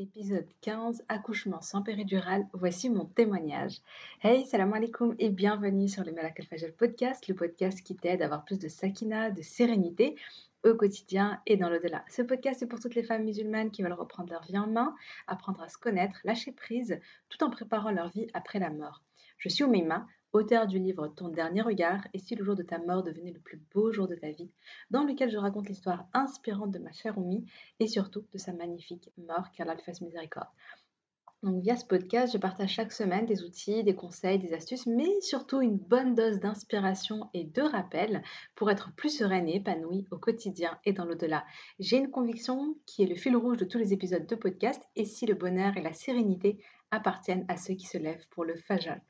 Épisode 0.00 0.46
15, 0.60 1.02
accouchement 1.08 1.60
sans 1.60 1.82
péridurale, 1.82 2.46
voici 2.52 2.88
mon 2.88 3.04
témoignage. 3.04 3.78
Hey, 4.22 4.46
salam 4.46 4.72
alaikum 4.72 5.16
et 5.18 5.28
bienvenue 5.28 5.88
sur 5.88 6.04
le 6.04 6.12
Malak 6.12 6.38
Al 6.38 6.72
podcast, 6.72 7.26
le 7.26 7.34
podcast 7.34 7.82
qui 7.82 7.96
t'aide 7.96 8.22
à 8.22 8.26
avoir 8.26 8.44
plus 8.44 8.60
de 8.60 8.68
sakina, 8.68 9.32
de 9.32 9.42
sérénité 9.42 10.14
au 10.62 10.74
quotidien 10.74 11.42
et 11.46 11.56
dans 11.56 11.68
l'au-delà. 11.68 12.04
Ce 12.08 12.22
podcast 12.22 12.62
est 12.62 12.68
pour 12.68 12.78
toutes 12.78 12.94
les 12.94 13.02
femmes 13.02 13.24
musulmanes 13.24 13.72
qui 13.72 13.82
veulent 13.82 13.92
reprendre 13.92 14.30
leur 14.30 14.44
vie 14.44 14.56
en 14.56 14.68
main, 14.68 14.94
apprendre 15.26 15.62
à 15.62 15.68
se 15.68 15.78
connaître, 15.78 16.20
lâcher 16.22 16.52
prise, 16.52 17.00
tout 17.28 17.42
en 17.42 17.50
préparant 17.50 17.90
leur 17.90 18.08
vie 18.08 18.28
après 18.34 18.60
la 18.60 18.70
mort. 18.70 19.02
Je 19.38 19.48
suis 19.48 19.64
Oumeima, 19.64 20.06
auteur 20.32 20.66
du 20.66 20.78
livre 20.78 21.08
Ton 21.08 21.28
dernier 21.28 21.62
regard 21.62 22.06
et 22.12 22.18
si 22.18 22.34
le 22.34 22.44
jour 22.44 22.54
de 22.54 22.62
ta 22.62 22.78
mort 22.78 23.02
devenait 23.02 23.32
le 23.32 23.40
plus 23.40 23.60
beau 23.74 23.92
jour 23.92 24.08
de 24.08 24.14
ta 24.14 24.30
vie, 24.30 24.50
dans 24.90 25.04
lequel 25.04 25.30
je 25.30 25.38
raconte 25.38 25.68
l'histoire 25.68 26.06
inspirante 26.12 26.70
de 26.70 26.78
ma 26.78 26.92
chère 26.92 27.18
Oumi 27.18 27.44
et 27.80 27.86
surtout 27.86 28.24
de 28.32 28.38
sa 28.38 28.52
magnifique 28.52 29.10
mort, 29.16 29.50
car 29.52 29.66
le 29.66 29.82
fasse 29.82 30.00
miséricorde. 30.00 30.48
Donc 31.44 31.62
via 31.62 31.76
ce 31.76 31.84
podcast, 31.84 32.32
je 32.32 32.38
partage 32.38 32.70
chaque 32.70 32.90
semaine 32.90 33.24
des 33.24 33.44
outils, 33.44 33.84
des 33.84 33.94
conseils, 33.94 34.40
des 34.40 34.54
astuces, 34.54 34.88
mais 34.88 35.20
surtout 35.20 35.60
une 35.60 35.76
bonne 35.76 36.16
dose 36.16 36.40
d'inspiration 36.40 37.30
et 37.32 37.44
de 37.44 37.62
rappel 37.62 38.24
pour 38.56 38.72
être 38.72 38.92
plus 38.96 39.16
sereine 39.16 39.48
et 39.48 39.56
épanouie 39.56 40.04
au 40.10 40.18
quotidien 40.18 40.80
et 40.84 40.92
dans 40.92 41.04
l'au-delà. 41.04 41.44
J'ai 41.78 41.98
une 41.98 42.10
conviction 42.10 42.74
qui 42.86 43.04
est 43.04 43.06
le 43.06 43.14
fil 43.14 43.36
rouge 43.36 43.58
de 43.58 43.64
tous 43.64 43.78
les 43.78 43.92
épisodes 43.92 44.26
de 44.26 44.34
podcast 44.34 44.82
et 44.96 45.04
si 45.04 45.26
le 45.26 45.34
bonheur 45.34 45.76
et 45.76 45.82
la 45.82 45.92
sérénité 45.92 46.58
appartiennent 46.90 47.44
à 47.46 47.56
ceux 47.56 47.74
qui 47.74 47.86
se 47.86 47.98
lèvent 47.98 48.26
pour 48.30 48.44
le 48.44 48.56
fajal. 48.56 49.00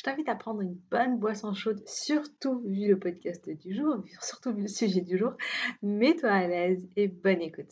Je 0.00 0.04
t'invite 0.04 0.30
à 0.30 0.34
prendre 0.34 0.62
une 0.62 0.76
bonne 0.90 1.18
boisson 1.18 1.52
chaude, 1.52 1.86
surtout 1.86 2.62
vu 2.62 2.88
le 2.88 2.98
podcast 2.98 3.50
du 3.50 3.74
jour, 3.74 4.02
surtout 4.22 4.54
vu 4.54 4.62
le 4.62 4.66
sujet 4.66 5.02
du 5.02 5.18
jour. 5.18 5.34
Mets-toi 5.82 6.30
à 6.30 6.46
l'aise 6.46 6.88
et 6.96 7.06
bonne 7.06 7.42
écoute. 7.42 7.68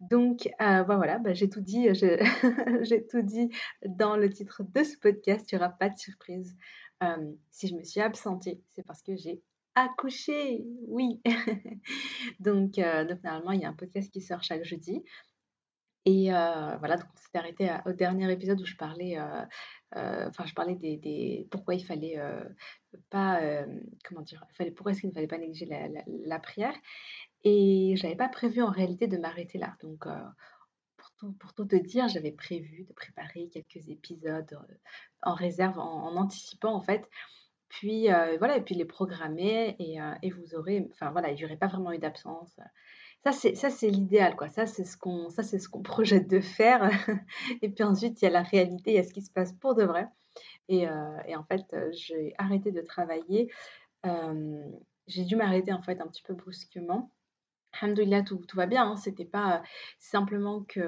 Donc 0.00 0.48
euh, 0.60 0.84
bah 0.84 0.96
voilà, 0.96 1.18
bah, 1.18 1.32
j'ai 1.32 1.48
tout 1.48 1.62
dit, 1.62 1.88
j'ai 2.82 3.06
tout 3.06 3.22
dit 3.22 3.48
dans 3.86 4.18
le 4.18 4.28
titre 4.28 4.64
de 4.64 4.84
ce 4.84 4.98
podcast. 4.98 5.50
Il 5.50 5.54
n'y 5.54 5.62
aura 5.62 5.70
pas 5.70 5.88
de 5.88 5.96
surprise. 5.96 6.58
Euh, 7.02 7.32
si 7.48 7.68
je 7.68 7.74
me 7.74 7.84
suis 7.84 8.02
absentée, 8.02 8.60
c'est 8.74 8.84
parce 8.84 9.00
que 9.00 9.16
j'ai 9.16 9.40
accouché, 9.74 10.62
oui. 10.88 11.22
euh, 11.26 11.80
donc 12.38 12.76
normalement, 12.76 13.52
il 13.52 13.62
y 13.62 13.64
a 13.64 13.70
un 13.70 13.74
podcast 13.74 14.12
qui 14.12 14.20
sort 14.20 14.42
chaque 14.42 14.64
jeudi. 14.64 15.02
Et 16.04 16.28
voilà, 16.28 16.96
donc 16.98 17.06
on 17.14 17.16
s'est 17.16 17.38
arrêté 17.38 17.70
au 17.86 17.92
dernier 17.92 18.30
épisode 18.30 18.60
où 18.60 18.66
je 18.66 18.76
parlais, 18.76 19.16
enfin 19.94 20.44
je 20.46 20.54
parlais 20.54 20.74
des, 20.74 21.46
pourquoi 21.50 21.74
il 21.74 21.84
fallait 21.84 22.20
pas, 23.10 23.40
comment 24.04 24.22
dire, 24.22 24.44
pourquoi 24.76 24.92
est-ce 24.92 25.00
qu'il 25.00 25.10
ne 25.10 25.14
fallait 25.14 25.26
pas 25.26 25.38
négliger 25.38 25.68
la, 26.24 26.38
prière? 26.38 26.74
Et 27.44 27.94
je 27.96 28.02
n'avais 28.02 28.16
pas 28.16 28.28
prévu 28.28 28.62
en 28.62 28.70
réalité 28.70 29.06
de 29.06 29.16
m'arrêter 29.16 29.58
là. 29.58 29.76
Donc 29.82 30.06
pour 31.38 31.54
tout 31.54 31.66
te 31.66 31.76
dire, 31.76 32.08
j'avais 32.08 32.32
prévu 32.32 32.84
de 32.84 32.92
préparer 32.92 33.48
quelques 33.48 33.88
épisodes 33.88 34.58
en 35.22 35.34
réserve, 35.34 35.78
en, 35.78 36.16
anticipant 36.16 36.74
en 36.74 36.82
fait. 36.82 37.08
Puis 37.68 38.06
voilà, 38.38 38.56
et 38.56 38.62
puis 38.62 38.74
les 38.74 38.84
programmer 38.84 39.76
et, 39.78 39.98
et 40.22 40.30
vous 40.30 40.54
aurez, 40.54 40.88
enfin 40.92 41.10
voilà, 41.10 41.30
il 41.30 41.36
n'y 41.36 41.44
aurait 41.44 41.56
pas 41.56 41.68
vraiment 41.68 41.92
eu 41.92 41.98
d'absence. 41.98 42.58
Ça, 43.24 43.32
c'est, 43.32 43.90
l'idéal, 43.90 44.34
quoi. 44.34 44.48
Ça, 44.48 44.66
c'est 44.66 44.84
ce 44.84 44.96
qu'on, 44.96 45.28
projette 45.82 46.28
de 46.28 46.40
faire. 46.40 46.90
et 47.62 47.68
puis 47.68 47.84
ensuite, 47.84 48.20
il 48.22 48.24
y 48.24 48.28
a 48.28 48.30
la 48.30 48.42
réalité, 48.42 48.92
il 48.92 48.94
y 48.94 48.98
a 48.98 49.04
ce 49.04 49.12
qui 49.12 49.22
se 49.22 49.30
passe 49.30 49.52
pour 49.52 49.74
de 49.74 49.84
vrai. 49.84 50.08
Et, 50.68 50.88
euh, 50.88 51.18
en 51.36 51.44
fait, 51.44 51.66
euh, 51.74 51.90
j'ai 51.92 52.34
arrêté 52.38 52.72
de 52.72 52.80
travailler. 52.80 53.50
j'ai 55.06 55.24
dû 55.24 55.36
m'arrêter, 55.36 55.72
en 55.72 55.82
fait, 55.82 56.00
un 56.00 56.06
petit 56.06 56.22
peu 56.22 56.34
brusquement. 56.34 57.10
Alhamdoulilah, 57.80 58.22
tout, 58.22 58.40
va 58.54 58.66
bien. 58.66 58.90
Hein. 58.90 58.96
C'était 58.96 59.24
pas 59.24 59.62
simplement 59.98 60.62
que 60.62 60.80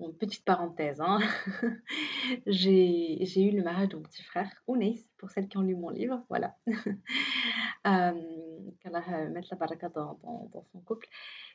Bon, 0.00 0.12
petite 0.12 0.44
parenthèse, 0.44 1.00
hein. 1.00 1.20
j'ai 2.46 3.42
eu 3.42 3.52
le 3.52 3.62
mariage 3.62 3.90
de 3.90 3.96
mon 3.96 4.02
petit 4.02 4.24
frère, 4.24 4.50
Ounès, 4.66 5.00
pour 5.18 5.30
celles 5.30 5.46
qui 5.48 5.56
ont 5.56 5.62
lu 5.62 5.76
mon 5.76 5.90
livre, 5.90 6.24
voilà. 6.28 6.56
euh, 7.86 8.12
Qu'Allah 8.80 9.28
mette 9.30 9.48
la 9.50 9.56
baraka 9.56 9.88
dans, 9.90 10.18
son 10.72 10.80
couple 10.80 11.06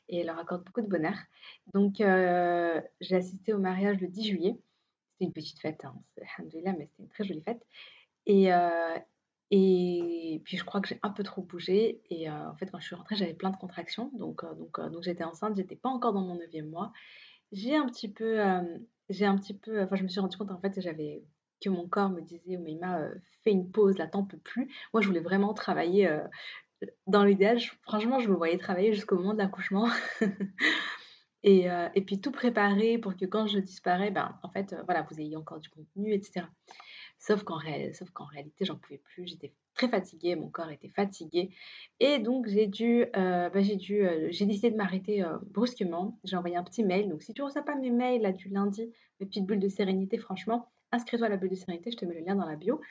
et 0.07 0.23
leur 0.23 0.39
accorde 0.39 0.63
beaucoup 0.63 0.81
de 0.81 0.87
bonheur. 0.87 1.15
Donc, 1.73 1.99
euh, 1.99 2.81
j'ai 3.01 3.17
assisté 3.17 3.53
au 3.53 3.59
mariage 3.59 3.99
le 3.99 4.07
10 4.07 4.27
juillet. 4.29 4.57
C'était 5.11 5.25
une 5.25 5.33
petite 5.33 5.59
fête, 5.59 5.83
hein. 5.83 5.95
mais 6.17 6.85
c'était 6.85 7.03
une 7.03 7.09
très 7.09 7.25
jolie 7.25 7.43
fête. 7.43 7.61
Et, 8.25 8.53
euh, 8.53 8.97
puis, 9.49 10.57
je 10.57 10.63
crois 10.63 10.79
que 10.79 10.87
j'ai 10.87 10.99
un 11.03 11.09
peu 11.09 11.23
trop 11.23 11.41
bougé. 11.41 12.01
Et 12.09 12.29
euh, 12.29 12.49
en 12.49 12.55
fait, 12.55 12.71
quand 12.71 12.79
je 12.79 12.85
suis 12.85 12.95
rentrée, 12.95 13.17
j'avais 13.17 13.33
plein 13.33 13.49
de 13.49 13.57
contractions. 13.57 14.11
Donc, 14.13 14.45
donc 14.45 15.03
j'étais 15.03 15.25
enceinte, 15.25 15.57
j'étais 15.57 15.75
pas 15.75 15.89
encore 15.89 16.13
dans 16.13 16.21
mon 16.21 16.35
neuvième 16.35 16.69
mois. 16.69 16.93
J'ai 17.51 17.75
un 17.75 17.87
petit 17.87 18.09
peu, 18.11 18.39
j'ai 19.09 19.25
un 19.25 19.37
petit 19.37 19.53
peu, 19.53 19.81
enfin, 19.81 19.95
je 19.95 20.03
me 20.03 20.07
suis 20.07 20.19
rendu 20.19 20.37
compte 20.37 20.51
en 20.51 20.59
fait, 20.59 20.79
j'avais 20.81 21.23
que 21.61 21.69
mon 21.69 21.87
corps 21.87 22.09
me 22.09 22.21
disait: 22.21 22.57
«Oh, 22.57 22.61
mais 22.61 22.71
il 22.73 22.79
m'a 22.79 23.01
fait 23.43 23.51
une 23.51 23.71
pause, 23.71 23.97
là, 23.97 24.07
t'en 24.07 24.23
peux 24.23 24.37
plus». 24.37 24.69
Moi, 24.93 25.01
je 25.01 25.07
voulais 25.07 25.19
vraiment 25.19 25.53
travailler, 25.53 26.09
dans 27.07 27.23
l'idéal, 27.23 27.59
franchement, 27.83 28.19
je 28.19 28.29
me 28.29 28.35
voyais 28.35 28.57
travailler 28.57 28.93
jusqu'au 28.93 29.15
moment 29.17 29.33
de 29.33 29.39
l'accouchement 29.39 29.89
et 31.43 31.67
et 31.95 32.01
puis 32.01 32.21
tout 32.21 32.31
préparer 32.31 32.97
pour 32.97 33.15
que 33.15 33.25
quand 33.25 33.47
je 33.47 33.59
disparais, 33.59 34.11
ben, 34.11 34.39
en 34.43 34.49
fait, 34.49 34.75
voilà, 34.85 35.01
vous 35.09 35.19
ayez 35.19 35.35
encore 35.35 35.59
du 35.59 35.69
contenu 35.69 36.13
etc. 36.13 36.45
Sauf 37.19 37.43
qu'en 37.43 37.59
sauf 37.93 38.11
qu'en 38.11 38.25
réalité, 38.25 38.65
j'en 38.65 38.77
pouvais 38.77 38.99
plus, 38.99 39.27
j'étais 39.27 39.53
très 39.79 39.87
fatiguée, 39.87 40.35
mon 40.35 40.49
corps 40.49 40.69
était 40.71 40.89
fatigué 40.89 41.51
et 42.01 42.19
donc 42.19 42.47
j'ai 42.47 42.67
dû, 42.67 43.05
euh, 43.15 43.49
bah, 43.49 43.61
j'ai 43.61 43.77
dû, 43.77 44.05
euh, 44.05 44.27
j'ai 44.29 44.45
décidé 44.45 44.71
de 44.71 44.75
m'arrêter, 44.75 45.23
euh, 45.23 45.37
brusquement. 45.51 46.19
J'ai 46.25 46.35
envoyé 46.35 46.57
un 46.57 46.63
petit 46.65 46.83
mail, 46.83 47.07
donc 47.07 47.23
si 47.23 47.33
tu 47.33 47.41
ne 47.41 47.45
reçois 47.45 47.63
pas 47.63 47.75
mes 47.75 47.89
mails 47.89 48.21
là 48.21 48.33
du 48.33 48.49
lundi, 48.49 48.91
mes 49.19 49.25
petites 49.25 49.45
bulles 49.45 49.61
de 49.61 49.69
sérénité, 49.69 50.17
franchement, 50.17 50.67
inscris-toi 50.91 51.27
à 51.27 51.29
la 51.29 51.37
bulle 51.37 51.51
de 51.51 51.55
sérénité, 51.55 51.91
je 51.91 51.97
te 51.97 52.03
mets 52.03 52.15
le 52.15 52.25
lien 52.25 52.35
dans 52.35 52.45
la 52.45 52.57
bio. 52.57 52.81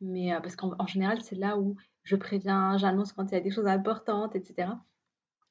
Mais, 0.00 0.30
parce 0.40 0.54
qu'en 0.54 0.86
général, 0.86 1.20
c'est 1.22 1.34
là 1.36 1.58
où 1.58 1.76
je 2.04 2.14
préviens, 2.14 2.76
j'annonce 2.78 3.12
quand 3.12 3.24
il 3.32 3.34
y 3.34 3.38
a 3.38 3.40
des 3.40 3.50
choses 3.50 3.66
importantes 3.66 4.36
etc. 4.36 4.68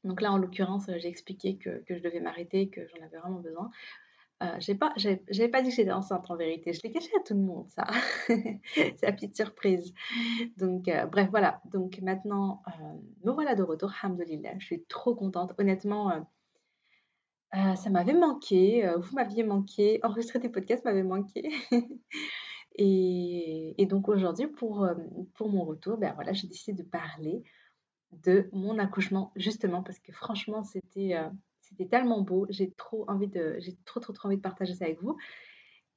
Donc 0.05 0.21
là, 0.21 0.31
en 0.31 0.37
l'occurrence, 0.37 0.85
j'ai 0.97 1.09
expliqué 1.09 1.57
que 1.57 1.83
que 1.85 1.97
je 1.97 2.01
devais 2.01 2.21
m'arrêter, 2.21 2.69
que 2.69 2.81
j'en 2.87 3.03
avais 3.03 3.17
vraiment 3.17 3.39
besoin. 3.41 3.69
Euh, 4.43 4.55
j'ai 4.59 4.75
pas, 4.75 4.91
j'avais 4.97 5.47
pas 5.47 5.61
dit 5.61 5.69
que 5.69 5.75
j'étais 5.75 5.91
enceinte 5.91 6.29
en 6.29 6.35
vérité. 6.35 6.73
Je 6.73 6.81
l'ai 6.83 6.91
caché 6.91 7.09
à 7.17 7.23
tout 7.23 7.33
le 7.33 7.39
monde, 7.39 7.69
ça. 7.69 7.87
c'est 8.27 9.01
la 9.01 9.13
petite 9.13 9.35
surprise. 9.35 9.93
Donc, 10.57 10.89
euh, 10.89 11.05
bref, 11.05 11.29
voilà. 11.29 11.61
Donc, 11.71 11.99
maintenant, 12.01 12.61
euh, 12.67 13.31
voilà 13.31 13.55
de 13.55 13.63
retour. 13.63 13.91
Alhamdulillah. 14.03 14.59
Je 14.59 14.65
suis 14.65 14.83
trop 14.85 15.15
contente. 15.15 15.53
Honnêtement, 15.57 16.27
ça 17.53 17.89
m'avait 17.89 18.13
manqué. 18.13 18.91
vous 18.97 19.15
m'aviez 19.15 19.43
manqué. 19.43 19.99
Enregistrer 20.03 20.39
des 20.39 20.49
podcasts 20.49 20.83
m'avait 20.83 21.03
manqué. 21.03 21.49
et, 22.75 23.81
et, 23.81 23.85
donc, 23.85 24.09
aujourd'hui, 24.09 24.47
pour, 24.47 24.85
pour 25.35 25.49
mon 25.49 25.63
retour, 25.63 25.97
ben 25.97 26.13
voilà, 26.15 26.33
j'ai 26.33 26.47
décidé 26.47 26.83
de 26.83 26.87
parler 26.87 27.43
de 28.11 28.49
mon 28.51 28.79
accouchement, 28.79 29.31
justement, 29.37 29.81
parce 29.81 29.99
que 29.99 30.11
franchement, 30.11 30.63
c'était 30.63 31.15
c'était 31.67 31.87
tellement 31.87 32.21
beau. 32.21 32.45
J'ai 32.49 32.71
trop 32.71 33.05
envie 33.07 33.27
de, 33.27 33.59
trop, 33.85 34.01
envie 34.23 34.37
de 34.37 34.41
partager 34.41 34.73
ça 34.73 34.85
avec 34.85 35.01
vous. 35.01 35.17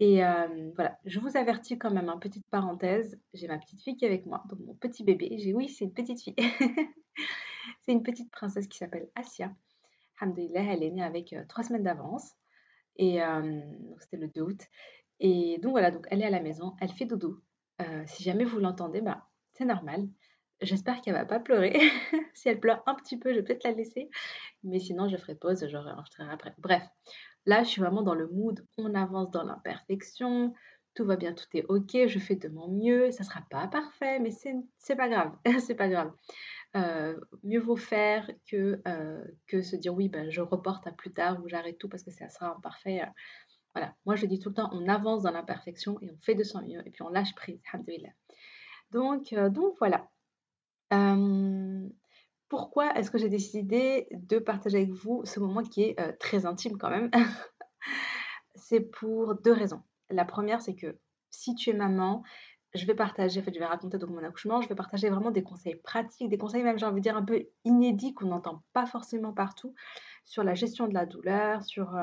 Et 0.01 0.25
euh, 0.25 0.71
voilà, 0.77 0.99
je 1.05 1.19
vous 1.19 1.37
avertis 1.37 1.79
quand 1.79 1.91
même, 1.91 2.09
une 2.09 2.21
petite 2.21 2.47
parenthèse, 2.51 3.19
j'ai 3.35 3.49
ma 3.49 3.59
petite 3.59 3.83
fille 3.83 3.97
qui 3.97 4.05
est 4.05 4.09
avec 4.09 4.27
moi, 4.27 4.45
donc 4.49 4.61
mon 4.61 4.75
petit 4.75 5.03
bébé. 5.03 5.37
J'ai 5.39 5.53
oui, 5.53 5.69
c'est 5.69 5.85
une 5.85 5.93
petite 5.93 6.23
fille. 6.23 6.37
c'est 7.83 7.93
une 7.93 8.05
petite 8.05 8.31
princesse 8.31 8.69
qui 8.69 8.79
s'appelle 8.79 9.09
Asia. 9.17 9.53
Alhamdulillah, 10.21 10.63
elle 10.73 10.83
est 10.85 10.91
née 10.91 11.03
avec 11.03 11.33
euh, 11.33 11.45
trois 11.49 11.65
semaines 11.65 11.83
d'avance. 11.83 12.33
Et 12.97 13.23
euh, 13.23 13.61
c'était 14.01 14.17
le 14.17 14.29
2 14.29 14.41
août. 14.41 14.61
Et 15.21 15.59
donc 15.59 15.73
voilà, 15.73 15.91
donc 15.91 16.07
elle 16.11 16.23
est 16.23 16.27
à 16.27 16.31
la 16.31 16.41
maison, 16.41 16.75
elle 16.81 16.93
fait 16.93 17.05
dodo. 17.05 17.41
si 18.07 18.23
jamais 18.23 18.45
vous 18.45 18.61
l'entendez, 18.61 19.01
bah, 19.01 19.29
c'est 19.53 19.65
normal. 19.65 20.09
J'espère 20.61 21.01
qu'elle 21.01 21.15
va 21.15 21.25
pas 21.25 21.39
pleurer. 21.39 21.79
si 22.35 22.49
elle 22.49 22.59
pleure 22.59 22.83
un 22.87 22.95
petit 22.95 23.17
peu, 23.17 23.31
je 23.31 23.37
vais 23.37 23.43
peut-être 23.43 23.65
la 23.65 23.73
laisser. 23.73 24.11
Mais 24.65 24.81
sinon, 24.81 25.09
je 25.09 25.17
ferai 25.17 25.37
pause, 25.37 25.67
je 25.69 25.77
réenregistrerai 25.77 26.31
après. 26.33 26.55
Bref, 26.59 26.83
là, 27.47 27.63
je 27.63 27.69
suis 27.69 27.81
vraiment 27.81 28.03
dans 28.03 28.15
le 28.15 28.27
mood. 28.29 28.67
On 28.77 28.95
avance 28.95 29.31
dans 29.31 29.45
l'imperfection. 29.45 30.53
Tout 30.95 31.05
va 31.05 31.15
bien, 31.15 31.33
tout 31.33 31.47
est 31.55 31.65
OK. 31.69 32.09
Je 32.09 32.19
fais 32.19 32.35
de 32.35 32.49
mon 32.49 32.69
mieux. 32.69 33.13
Ça 33.13 33.23
sera 33.23 33.41
pas 33.51 33.69
parfait, 33.69 34.19
mais 34.19 34.31
c'est 34.31 34.97
pas 34.97 35.09
grave. 35.09 35.33
c'est 35.61 35.77
pas 35.77 35.89
grave. 35.89 36.13
Euh, 36.77 37.19
mieux 37.45 37.61
vaut 37.61 37.77
faire 37.77 38.29
que, 38.51 38.81
euh, 38.87 39.25
que 39.47 39.63
se 39.63 39.77
dire 39.77 39.95
oui, 39.95 40.09
ben, 40.09 40.29
je 40.29 40.41
reporte 40.41 40.87
à 40.89 40.93
plus 40.93 41.13
tard 41.13 41.41
ou 41.43 41.49
j'arrête 41.49 41.79
tout 41.79 41.89
parce 41.89 42.03
que 42.03 42.11
ça 42.11 42.29
sera 42.29 42.57
imparfait. 42.57 43.03
Voilà, 43.75 43.95
moi 44.05 44.17
je 44.17 44.27
dis 44.27 44.39
tout 44.39 44.49
le 44.49 44.57
temps, 44.57 44.71
on 44.73 44.89
avance 44.89 45.23
dans 45.23 45.31
l'imperfection 45.31 45.99
et 46.03 46.11
on 46.11 46.19
fait 46.19 46.35
de 46.35 46.43
son 46.43 46.63
mieux 46.63 46.83
et 46.87 46.91
puis 46.91 47.03
on 47.03 47.09
lâche 47.09 47.35
prise. 47.35 47.61
Donc, 48.91 49.33
euh, 49.33 49.51
donc 49.51 49.77
voilà 49.79 50.09
pourquoi 52.49 52.95
est-ce 52.95 53.11
que 53.11 53.19
j'ai 53.19 53.29
décidé 53.29 54.09
de 54.11 54.39
partager 54.39 54.79
avec 54.79 54.93
vous 54.93 55.23
ce 55.25 55.41
moment 55.41 55.63
qui 55.63 55.83
est, 55.83 56.19
très 56.19 56.47
intime 56.47 56.79
quand 56.79 56.91
même? 56.91 57.11
C'est 58.55 58.81
pour 58.81 59.35
deux 59.37 59.53
raisons. 59.53 59.83
La 60.11 60.25
première, 60.25 60.61
c'est 60.61 60.75
que 60.75 60.99
si 61.31 61.55
tu 61.55 61.71
es 61.71 61.73
maman, 61.73 62.23
je 62.75 62.87
vais 62.87 62.95
partager 62.95 63.41
en 63.41 63.43
fait, 63.43 63.55
je 63.55 63.59
vais 63.59 63.67
raconter 63.67 63.99
donc 63.99 64.11
mon 64.11 64.23
accouchement, 64.25 64.61
je 64.61 64.69
vais 64.69 64.75
partager 64.75 65.09
vraiment 65.09 65.31
des 65.31 65.43
conseils 65.43 65.77
pratiques, 65.77 66.29
des 66.29 66.39
conseils 66.39 66.63
même, 66.63 66.79
j'ai 66.79 66.87
envie 66.87 66.97
de 66.97 67.03
dire, 67.03 67.17
un 67.17 67.23
peu 67.23 67.47
inédits 67.65 68.15
qu'on 68.15 68.27
n'entend 68.27 68.63
pas 68.73 68.85
forcément 68.87 69.33
partout 69.33 69.75
sur 70.25 70.43
la 70.43 70.55
gestion 70.55 70.89
de 70.89 70.95
la 70.95 71.07
douleur, 71.07 71.63
sur, 71.63 71.97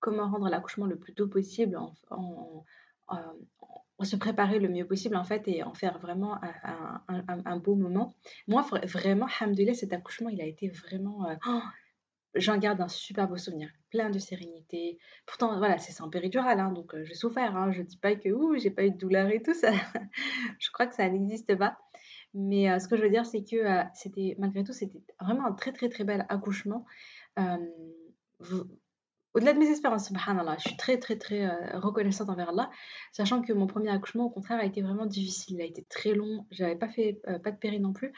comment 0.00 0.28
rendre 0.28 0.48
l'accouchement 0.48 0.86
le 0.86 0.98
plus 0.98 1.14
tôt 1.14 1.28
possible 1.28 1.78
en, 2.10 2.64
se 4.02 4.16
préparer 4.16 4.58
le 4.58 4.68
mieux 4.68 4.86
possible 4.86 5.16
en 5.16 5.24
fait 5.24 5.48
et 5.48 5.62
en 5.62 5.74
faire 5.74 5.98
vraiment 5.98 6.38
un, 7.08 7.56
beau 7.56 7.74
moment. 7.74 8.14
Moi, 8.46 8.62
vraiment, 8.84 9.26
hamdoulilah, 9.40 9.74
cet 9.74 9.92
accouchement, 9.92 10.28
il 10.28 10.40
a 10.40 10.46
été 10.46 10.68
vraiment... 10.68 11.26
Oh, 11.46 11.60
j'en 12.34 12.58
garde 12.58 12.80
un 12.80 12.88
super 12.88 13.28
beau 13.28 13.36
souvenir, 13.36 13.70
plein 13.90 14.10
de 14.10 14.18
sérénité. 14.18 14.98
Pourtant, 15.24 15.56
voilà, 15.58 15.78
c'est 15.78 15.92
sans 15.92 16.10
péridurale, 16.10 16.60
hein, 16.60 16.72
donc 16.72 16.94
j'ai 17.04 17.14
souffert. 17.14 17.56
Hein, 17.56 17.72
je 17.72 17.82
dis 17.82 17.96
pas 17.96 18.14
que 18.14 18.28
ouh, 18.28 18.58
j'ai 18.58 18.70
pas 18.70 18.84
eu 18.84 18.90
de 18.90 18.98
douleur 18.98 19.28
et 19.30 19.42
tout 19.42 19.54
ça. 19.54 19.72
je 20.58 20.70
crois 20.70 20.86
que 20.86 20.94
ça 20.94 21.08
n'existe 21.08 21.56
pas. 21.56 21.78
Mais 22.34 22.78
ce 22.78 22.88
que 22.88 22.96
je 22.96 23.02
veux 23.02 23.10
dire, 23.10 23.24
c'est 23.24 23.44
que 23.44 23.64
c'était 23.94 24.36
malgré 24.38 24.62
tout, 24.62 24.74
c'était 24.74 25.00
vraiment 25.20 25.46
un 25.46 25.52
très 25.52 25.72
très 25.72 25.88
très 25.88 26.04
bel 26.04 26.26
accouchement. 26.28 26.84
Au-delà 29.36 29.52
de 29.52 29.58
mes 29.58 29.68
espérances, 29.68 30.08
subhanallah, 30.08 30.56
je 30.58 30.68
suis 30.68 30.76
très 30.76 30.98
très 30.98 31.16
très 31.16 31.46
reconnaissante 31.76 32.30
envers 32.30 32.48
Allah, 32.48 32.70
sachant 33.12 33.42
que 33.42 33.52
mon 33.52 33.66
premier 33.66 33.90
accouchement, 33.90 34.24
au 34.24 34.30
contraire, 34.30 34.58
a 34.58 34.64
été 34.64 34.82
vraiment 34.82 35.06
difficile. 35.06 35.56
Il 35.56 35.62
a 35.62 35.66
été 35.66 35.84
très 35.84 36.14
long. 36.14 36.46
J'avais 36.50 36.76
pas 36.76 36.88
fait 36.88 37.20
pas 37.44 37.50
de 37.50 37.56
péri 37.56 37.78
non 37.78 37.92
plus 37.92 38.12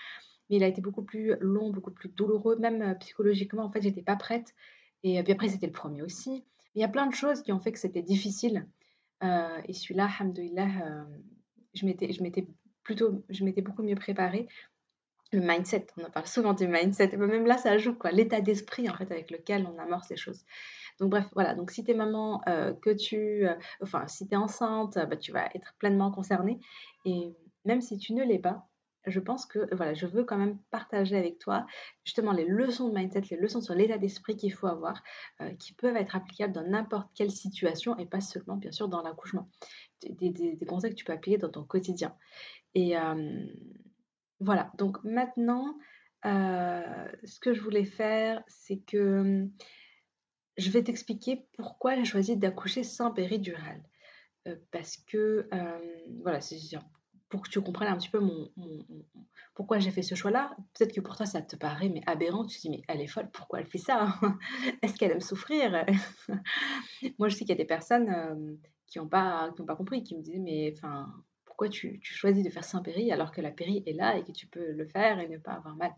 mais 0.49 0.57
il 0.57 0.65
a 0.65 0.67
été 0.67 0.81
beaucoup 0.81 1.03
plus 1.03 1.35
long, 1.41 1.71
beaucoup 1.71 1.91
plus 1.91 2.09
douloureux, 2.09 2.57
même 2.57 2.83
euh, 2.83 2.95
psychologiquement, 2.95 3.65
en 3.65 3.71
fait, 3.71 3.83
j'étais 3.83 4.03
pas 4.03 4.17
prête. 4.17 4.55
Et 5.03 5.19
euh, 5.19 5.23
puis 5.23 5.33
après, 5.33 5.49
c'était 5.49 5.67
le 5.67 5.73
premier 5.73 6.03
aussi. 6.03 6.45
Il 6.75 6.81
y 6.81 6.85
a 6.85 6.89
plein 6.89 7.07
de 7.07 7.15
choses 7.15 7.43
qui 7.43 7.53
ont 7.53 7.61
fait 7.61 7.73
que 7.73 7.79
c'était 7.79 8.03
difficile. 8.03 8.67
Euh, 9.23 9.61
et 9.67 9.73
celui-là, 9.73 10.09
alhamdoulilah, 10.19 11.07
je 11.75 11.87
m'étais, 11.87 12.13
je 12.13 12.23
m'étais 12.23 12.47
plutôt, 12.83 13.25
je 13.29 13.45
m'étais 13.45 13.63
beaucoup 13.63 13.83
mieux 13.83 13.97
préparée. 13.97 14.49
Le 15.33 15.41
mindset, 15.41 15.89
on 15.99 16.05
en 16.05 16.11
parle 16.11 16.27
souvent 16.27 16.55
du 16.55 16.67
mindset, 16.67 17.17
même 17.17 17.47
là, 17.47 17.59
ça 17.59 17.77
joue 17.77 17.95
quoi, 17.95 18.13
l'état 18.13 18.41
d'esprit 18.41 18.89
en 18.89 18.95
fait 18.95 19.11
avec 19.11 19.31
lequel 19.31 19.67
on 19.67 19.79
amorce 19.79 20.09
les 20.09 20.17
choses. 20.17 20.43
Donc 21.01 21.11
bref, 21.11 21.27
voilà. 21.33 21.55
Donc 21.55 21.71
si 21.71 21.85
tu 21.85 21.93
es 21.93 21.95
maman, 21.95 22.41
que 22.83 22.91
tu, 22.91 23.47
enfin 23.83 24.07
si 24.09 24.27
tu 24.29 24.35
es 24.35 24.37
enceinte, 24.37 24.95
bah, 24.95 25.17
tu 25.17 25.33
vas 25.33 25.47
être 25.55 25.75
pleinement 25.79 26.11
concernée. 26.11 26.59
Et 27.05 27.35
même 27.65 27.81
si 27.81 27.99
tu 27.99 28.15
ne 28.15 28.25
l'es 28.25 28.39
pas, 28.39 28.67
je 29.07 29.21
pense 29.21 29.47
que 29.47 29.75
voilà, 29.75 29.95
je 29.95 30.07
veux 30.07 30.25
quand 30.25 30.37
même 30.37 30.59
partager 30.71 31.17
avec 31.17 31.39
toi 31.39 31.67
justement 32.05 32.33
les 32.33 32.45
leçons 32.45 32.89
de 32.89 32.95
mindset, 32.95 33.23
les 33.31 33.37
leçons 33.37 33.61
sur 33.61 33.75
l'état 33.75 33.97
d'esprit 33.97 34.37
qu'il 34.37 34.53
faut 34.53 34.67
avoir, 34.67 35.03
euh, 35.41 35.51
qui 35.55 35.73
peuvent 35.73 35.97
être 35.97 36.17
applicables 36.17 36.53
dans 36.53 36.67
n'importe 36.67 37.09
quelle 37.15 37.31
situation 37.31 37.97
et 37.99 38.07
pas 38.07 38.21
seulement 38.21 38.57
bien 38.57 38.73
sûr 38.73 38.89
dans 38.89 39.03
l'accouchement. 39.03 39.49
Des, 40.03 40.59
conseils 40.67 40.91
que 40.91 40.97
tu 40.97 41.05
peux 41.05 41.13
appliquer 41.13 41.39
dans 41.39 41.51
ton 41.51 41.65
quotidien. 41.65 42.15
Et 42.75 42.95
voilà, 44.41 44.71
donc 44.79 45.03
maintenant, 45.03 45.77
euh, 46.25 47.09
ce 47.25 47.41
que 47.41 47.55
je 47.55 47.61
voulais 47.61 47.85
faire, 47.85 48.43
c'est 48.47 48.79
que 48.79 49.49
je 50.59 50.71
vais 50.71 50.83
t'expliquer 50.83 51.47
pourquoi 51.57 51.97
j'ai 51.97 52.05
choisi 52.05 52.37
d'accoucher 52.37 52.85
sans 52.85 53.11
péridurale. 53.11 53.83
Euh, 54.47 54.57
parce 54.71 54.97
que, 54.97 55.49
voilà, 56.23 56.41
c'est 56.41 56.59
pour 57.29 57.43
que 57.43 57.51
tu 57.51 57.61
comprennes 57.61 57.93
un 57.93 57.97
petit 57.97 58.09
peu 58.09 58.21
mon, 58.21 58.51
pourquoi 59.55 59.79
j'ai 59.79 59.91
fait 59.91 60.03
ce 60.03 60.15
choix-là. 60.15 60.57
Peut-être 60.75 60.95
que 60.95 61.01
pour 61.01 61.17
toi, 61.17 61.27
ça 61.27 61.43
te 61.43 61.57
paraît 61.57 61.89
mais 61.89 62.01
aberrant. 62.07 62.45
Tu 62.47 62.57
te 62.57 62.63
dis, 62.63 62.71
mais 62.71 62.83
elle 62.89 63.01
est 63.01 63.07
folle, 63.07 63.29
pourquoi 63.31 63.61
elle 63.61 63.67
fait 63.67 63.79
ça 63.79 64.15
Est-ce 64.83 64.95
qu'elle 64.95 65.11
aime 65.11 65.21
souffrir? 65.21 65.85
Moi, 67.19 67.29
je 67.29 67.35
sais 67.35 67.41
qu'il 67.41 67.51
y 67.51 67.53
a 67.53 67.57
des 67.57 67.65
personnes 67.65 68.09
euh, 68.09 68.55
qui 68.87 68.99
n'ont 68.99 69.09
pas, 69.09 69.53
pas 69.67 69.77
compris, 69.77 70.03
qui 70.03 70.17
me 70.17 70.23
disaient, 70.23 70.39
mais 70.39 70.73
enfin, 70.77 71.13
pourquoi 71.45 71.69
tu, 71.69 71.99
tu, 72.01 72.15
choisis 72.15 72.45
de 72.45 72.51
faire 72.51 72.65
sans 72.65 72.83
péri 72.83 73.11
alors 73.11 73.33
que 73.33 73.41
la 73.41 73.51
péri 73.51 73.83
est 73.85 73.93
là 73.93 74.17
et 74.17 74.23
que 74.23 74.33
tu 74.33 74.47
peux 74.47 74.71
le 74.71 74.87
faire 74.87 75.19
et 75.19 75.29
ne 75.29 75.39
pas 75.39 75.53
avoir 75.53 75.77
mal? 75.77 75.93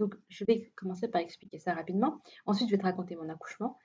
Donc, 0.00 0.14
je 0.30 0.44
vais 0.46 0.72
commencer 0.74 1.06
par 1.08 1.20
expliquer 1.20 1.58
ça 1.58 1.74
rapidement. 1.74 2.22
Ensuite, 2.46 2.68
je 2.68 2.74
vais 2.74 2.80
te 2.80 2.86
raconter 2.86 3.14
mon 3.14 3.28
accouchement. 3.28 3.78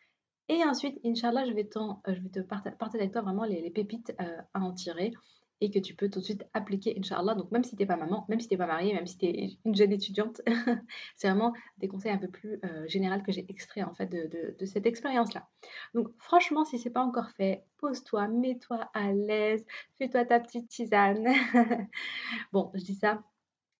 Et 0.49 0.63
ensuite, 0.63 0.99
Inch'Allah, 1.03 1.45
je 1.45 1.51
vais, 1.51 1.63
vais 1.63 2.29
te 2.29 2.39
partager 2.39 2.99
avec 2.99 3.11
toi 3.11 3.21
vraiment 3.21 3.43
les, 3.43 3.69
pépites 3.69 4.15
euh, 4.21 4.41
à 4.53 4.61
en 4.61 4.73
tirer 4.73 5.13
et 5.59 5.71
que 5.71 5.79
tu 5.79 5.95
peux 5.95 6.09
tout 6.09 6.19
de 6.19 6.23
suite 6.23 6.45
appliquer, 6.53 6.95
Inch'Allah. 6.97 7.33
Donc, 7.35 7.51
même 7.51 7.63
si 7.63 7.75
tu 7.75 7.81
n'es 7.81 7.87
pas 7.87 7.95
maman, 7.95 8.25
même 8.29 8.39
si 8.39 8.47
tu 8.47 8.53
n'es 8.53 8.57
pas 8.57 8.67
mariée, 8.67 8.93
même 8.93 9.07
si 9.07 9.17
tu 9.17 9.25
es 9.25 9.57
une 9.65 9.75
jeune 9.75 9.91
étudiante, 9.91 10.41
c'est 11.15 11.27
vraiment 11.27 11.53
des 11.79 11.87
conseils 11.87 12.11
un 12.11 12.17
peu 12.17 12.27
plus 12.27 12.59
euh, 12.63 12.87
généraux 12.87 13.21
que 13.21 13.31
j'ai 13.31 13.45
extraits 13.49 13.85
en 13.85 13.93
fait 13.93 14.07
de, 14.07 14.65
cette 14.65 14.85
expérience-là. 14.85 15.47
Donc, 15.93 16.09
franchement, 16.19 16.63
si 16.63 16.77
ce 16.77 16.87
n'est 16.87 16.93
pas 16.93 17.01
encore 17.01 17.31
fait, 17.31 17.63
pose-toi, 17.77 18.27
mets-toi 18.27 18.89
à 18.93 19.11
l'aise, 19.11 19.65
fais-toi 19.97 20.25
ta 20.25 20.39
petite 20.39 20.69
tisane. 20.69 21.25
bon, 22.51 22.71
je 22.75 22.83
dis 22.83 22.95
ça, 22.95 23.23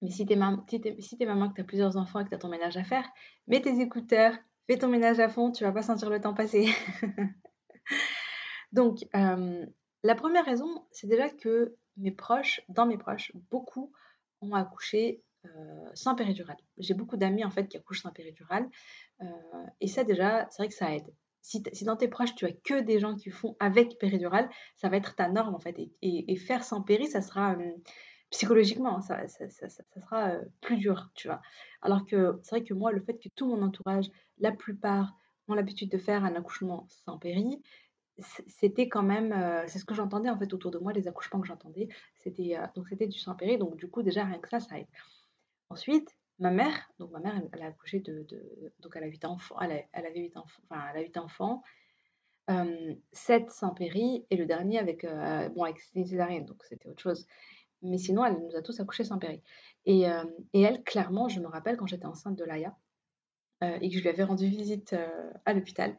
mais 0.02 0.10
si 0.10 0.26
tu 0.26 0.34
es, 0.34 0.36
maman, 0.36 0.66
si 0.68 0.78
es, 1.20 1.26
maman, 1.26 1.50
que 1.50 1.56
tu 1.56 1.62
as 1.62 1.64
plusieurs 1.64 1.98
enfants 1.98 2.20
et 2.20 2.24
que 2.24 2.30
tu 2.30 2.36
as 2.36 2.40
ton 2.40 2.50
ménage 2.50 2.78
à 2.78 2.84
faire, 2.84 3.08
mets 3.48 3.62
tes 3.62 3.80
écouteurs, 3.80 4.36
fais 4.68 4.78
ton 4.78 4.90
ménage 4.90 5.20
à 5.20 5.30
fond, 5.30 5.52
tu 5.52 5.64
vas 5.64 5.72
pas 5.72 5.82
sentir 5.82 6.10
le 6.10 6.22
temps 6.22 6.34
passer. 6.34 6.70
Donc, 8.72 9.06
euh, 9.16 9.66
la 10.04 10.16
première 10.16 10.46
raison, 10.46 10.86
c'est 10.92 11.08
déjà 11.08 11.30
que 11.30 11.76
mes 11.96 12.12
proches, 12.12 12.62
dans 12.70 12.86
mes 12.86 12.98
proches, 12.98 13.32
beaucoup 13.50 13.92
ont 14.42 14.54
accouché 14.54 15.24
euh, 15.46 15.90
sans 15.94 16.16
péridurale. 16.16 16.58
J'ai 16.78 16.94
beaucoup 16.94 17.18
d'amis 17.18 17.44
en 17.44 17.50
fait 17.50 17.68
qui 17.68 17.78
accouchent 17.78 18.02
sans 18.02 18.12
péridurale. 18.12 18.68
Euh, 19.22 19.26
et 19.82 19.88
ça 19.88 20.04
déjà, 20.04 20.48
c'est 20.50 20.62
vrai 20.62 20.68
que 20.68 20.76
ça 20.76 20.94
aide. 20.96 21.14
Si, 21.42 21.62
dans 21.86 21.96
tes 21.96 22.10
proches, 22.10 22.36
tu 22.36 22.46
as 22.46 22.52
que 22.52 22.82
des 22.82 23.00
gens 23.00 23.16
qui 23.16 23.30
font 23.30 23.56
avec 23.60 23.98
péridurale, 24.00 24.50
ça 24.76 24.90
va 24.90 24.98
être 24.98 25.16
ta 25.16 25.30
norme 25.30 25.56
en 25.56 25.60
fait. 25.60 25.78
Et, 26.02 26.36
faire 26.36 26.64
sans 26.66 26.82
péri, 26.82 27.08
ça 27.08 27.22
sera 27.22 27.54
euh, 27.54 27.72
psychologiquement, 28.30 29.02
ça, 29.02 29.28
ça, 29.28 29.70
sera 29.70 30.34
plus 30.62 30.78
dur, 30.78 31.10
tu 31.16 31.28
vois. 31.28 31.42
Alors 31.82 32.06
que 32.06 32.40
c'est 32.44 32.58
vrai 32.58 32.64
que 32.64 32.74
moi, 32.74 32.92
le 32.92 33.02
fait 33.02 33.18
que 33.18 33.30
tout 33.36 33.48
mon 33.48 33.62
entourage, 33.62 34.10
la 34.40 34.52
plupart, 34.52 35.16
ont 35.48 35.54
l'habitude 35.54 35.90
de 35.90 35.98
faire 35.98 36.26
un 36.26 36.36
accouchement 36.36 36.86
sans 36.90 37.18
péri, 37.18 37.62
c'était 38.48 38.90
quand 38.90 39.04
même, 39.04 39.32
euh, 39.32 39.64
c'est 39.68 39.80
ce 39.80 39.86
que 39.86 39.94
j'entendais 39.94 40.30
en 40.30 40.38
fait 40.38 40.54
autour 40.54 40.72
de 40.72 40.80
moi, 40.80 40.94
les 40.94 41.08
accouchements 41.08 41.40
que 41.40 41.48
j'entendais, 41.48 41.88
c'était 42.16 42.58
euh, 42.58 42.66
donc 42.76 42.88
c'était 42.90 43.08
du 43.08 43.20
sang 43.20 43.36
péri, 43.36 43.58
donc 43.58 43.76
du 43.76 43.88
coup 43.88 44.02
déjà 44.02 44.26
rien 44.26 44.40
que 44.40 44.50
ça, 44.50 44.60
ça 44.60 44.80
aide. 44.80 44.88
Ensuite, 45.70 46.18
ma 46.40 46.52
mère, 46.52 46.90
donc 47.00 47.12
ma 47.12 47.20
mère, 47.20 47.40
elle, 47.54 47.62
a 47.62 47.68
accouché 47.68 48.00
de, 48.00 48.26
donc 48.80 48.94
elle 48.96 49.04
a 49.04 49.08
8 49.08 49.26
enfants, 49.26 49.60
elle, 49.62 49.86
avait 49.94 50.20
8 50.20 50.38
enfants, 50.38 50.62
enfin 50.70 50.82
elle 50.92 51.00
a 51.00 51.04
8 51.04 51.18
enfants, 51.18 51.64
7 53.12 53.52
sans 53.52 53.74
péri 53.74 54.26
et 54.30 54.38
le 54.38 54.46
dernier 54.46 54.80
avec, 54.80 55.04
euh, 55.04 55.50
bon 55.50 55.64
avec 55.64 55.80
césarienne, 55.80 56.46
donc 56.46 56.64
c'était 56.64 56.88
autre 56.88 57.02
chose. 57.02 57.28
Mais 57.82 57.98
sinon, 57.98 58.26
elle 58.26 58.40
nous 58.40 58.56
a 58.56 58.62
tous 58.62 58.80
accouchés 58.80 59.04
sans 59.04 59.20
péri. 59.20 59.42
Et, 59.86 60.06
et 60.54 60.62
elle, 60.62 60.84
clairement, 60.84 61.30
je 61.30 61.40
me 61.40 61.48
rappelle 61.48 61.78
quand 61.78 61.88
j'étais 61.88 62.06
enceinte 62.06 62.36
de 62.36 62.44
Laïa 62.44 62.76
et 63.62 63.90
que 63.90 63.96
je 63.96 64.02
lui 64.02 64.10
avais 64.10 64.24
rendu 64.24 64.48
visite 64.48 64.96
à 65.46 65.54
l'hôpital, 65.54 65.96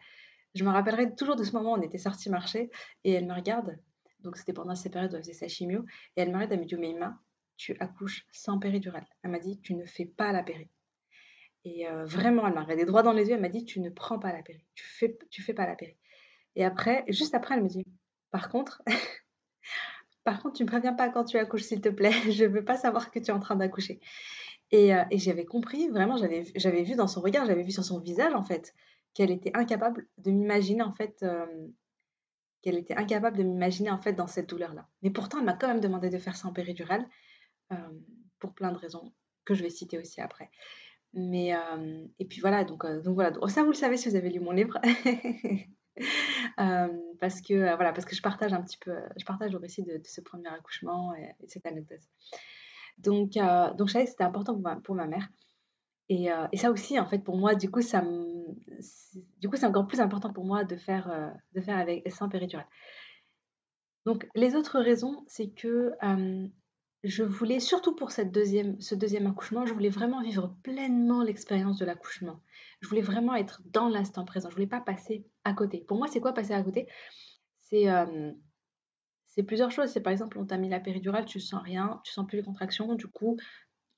je 0.54 0.64
me 0.64 0.70
rappellerai 0.70 1.14
toujours 1.14 1.36
de 1.36 1.44
ce 1.44 1.52
moment, 1.52 1.74
on 1.74 1.82
était 1.82 1.98
sortis 1.98 2.30
marcher 2.30 2.70
et 3.04 3.12
elle 3.12 3.26
me 3.26 3.34
regarde. 3.34 3.78
Donc 4.20 4.36
c'était 4.36 4.52
pendant 4.52 4.74
ces 4.74 4.90
périodes 4.90 5.12
où 5.12 5.16
elle 5.16 5.22
faisait 5.22 5.32
sa 5.32 5.48
chimio. 5.48 5.84
Et 6.16 6.22
elle 6.22 6.30
me 6.30 6.34
regarde, 6.34 6.52
elle 6.52 6.60
me 6.60 6.64
dit 6.64 6.76
Meima, 6.76 7.18
tu 7.56 7.76
accouches 7.80 8.26
sans 8.32 8.58
péridurale. 8.58 9.06
Elle 9.22 9.30
m'a 9.30 9.38
dit 9.38 9.60
Tu 9.60 9.74
ne 9.74 9.84
fais 9.84 10.06
pas 10.06 10.32
la 10.32 10.42
péri. 10.42 10.68
Et 11.64 11.88
euh, 11.88 12.04
vraiment, 12.06 12.46
elle 12.46 12.54
m'a 12.54 12.62
regardé 12.62 12.84
droit 12.84 13.02
dans 13.02 13.12
les 13.12 13.28
yeux. 13.28 13.34
Elle 13.34 13.40
m'a 13.40 13.48
dit 13.48 13.64
Tu 13.64 13.80
ne 13.80 13.90
prends 13.90 14.18
pas 14.18 14.32
la 14.32 14.42
péri. 14.42 14.64
Tu 14.74 14.84
fais, 14.84 15.18
tu 15.30 15.42
fais 15.42 15.54
pas 15.54 15.66
la 15.66 15.76
péri. 15.76 15.96
Et 16.56 16.64
après, 16.64 17.04
juste 17.08 17.34
après, 17.34 17.54
elle 17.56 17.62
me 17.62 17.68
dit 17.68 17.86
Par 18.30 18.48
contre, 18.48 18.82
par 20.28 20.42
contre, 20.42 20.56
tu 20.56 20.64
me 20.64 20.68
préviens 20.68 20.92
pas 20.92 21.08
quand 21.08 21.24
tu 21.24 21.38
accouches, 21.38 21.62
s'il 21.62 21.80
te 21.80 21.88
plaît. 21.88 22.10
Je 22.30 22.44
veux 22.44 22.62
pas 22.62 22.76
savoir 22.76 23.10
que 23.10 23.18
tu 23.18 23.28
es 23.28 23.30
en 23.30 23.40
train 23.40 23.56
d'accoucher. 23.56 23.98
Et, 24.70 24.94
euh, 24.94 25.02
j'avais 25.12 25.46
compris, 25.46 25.88
vraiment, 25.88 26.18
j'avais 26.18 26.82
vu 26.82 26.96
dans 26.96 27.06
son 27.06 27.22
regard, 27.22 27.46
j'avais 27.46 27.62
vu 27.62 27.70
sur 27.70 27.82
son 27.82 27.98
visage, 27.98 28.34
en 28.34 28.42
fait, 28.42 28.74
qu'elle 29.14 29.30
était 29.30 29.52
incapable 29.54 30.06
de 30.18 30.30
m'imaginer 30.30 30.82
en 30.82 30.92
fait 30.92 31.24
qu'elle 32.60 32.76
était 32.76 32.94
incapable 32.94 33.38
de 33.38 33.42
m'imaginer 33.42 33.90
en 33.90 33.98
fait 33.98 34.12
dans 34.12 34.26
cette 34.26 34.48
douleur 34.48 34.74
là 34.74 34.86
mais 35.02 35.10
pourtant 35.10 35.38
elle 35.38 35.44
m'a 35.44 35.54
quand 35.54 35.68
même 35.68 35.80
demandé 35.80 36.10
de 36.10 36.18
faire 36.18 36.36
sans 36.36 36.52
péridurale 36.52 37.08
pour 38.38 38.52
plein 38.54 38.70
de 38.70 38.76
raisons 38.76 39.12
que 39.44 39.54
je 39.54 39.62
vais 39.62 39.70
citer 39.70 39.98
aussi 39.98 40.20
après 40.20 40.50
mais 41.14 41.52
et 42.18 42.24
puis 42.26 42.40
voilà 42.40 42.64
donc 42.64 42.86
donc 42.86 43.14
voilà 43.14 43.32
ça 43.48 43.62
vous 43.62 43.70
le 43.70 43.74
savez 43.76 43.96
si 43.96 44.08
vous 44.08 44.16
avez 44.16 44.30
lu 44.30 44.40
mon 44.40 44.52
livre 44.52 44.78
parce 47.20 47.40
que 47.40 47.74
voilà 47.76 47.92
parce 47.92 48.04
que 48.04 48.14
je 48.14 48.22
partage 48.22 48.52
un 48.52 48.62
petit 48.62 48.78
peu 48.78 48.94
je 49.16 49.24
partage 49.24 49.52
le 49.52 49.58
récit 49.58 49.82
de, 49.82 50.00
ce 50.04 50.20
premier 50.20 50.48
accouchement 50.48 51.14
et, 51.14 51.34
cette 51.46 51.66
anecdote 51.66 52.00
donc 52.98 53.32
donc 53.76 53.88
je 53.88 53.92
savais 53.92 54.04
que 54.04 54.10
c'était 54.10 54.24
important 54.24 54.60
pour 54.60 54.82
pour 54.82 54.94
ma 54.94 55.06
mère 55.06 55.28
et, 56.10 56.28
et, 56.52 56.56
ça 56.56 56.70
aussi, 56.70 56.98
en 56.98 57.04
fait, 57.04 57.18
pour 57.18 57.36
moi, 57.36 57.54
du 57.54 57.70
coup, 57.70 57.82
ça 57.82 58.00
du 59.38 59.48
coup, 59.48 59.56
c'est 59.56 59.66
encore 59.66 59.86
plus 59.86 60.00
important 60.00 60.32
pour 60.32 60.44
moi 60.44 60.64
de 60.64 60.76
faire, 60.76 61.10
euh, 61.10 61.30
de 61.54 61.60
faire 61.60 61.78
avec 61.78 62.10
sans 62.10 62.28
péridurale. 62.28 62.66
Donc, 64.06 64.28
les 64.34 64.54
autres 64.54 64.80
raisons, 64.80 65.24
c'est 65.26 65.48
que 65.48 65.92
je 67.04 67.22
voulais, 67.22 67.60
surtout 67.60 67.94
pour 67.94 68.10
cette 68.10 68.32
deuxième, 68.32 68.80
ce 68.80 68.94
deuxième 68.94 69.26
accouchement, 69.26 69.66
je 69.66 69.72
voulais 69.72 69.88
vraiment 69.88 70.22
vivre 70.22 70.56
pleinement 70.62 71.22
l'expérience 71.22 71.78
de 71.78 71.84
l'accouchement. 71.84 72.40
Je 72.80 72.88
voulais 72.88 73.02
vraiment 73.02 73.34
être 73.34 73.62
dans 73.66 73.88
l'instant 73.88 74.24
présent. 74.24 74.50
Je 74.50 74.54
voulais 74.54 74.66
pas 74.66 74.80
passer 74.80 75.26
à 75.44 75.52
côté. 75.52 75.84
Pour 75.86 75.98
moi, 75.98 76.08
c'est 76.08 76.20
quoi 76.20 76.32
passer 76.32 76.52
à 76.52 76.62
côté? 76.62 76.88
C'est 77.58 77.86
c'est 79.26 79.44
plusieurs 79.44 79.70
choses. 79.70 79.90
C'est 79.90 80.00
par 80.00 80.12
exemple, 80.12 80.38
on 80.38 80.46
t'a 80.46 80.56
mis 80.56 80.68
la 80.68 80.80
péridurale, 80.80 81.24
tu 81.24 81.38
sens 81.38 81.62
rien, 81.62 82.00
tu 82.02 82.12
sens 82.12 82.26
plus 82.26 82.38
les 82.38 82.42
contractions, 82.42 82.94
du 82.94 83.06
coup, 83.06 83.36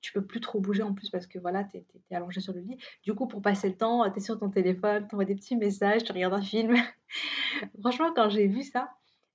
tu 0.01 0.13
peux 0.13 0.23
plus 0.23 0.39
trop 0.39 0.59
bouger 0.59 0.83
en 0.83 0.93
plus 0.93 1.09
parce 1.09 1.25
que 1.25 1.39
voilà, 1.39 1.63
tu 1.63 1.77
es, 1.77 2.15
allongé 2.15 2.41
sur 2.41 2.53
le 2.53 2.59
lit. 2.59 2.77
Du 3.03 3.15
coup, 3.15 3.27
pour 3.27 3.41
passer 3.41 3.69
le 3.69 3.75
temps, 3.75 4.09
tu 4.11 4.17
es 4.17 4.21
sur 4.21 4.37
ton 4.37 4.49
téléphone, 4.49 5.07
tu 5.07 5.15
envoies 5.15 5.25
des 5.25 5.35
petits 5.35 5.55
messages, 5.55 6.03
tu 6.03 6.11
regardes 6.11 6.33
un 6.33 6.41
film. 6.41 6.75
Franchement, 7.81 8.11
quand 8.15 8.29
j'ai 8.29 8.47
vu 8.47 8.63
ça, 8.63 8.91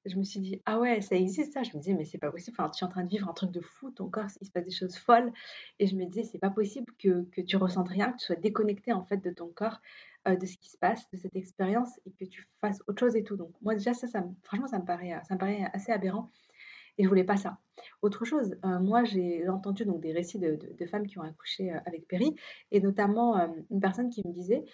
je 0.07 0.17
me 0.17 0.23
suis 0.23 0.41
dit, 0.41 0.63
ah 0.67 0.79
ouais, 0.79 1.01
ça 1.01 1.17
existe 1.17 1.53
ça. 1.53 1.63
Je 1.63 1.77
me 1.77 1.83
disais, 1.83 1.95
mais 1.95 2.05
c'est 2.05 2.19
pas 2.19 2.31
possible. 2.31 2.57
Tu 2.57 2.85
es 2.85 2.87
en 2.87 2.89
train 2.89 3.05
de 3.05 3.09
vivre 3.09 3.29
un 3.29 3.33
truc 3.33 3.51
de 3.51 3.61
fou, 3.61 3.91
ton 3.91 4.09
corps, 4.09 4.27
il 4.41 4.47
se 4.47 4.53
passe 4.53 4.65
des 4.65 4.71
choses 4.71 4.97
folles. 4.97 5.33
Et 5.79 5.87
je 5.87 5.97
me 5.97 6.05
disais, 6.07 6.25
c'est 6.25 6.39
pas 6.39 6.51
possible 6.51 6.93
que, 6.99 7.25
que 7.25 7.41
tu 7.41 7.57
ressentes 7.57 7.89
rien, 7.89 8.13
que 8.13 8.19
tu 8.19 8.27
sois 8.27 8.37
déconnecté 8.37 8.93
en 8.93 9.05
fait 9.05 9.19
de 9.19 9.31
ton 9.31 9.49
corps, 9.49 9.81
euh, 10.29 10.37
de 10.37 10.47
ce 10.47 10.57
qui 10.57 10.71
se 10.71 10.79
passe, 10.79 11.11
de 11.11 11.17
cette 11.17 11.37
expérience 11.37 12.01
et 12.07 12.13
que 12.13 12.25
tu 12.25 12.49
fasses 12.61 12.83
autre 12.87 13.01
chose 13.01 13.17
et 13.17 13.25
tout. 13.25 13.37
Donc, 13.37 13.51
moi, 13.63 13.75
déjà, 13.75 13.95
ça, 13.95 14.07
ça 14.07 14.25
franchement, 14.43 14.69
ça 14.69 14.79
me, 14.79 14.85
paraît, 14.85 15.13
ça 15.29 15.35
me 15.35 15.77
assez 15.77 15.93
aberrant. 15.93 16.31
Et 16.99 17.05
je 17.05 17.09
voulais 17.09 17.25
pas 17.25 17.37
ça. 17.37 17.59
Autre 18.01 18.25
chose, 18.25 18.57
euh, 18.65 18.79
moi 18.79 19.05
j'ai 19.05 19.47
entendu 19.51 19.85
donc 19.85 20.01
des 20.01 20.13
récits 20.13 20.39
de, 20.39 20.87
femmes 20.87 21.07
qui 21.07 21.19
ont 21.19 21.23
accouché 21.23 21.71
euh, 21.71 21.79
avec 21.85 22.09
Péri, 22.09 22.35
et 22.71 22.81
notamment 22.81 23.37
une 23.71 23.81
personne 23.81 24.09
qui 24.09 24.27
me 24.27 24.33
disait 24.33 24.65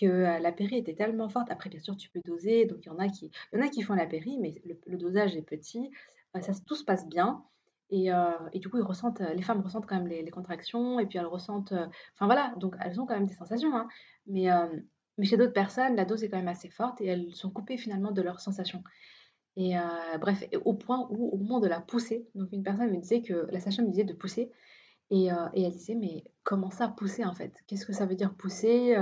que 0.00 0.40
la 0.40 0.52
péri 0.52 0.76
était 0.76 0.94
tellement 0.94 1.28
forte. 1.28 1.50
Après, 1.50 1.70
bien 1.70 1.80
sûr, 1.80 1.96
tu 1.96 2.10
peux 2.10 2.20
doser. 2.24 2.66
Donc, 2.66 2.78
il 2.82 2.86
y 2.86 2.90
en 2.90 2.98
a 2.98 3.08
qui, 3.08 3.30
y 3.52 3.56
en 3.56 3.60
a 3.60 3.68
qui 3.68 3.82
font 3.82 3.94
la 3.94 4.06
péri, 4.06 4.38
mais 4.38 4.60
le, 4.86 4.96
dosage 4.96 5.36
est 5.36 5.42
petit. 5.42 5.90
ça, 6.40 6.52
tout 6.66 6.74
se 6.74 6.84
passe 6.84 7.08
bien. 7.08 7.44
Et, 7.90 8.10
du 8.54 8.68
coup, 8.68 8.78
ils 8.78 8.82
ressentent, 8.82 9.20
les 9.20 9.42
femmes 9.42 9.60
ressentent 9.60 9.86
quand 9.86 9.96
même 9.96 10.08
les, 10.08 10.30
contractions. 10.30 10.98
Et 11.00 11.06
puis, 11.06 11.18
elles 11.18 11.26
ressentent. 11.26 11.72
Enfin, 12.14 12.26
voilà. 12.26 12.54
Donc, 12.58 12.76
elles 12.80 13.00
ont 13.00 13.06
quand 13.06 13.14
même 13.14 13.26
des 13.26 13.34
sensations. 13.34 13.76
Hein. 13.76 13.88
Mais, 14.26 14.48
mais 15.18 15.24
chez 15.24 15.36
d'autres 15.36 15.52
personnes, 15.52 15.96
la 15.96 16.04
dose 16.04 16.24
est 16.24 16.28
quand 16.28 16.36
même 16.36 16.48
assez 16.48 16.68
forte 16.68 17.00
et 17.00 17.06
elles 17.06 17.34
sont 17.34 17.50
coupées 17.50 17.78
finalement 17.78 18.12
de 18.12 18.22
leurs 18.22 18.40
sensations. 18.40 18.82
Et 19.56 19.74
bref, 20.20 20.44
au 20.64 20.74
point 20.74 21.06
où, 21.10 21.30
au 21.30 21.36
moment 21.38 21.60
de 21.60 21.68
la 21.68 21.80
pousser, 21.80 22.28
donc 22.34 22.48
une 22.52 22.62
personne 22.62 22.90
me 22.90 22.98
disait 22.98 23.22
que 23.22 23.48
la 23.50 23.60
sage 23.60 23.78
me 23.80 23.88
disait 23.88 24.04
de 24.04 24.12
pousser. 24.12 24.50
Et, 25.10 25.26
elle 25.26 25.70
disait, 25.70 25.94
mais 25.94 26.24
comment 26.42 26.70
ça 26.70 26.88
pousser 26.88 27.24
en 27.24 27.32
fait? 27.32 27.52
Qu'est-ce 27.66 27.86
que 27.86 27.92
ça 27.92 28.06
veut 28.06 28.16
dire 28.16 28.34
pousser 28.34 28.96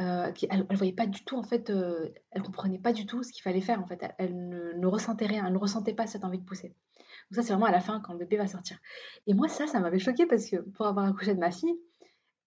euh, 0.00 0.32
elle, 0.48 0.66
ne 0.70 0.76
voyait 0.76 0.92
pas 0.92 1.06
du 1.06 1.24
tout 1.24 1.36
en 1.36 1.42
fait, 1.42 1.70
euh, 1.70 2.08
elle 2.30 2.42
comprenait 2.42 2.78
pas 2.78 2.92
du 2.92 3.04
tout 3.04 3.24
ce 3.24 3.32
qu'il 3.32 3.42
fallait 3.42 3.60
faire 3.60 3.80
en 3.80 3.86
fait. 3.86 4.04
Elle, 4.18 4.48
ne, 4.48 4.86
ressentait 4.86 5.26
rien, 5.26 5.44
elle 5.46 5.52
ne 5.52 5.58
ressentait 5.58 5.94
pas 5.94 6.06
cette 6.06 6.24
envie 6.24 6.38
de 6.38 6.44
pousser. 6.44 6.68
Donc 6.68 7.36
ça 7.36 7.42
c'est 7.42 7.52
vraiment 7.52 7.66
à 7.66 7.72
la 7.72 7.80
fin 7.80 8.00
quand 8.00 8.12
le 8.12 8.20
bébé 8.20 8.36
va 8.36 8.46
sortir. 8.46 8.78
Et 9.26 9.34
moi 9.34 9.48
ça, 9.48 9.66
ça 9.66 9.80
m'avait 9.80 9.98
choqué 9.98 10.26
parce 10.26 10.48
que 10.48 10.56
pour 10.56 10.86
avoir 10.86 11.06
accouché 11.06 11.34
de 11.34 11.40
ma 11.40 11.50
fille, 11.50 11.74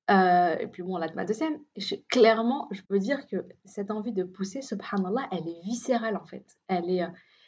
euh, 0.09 0.55
et 0.59 0.67
puis 0.67 0.81
bon 0.81 0.97
là 0.97 1.09
de 1.09 1.15
ma 1.15 1.25
deuxième, 1.25 1.59
clairement 2.09 2.69
je 2.71 2.81
peux 2.83 2.99
dire 2.99 3.27
que 3.27 3.45
cette 3.65 3.91
envie 3.91 4.13
de 4.13 4.23
pousser, 4.23 4.61
subhanallah, 4.61 5.27
elle 5.31 5.47
est 5.47 5.61
viscérale 5.65 6.15
en 6.15 6.25
fait. 6.25 6.45
Elle 6.69 6.89
est, 6.89 7.05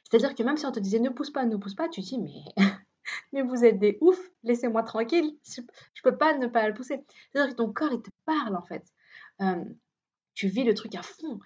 c'est-à-dire 0.09 0.35
que 0.35 0.43
même 0.43 0.57
si 0.57 0.65
on 0.65 0.71
te 0.73 0.81
disait 0.81 0.99
ne 0.99 1.09
pousse 1.09 1.31
pas, 1.31 1.45
ne 1.45 1.55
pousse 1.55 1.75
pas, 1.75 1.87
tu 1.87 2.01
dis 2.01 2.19
mais 2.19 2.43
mais 3.31 3.41
vous 3.41 3.63
êtes 3.63 3.79
des 3.79 3.97
oufs, 4.01 4.31
laissez-moi 4.43 4.83
tranquille, 4.83 5.31
je, 5.49 5.61
ne 5.61 5.65
peux 6.03 6.17
pas 6.17 6.37
ne 6.37 6.47
pas 6.47 6.67
le 6.67 6.73
pousser. 6.73 7.05
C'est-à-dire 7.31 7.55
que 7.55 7.57
ton 7.57 7.71
corps 7.71 7.93
il 7.93 8.01
te 8.01 8.09
parle 8.25 8.57
en 8.57 8.63
fait 8.63 8.83
tu 10.33 10.47
vis 10.47 10.63
le 10.63 10.73
truc 10.73 10.95
à 10.95 11.01
fond. 11.01 11.39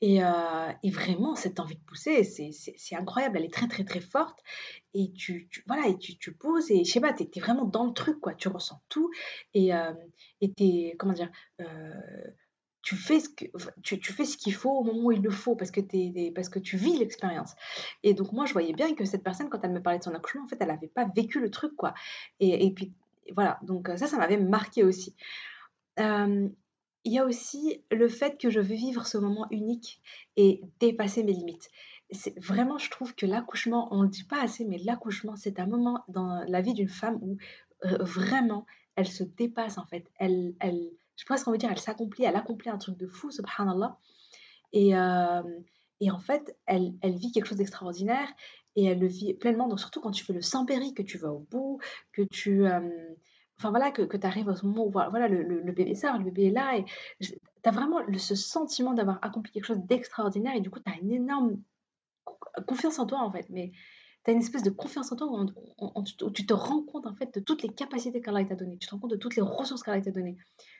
Et, 0.00 0.22
euh, 0.24 0.72
et 0.82 0.90
vraiment, 0.90 1.36
cette 1.36 1.60
envie 1.60 1.76
de 1.76 1.84
pousser, 1.84 2.24
c'est 2.24 2.96
incroyable. 2.96 3.38
Elle 3.38 3.44
est 3.44 3.52
très, 3.52 3.68
très, 3.68 3.84
très 3.84 4.00
forte. 4.00 4.42
Et 4.94 5.12
tu, 5.12 5.48
voilà, 5.66 5.86
et 5.88 5.96
tu, 5.96 6.16
tu 6.16 6.32
pousses. 6.32 6.70
Et 6.70 6.84
je 6.84 6.90
sais 6.90 7.00
pas, 7.00 7.12
tu 7.12 7.22
es, 7.22 7.40
vraiment 7.40 7.64
dans 7.64 7.86
le 7.86 7.92
truc, 7.92 8.18
quoi. 8.20 8.34
Tu 8.34 8.48
ressens 8.48 8.80
tout. 8.88 9.10
Et 9.54 9.72
euh, 9.74 9.92
tu 10.40 10.96
comment 10.98 11.12
dire, 11.12 11.30
euh, 11.60 12.24
tu 12.82 12.96
fais 12.96 13.20
ce 13.20 13.28
que 13.28 13.44
tu, 13.82 14.00
tu 14.00 14.12
fais 14.12 14.24
qu'il 14.24 14.54
faut 14.54 14.70
au 14.70 14.82
moment 14.82 15.04
où 15.04 15.12
il 15.12 15.22
le 15.22 15.30
faut 15.30 15.54
parce 15.54 15.70
que 15.70 15.80
es, 15.80 16.32
parce 16.32 16.48
que 16.48 16.58
tu 16.58 16.76
vis 16.76 16.98
l'expérience 16.98 17.54
et 18.02 18.12
donc 18.12 18.32
moi 18.32 18.44
je 18.44 18.52
voyais 18.52 18.72
bien 18.72 18.92
que 18.96 19.04
cette 19.04 19.22
personne 19.22 19.48
quand 19.48 19.60
elle 19.62 19.70
me 19.70 19.80
parlait 19.80 20.00
de 20.00 20.04
son 20.04 20.12
accouchement 20.14 20.44
en 20.44 20.48
fait 20.48 20.56
elle 20.58 20.66
n'avait 20.66 20.88
pas 20.88 21.06
vécu 21.14 21.40
le 21.40 21.48
truc 21.48 21.76
quoi 21.76 21.94
et, 22.40 22.66
et 22.66 22.72
puis 22.72 22.92
voilà 23.36 23.60
donc 23.62 23.88
ça 23.96 24.08
ça 24.08 24.16
m'avait 24.16 24.36
marqué 24.36 24.82
aussi 24.82 25.14
euh, 26.00 26.48
il 27.04 27.12
y 27.12 27.18
a 27.18 27.24
aussi 27.24 27.82
le 27.90 28.08
fait 28.08 28.38
que 28.38 28.50
je 28.50 28.60
veux 28.60 28.74
vivre 28.74 29.06
ce 29.06 29.18
moment 29.18 29.46
unique 29.50 30.00
et 30.36 30.62
dépasser 30.80 31.24
mes 31.24 31.32
limites. 31.32 31.70
C'est 32.10 32.38
vraiment, 32.38 32.78
je 32.78 32.90
trouve 32.90 33.14
que 33.14 33.26
l'accouchement, 33.26 33.88
on 33.90 33.98
ne 33.98 34.02
le 34.04 34.08
dit 34.08 34.24
pas 34.24 34.40
assez, 34.40 34.64
mais 34.64 34.78
l'accouchement, 34.78 35.34
c'est 35.36 35.58
un 35.58 35.66
moment 35.66 36.04
dans 36.08 36.44
la 36.46 36.60
vie 36.60 36.74
d'une 36.74 36.88
femme 36.88 37.18
où 37.22 37.38
euh, 37.84 37.96
vraiment, 38.00 38.66
elle 38.96 39.08
se 39.08 39.24
dépasse 39.24 39.78
en 39.78 39.86
fait. 39.86 40.10
Elle, 40.18 40.54
elle, 40.60 40.90
je 41.16 41.24
pense 41.24 41.42
qu'on 41.42 41.52
veut 41.52 41.58
dire, 41.58 41.70
elle 41.70 41.78
s'accomplit, 41.78 42.24
elle 42.24 42.36
accomplit 42.36 42.70
un 42.70 42.78
truc 42.78 42.96
de 42.96 43.06
fou, 43.06 43.30
subhanallah. 43.30 43.98
Et, 44.72 44.96
euh, 44.96 45.42
et 46.00 46.10
en 46.10 46.18
fait, 46.18 46.56
elle, 46.66 46.94
elle 47.00 47.16
vit 47.16 47.32
quelque 47.32 47.46
chose 47.46 47.58
d'extraordinaire 47.58 48.28
et 48.76 48.84
elle 48.84 49.00
le 49.00 49.08
vit 49.08 49.34
pleinement. 49.34 49.68
Donc 49.68 49.80
surtout 49.80 50.00
quand 50.00 50.12
tu 50.12 50.24
fais 50.24 50.32
le 50.32 50.42
sans 50.42 50.66
péri, 50.66 50.94
que 50.94 51.02
tu 51.02 51.18
vas 51.18 51.32
au 51.32 51.40
bout, 51.50 51.80
que 52.12 52.22
tu... 52.22 52.66
Euh, 52.66 52.80
enfin 53.62 53.70
voilà, 53.70 53.92
que, 53.92 54.02
tu 54.02 54.26
arrives 54.26 54.52
ce 54.54 54.66
moment 54.66 54.86
où 54.86 54.90
voilà, 54.90 55.28
le, 55.28 55.42
le, 55.42 55.72
bébé 55.72 55.94
sort, 55.94 56.18
le 56.18 56.24
bébé 56.24 56.46
est 56.46 56.50
là, 56.50 56.76
et 56.76 56.84
tu 57.20 57.38
as 57.64 57.70
vraiment 57.70 58.00
ce 58.18 58.34
sentiment 58.34 58.92
d'avoir 58.92 59.18
accompli 59.22 59.52
quelque 59.52 59.66
chose 59.66 59.80
d'extraordinaire, 59.84 60.54
et 60.56 60.60
du 60.60 60.70
coup, 60.70 60.80
tu 60.80 60.90
as 60.90 60.96
une 60.96 61.12
énorme 61.12 61.56
confiance 62.66 62.98
en 62.98 63.06
toi, 63.06 63.20
en 63.20 63.30
fait, 63.30 63.46
mais 63.50 63.70
tu 64.24 64.30
as 64.30 64.34
une 64.34 64.40
espèce 64.40 64.62
de 64.62 64.70
confiance 64.70 65.12
en 65.12 65.16
toi 65.16 65.28
où, 65.30 66.02
tu 66.32 66.46
te 66.46 66.54
rends 66.54 66.82
compte, 66.82 67.06
en 67.06 67.14
fait, 67.14 67.34
de 67.34 67.40
toutes 67.40 67.62
les 67.62 67.68
capacités 67.68 68.20
qu'Allah 68.20 68.44
t'a 68.44 68.56
données, 68.56 68.78
tu 68.78 68.88
te 68.88 68.94
rends 68.94 69.00
compte 69.00 69.12
de 69.12 69.16
toutes 69.16 69.36
les 69.36 69.42
ressources 69.42 69.82
qu'Allah 69.82 70.00
t'a 70.00 70.10
données, 70.10 70.36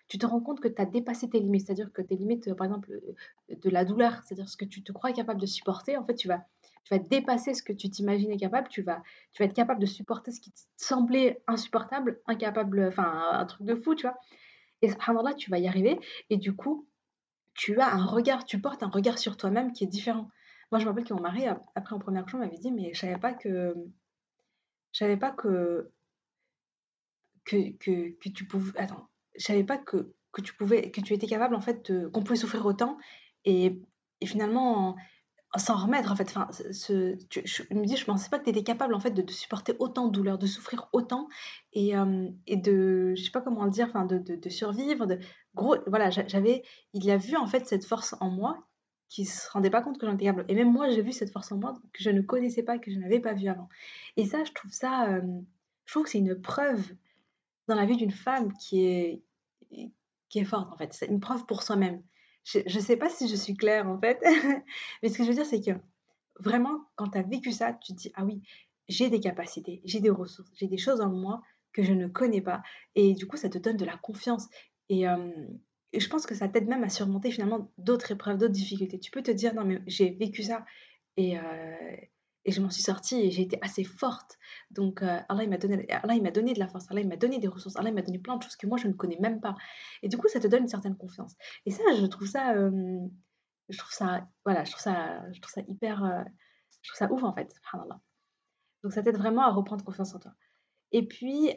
tu 0.08 0.18
te 0.18 0.26
rends 0.26 0.40
compte 0.40 0.60
que 0.60 0.68
tu 0.68 0.82
as 0.82 0.86
dépassé 0.86 1.28
tes 1.28 1.38
limites, 1.38 1.66
c'est-à-dire 1.66 1.92
que 1.92 2.02
tes 2.02 2.16
limites, 2.16 2.48
euh, 2.48 2.54
par 2.54 2.66
exemple, 2.66 2.90
euh, 2.90 3.54
de 3.54 3.70
la 3.70 3.84
douleur, 3.84 4.20
c'est-à-dire 4.24 4.48
ce 4.48 4.56
que 4.56 4.64
tu 4.64 4.82
te 4.82 4.92
crois 4.92 5.12
capable 5.12 5.40
de 5.40 5.46
supporter, 5.46 5.96
en 5.96 6.04
fait, 6.04 6.14
tu 6.14 6.28
vas 6.28 6.44
tu 6.84 6.94
vas 6.94 6.98
dépasser 6.98 7.54
ce 7.54 7.62
que 7.62 7.72
tu 7.72 7.90
t'imaginais 7.90 8.36
capable, 8.36 8.68
tu 8.68 8.82
vas, 8.82 9.02
tu 9.32 9.42
vas 9.42 9.46
être 9.46 9.54
capable 9.54 9.80
de 9.80 9.86
supporter 9.86 10.32
ce 10.32 10.40
qui 10.40 10.50
te 10.52 10.60
semblait 10.76 11.42
insupportable, 11.46 12.20
incapable, 12.26 12.86
enfin 12.88 13.30
un 13.32 13.46
truc 13.46 13.66
de 13.66 13.74
fou, 13.74 13.94
tu 13.94 14.02
vois. 14.02 14.18
Et 14.82 14.88
là, 14.88 15.34
tu 15.34 15.50
vas 15.50 15.58
y 15.58 15.68
arriver. 15.68 15.98
Et 16.28 16.36
du 16.36 16.54
coup, 16.54 16.88
tu 17.54 17.80
as 17.80 17.92
un 17.92 18.04
regard, 18.04 18.44
tu 18.44 18.60
portes 18.60 18.82
un 18.82 18.88
regard 18.88 19.18
sur 19.18 19.36
toi-même 19.36 19.72
qui 19.72 19.84
est 19.84 19.88
différent. 19.88 20.28
Moi, 20.70 20.80
je 20.80 20.84
me 20.84 20.90
rappelle 20.90 21.04
que 21.04 21.14
mon 21.14 21.20
mari, 21.20 21.44
après 21.74 21.94
en 21.94 21.98
première 21.98 22.24
couche, 22.24 22.34
m'avait 22.34 22.58
dit, 22.58 22.72
mais 22.72 22.92
je 22.94 23.00
savais 23.00 23.18
pas 23.18 23.32
que, 23.34 23.74
je 24.92 24.98
savais 24.98 25.16
pas 25.16 25.30
que, 25.30 25.90
que, 27.44 27.70
que, 27.76 28.10
que 28.18 28.28
tu 28.28 28.46
pouvais, 28.46 28.78
attends, 28.78 29.08
je 29.36 29.44
savais 29.44 29.64
pas 29.64 29.78
que, 29.78 30.12
que 30.32 30.40
tu 30.40 30.54
pouvais, 30.54 30.90
que 30.90 31.00
tu 31.00 31.12
étais 31.12 31.26
capable 31.26 31.54
en 31.54 31.60
fait, 31.60 31.92
qu'on 32.10 32.22
pouvait 32.22 32.36
souffrir 32.36 32.64
autant. 32.66 32.98
Et, 33.44 33.80
et 34.20 34.26
finalement, 34.26 34.96
s'en 35.58 35.76
remettre 35.76 36.10
en 36.12 36.16
fait. 36.16 36.24
Enfin, 36.24 36.48
ce, 36.72 37.16
je 37.30 37.62
me 37.74 37.84
dis, 37.84 37.96
je 37.96 38.04
pensais 38.04 38.30
pas 38.30 38.38
que 38.38 38.44
tu 38.44 38.50
étais 38.50 38.62
capable 38.62 38.94
en 38.94 39.00
fait 39.00 39.10
de, 39.10 39.30
supporter 39.30 39.74
autant 39.78 40.06
de 40.06 40.12
douleur, 40.12 40.38
de 40.38 40.46
souffrir 40.46 40.88
autant 40.92 41.28
et, 41.72 41.96
euh, 41.96 42.28
et 42.46 42.56
de, 42.56 43.14
je 43.16 43.22
sais 43.22 43.30
pas 43.30 43.40
comment 43.40 43.64
le 43.64 43.70
dire, 43.70 43.86
enfin, 43.88 44.06
de, 44.06 44.48
survivre. 44.48 45.06
Gros, 45.54 45.76
voilà, 45.86 46.10
j'avais, 46.10 46.62
il 46.94 47.10
a 47.10 47.16
vu 47.16 47.36
en 47.36 47.46
fait 47.46 47.66
cette 47.66 47.84
force 47.84 48.14
en 48.20 48.30
moi 48.30 48.66
qui 49.08 49.26
se 49.26 49.50
rendait 49.50 49.68
pas 49.68 49.82
compte 49.82 49.98
que 49.98 50.06
j'en 50.06 50.14
étais 50.14 50.24
capable. 50.24 50.50
Et 50.50 50.54
même 50.54 50.72
moi, 50.72 50.88
j'ai 50.88 51.02
vu 51.02 51.12
cette 51.12 51.30
force 51.30 51.52
en 51.52 51.58
moi 51.58 51.74
que 51.92 52.02
je 52.02 52.08
ne 52.08 52.22
connaissais 52.22 52.62
pas, 52.62 52.78
que 52.78 52.90
je 52.90 52.98
n'avais 52.98 53.20
pas 53.20 53.34
vu 53.34 53.48
avant. 53.48 53.68
Et 54.16 54.24
ça, 54.24 54.42
je 54.44 54.52
trouve 54.52 54.70
ça, 54.72 55.10
euh, 55.10 55.20
je 55.84 55.92
trouve 55.92 56.04
que 56.04 56.10
c'est 56.10 56.18
une 56.18 56.40
preuve 56.40 56.82
dans 57.68 57.74
la 57.74 57.84
vie 57.84 57.96
d'une 57.96 58.10
femme 58.10 58.52
qui 58.54 58.84
est 58.84 59.22
qui 60.32 60.38
est 60.38 60.44
forte 60.44 60.72
en 60.72 60.76
fait. 60.76 60.94
C'est 60.94 61.06
une 61.06 61.20
preuve 61.20 61.44
pour 61.44 61.62
soi-même. 61.62 62.02
Je 62.44 62.58
ne 62.60 62.82
sais 62.82 62.96
pas 62.96 63.08
si 63.08 63.28
je 63.28 63.36
suis 63.36 63.54
claire 63.54 63.88
en 63.88 63.98
fait, 63.98 64.20
mais 65.02 65.08
ce 65.08 65.16
que 65.18 65.24
je 65.24 65.28
veux 65.28 65.34
dire, 65.34 65.46
c'est 65.46 65.60
que 65.60 65.72
vraiment, 66.38 66.86
quand 66.96 67.08
tu 67.08 67.18
as 67.18 67.22
vécu 67.22 67.52
ça, 67.52 67.72
tu 67.72 67.92
te 67.92 67.98
dis, 67.98 68.12
ah 68.14 68.24
oui, 68.24 68.42
j'ai 68.88 69.10
des 69.10 69.20
capacités, 69.20 69.80
j'ai 69.84 70.00
des 70.00 70.10
ressources, 70.10 70.50
j'ai 70.54 70.66
des 70.66 70.78
choses 70.78 71.00
en 71.00 71.10
moi 71.10 71.42
que 71.72 71.82
je 71.82 71.92
ne 71.92 72.08
connais 72.08 72.40
pas. 72.40 72.62
Et 72.94 73.14
du 73.14 73.26
coup, 73.26 73.36
ça 73.36 73.48
te 73.48 73.58
donne 73.58 73.76
de 73.76 73.84
la 73.84 73.96
confiance. 73.96 74.48
Et, 74.88 75.04
et 75.92 76.00
je 76.00 76.08
pense 76.08 76.26
que 76.26 76.34
ça 76.34 76.48
t'aide 76.48 76.68
même 76.68 76.84
à 76.84 76.90
surmonter 76.90 77.30
finalement 77.30 77.70
d'autres 77.78 78.10
épreuves, 78.10 78.38
d'autres 78.38 78.52
difficultés. 78.52 78.98
Tu 78.98 79.10
peux 79.10 79.22
te 79.22 79.30
dire, 79.30 79.54
non, 79.54 79.64
mais 79.64 79.80
j'ai 79.86 80.10
vécu 80.10 80.42
ça. 80.42 80.66
Et, 81.16 81.38
et 82.44 82.52
je 82.52 82.60
m'en 82.60 82.70
suis 82.70 82.82
sortie 82.82 83.20
et 83.20 83.30
j'ai 83.30 83.42
été 83.42 83.58
assez 83.62 83.84
forte. 83.84 84.38
Donc 84.70 85.02
euh, 85.02 85.20
Allah 85.28 85.44
il 85.44 85.50
m'a 85.50 85.58
donné, 85.58 85.88
Allah 85.90 86.14
il 86.14 86.22
m'a 86.22 86.30
donné 86.30 86.54
de 86.54 86.58
la 86.58 86.68
force, 86.68 86.90
Allah 86.90 87.00
il 87.00 87.08
m'a 87.08 87.16
donné 87.16 87.38
des 87.38 87.48
ressources, 87.48 87.76
Allah 87.76 87.90
il 87.90 87.94
m'a 87.94 88.02
donné 88.02 88.18
plein 88.18 88.36
de 88.36 88.42
choses 88.42 88.56
que 88.56 88.66
moi 88.66 88.78
je 88.78 88.88
ne 88.88 88.92
connais 88.92 89.18
même 89.20 89.40
pas. 89.40 89.54
Et 90.02 90.08
du 90.08 90.16
coup 90.18 90.28
ça 90.28 90.40
te 90.40 90.48
donne 90.48 90.62
une 90.62 90.68
certaine 90.68 90.96
confiance. 90.96 91.34
Et 91.66 91.70
ça 91.70 91.82
je 91.98 92.06
trouve 92.06 92.26
ça, 92.26 92.54
euh, 92.54 92.98
je 93.68 93.78
trouve 93.78 93.92
ça, 93.92 94.26
voilà, 94.44 94.64
je 94.64 94.72
trouve 94.72 94.82
ça, 94.82 95.22
je 95.32 95.40
trouve 95.40 95.52
ça 95.52 95.62
hyper, 95.68 96.04
euh, 96.04 96.22
je 96.82 96.90
trouve 96.90 96.98
ça 96.98 97.12
ouf 97.12 97.22
en 97.22 97.32
fait. 97.32 97.52
Subhanallah. 97.52 98.00
Donc 98.82 98.92
ça 98.92 99.02
t'aide 99.02 99.16
vraiment 99.16 99.42
à 99.42 99.50
reprendre 99.52 99.84
confiance 99.84 100.14
en 100.14 100.18
toi. 100.18 100.32
Et 100.94 101.06
puis, 101.06 101.56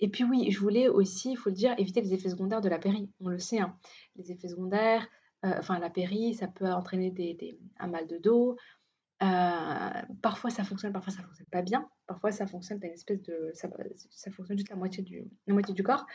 et 0.00 0.08
puis 0.08 0.24
oui, 0.24 0.50
je 0.50 0.58
voulais 0.58 0.88
aussi, 0.88 1.32
il 1.32 1.36
faut 1.36 1.50
le 1.50 1.54
dire, 1.54 1.72
éviter 1.78 2.00
les 2.00 2.14
effets 2.14 2.30
secondaires 2.30 2.60
de 2.60 2.68
la 2.68 2.80
péri. 2.80 3.12
On 3.20 3.28
le 3.28 3.38
sait, 3.38 3.60
hein. 3.60 3.78
les 4.16 4.32
effets 4.32 4.48
secondaires, 4.48 5.06
enfin 5.44 5.78
la 5.78 5.90
péri, 5.90 6.34
ça 6.34 6.48
peut 6.48 6.66
entraîner 6.66 7.12
des, 7.12 7.60
un 7.78 7.86
mal 7.86 8.08
de 8.08 8.18
dos, 8.18 8.56
euh, 9.22 10.02
parfois 10.20 10.50
ça 10.50 10.62
fonctionne, 10.62 10.92
parfois 10.92 11.12
ça 11.12 11.22
fonctionne 11.22 11.46
pas 11.50 11.62
bien. 11.62 11.88
Parfois 12.06 12.32
ça 12.32 12.46
fonctionne, 12.46 12.78
as 12.82 12.86
une 12.86 12.92
espèce 12.92 13.22
de, 13.22 13.50
ça, 13.54 13.68
fonctionne 14.30 14.58
juste 14.58 14.68
la 14.68 14.76
moitié 14.76 15.02
du, 15.02 15.24
la 15.46 15.54
moitié 15.54 15.74
du 15.74 15.82
corps. 15.82 16.06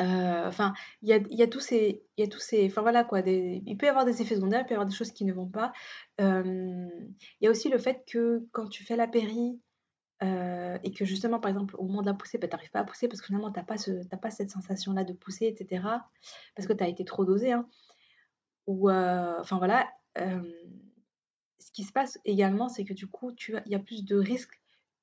Euh, 0.00 0.46
enfin, 0.46 0.72
il 1.02 1.08
y 1.08 1.12
a, 1.12 1.18
y 1.30 1.42
a, 1.42 1.46
tous 1.46 1.60
ces, 1.60 2.02
y 2.16 2.22
a 2.22 2.26
tous 2.26 2.38
ces, 2.38 2.66
enfin 2.66 2.80
voilà 2.82 3.04
quoi. 3.04 3.20
Il 3.20 3.76
peut 3.76 3.86
y 3.86 3.88
avoir 3.88 4.04
des 4.04 4.22
effets 4.22 4.36
secondaires, 4.36 4.60
il 4.60 4.64
peut 4.64 4.70
y 4.70 4.74
avoir 4.74 4.88
des 4.88 4.94
choses 4.94 5.10
qui 5.10 5.24
ne 5.24 5.32
vont 5.32 5.48
pas. 5.48 5.72
Euh, 6.20 6.88
il 7.40 7.44
y 7.44 7.48
a 7.48 7.50
aussi 7.50 7.68
le 7.68 7.78
fait 7.78 8.04
que 8.06 8.46
quand 8.52 8.68
tu 8.68 8.84
fais 8.84 8.96
la 8.96 9.08
péri, 9.08 9.60
et 10.82 10.92
que 10.92 11.06
justement, 11.06 11.40
par 11.40 11.48
exemple, 11.48 11.74
au 11.78 11.84
moment 11.84 12.02
de 12.02 12.06
la 12.06 12.14
poussée, 12.14 12.36
bah, 12.36 12.46
tu 12.46 12.54
n'arrives 12.54 12.70
pas 12.70 12.80
à 12.80 12.84
pousser 12.84 13.08
parce 13.08 13.22
que 13.22 13.26
finalement, 13.26 13.50
tu 13.50 13.58
n'as 13.58 13.64
pas, 13.64 13.76
pas 14.18 14.30
cette 14.30 14.50
sensation-là 14.50 15.02
de 15.02 15.14
pousser, 15.14 15.46
etc. 15.46 15.82
Parce 16.54 16.68
que 16.68 16.74
tu 16.74 16.84
as 16.84 16.88
été 16.88 17.06
trop 17.06 17.24
dosé. 17.24 17.52
Hein. 17.52 17.66
Ou, 18.66 18.90
enfin 18.90 19.56
voilà. 19.58 19.88
Ce 21.60 21.70
qui 21.72 21.84
se 21.84 21.92
passe 21.92 22.18
également, 22.24 22.68
c'est 22.68 22.84
que 22.84 22.94
du 22.94 23.06
coup, 23.06 23.32
il 23.48 23.62
y 23.66 23.74
a 23.74 23.78
plus 23.78 24.04
de 24.04 24.16
risques 24.16 24.60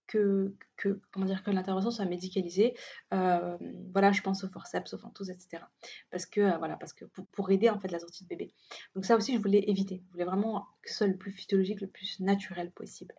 que, 0.07 0.55
que, 0.77 0.99
comment 1.11 1.25
dire, 1.25 1.43
que 1.43 1.51
l'intervention 1.51 1.91
soit 1.91 2.05
médicalisée. 2.05 2.75
Euh, 3.13 3.57
voilà, 3.91 4.11
je 4.11 4.21
pense 4.21 4.43
au 4.43 4.49
forceps, 4.49 4.93
aux 4.93 4.97
ventouses, 4.97 5.29
etc. 5.29 5.63
Parce 6.09 6.25
que, 6.25 6.41
euh, 6.41 6.57
voilà, 6.57 6.77
parce 6.77 6.93
que 6.93 7.05
pour, 7.05 7.51
aider 7.51 7.69
en 7.69 7.79
fait 7.79 7.91
la 7.91 7.99
sortie 7.99 8.23
de 8.23 8.29
bébé. 8.29 8.53
Donc 8.95 9.05
ça 9.05 9.15
aussi, 9.15 9.33
je 9.35 9.39
voulais 9.39 9.63
éviter. 9.67 10.01
Je 10.07 10.11
voulais 10.13 10.25
vraiment 10.25 10.67
que 10.81 10.89
ce 10.89 10.97
soit 10.97 11.07
le 11.07 11.17
plus 11.17 11.31
physiologique, 11.31 11.81
le 11.81 11.87
plus 11.87 12.19
naturel 12.19 12.71
possible. 12.71 13.13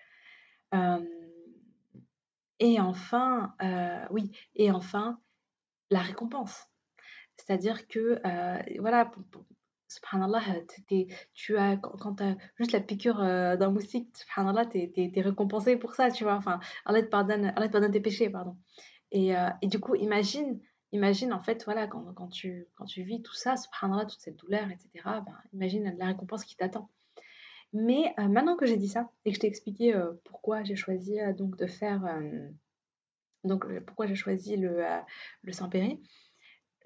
Euh, 0.74 1.04
et 2.58 2.80
enfin, 2.80 3.54
oui, 4.10 4.32
et 4.56 4.72
enfin, 4.72 5.20
la 5.90 6.00
récompense. 6.00 6.66
C'est-à-dire 7.36 7.86
que, 7.86 8.20
voilà, 8.80 9.12
subhanallah, 9.88 10.42
tu 11.34 11.56
as, 11.56 11.76
quand 11.76 12.16
tu 12.16 12.22
as 12.22 12.36
juste 12.56 12.72
la 12.72 12.80
piqûre 12.80 13.20
euh, 13.20 13.56
d'un 13.56 13.70
moustique, 13.70 14.14
subhanallah, 14.16 14.66
tu 14.66 14.78
es, 14.78 15.20
récompensé 15.20 15.76
pour 15.76 15.94
ça, 15.94 16.10
tu 16.10 16.24
vois. 16.24 16.34
Enfin, 16.34 16.60
Allah 16.84 17.02
te 17.02 17.08
pardonne, 17.08 17.52
Allah 17.56 17.68
te 17.68 17.86
tes 17.90 18.00
péchés, 18.00 18.30
pardon. 18.30 18.56
Et, 19.10 19.36
euh, 19.36 19.48
et, 19.62 19.68
du 19.68 19.80
coup, 19.80 19.94
imagine, 19.94 20.60
imagine 20.92 21.32
en 21.32 21.42
fait, 21.42 21.64
voilà, 21.64 21.86
quand, 21.86 22.12
quand, 22.14 22.28
tu, 22.28 22.66
quand 22.76 22.84
tu 22.84 23.02
vis 23.02 23.22
tout 23.22 23.34
ça, 23.34 23.56
subhanallah, 23.56 24.04
toute 24.04 24.20
cette 24.20 24.36
douleur, 24.36 24.70
etc., 24.70 24.90
ben, 25.04 25.36
imagine 25.54 25.96
la 25.98 26.06
récompense 26.06 26.44
qui 26.44 26.56
t'attend. 26.56 26.90
Mais 27.72 28.14
euh, 28.18 28.28
maintenant 28.28 28.56
que 28.56 28.66
j'ai 28.66 28.76
dit 28.76 28.88
ça 28.88 29.10
et 29.24 29.30
que 29.30 29.36
je 29.36 29.40
t'ai 29.40 29.46
expliqué 29.46 29.94
pourquoi 30.24 30.62
j'ai 30.64 30.76
choisi 30.76 31.18
donc 31.36 31.56
de 31.56 31.66
faire, 31.66 32.18
donc 33.44 33.66
pourquoi 33.80 34.06
j'ai 34.06 34.14
choisi 34.14 34.56
le, 34.56 34.82
le 35.42 35.52
Saint-Péry, 35.52 36.00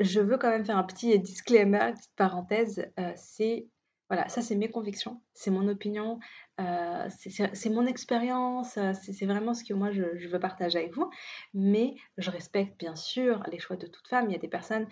je 0.00 0.20
veux 0.20 0.38
quand 0.38 0.50
même 0.50 0.64
faire 0.64 0.78
un 0.78 0.84
petit 0.84 1.18
disclaimer, 1.18 1.92
petite 1.94 2.16
parenthèse. 2.16 2.86
Euh, 2.98 3.12
c'est 3.16 3.68
voilà, 4.08 4.28
ça 4.28 4.42
c'est 4.42 4.56
mes 4.56 4.70
convictions, 4.70 5.22
c'est 5.32 5.50
mon 5.50 5.66
opinion, 5.68 6.18
euh, 6.60 7.08
c'est 7.08 7.70
mon 7.70 7.86
expérience, 7.86 8.76
euh, 8.76 8.92
c'est 8.92 9.24
vraiment 9.24 9.54
ce 9.54 9.64
que 9.64 9.72
moi 9.72 9.90
je, 9.90 10.28
veux 10.28 10.38
partager 10.38 10.80
avec 10.80 10.94
vous. 10.94 11.10
Mais 11.54 11.94
je 12.18 12.30
respecte 12.30 12.78
bien 12.78 12.94
sûr 12.94 13.42
les 13.50 13.58
choix 13.58 13.76
de 13.76 13.86
toute 13.86 14.06
femme. 14.06 14.28
Il 14.28 14.32
y 14.32 14.36
a 14.36 14.38
des 14.38 14.48
personnes 14.48 14.86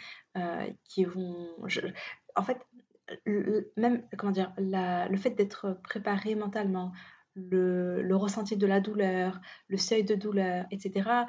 qui 0.89 1.05
vont, 1.05 1.55
en 2.35 2.43
fait, 2.43 2.59
même 3.77 4.07
comment 4.17 4.33
dire, 4.33 4.55
le 4.57 5.17
fait 5.19 5.31
d'être 5.31 5.79
préparé 5.83 6.35
mentalement, 6.35 6.93
le, 7.35 8.01
le, 8.01 8.17
ressenti 8.17 8.57
de 8.57 8.67
la 8.67 8.81
douleur, 8.81 9.39
le 9.69 9.77
seuil 9.77 10.03
de 10.03 10.15
douleur, 10.15 10.65
etc 10.71 11.27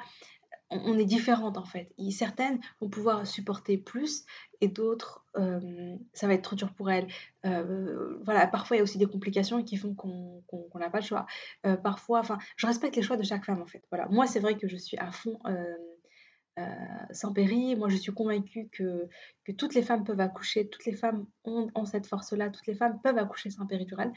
on 0.84 0.98
est 0.98 1.04
différentes 1.04 1.58
en 1.58 1.64
fait. 1.64 1.92
certaines 2.10 2.60
vont 2.80 2.88
pouvoir 2.88 3.26
supporter 3.26 3.78
plus 3.78 4.24
et 4.60 4.68
d'autres, 4.68 5.24
euh, 5.36 5.96
ça 6.12 6.26
va 6.26 6.34
être 6.34 6.42
trop 6.42 6.56
dur 6.56 6.72
pour 6.72 6.90
elles. 6.90 7.08
Euh, 7.44 8.18
voilà, 8.24 8.46
parfois 8.46 8.76
il 8.76 8.78
y 8.78 8.80
a 8.80 8.84
aussi 8.84 8.98
des 8.98 9.06
complications 9.06 9.62
qui 9.62 9.76
font 9.76 9.94
qu'on 9.94 10.78
n'a 10.78 10.90
pas 10.90 11.00
le 11.00 11.04
choix. 11.04 11.26
Euh, 11.66 11.76
parfois, 11.76 12.20
enfin, 12.20 12.38
je 12.56 12.66
respecte 12.66 12.96
les 12.96 13.02
choix 13.02 13.16
de 13.16 13.24
chaque 13.24 13.44
femme 13.44 13.60
en 13.60 13.66
fait. 13.66 13.82
Voilà, 13.90 14.06
moi 14.08 14.26
c'est 14.26 14.40
vrai 14.40 14.56
que 14.56 14.68
je 14.68 14.76
suis 14.76 14.96
à 14.98 15.10
fond 15.10 15.38
sans 17.10 17.32
péri. 17.32 17.76
Moi 17.76 17.88
je 17.88 17.96
suis 17.96 18.12
convaincue 18.12 18.68
que, 18.70 19.08
que 19.44 19.52
toutes 19.52 19.74
les 19.74 19.82
femmes 19.82 20.04
peuvent 20.04 20.20
accoucher, 20.20 20.68
toutes 20.68 20.84
les 20.84 20.94
femmes 20.94 21.26
ont, 21.44 21.84
cette 21.84 22.06
force-là, 22.06 22.50
toutes 22.50 22.66
les 22.66 22.74
femmes 22.74 23.00
peuvent 23.02 23.18
accoucher 23.18 23.50
sans 23.50 23.66
péridurale. 23.66 24.12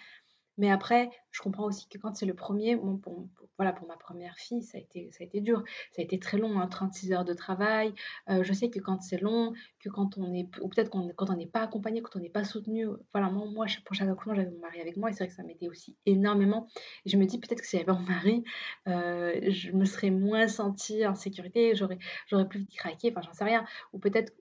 Mais 0.58 0.72
après, 0.72 1.10
je 1.32 1.42
comprends 1.42 1.66
aussi 1.66 1.88
que 1.90 1.98
quand 1.98 2.16
c'est 2.16 2.26
le 2.26 2.34
premier, 2.34 2.78
pour, 2.78 3.28
voilà, 3.58 3.74
pour 3.74 3.88
ma 3.88 3.98
première 3.98 4.36
fille, 4.38 4.64
ça 4.64 4.78
a 4.78 4.82
été, 4.82 5.10
ça 5.12 5.24
a 5.24 5.26
été 5.26 5.42
dur. 5.42 5.64
Ça 5.92 6.02
a 6.02 6.06
été 6.06 6.20
très 6.20 6.38
long, 6.38 6.66
36 6.68 7.12
hein, 7.12 7.18
heures 7.18 7.26
de 7.26 7.34
travail. 7.34 7.94
Euh, 8.30 8.44
je 8.44 8.54
sais 8.54 8.70
que 8.70 8.80
quand 8.80 9.02
c'est 9.02 9.22
long, 9.22 9.54
que 9.80 9.90
quand 9.90 10.18
on 10.18 10.34
est, 10.34 10.48
ou 10.62 10.70
peut-être 10.70 10.90
quand 10.90 11.30
on 11.30 11.36
n'est 11.36 11.46
pas 11.46 11.62
accompagné, 11.62 12.02
quand 12.02 12.18
on 12.18 12.22
n'est 12.22 12.30
pas 12.30 12.44
soutenu, 12.44 12.88
voilà, 13.14 13.30
moi, 13.30 13.46
moi 13.48 13.66
pour 13.86 13.96
chaque 13.96 14.10
accouchement, 14.10 14.36
j'avais 14.36 14.52
mon 14.52 14.60
mari 14.60 14.80
avec 14.82 14.98
moi 14.98 15.10
et 15.10 15.14
c'est 15.14 15.20
vrai 15.24 15.28
que 15.28 15.34
ça 15.34 15.44
m'aidait 15.44 15.68
aussi 15.68 15.98
énormément. 16.06 16.68
Et 17.06 17.10
je 17.10 17.18
me 17.18 17.26
dis 17.26 17.40
peut-être 17.40 17.62
que 17.62 17.68
si 17.68 17.78
j'avais 17.78 17.92
mon 17.92 18.00
mari, 18.00 18.44
euh, 18.88 19.40
je 19.50 19.72
me 19.72 19.86
serais 19.86 20.10
moins 20.10 20.48
sentie 20.48 21.06
en 21.06 21.16
sécurité, 21.16 21.76
j'aurais, 21.76 22.00
j'aurais 22.28 22.48
plus 22.48 22.60
vite 22.60 22.76
craqué, 22.76 23.12
enfin, 23.12 23.22
j'en 23.22 23.34
sais 23.34 23.46
rien. 23.46 23.66
Ou 23.94 24.00
peut-être 24.00 24.34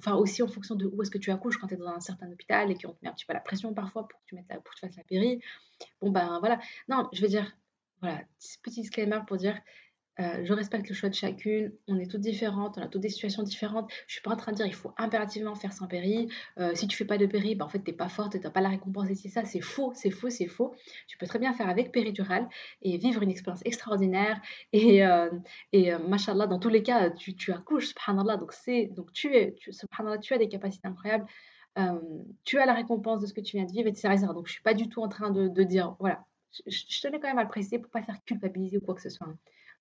enfin 0.00 0.16
aussi 0.16 0.42
en 0.42 0.48
fonction 0.48 0.74
de 0.74 0.86
où 0.86 1.02
est-ce 1.02 1.10
que 1.10 1.18
tu 1.18 1.30
accouches 1.30 1.58
quand 1.58 1.66
tu 1.66 1.74
es 1.74 1.76
dans 1.76 1.88
un 1.88 2.00
certain 2.00 2.30
hôpital 2.32 2.70
et 2.70 2.74
qu'on 2.74 2.92
te 2.92 2.98
met 3.02 3.08
un 3.08 3.12
petit 3.12 3.26
peu 3.26 3.34
la 3.34 3.40
pression 3.40 3.74
parfois 3.74 4.08
pour 4.08 4.18
que 4.20 4.24
tu, 4.26 4.34
mettes 4.34 4.48
pour 4.48 4.74
que 4.74 4.80
tu 4.80 4.86
fasses 4.86 4.96
la 4.96 5.04
péri. 5.04 5.40
Bon 6.00 6.10
ben 6.10 6.38
voilà. 6.40 6.58
Non, 6.88 7.08
je 7.12 7.20
veux 7.20 7.28
dire, 7.28 7.56
voilà, 8.00 8.22
petit 8.62 8.80
disclaimer 8.80 9.20
pour 9.26 9.36
dire 9.36 9.60
euh, 10.20 10.44
je 10.44 10.52
respecte 10.52 10.88
le 10.88 10.94
choix 10.94 11.08
de 11.08 11.14
chacune, 11.14 11.72
on 11.88 11.98
est 11.98 12.10
toutes 12.10 12.20
différentes, 12.20 12.76
on 12.78 12.82
a 12.82 12.88
toutes 12.88 13.00
des 13.00 13.08
situations 13.08 13.42
différentes. 13.42 13.90
Je 14.06 14.14
suis 14.14 14.22
pas 14.22 14.32
en 14.32 14.36
train 14.36 14.52
de 14.52 14.56
dire 14.56 14.66
il 14.66 14.74
faut 14.74 14.92
impérativement 14.98 15.54
faire 15.54 15.72
sans 15.72 15.86
péri. 15.86 16.28
Euh, 16.58 16.74
si 16.74 16.86
tu 16.88 16.96
fais 16.96 17.04
pas 17.04 17.16
de 17.16 17.26
péri, 17.26 17.54
bah, 17.54 17.64
en 17.64 17.68
fait 17.68 17.78
t'es 17.80 17.92
pas 17.92 18.08
forte 18.08 18.38
t'as 18.40 18.50
pas 18.50 18.60
la 18.60 18.68
récompense 18.68 19.08
c'est 19.14 19.28
ça, 19.28 19.44
c'est 19.44 19.60
faux, 19.60 19.92
c'est 19.94 20.10
faux, 20.10 20.30
c'est 20.30 20.46
faux. 20.46 20.74
Tu 21.06 21.16
peux 21.16 21.26
très 21.26 21.38
bien 21.38 21.52
faire 21.54 21.68
avec 21.68 21.92
péridurale 21.92 22.48
et 22.82 22.98
vivre 22.98 23.22
une 23.22 23.30
expérience 23.30 23.62
extraordinaire 23.64 24.40
et, 24.72 25.04
euh, 25.04 25.30
et 25.72 25.92
mashallah 25.96 26.46
dans 26.46 26.58
tous 26.58 26.68
les 26.68 26.82
cas 26.82 27.10
tu, 27.10 27.34
tu 27.34 27.52
accouches, 27.52 27.88
subhanallah, 27.88 28.36
donc 28.36 28.52
c'est 28.52 28.86
donc 28.86 29.12
tu 29.12 29.34
es, 29.34 29.54
tu, 29.54 29.72
subhanallah, 29.72 30.18
tu 30.18 30.34
as 30.34 30.38
des 30.38 30.48
capacités 30.48 30.86
incroyables. 30.86 31.26
tu 32.44 32.58
as 32.58 32.66
la 32.66 32.74
récompense 32.74 33.20
de 33.22 33.26
ce 33.26 33.32
que 33.32 33.40
tu 33.40 33.56
viens 33.56 33.66
de 33.66 33.72
vivre, 33.72 33.88
etc. 33.88 34.08
Donc 34.34 34.46
je 34.48 34.52
suis 34.52 34.62
pas 34.62 34.74
du 34.74 34.88
tout 34.88 35.02
en 35.02 35.08
train 35.08 35.30
de, 35.30 35.62
dire, 35.62 35.96
voilà, 35.98 36.24
je, 36.66 37.00
tenais 37.00 37.20
quand 37.20 37.28
même 37.28 37.38
à 37.38 37.44
le 37.44 37.48
préciser 37.48 37.78
pour 37.78 37.90
pas 37.90 38.02
faire 38.02 38.22
culpabiliser 38.24 38.76
ou 38.78 38.80
quoi 38.80 38.94
que 38.94 39.02
ce 39.02 39.10
soit. 39.10 39.28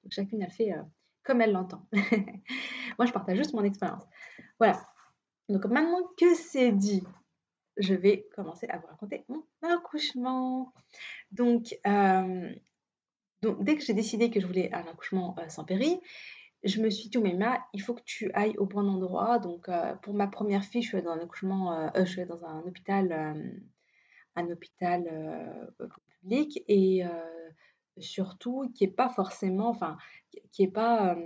Donc 0.04 0.12
chacune, 0.12 0.42
elle 0.42 0.52
fait 0.52 0.74
euh, 0.74 0.82
comme 1.24 1.42
elle 1.42 1.52
l'entend. 1.52 1.86
Moi, 2.98 3.06
je 3.06 3.12
partage 3.12 3.38
juste 3.38 3.54
mon 3.54 3.64
expérience. 3.64 4.04
Voilà. 4.60 4.86
Donc 5.48 5.66
maintenant 5.66 6.02
que 6.18 6.36
c'est 6.36 6.72
dit, 6.72 7.04
je 7.78 7.94
vais 7.94 8.28
commencer 8.36 8.68
à 8.68 8.78
vous 8.78 8.88
raconter 8.88 9.26
mon 9.28 9.44
accouchement. 9.62 10.74
Donc, 11.32 11.78
euh, 11.88 12.54
dès 13.42 13.76
que 13.76 13.84
j'ai 13.84 13.94
décidé 13.94 14.30
que 14.30 14.40
je 14.40 14.48
voulais 14.48 14.72
un 14.74 14.86
accouchement 14.88 15.36
euh, 15.40 15.48
sans 15.50 15.64
péri, 15.64 16.00
je 16.64 16.82
me 16.82 16.90
suis 16.90 17.10
dit, 17.10 17.18
mais 17.20 17.34
ma, 17.34 17.66
il 17.74 17.82
faut 17.82 17.94
que 17.94 18.04
tu 18.04 18.32
ailles 18.34 18.58
au 18.58 18.66
bon 18.66 18.88
endroit. 18.90 19.40
Donc, 19.40 19.70
pour 20.02 20.14
ma 20.14 20.28
première 20.28 20.64
fille, 20.66 20.82
je 20.82 20.90
suis 20.90 21.02
dans 21.02 21.12
un 21.12 21.20
accouchement, 21.22 21.90
je 21.96 22.04
suis 22.04 22.26
dans 22.26 22.44
un 22.44 22.60
hôpital, 22.64 23.14
un 24.36 24.50
hôpital 24.50 25.72
public 26.20 26.62
et 26.68 27.06
surtout 28.02 28.72
qui 28.76 28.86
n'est 28.86 28.94
pas 28.94 29.10
forcément, 29.10 29.70
enfin, 29.70 29.98
qui 30.52 30.68
pas 30.68 31.18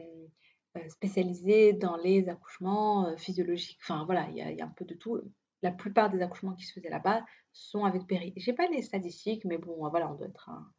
spécialisé 0.90 1.74
dans 1.74 1.98
les 1.98 2.30
accouchements 2.30 3.16
physiologiques. 3.18 3.80
Enfin 3.84 4.06
voilà, 4.06 4.28
il 4.30 4.38
y, 4.38 4.62
a 4.62 4.66
un 4.66 4.74
peu 4.76 4.86
de 4.86 4.96
tout. 4.96 5.22
La 5.62 5.72
plupart 5.72 6.10
des 6.10 6.22
accouchements 6.22 6.54
qui 6.54 6.66
se 6.66 6.74
faisaient 6.74 6.90
là-bas 6.90 7.24
sont 7.52 7.86
avec 7.86 8.08
péri. 8.08 8.34
Je 8.38 8.50
n'ai 8.50 8.56
pas 8.56 8.68
les 8.68 8.82
statistiques, 8.82 9.46
mais 9.46 9.58
bon, 9.58 9.88
voilà, 9.90 10.12
on 10.12 10.16
doit 10.16 10.28
être 10.28 10.50
un, 10.50 10.72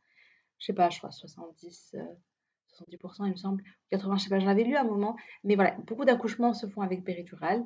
je 0.58 0.66
sais 0.66 0.72
pas, 0.72 0.90
je 0.90 0.98
crois 0.98 1.10
70, 1.10 1.94
70%, 2.80 3.26
il 3.26 3.30
me 3.30 3.36
semble, 3.36 3.62
80, 3.90 4.16
je 4.16 4.24
sais 4.24 4.30
pas, 4.30 4.38
j'en 4.38 4.48
avais 4.48 4.64
lu 4.64 4.76
à 4.76 4.80
un 4.80 4.84
moment, 4.84 5.16
mais 5.44 5.54
voilà, 5.54 5.76
beaucoup 5.86 6.04
d'accouchements 6.04 6.54
se 6.54 6.66
font 6.66 6.82
avec 6.82 7.04
péridurale. 7.04 7.64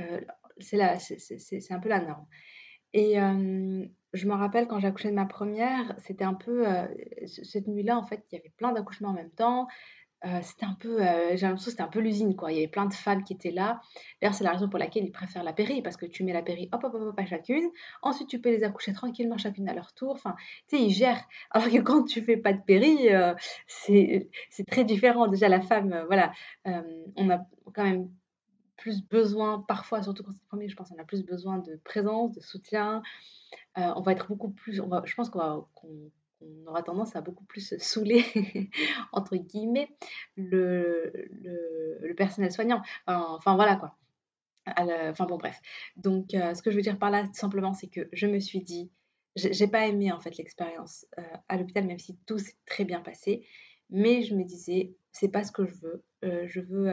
Euh, 0.00 0.20
c'est 0.58 1.72
un 1.72 1.80
peu 1.80 1.88
la 1.88 2.00
norme. 2.00 2.26
Et 2.92 3.18
je 4.12 4.26
me 4.26 4.34
rappelle 4.34 4.66
quand 4.66 4.78
j'ai 4.80 4.88
accouché 4.88 5.10
de 5.10 5.14
ma 5.14 5.26
première, 5.26 5.94
c'était 5.98 6.24
un 6.24 6.34
peu, 6.34 6.66
cette 7.26 7.66
nuit-là, 7.68 7.96
en 7.96 8.02
fait, 8.02 8.24
il 8.30 8.36
y 8.36 8.38
avait 8.38 8.52
plein 8.56 8.72
d'accouchements 8.72 9.10
en 9.10 9.14
même 9.14 9.30
temps. 9.30 9.68
c'était 10.42 10.66
un 10.66 10.74
peu, 10.74 10.98
j'ai 11.34 11.46
l'impression 11.46 11.70
c'était 11.70 11.82
un 11.82 11.88
peu 11.88 12.00
l'usine, 12.00 12.36
quoi. 12.36 12.52
Il 12.52 12.56
y 12.56 12.58
avait 12.58 12.68
plein 12.68 12.86
de 12.86 12.92
femmes 12.92 13.24
qui 13.24 13.32
étaient 13.32 13.50
là. 13.50 13.80
D'ailleurs, 14.20 14.34
c'est 14.34 14.44
la 14.44 14.52
raison 14.52 14.68
pour 14.68 14.78
laquelle 14.78 15.04
ils 15.04 15.12
préfèrent 15.12 15.44
la 15.44 15.52
péri, 15.52 15.80
parce 15.82 15.96
que 15.96 16.06
tu 16.06 16.24
mets 16.24 16.32
la 16.32 16.42
péri, 16.42 16.68
hop, 16.72 16.82
hop, 16.84 16.94
hop, 16.94 17.02
hop, 17.02 17.18
à 17.18 17.24
chacune. 17.26 17.70
Ensuite, 18.02 18.28
tu 18.28 18.40
peux 18.40 18.50
les 18.50 18.64
accoucher 18.64 18.92
tranquillement, 18.92 19.38
chacune 19.38 19.68
à 19.68 19.74
leur 19.74 19.92
tour. 19.94 20.12
Enfin, 20.12 20.34
tu 20.68 20.76
sais, 20.76 20.82
ils 20.82 20.90
gèrent. 20.90 21.24
Alors 21.50 21.68
que 21.70 21.78
quand 21.78 22.04
tu 22.04 22.22
fais 22.22 22.36
pas 22.36 22.52
de 22.52 22.60
péri, 22.62 23.08
c'est 23.68 24.28
très 24.70 24.84
différent. 24.84 25.28
Déjà, 25.28 25.48
la 25.48 25.60
femme, 25.60 26.04
voilà, 26.06 26.32
on 26.64 27.30
a 27.30 27.38
quand 27.74 27.84
même 27.84 28.10
plus 28.80 29.06
besoin, 29.06 29.60
parfois, 29.60 30.02
surtout 30.02 30.24
quand 30.24 30.32
c'est 30.32 30.42
le 30.42 30.48
premier, 30.48 30.68
je 30.68 30.74
pense 30.74 30.88
qu'on 30.88 30.98
a 30.98 31.04
plus 31.04 31.24
besoin 31.24 31.58
de 31.58 31.76
présence, 31.84 32.32
de 32.32 32.40
soutien. 32.40 33.02
Euh, 33.78 33.92
on 33.94 34.00
va 34.00 34.12
être 34.12 34.26
beaucoup 34.26 34.50
plus, 34.50 34.80
on 34.80 34.88
va, 34.88 35.02
je 35.04 35.14
pense 35.14 35.30
qu'on 35.30 35.66
aura 36.66 36.82
tendance 36.82 37.14
à 37.14 37.20
beaucoup 37.20 37.44
plus 37.44 37.76
saouler, 37.78 38.24
entre 39.12 39.36
guillemets, 39.36 39.90
le, 40.36 41.12
le, 42.02 42.14
personnel 42.14 42.50
soignant. 42.50 42.82
Enfin, 43.06 43.54
voilà 43.54 43.76
quoi. 43.76 43.96
Enfin 44.66 45.26
bon, 45.26 45.38
bref. 45.38 45.60
Donc, 45.96 46.34
euh, 46.34 46.54
ce 46.54 46.62
que 46.62 46.70
je 46.70 46.76
veux 46.76 46.82
dire 46.82 46.98
par 46.98 47.10
là, 47.10 47.24
simplement, 47.32 47.72
c'est 47.72 47.88
que 47.88 48.08
je 48.12 48.26
me 48.26 48.40
suis 48.40 48.60
dit, 48.60 48.90
j'ai 49.36 49.68
pas 49.68 49.86
aimé 49.86 50.10
en 50.10 50.20
fait 50.20 50.36
l'expérience 50.36 51.06
euh, 51.18 51.22
à 51.48 51.56
l'hôpital, 51.56 51.86
même 51.86 51.98
si 51.98 52.18
tout 52.26 52.38
s'est 52.38 52.56
très 52.66 52.84
bien 52.84 53.00
passé. 53.00 53.46
Mais 53.90 54.22
je 54.22 54.34
me 54.34 54.44
disais, 54.44 54.94
c'est 55.12 55.28
pas 55.30 55.44
ce 55.44 55.52
que 55.52 55.66
je 55.66 55.74
veux. 55.74 56.04
je 56.22 56.60
veux 56.60 56.92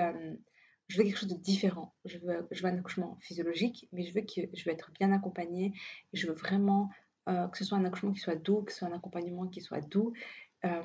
je 0.87 0.97
veux 0.97 1.03
quelque 1.03 1.17
chose 1.17 1.29
de 1.29 1.37
différent. 1.37 1.93
Je 2.05 2.17
veux, 2.19 2.47
un 2.63 2.77
accouchement 2.77 3.17
physiologique, 3.21 3.87
mais 3.91 4.03
je 4.03 4.13
veux, 4.13 4.21
que, 4.21 4.41
je 4.53 4.65
veux 4.65 4.71
être 4.71 4.91
bien 4.99 5.11
accompagnée. 5.11 5.73
Je 6.13 6.27
veux 6.27 6.33
vraiment 6.33 6.89
euh, 7.27 7.47
que 7.47 7.57
ce 7.57 7.65
soit 7.65 7.77
un 7.77 7.85
accouchement 7.85 8.13
qui 8.13 8.19
soit 8.19 8.35
doux, 8.35 8.61
que 8.61 8.71
ce 8.71 8.79
soit 8.79 8.87
un 8.87 8.93
accompagnement 8.93 9.47
qui 9.47 9.61
soit 9.61 9.81
doux. 9.81 10.13
Euh, 10.65 10.81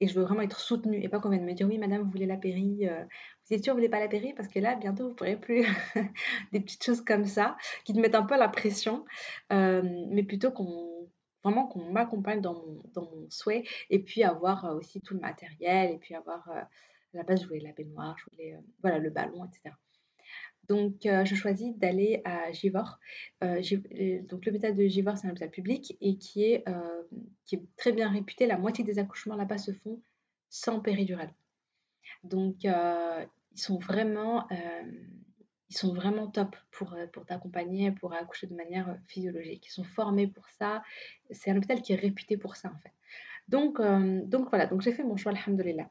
et 0.00 0.06
je 0.06 0.14
veux 0.14 0.22
vraiment 0.22 0.42
être 0.42 0.60
soutenue 0.60 1.02
et 1.02 1.08
pas 1.08 1.18
qu'on 1.18 1.30
vienne 1.30 1.44
me 1.44 1.52
dire 1.52 1.66
oui 1.66 1.78
madame 1.78 2.02
vous 2.02 2.10
voulez 2.10 2.26
la 2.26 2.36
péri, 2.36 2.86
euh, 2.88 3.04
vous 3.44 3.56
êtes 3.56 3.64
sûre 3.64 3.74
vous 3.74 3.78
voulez 3.78 3.88
pas 3.88 3.98
la 3.98 4.06
péri 4.06 4.32
parce 4.34 4.48
que 4.48 4.60
là 4.60 4.76
bientôt 4.76 5.08
vous 5.08 5.14
pourrez 5.14 5.36
plus 5.36 5.64
des 6.52 6.60
petites 6.60 6.84
choses 6.84 7.00
comme 7.00 7.24
ça 7.24 7.56
qui 7.84 7.92
te 7.92 7.98
mettent 7.98 8.14
un 8.14 8.22
peu 8.22 8.38
la 8.38 8.48
pression 8.48 9.04
euh, 9.52 9.82
mais 10.10 10.22
plutôt 10.22 10.52
qu'on 10.52 11.08
vraiment 11.42 11.66
qu'on 11.66 11.90
m'accompagne 11.90 12.40
dans 12.40 12.54
mon, 12.54 12.82
dans 12.94 13.02
mon 13.02 13.28
souhait 13.30 13.64
et 13.88 13.98
puis 13.98 14.22
avoir 14.22 14.76
aussi 14.76 15.00
tout 15.00 15.14
le 15.14 15.20
matériel 15.20 15.90
et 15.90 15.98
puis 15.98 16.14
avoir 16.14 16.48
à 17.14 17.18
la 17.18 17.22
base 17.24 17.42
je 17.42 17.64
la 17.64 17.72
baignoire 17.72 18.16
je 18.18 18.24
voulais 18.30 18.58
voilà 18.82 18.98
le 18.98 19.10
ballon 19.10 19.44
etc 19.44 19.74
donc, 20.70 21.04
euh, 21.04 21.24
je 21.24 21.34
choisis 21.34 21.76
d'aller 21.78 22.22
à 22.24 22.52
Givor. 22.52 23.00
Euh, 23.42 23.60
euh, 24.00 24.22
donc, 24.22 24.46
l'hôpital 24.46 24.76
de 24.76 24.86
Givor, 24.86 25.18
c'est 25.18 25.26
un 25.26 25.30
hôpital 25.30 25.50
public 25.50 25.96
et 26.00 26.16
qui 26.16 26.44
est, 26.44 26.64
qui 27.44 27.56
est 27.56 27.62
très 27.76 27.90
bien 27.90 28.08
réputé. 28.08 28.46
La 28.46 28.56
moitié 28.56 28.84
des 28.84 29.00
accouchements 29.00 29.34
là-bas 29.34 29.58
se 29.58 29.72
font 29.72 30.00
sans 30.48 30.78
péridurale. 30.78 31.34
Donc, 32.22 32.62
ils 32.62 33.26
sont 33.56 33.78
vraiment, 33.78 34.46
ils 35.70 35.76
sont 35.76 35.92
vraiment 35.92 36.28
top 36.28 36.54
pour, 36.70 36.96
pour 37.12 37.26
t'accompagner, 37.26 37.90
pour 37.90 38.12
accoucher 38.12 38.46
de 38.46 38.54
manière 38.54 38.96
physiologique. 39.08 39.66
Ils 39.66 39.72
sont 39.72 39.82
formés 39.82 40.28
pour 40.28 40.48
ça. 40.50 40.84
C'est 41.32 41.50
un 41.50 41.56
hôpital 41.56 41.82
qui 41.82 41.94
est 41.94 41.96
réputé 41.96 42.36
pour 42.36 42.54
ça, 42.54 42.70
en 42.72 42.78
fait. 42.78 42.92
Donc, 43.48 43.80
donc 44.28 44.50
voilà, 44.50 44.66
donc 44.66 44.82
j'ai 44.82 44.92
fait 44.92 45.02
mon 45.02 45.16
choix, 45.16 45.32
alhamdoulilah. 45.32 45.90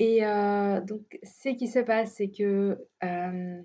Et 0.00 0.24
euh, 0.24 0.80
donc, 0.80 1.18
ce 1.22 1.50
qui 1.50 1.68
se 1.68 1.78
passe, 1.78 2.14
c'est 2.14 2.30
que 2.30 2.88
euh, 3.04 3.62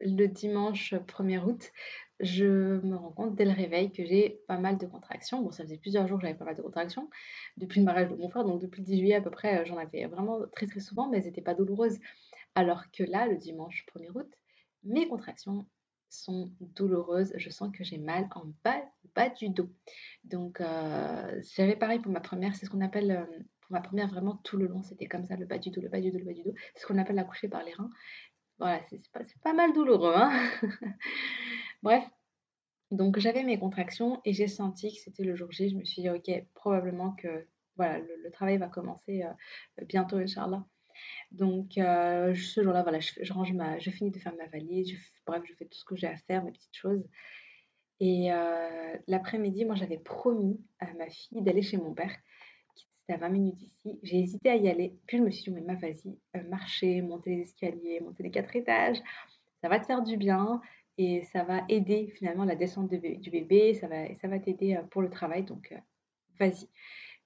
le 0.00 0.26
dimanche 0.26 0.94
1er 0.94 1.44
août, 1.44 1.70
je 2.18 2.80
me 2.80 2.96
rends 2.96 3.12
compte 3.12 3.34
dès 3.34 3.44
le 3.44 3.50
réveil 3.50 3.92
que 3.92 4.06
j'ai 4.06 4.40
pas 4.48 4.56
mal 4.56 4.78
de 4.78 4.86
contractions. 4.86 5.42
Bon, 5.42 5.50
ça 5.50 5.64
faisait 5.64 5.76
plusieurs 5.76 6.08
jours 6.08 6.16
que 6.16 6.22
j'avais 6.22 6.38
pas 6.38 6.46
mal 6.46 6.56
de 6.56 6.62
contractions 6.62 7.10
depuis 7.58 7.80
le 7.80 7.84
mariage 7.84 8.08
de 8.08 8.16
mon 8.16 8.30
frère, 8.30 8.44
donc 8.44 8.62
depuis 8.62 8.80
le 8.80 8.86
10 8.86 8.98
juillet 9.00 9.16
à 9.16 9.20
peu 9.20 9.30
près, 9.30 9.66
j'en 9.66 9.76
avais 9.76 10.06
vraiment 10.06 10.40
très 10.56 10.66
très 10.66 10.80
souvent, 10.80 11.10
mais 11.10 11.18
elles 11.18 11.24
n'étaient 11.24 11.42
pas 11.42 11.54
douloureuses. 11.54 11.98
Alors 12.54 12.90
que 12.90 13.02
là, 13.02 13.26
le 13.26 13.36
dimanche 13.36 13.84
1er 13.94 14.08
août, 14.14 14.32
mes 14.82 15.06
contractions 15.08 15.66
sont 16.10 16.52
douloureuses. 16.60 17.32
Je 17.36 17.50
sens 17.50 17.70
que 17.72 17.84
j'ai 17.84 17.98
mal 17.98 18.28
en 18.34 18.44
bas, 18.64 18.82
bas 19.14 19.30
du 19.30 19.48
dos. 19.48 19.70
Donc, 20.24 20.60
euh, 20.60 21.40
j'avais 21.56 21.76
pareil 21.76 22.00
pour 22.00 22.12
ma 22.12 22.20
première, 22.20 22.54
c'est 22.54 22.66
ce 22.66 22.70
qu'on 22.70 22.80
appelle 22.80 23.26
ma 23.70 23.80
première, 23.80 24.08
vraiment 24.08 24.36
tout 24.44 24.56
le 24.56 24.66
long, 24.66 24.82
c'était 24.82 25.06
comme 25.06 25.24
ça, 25.24 25.36
le 25.36 25.46
bas 25.46 25.58
du 25.58 25.70
dos, 25.70 25.80
le 25.80 25.88
bas 25.88 26.00
du 26.00 26.10
dos, 26.10 26.18
le 26.18 26.24
bas 26.24 26.32
du 26.32 26.42
dos. 26.42 26.54
C'est 26.74 26.82
ce 26.82 26.86
qu'on 26.86 26.98
appelle 26.98 27.16
l'accoucher 27.16 27.48
par 27.48 27.62
les 27.62 27.72
reins. 27.72 27.90
Voilà, 28.58 28.80
c'est 28.90 29.00
pas, 29.12 29.20
pas, 29.42 29.52
mal 29.52 29.72
douloureux. 29.72 30.12
Hein 30.14 30.32
Bref, 31.82 32.04
donc 32.90 33.18
j'avais 33.18 33.42
mes 33.44 33.58
contractions 33.58 34.20
et 34.24 34.32
j'ai 34.32 34.48
senti 34.48 34.92
que 34.92 35.00
c'était 35.00 35.24
le 35.24 35.36
jour 35.36 35.50
J. 35.52 35.70
Je 35.70 35.76
me 35.76 35.84
suis 35.84 36.02
dit, 36.02 36.10
ok, 36.10 36.30
probablement 36.54 37.12
que 37.12 37.46
voilà, 37.76 37.98
le, 37.98 38.30
travail 38.30 38.58
va 38.58 38.68
commencer 38.68 39.22
euh, 39.22 39.84
bientôt, 39.86 40.16
Inch'Allah. 40.16 40.64
Donc 41.32 41.78
euh, 41.78 42.34
ce 42.34 42.62
jour-là, 42.62 42.82
voilà, 42.82 43.00
je, 43.00 43.32
range 43.32 43.52
ma, 43.52 43.78
je 43.78 43.90
finis 43.90 44.10
de 44.10 44.18
faire 44.18 44.34
ma 44.36 44.46
valise, 44.46 44.92
bref, 45.26 45.42
je 45.44 45.54
fais 45.54 45.64
tout 45.64 45.78
ce 45.78 45.84
que 45.84 45.96
j'ai 45.96 46.08
à 46.08 46.16
faire, 46.16 46.44
mes 46.44 46.52
petites 46.52 46.76
choses. 46.76 47.06
Et 48.00 48.32
euh, 48.32 48.96
l'après-midi, 49.06 49.64
moi 49.64 49.74
j'avais 49.74 49.98
promis 49.98 50.60
à 50.78 50.92
ma 50.94 51.08
fille 51.08 51.42
d'aller 51.42 51.62
chez 51.62 51.76
mon 51.76 51.92
père 51.92 52.16
à 53.12 53.16
20 53.16 53.28
minutes 53.28 53.56
d'ici. 53.56 53.98
J'ai 54.02 54.20
hésité 54.20 54.50
à 54.50 54.56
y 54.56 54.68
aller. 54.68 54.96
Puis 55.06 55.18
je 55.18 55.22
me 55.22 55.30
suis 55.30 55.44
dit, 55.44 55.50
mais 55.50 55.60
ma, 55.60 55.74
vas-y, 55.74 56.16
euh, 56.36 56.42
marcher, 56.48 57.02
monter 57.02 57.36
les 57.36 57.42
escaliers, 57.42 58.00
monter 58.00 58.22
les 58.22 58.30
quatre 58.30 58.54
étages, 58.56 58.98
ça 59.60 59.68
va 59.68 59.78
te 59.78 59.86
faire 59.86 60.02
du 60.02 60.16
bien 60.16 60.60
et 60.98 61.22
ça 61.24 61.44
va 61.44 61.62
aider 61.68 62.12
finalement 62.16 62.44
la 62.44 62.56
descente 62.56 62.90
du 62.90 63.30
bébé, 63.30 63.74
ça 63.74 63.88
va, 63.88 64.14
ça 64.20 64.28
va 64.28 64.38
t'aider 64.38 64.76
euh, 64.76 64.82
pour 64.82 65.02
le 65.02 65.10
travail. 65.10 65.44
Donc, 65.44 65.74
vas-y. 66.38 66.68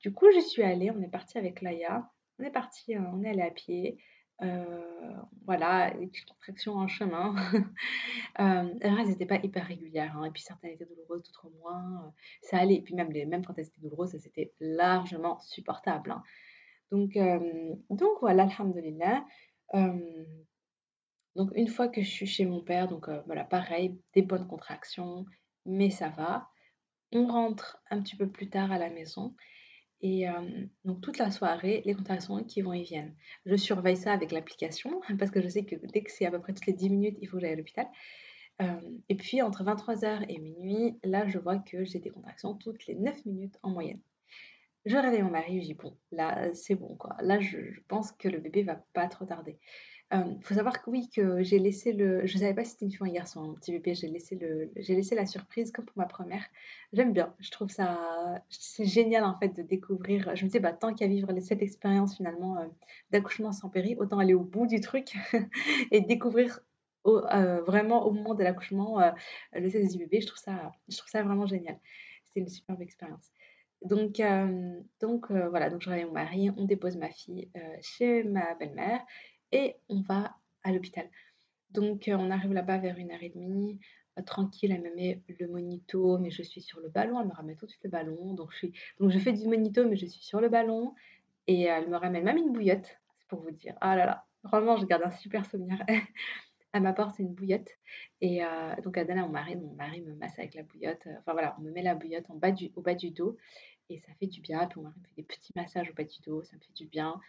Du 0.00 0.12
coup, 0.12 0.26
je 0.34 0.40
suis 0.40 0.62
allée, 0.62 0.90
on 0.90 1.00
est 1.02 1.08
parti 1.08 1.38
avec 1.38 1.62
Laïa. 1.62 2.10
On 2.38 2.44
est 2.44 2.50
parti, 2.50 2.96
on 2.98 3.22
est 3.22 3.30
allé 3.30 3.42
à 3.42 3.50
pied. 3.50 3.98
Euh, 4.42 5.16
voilà, 5.46 5.90
les 5.94 6.06
petites 6.06 6.26
contractions 6.26 6.74
en 6.74 6.88
chemin. 6.88 7.34
euh, 8.40 8.74
elles 8.80 9.08
n'étaient 9.08 9.26
pas 9.26 9.38
hyper 9.42 9.66
régulières, 9.66 10.16
hein, 10.16 10.24
et 10.24 10.30
puis 10.30 10.42
certaines 10.42 10.72
étaient 10.72 10.86
douloureuses, 10.86 11.22
d'autres 11.22 11.50
moins. 11.60 12.04
Euh, 12.04 12.10
ça 12.42 12.58
allait, 12.58 12.76
et 12.76 12.82
puis 12.82 12.94
même, 12.94 13.12
les, 13.12 13.26
même 13.26 13.44
quand 13.44 13.54
elles 13.58 13.66
étaient 13.66 13.80
douloureuses, 13.80 14.16
c'était 14.18 14.52
largement 14.60 15.38
supportable. 15.40 16.10
Hein. 16.10 16.22
Donc, 16.90 17.16
euh, 17.16 17.74
donc 17.90 18.18
voilà, 18.20 18.44
alhamdulillah. 18.44 19.24
donc 21.36 21.50
une 21.54 21.68
fois 21.68 21.88
que 21.88 22.02
je 22.02 22.10
suis 22.10 22.26
chez 22.26 22.46
mon 22.46 22.60
père, 22.60 22.88
donc 22.88 23.08
voilà, 23.26 23.44
pareil, 23.44 23.98
des 24.14 24.22
bonnes 24.22 24.46
contractions, 24.46 25.26
mais 25.64 25.90
ça 25.90 26.08
va. 26.08 26.48
On 27.12 27.26
rentre 27.26 27.80
un 27.90 28.02
petit 28.02 28.16
peu 28.16 28.28
plus 28.28 28.50
tard 28.50 28.72
à 28.72 28.78
la 28.78 28.90
maison 28.90 29.34
et 30.04 30.26
donc 30.84 31.00
toute 31.00 31.16
la 31.16 31.30
soirée, 31.30 31.82
les 31.86 31.94
contractions 31.94 32.44
qui 32.44 32.60
vont 32.60 32.74
et 32.74 32.82
viennent. 32.82 33.14
Je 33.46 33.56
surveille 33.56 33.96
ça 33.96 34.12
avec 34.12 34.32
l'application 34.32 35.00
parce 35.18 35.30
que 35.30 35.40
je 35.40 35.48
sais 35.48 35.64
que 35.64 35.76
dès 35.76 36.02
que 36.02 36.12
c'est 36.12 36.26
à 36.26 36.30
peu 36.30 36.38
près 36.38 36.52
toutes 36.52 36.66
les 36.66 36.74
10 36.74 36.90
minutes, 36.90 37.16
il 37.22 37.26
faut 37.26 37.38
que 37.38 37.40
j'aille 37.40 37.54
à 37.54 37.56
l'hôpital. 37.56 37.86
et 39.08 39.14
puis 39.14 39.40
entre 39.40 39.64
23h 39.64 40.26
et 40.28 40.38
minuit, 40.38 40.98
là 41.04 41.26
je 41.26 41.38
vois 41.38 41.56
que 41.56 41.84
j'ai 41.84 42.00
des 42.00 42.10
contractions 42.10 42.54
toutes 42.54 42.86
les 42.86 42.94
9 42.94 43.24
minutes 43.24 43.58
en 43.62 43.70
moyenne. 43.70 44.00
Je 44.84 44.98
réveille 44.98 45.22
mon 45.22 45.30
mari, 45.30 45.62
je 45.62 45.68
dis 45.68 45.74
bon, 45.74 45.96
là 46.12 46.52
c'est 46.52 46.74
bon 46.74 46.96
quoi. 46.96 47.16
Là 47.22 47.40
je, 47.40 47.72
je, 47.72 47.80
pense 47.88 48.12
que 48.12 48.28
le 48.28 48.40
bébé 48.40 48.62
va 48.62 48.84
pas 48.92 49.08
trop 49.08 49.24
tarder. 49.24 49.58
Il 50.14 50.20
euh, 50.20 50.34
faut 50.42 50.54
savoir 50.54 50.80
que 50.80 50.90
oui, 50.90 51.08
que 51.10 51.42
j'ai 51.42 51.58
laissé 51.58 51.92
le. 51.92 52.24
Je 52.24 52.34
ne 52.34 52.40
savais 52.40 52.54
pas 52.54 52.64
si 52.64 52.72
c'était 52.72 52.84
une 52.84 52.92
fille 52.92 53.00
ou 53.00 53.04
un 53.04 53.12
garçon, 53.12 53.50
un 53.50 53.54
petit 53.54 53.72
bébé. 53.72 53.94
J'ai 53.94 54.06
laissé, 54.06 54.36
le... 54.36 54.70
j'ai 54.76 54.94
laissé 54.94 55.16
la 55.16 55.26
surprise 55.26 55.72
comme 55.72 55.84
pour 55.84 55.98
ma 55.98 56.06
première. 56.06 56.44
J'aime 56.92 57.12
bien. 57.12 57.34
Je 57.40 57.50
trouve 57.50 57.68
ça. 57.68 58.40
C'est 58.48 58.84
génial 58.84 59.24
en 59.24 59.36
fait 59.38 59.48
de 59.48 59.62
découvrir. 59.62 60.36
Je 60.36 60.44
me 60.44 60.48
disais, 60.48 60.60
bah, 60.60 60.72
tant 60.72 60.94
qu'à 60.94 61.08
vivre 61.08 61.28
cette 61.40 61.62
expérience 61.62 62.16
finalement 62.16 62.58
euh, 62.58 62.66
d'accouchement 63.10 63.50
sans 63.52 63.68
péri, 63.70 63.96
autant 63.98 64.18
aller 64.18 64.34
au 64.34 64.44
bout 64.44 64.66
du 64.66 64.80
truc 64.80 65.14
et 65.90 66.00
découvrir 66.00 66.60
euh, 67.06 67.62
vraiment 67.62 68.06
au 68.06 68.12
moment 68.12 68.34
de 68.34 68.44
l'accouchement 68.44 69.00
le 69.52 69.68
sexe 69.68 69.92
du 69.92 69.98
bébé. 69.98 70.20
Je 70.20 70.28
trouve 70.28 70.40
ça, 70.40 70.72
je 70.88 70.96
trouve 70.96 71.10
ça 71.10 71.22
vraiment 71.24 71.46
génial. 71.46 71.78
C'était 72.24 72.40
une 72.40 72.48
superbe 72.48 72.82
expérience. 72.82 73.32
Donc, 73.82 74.22
donc 75.00 75.30
voilà, 75.30 75.68
donc 75.68 75.82
je 75.82 75.90
réveille 75.90 76.06
mon 76.06 76.12
mari, 76.12 76.50
on 76.56 76.64
dépose 76.64 76.96
ma 76.96 77.10
fille 77.10 77.50
chez 77.82 78.22
ma 78.22 78.54
belle-mère 78.54 79.04
et 79.54 79.76
on 79.88 80.02
va 80.02 80.36
à 80.64 80.72
l'hôpital. 80.72 81.08
Donc, 81.70 82.08
euh, 82.08 82.16
on 82.18 82.30
arrive 82.30 82.52
là-bas 82.52 82.78
vers 82.78 82.98
une 82.98 83.12
heure 83.12 83.22
et 83.22 83.30
demie. 83.30 83.78
Euh, 84.18 84.22
tranquille, 84.22 84.72
elle 84.72 84.82
me 84.82 84.94
met 84.94 85.22
le 85.40 85.46
monito, 85.46 86.18
mais 86.18 86.30
je 86.30 86.42
suis 86.42 86.60
sur 86.60 86.80
le 86.80 86.88
ballon. 86.88 87.20
Elle 87.20 87.28
me 87.28 87.32
ramène 87.32 87.56
tout 87.56 87.66
de 87.66 87.70
suite 87.70 87.84
le 87.84 87.90
ballon. 87.90 88.34
Donc, 88.34 88.52
je, 88.52 89.18
fais 89.18 89.32
du 89.32 89.46
monito, 89.46 89.88
mais 89.88 89.96
je 89.96 90.06
suis 90.06 90.22
sur 90.22 90.40
le 90.40 90.48
ballon. 90.48 90.94
Et 91.46 91.62
elle 91.62 91.88
me 91.88 91.96
ramène 91.96 92.24
même 92.24 92.36
une 92.36 92.52
bouillotte, 92.52 92.98
c'est 93.18 93.28
pour 93.28 93.40
vous 93.40 93.50
dire. 93.52 93.76
Ah 93.80 93.96
là 93.96 94.06
là, 94.06 94.26
vraiment, 94.42 94.76
je 94.76 94.86
garde 94.86 95.02
un 95.04 95.10
super 95.10 95.46
souvenir. 95.46 95.78
elle 96.72 96.82
m'apporte 96.82 97.18
une 97.20 97.32
bouillotte. 97.32 97.68
Et 98.20 98.44
euh, 98.44 98.74
donc, 98.82 98.96
elle 98.96 99.06
donne 99.06 99.20
mon 99.20 99.28
mari. 99.28 99.54
Mon 99.54 99.74
mari 99.74 100.00
me 100.00 100.14
masse 100.14 100.38
avec 100.38 100.54
la 100.54 100.64
bouillotte. 100.64 101.06
Enfin 101.20 101.32
voilà, 101.32 101.54
on 101.58 101.62
me 101.62 101.70
met 101.70 101.82
la 101.82 101.94
bouillotte 101.94 102.28
en 102.28 102.34
bas 102.34 102.50
au 102.74 102.80
bas 102.82 102.94
du 102.94 103.10
dos. 103.10 103.36
Et 103.88 103.98
ça 103.98 104.12
fait 104.18 104.26
du 104.26 104.40
bien. 104.40 104.66
Puis 104.66 104.80
mon 104.80 104.88
mari 104.88 104.98
me 105.00 105.06
fait 105.06 105.14
des 105.16 105.22
petits 105.22 105.52
massages 105.54 105.90
au 105.90 105.94
bas 105.94 106.04
du 106.04 106.20
dos. 106.22 106.42
Ça 106.42 106.56
me 106.56 106.60
fait 106.60 106.72
du 106.72 106.86
bien. 106.86 107.20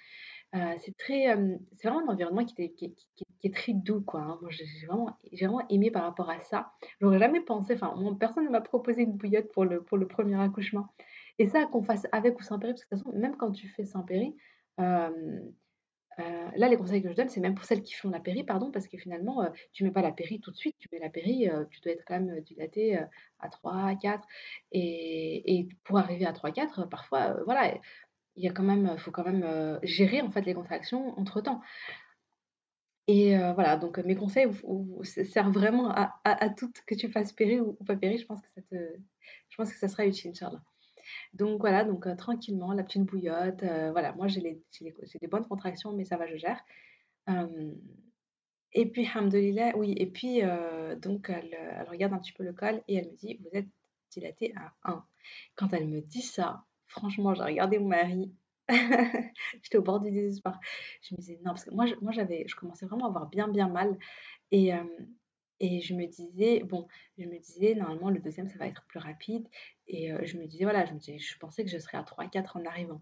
C'est 0.79 0.95
très, 0.97 1.35
c'est 1.75 1.87
vraiment 1.87 2.07
un 2.07 2.13
environnement 2.13 2.45
qui, 2.45 2.73
qui, 2.73 2.95
est 3.43 3.53
très 3.53 3.73
doux, 3.73 4.01
quoi. 4.01 4.21
Hein. 4.21 4.39
Moi, 4.41 4.49
j'ai 4.51 4.65
vraiment, 4.87 5.17
j'ai 5.31 5.45
vraiment 5.45 5.67
aimé 5.69 5.91
par 5.91 6.03
rapport 6.03 6.29
à 6.29 6.41
ça. 6.41 6.71
J'aurais 7.01 7.19
jamais 7.19 7.41
pensé, 7.41 7.73
enfin, 7.73 7.93
personne 8.19 8.45
ne 8.45 8.49
m'a 8.49 8.61
proposé 8.61 9.03
une 9.03 9.13
bouillotte 9.13 9.51
pour 9.51 9.65
le, 9.65 9.83
pour 9.83 9.97
le 9.97 10.07
premier 10.07 10.39
accouchement. 10.41 10.87
Et 11.39 11.47
ça, 11.47 11.65
qu'on 11.65 11.83
fasse 11.83 12.07
avec 12.11 12.39
ou 12.39 12.43
sans 12.43 12.59
péri, 12.59 12.73
parce 12.73 12.85
que 12.85 12.95
de 12.95 12.99
toute 13.01 13.05
façon, 13.11 13.19
même 13.19 13.35
quand 13.37 13.51
tu 13.51 13.67
fais 13.67 13.85
sans 13.85 14.03
péri, 14.03 14.35
là, 14.77 15.09
les 16.69 16.77
conseils 16.77 17.01
que 17.03 17.09
je 17.09 17.15
donne, 17.15 17.29
c'est 17.29 17.41
même 17.41 17.55
pour 17.55 17.65
celles 17.65 17.83
qui 17.83 17.93
font 17.93 18.09
la 18.09 18.19
péri, 18.19 18.43
pardon, 18.43 18.71
parce 18.71 18.87
que 18.87 18.97
finalement, 18.97 19.47
tu 19.73 19.83
mets 19.83 19.91
pas 19.91 20.01
la 20.01 20.11
péri 20.11 20.39
tout 20.39 20.51
de 20.51 20.55
suite, 20.55 20.75
tu 20.79 20.87
mets 20.91 20.99
la 20.99 21.09
péri, 21.09 21.49
tu 21.69 21.81
dois 21.81 21.91
être 21.91 22.03
quand 22.07 22.19
même 22.19 22.39
dilaté 22.41 22.97
à 23.39 23.49
3, 23.49 23.95
4, 24.01 24.25
et, 24.71 25.59
et 25.59 25.67
pour 25.83 25.97
arriver 25.97 26.25
à 26.25 26.33
3, 26.33 26.51
4, 26.51 26.87
parfois, 26.87 27.37
voilà, 27.45 27.73
il 28.35 28.43
y 28.43 28.47
a 28.47 28.51
quand 28.51 28.63
même, 28.63 28.97
faut 28.97 29.11
quand 29.11 29.23
même 29.23 29.79
gérer 29.83 30.21
en 30.21 30.31
fait 30.31 30.41
les 30.41 30.53
contractions 30.53 31.17
entre 31.19 31.41
temps. 31.41 31.61
Et 33.07 33.37
voilà, 33.37 33.77
donc 33.77 33.99
mes 33.99 34.15
conseils 34.15 34.47
servent 35.03 35.53
vraiment 35.53 35.89
à, 35.91 36.19
à, 36.23 36.49
toutes, 36.49 36.81
que 36.87 36.95
tu 36.95 37.09
fasses 37.09 37.33
péri 37.33 37.59
ou, 37.59 37.73
pas 37.85 37.95
péri, 37.95 38.17
je 38.17 38.25
pense 38.25 38.41
que 38.41 38.47
ça 38.55 38.61
te, 38.63 38.75
je 39.49 39.57
pense 39.57 39.71
que 39.71 39.77
ça 39.77 39.87
sera 39.87 40.07
utile, 40.07 40.31
Inch'Allah. 40.31 40.61
Donc 41.33 41.59
voilà, 41.59 41.83
donc 41.83 42.07
tranquillement, 42.17 42.73
la 42.73 42.83
petite 42.83 43.03
bouillotte, 43.03 43.63
voilà, 43.91 44.13
moi 44.13 44.27
j'ai 44.27 44.41
les, 44.41 44.63
des 45.21 45.27
bonnes 45.27 45.47
contractions, 45.47 45.93
mais 45.93 46.03
ça 46.03 46.17
va, 46.17 46.25
je 46.25 46.35
gère. 46.35 46.59
et 48.73 48.85
puis, 48.87 49.07
hamdoulilah, 49.13 49.77
oui, 49.77 49.93
et 49.97 50.07
puis 50.07 50.41
donc 50.97 51.29
elle, 51.29 51.53
elle, 51.53 51.87
regarde 51.87 52.13
un 52.13 52.19
petit 52.19 52.33
peu 52.33 52.43
le 52.43 52.53
col 52.53 52.81
et 52.87 52.95
elle 52.95 53.11
me 53.11 53.15
dit, 53.15 53.37
vous 53.39 53.49
êtes 53.53 53.67
dilatée 54.09 54.53
à 54.55 54.73
1. 54.83 55.05
Quand 55.55 55.73
elle 55.73 55.87
me 55.87 56.01
dit 56.01 56.21
ça, 56.21 56.65
Franchement, 56.87 57.33
j'ai 57.33 57.43
regardé 57.43 57.79
mon 57.79 57.87
mari. 57.89 58.33
J'étais 59.61 59.77
au 59.77 59.83
bord 59.83 59.99
du 60.01 60.11
désespoir. 60.11 60.59
Je 61.01 61.15
me 61.15 61.19
disais 61.19 61.37
non, 61.37 61.51
parce 61.51 61.65
que 61.65 61.71
moi, 61.71 61.85
je, 61.85 61.95
moi 62.01 62.11
j'avais, 62.11 62.45
je 62.47 62.55
commençais 62.55 62.85
vraiment 62.85 63.05
à 63.05 63.09
avoir 63.09 63.27
bien, 63.29 63.47
bien 63.47 63.69
mal. 63.69 63.97
Et, 64.51 64.71
Et 65.59 65.81
je 65.81 65.93
me 65.95 66.05
disais, 66.07 66.63
bon, 66.63 66.87
je 67.17 67.25
me 67.25 67.39
disais, 67.39 67.75
normalement, 67.75 68.09
le 68.09 68.19
deuxième, 68.19 68.49
ça 68.49 68.57
va 68.57 68.67
être 68.67 68.85
plus 68.87 68.99
rapide. 68.99 69.47
Et 69.87 70.11
euh, 70.13 70.19
je 70.25 70.37
me 70.37 70.45
disais, 70.47 70.65
voilà, 70.65 70.85
je 70.85 70.93
me 70.93 70.99
disais, 70.99 71.17
je 71.19 71.37
pensais 71.37 71.63
que 71.63 71.69
je 71.71 71.77
serais 71.79 71.97
à 71.97 72.03
3-4 72.03 72.57
en 72.57 72.65
arrivant. 72.65 73.01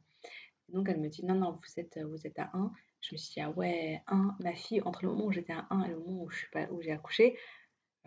donc, 0.69 0.89
elle 0.89 0.99
me 0.99 1.09
dit, 1.09 1.25
non, 1.25 1.35
non, 1.35 1.53
vous 1.53 1.79
êtes, 1.81 1.99
vous 2.03 2.27
êtes 2.27 2.39
à 2.39 2.51
1. 2.53 2.71
Je 3.01 3.15
me 3.15 3.17
suis 3.17 3.33
dit, 3.35 3.41
ah 3.41 3.51
ouais, 3.51 4.01
1, 4.07 4.37
ma 4.39 4.55
fille, 4.55 4.81
entre 4.83 5.03
le 5.05 5.11
moment 5.11 5.25
où 5.27 5.31
j'étais 5.31 5.53
à 5.53 5.67
1 5.71 5.83
et 5.85 5.89
le 5.89 5.99
moment 5.99 6.23
où 6.23 6.29
je 6.31 6.39
suis 6.39 6.49
pas, 6.51 6.67
où 6.71 6.81
j'ai 6.81 6.91
accouché, 6.91 7.37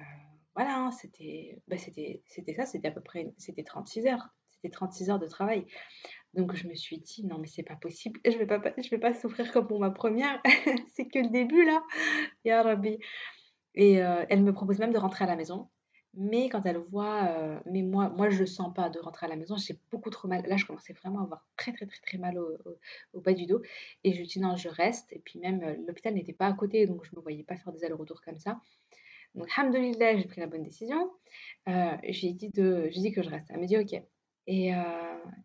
euh, 0.01 0.03
voilà, 0.57 0.79
hein, 0.79 0.91
c'était, 0.93 1.61
bah, 1.69 1.79
c'était, 1.79 2.23
c'était 2.27 2.55
ça, 2.55 2.67
c'était 2.67 2.89
à 2.89 2.93
peu 2.93 3.03
près, 3.03 3.35
c'était 3.39 3.65
36 3.65 4.07
heures. 4.07 4.29
C'était 4.67 4.75
36 4.75 5.11
heures 5.11 5.19
de 5.19 5.27
travail. 5.27 5.65
Donc 6.35 6.55
je 6.55 6.67
me 6.69 6.75
suis 6.75 6.99
dit, 6.99 7.25
non 7.25 7.39
mais 7.39 7.47
c'est 7.47 7.63
pas 7.63 7.77
possible, 7.77 8.21
je 8.25 8.37
vais 8.37 8.47
pas, 8.47 8.59
vais 8.59 8.99
pas 8.99 9.15
souffrir 9.15 9.53
comme 9.53 9.67
pour 9.67 9.81
ma 9.81 9.91
première, 9.91 10.43
c'est 10.95 11.07
que 11.07 11.19
le 11.19 11.31
début 11.31 11.65
là, 11.65 11.83
ya 12.45 12.63
Rabbi. 12.63 12.99
Et 13.75 14.03
euh, 14.03 14.25
elle 14.29 14.43
me 14.43 14.53
propose 14.53 14.79
même 14.79 14.93
de 14.93 14.99
rentrer 14.99 15.25
à 15.25 15.29
la 15.29 15.37
maison. 15.37 15.69
Mais 16.15 16.49
quand 16.49 16.65
elle 16.65 16.79
voit, 16.79 17.29
euh, 17.29 17.61
mais 17.67 17.83
moi, 17.83 18.09
moi 18.09 18.31
je 18.31 18.41
ne 18.41 18.47
sens 18.47 18.73
pas 18.75 18.89
de 18.89 18.99
rentrer 18.99 19.27
à 19.27 19.29
la 19.29 19.37
maison, 19.37 19.57
j'ai 19.57 19.79
beaucoup 19.93 20.09
trop 20.11 20.29
mal. 20.29 20.47
Là, 20.47 20.57
je 20.57 20.65
commençais 20.65 20.95
vraiment 20.95 21.21
à 21.21 21.25
avoir 21.25 21.47
très, 21.59 21.73
très, 21.73 21.87
très, 21.87 22.01
très 22.01 22.19
mal 22.19 22.39
au, 22.39 23.21
bas 23.21 23.35
du 23.35 23.47
dos. 23.47 23.61
Et 24.03 24.13
je 24.13 24.19
lui 24.19 24.27
dis 24.27 24.41
non, 24.41 24.57
je 24.57 24.69
reste. 24.69 25.13
Et 25.13 25.21
puis 25.21 25.39
même, 25.39 25.63
euh, 25.63 25.77
l'hôpital 25.87 26.15
n'était 26.15 26.33
pas 26.33 26.47
à 26.47 26.55
côté, 26.55 26.87
donc 26.87 27.05
je 27.05 27.15
me 27.15 27.21
voyais 27.21 27.45
pas 27.45 27.57
faire 27.57 27.73
des 27.73 27.85
allers-retours 27.85 28.23
comme 28.23 28.39
ça. 28.39 28.61
Donc, 29.35 29.49
alhamdoulilah, 29.57 30.17
j'ai 30.17 30.25
pris 30.25 30.41
la 30.41 30.47
bonne 30.47 30.63
décision. 30.63 31.13
j'ai 31.67 32.33
dit, 32.33 32.49
dit 32.49 33.13
que 33.13 33.23
je 33.23 33.29
reste. 33.29 33.51
Elle 33.51 33.61
me 33.61 33.67
dit 33.67 33.77
ok. 33.77 34.03
Et, 34.47 34.73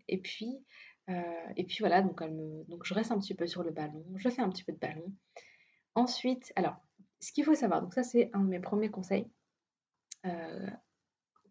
et, 0.08 0.18
puis, 0.20 0.64
et 1.08 1.64
puis 1.64 1.78
voilà, 1.80 2.02
donc, 2.02 2.22
me, 2.22 2.64
donc 2.70 2.86
je 2.86 2.94
reste 2.94 3.12
un 3.12 3.20
petit 3.20 3.34
peu 3.34 3.48
sur 3.48 3.64
le 3.64 3.72
ballon, 3.72 4.06
je 4.16 4.30
fais 4.30 4.42
un 4.42 4.50
petit 4.50 4.64
peu 4.64 4.74
de 4.74 4.78
ballon. 4.78 5.14
Ensuite, 5.96 6.54
alors, 6.56 6.78
ce 7.20 7.32
qu'il 7.32 7.44
faut 7.44 7.56
savoir, 7.56 7.82
donc 7.82 7.94
ça 7.94 8.04
c'est 8.04 8.30
un 8.34 8.42
de 8.42 8.50
mes 8.50 8.60
premiers 8.60 8.90
conseils, 8.90 9.28
euh, 10.26 10.70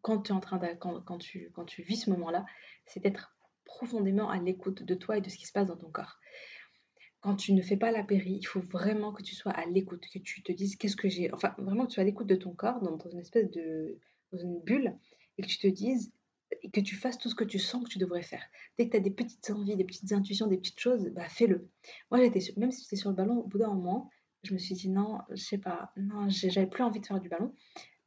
quand 0.02 0.22
tu 0.22 0.32
es 0.32 0.34
en 0.34 0.40
train 0.40 0.58
de, 0.58 0.74
quand, 0.74 1.18
tu, 1.18 1.50
quand 1.52 1.64
tu 1.64 1.82
vis 1.82 1.96
ce 1.96 2.10
moment-là, 2.10 2.46
c'est 2.86 3.00
d'être 3.00 3.36
profondément 3.64 4.30
à 4.30 4.38
l'écoute 4.38 4.82
de 4.82 4.94
toi 4.94 5.18
et 5.18 5.20
de 5.20 5.28
ce 5.28 5.36
qui 5.36 5.46
se 5.46 5.52
passe 5.52 5.66
dans 5.66 5.76
ton 5.76 5.90
corps. 5.90 6.18
Quand 7.20 7.36
tu 7.36 7.52
ne 7.52 7.60
fais 7.60 7.76
pas 7.76 7.90
la 7.90 8.02
péri, 8.02 8.38
il 8.40 8.46
faut 8.46 8.60
vraiment 8.60 9.12
que 9.12 9.22
tu 9.22 9.34
sois 9.34 9.52
à 9.52 9.66
l'écoute, 9.66 10.06
que 10.12 10.18
tu 10.18 10.42
te 10.42 10.52
dises 10.52 10.76
qu'est-ce 10.76 10.96
que 10.96 11.08
j'ai, 11.08 11.32
enfin 11.32 11.54
vraiment 11.58 11.84
que 11.84 11.88
tu 11.88 11.94
sois 11.94 12.02
à 12.02 12.06
l'écoute 12.06 12.26
de 12.26 12.36
ton 12.36 12.54
corps, 12.54 12.80
dans, 12.80 12.96
une 13.10 13.20
espèce 13.20 13.50
de, 13.50 13.98
dans 14.32 14.38
une 14.38 14.60
bulle, 14.60 14.96
et 15.36 15.42
que 15.42 15.46
tu 15.46 15.58
te 15.58 15.66
dises, 15.66 16.12
et 16.62 16.70
que 16.70 16.80
tu 16.80 16.96
fasses 16.96 17.18
tout 17.18 17.28
ce 17.28 17.34
que 17.34 17.44
tu 17.44 17.58
sens 17.58 17.84
que 17.84 17.90
tu 17.90 17.98
devrais 17.98 18.22
faire. 18.22 18.42
Dès 18.78 18.86
que 18.86 18.92
tu 18.92 18.96
as 18.96 19.00
des 19.00 19.10
petites 19.10 19.50
envies, 19.50 19.76
des 19.76 19.84
petites 19.84 20.12
intuitions, 20.12 20.46
des 20.46 20.58
petites 20.58 20.80
choses, 20.80 21.08
bah 21.10 21.28
fais-le. 21.28 21.68
Moi, 22.10 22.20
j'étais 22.20 22.40
même 22.56 22.70
si 22.70 22.82
j'étais 22.82 22.96
sur 22.96 23.10
le 23.10 23.16
ballon, 23.16 23.38
au 23.38 23.46
bout 23.46 23.58
d'un 23.58 23.72
moment, 23.72 24.10
je 24.42 24.54
me 24.54 24.58
suis 24.58 24.74
dit 24.74 24.88
non, 24.88 25.18
je 25.30 25.42
sais 25.42 25.58
pas, 25.58 25.92
non, 25.96 26.28
j'avais 26.28 26.66
plus 26.66 26.82
envie 26.82 27.00
de 27.00 27.06
faire 27.06 27.20
du 27.20 27.28
ballon, 27.28 27.54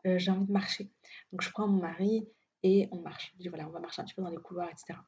euh, 0.06 0.18
j'ai 0.18 0.32
envie 0.32 0.46
de 0.46 0.52
marcher. 0.52 0.92
Donc 1.32 1.42
je 1.42 1.50
prends 1.52 1.68
mon 1.68 1.82
mari 1.82 2.28
et 2.64 2.88
on 2.92 3.02
marche. 3.02 3.34
Je 3.34 3.44
dis 3.44 3.50
voilà, 3.50 3.68
on 3.68 3.72
va 3.72 3.80
marcher 3.80 4.02
un 4.02 4.06
petit 4.06 4.16
peu 4.16 4.22
dans 4.22 4.30
les 4.30 4.38
couloirs, 4.38 4.70
etc. 4.70 5.00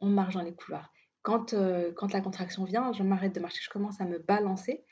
On 0.00 0.08
marche 0.08 0.34
dans 0.34 0.42
les 0.42 0.54
couloirs. 0.54 0.92
Quand, 1.22 1.52
euh, 1.52 1.92
quand 1.94 2.12
la 2.12 2.20
contraction 2.20 2.64
vient, 2.64 2.92
je 2.92 3.02
m'arrête 3.02 3.34
de 3.34 3.40
marcher, 3.40 3.60
je 3.62 3.70
commence 3.70 4.00
à 4.00 4.04
me 4.04 4.18
balancer 4.18 4.84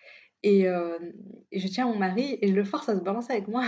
et, 0.43 0.69
euh, 0.69 0.99
je 1.53 1.67
tiens 1.69 1.87
mon 1.87 1.97
mari 1.97 2.39
et 2.41 2.49
je 2.49 2.55
le 2.55 2.65
force 2.65 2.89
à 2.89 2.97
se 2.97 3.03
balancer 3.03 3.33
avec 3.33 3.49
moi. 3.49 3.65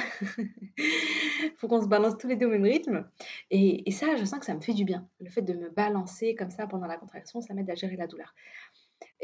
Il 0.78 1.52
faut 1.56 1.68
qu'on 1.68 1.82
se 1.82 1.88
balance 1.88 2.16
tous 2.18 2.28
les 2.28 2.36
deux 2.36 2.46
au 2.46 2.50
même 2.50 2.64
rythme. 2.64 3.08
Et, 3.50 3.88
et, 3.88 3.92
ça, 3.92 4.16
je 4.16 4.24
sens 4.24 4.38
que 4.38 4.46
ça 4.46 4.54
me 4.54 4.60
fait 4.60 4.74
du 4.74 4.84
bien. 4.84 5.08
Le 5.20 5.30
fait 5.30 5.42
de 5.42 5.54
me 5.54 5.70
balancer 5.70 6.34
comme 6.34 6.50
ça 6.50 6.66
pendant 6.66 6.86
la 6.86 6.96
contraction, 6.96 7.40
ça 7.40 7.54
m'aide 7.54 7.70
à 7.70 7.74
gérer 7.74 7.96
la 7.96 8.06
douleur. 8.06 8.34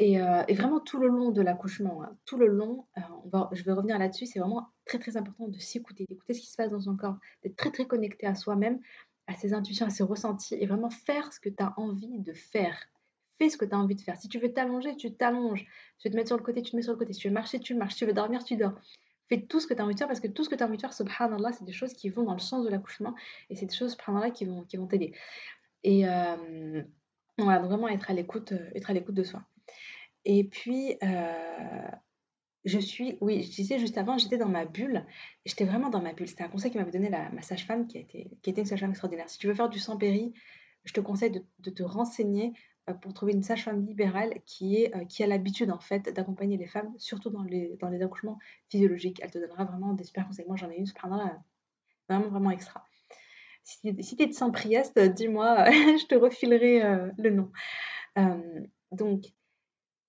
Euh, 0.00 0.42
et, 0.48 0.54
vraiment 0.54 0.80
tout 0.80 0.98
le 0.98 1.06
long 1.08 1.30
de 1.30 1.40
l'accouchement, 1.40 2.02
hein, 2.02 2.16
tout 2.24 2.36
le 2.36 2.48
long, 2.48 2.86
euh, 2.98 3.44
je 3.52 3.62
vais 3.62 3.72
revenir 3.72 3.98
là-dessus, 3.98 4.26
c'est 4.26 4.40
vraiment 4.40 4.68
très 4.86 4.98
très 4.98 5.16
important 5.16 5.46
de 5.46 5.58
s'écouter, 5.58 6.04
d'écouter 6.08 6.34
ce 6.34 6.40
qui 6.40 6.46
se 6.48 6.56
passe 6.56 6.70
dans 6.70 6.80
son 6.80 6.96
corps, 6.96 7.16
d'être 7.42 7.56
très 7.56 7.70
très 7.70 7.86
connecté 7.86 8.26
à 8.26 8.34
soi-même, 8.34 8.80
à 9.28 9.36
ses 9.36 9.54
intuitions, 9.54 9.86
à 9.86 9.90
ses 9.90 10.02
ressentis, 10.02 10.56
et 10.56 10.66
vraiment 10.66 10.90
faire 10.90 11.32
ce 11.32 11.38
que 11.38 11.48
tu 11.48 11.62
as 11.62 11.74
envie 11.76 12.18
de 12.18 12.32
faire. 12.32 12.76
Fais 13.38 13.48
ce 13.48 13.56
que 13.56 13.64
tu 13.64 13.74
as 13.74 13.78
envie 13.78 13.96
de 13.96 14.00
faire. 14.00 14.16
Si 14.16 14.28
tu 14.28 14.38
veux 14.38 14.52
t'allonger, 14.52 14.96
tu 14.96 15.12
t'allonges. 15.12 15.64
tu 15.98 16.08
veux 16.08 16.12
te 16.12 16.16
mettre 16.16 16.28
sur 16.28 16.36
le 16.36 16.42
côté, 16.42 16.62
tu 16.62 16.70
te 16.70 16.76
mets 16.76 16.82
sur 16.82 16.92
le 16.92 16.98
côté. 16.98 17.12
Si 17.12 17.20
tu 17.20 17.28
veux 17.28 17.34
marcher, 17.34 17.58
tu 17.58 17.74
marches. 17.74 17.94
Si 17.94 17.98
tu 17.98 18.06
veux 18.06 18.12
dormir, 18.12 18.44
tu 18.44 18.56
dors. 18.56 18.74
Fais 19.28 19.40
tout 19.40 19.58
ce 19.58 19.66
que 19.66 19.74
tu 19.74 19.80
as 19.80 19.84
envie 19.84 19.94
de 19.94 19.98
faire 19.98 20.08
parce 20.08 20.20
que 20.20 20.28
tout 20.28 20.44
ce 20.44 20.48
que 20.48 20.54
tu 20.54 20.62
as 20.62 20.66
envie 20.66 20.76
de 20.76 20.82
faire, 20.82 20.92
subhanallah, 20.92 21.52
c'est 21.52 21.64
des 21.64 21.72
choses 21.72 21.94
qui 21.94 22.10
vont 22.10 22.24
dans 22.24 22.34
le 22.34 22.40
sens 22.40 22.64
de 22.64 22.70
l'accouchement 22.70 23.14
et 23.50 23.56
c'est 23.56 23.66
des 23.66 23.74
choses, 23.74 23.92
subhanallah, 23.92 24.30
qui 24.30 24.44
vont 24.44 24.64
qui 24.64 24.76
vont 24.76 24.86
t'aider. 24.86 25.14
Et 25.82 26.06
euh, 26.06 26.82
voilà, 27.38 27.60
vraiment 27.60 27.88
être 27.88 28.10
à 28.10 28.14
l'écoute, 28.14 28.52
être 28.74 28.90
à 28.90 28.92
l'écoute 28.92 29.14
de 29.14 29.24
soi. 29.24 29.42
Et 30.24 30.44
puis, 30.44 30.96
euh, 31.02 31.88
je 32.64 32.78
suis, 32.78 33.18
oui, 33.20 33.42
je 33.42 33.50
disais 33.50 33.78
juste 33.78 33.98
avant, 33.98 34.16
j'étais 34.16 34.38
dans 34.38 34.48
ma 34.48 34.64
bulle. 34.64 35.04
J'étais 35.44 35.64
vraiment 35.64 35.90
dans 35.90 36.00
ma 36.00 36.12
bulle. 36.12 36.28
C'était 36.28 36.44
un 36.44 36.48
conseil 36.48 36.70
qui 36.70 36.78
m'avait 36.78 36.90
donné 36.90 37.10
la, 37.10 37.30
ma 37.30 37.42
sage-femme, 37.42 37.86
qui, 37.86 38.06
qui 38.06 38.50
était 38.50 38.62
une 38.62 38.66
sage-femme 38.66 38.90
extraordinaire. 38.90 39.28
Si 39.28 39.38
tu 39.38 39.46
veux 39.46 39.54
faire 39.54 39.68
du 39.68 39.78
sans 39.78 39.96
péri, 39.96 40.32
je 40.84 40.92
te 40.92 41.00
conseille 41.00 41.30
de, 41.58 41.70
te 41.70 41.82
renseigner 41.82 42.48
euh, 42.48 42.52
pour 42.92 43.14
trouver 43.14 43.32
une 43.32 43.42
sage-femme 43.42 43.86
libérale 43.86 44.40
qui, 44.44 44.82
est, 44.82 44.94
euh, 44.94 45.04
qui 45.04 45.22
a 45.22 45.26
l'habitude, 45.26 45.70
en 45.70 45.78
fait, 45.78 46.12
d'accompagner 46.12 46.56
les 46.56 46.66
femmes, 46.66 46.92
surtout 46.98 47.30
dans 47.30 47.42
les, 47.42 47.76
dans 47.80 47.88
les 47.88 48.02
accouchements 48.02 48.38
physiologiques. 48.68 49.20
Elle 49.22 49.30
te 49.30 49.38
donnera 49.38 49.64
vraiment 49.64 49.94
des 49.94 50.04
super 50.04 50.26
conseils. 50.26 50.46
Moi, 50.46 50.56
j'en 50.56 50.70
ai 50.70 50.76
une, 50.76 50.86
vraiment, 52.08 52.28
vraiment 52.28 52.50
extra. 52.50 52.84
Si, 53.62 53.96
si 54.02 54.16
tu 54.16 54.22
es 54.22 54.26
de 54.26 54.32
Saint-Priest, 54.32 54.98
dis-moi, 54.98 55.64
je 55.70 56.06
te 56.06 56.14
refilerai 56.14 57.10
le 57.16 57.30
nom. 57.30 57.50
donc, 58.92 59.24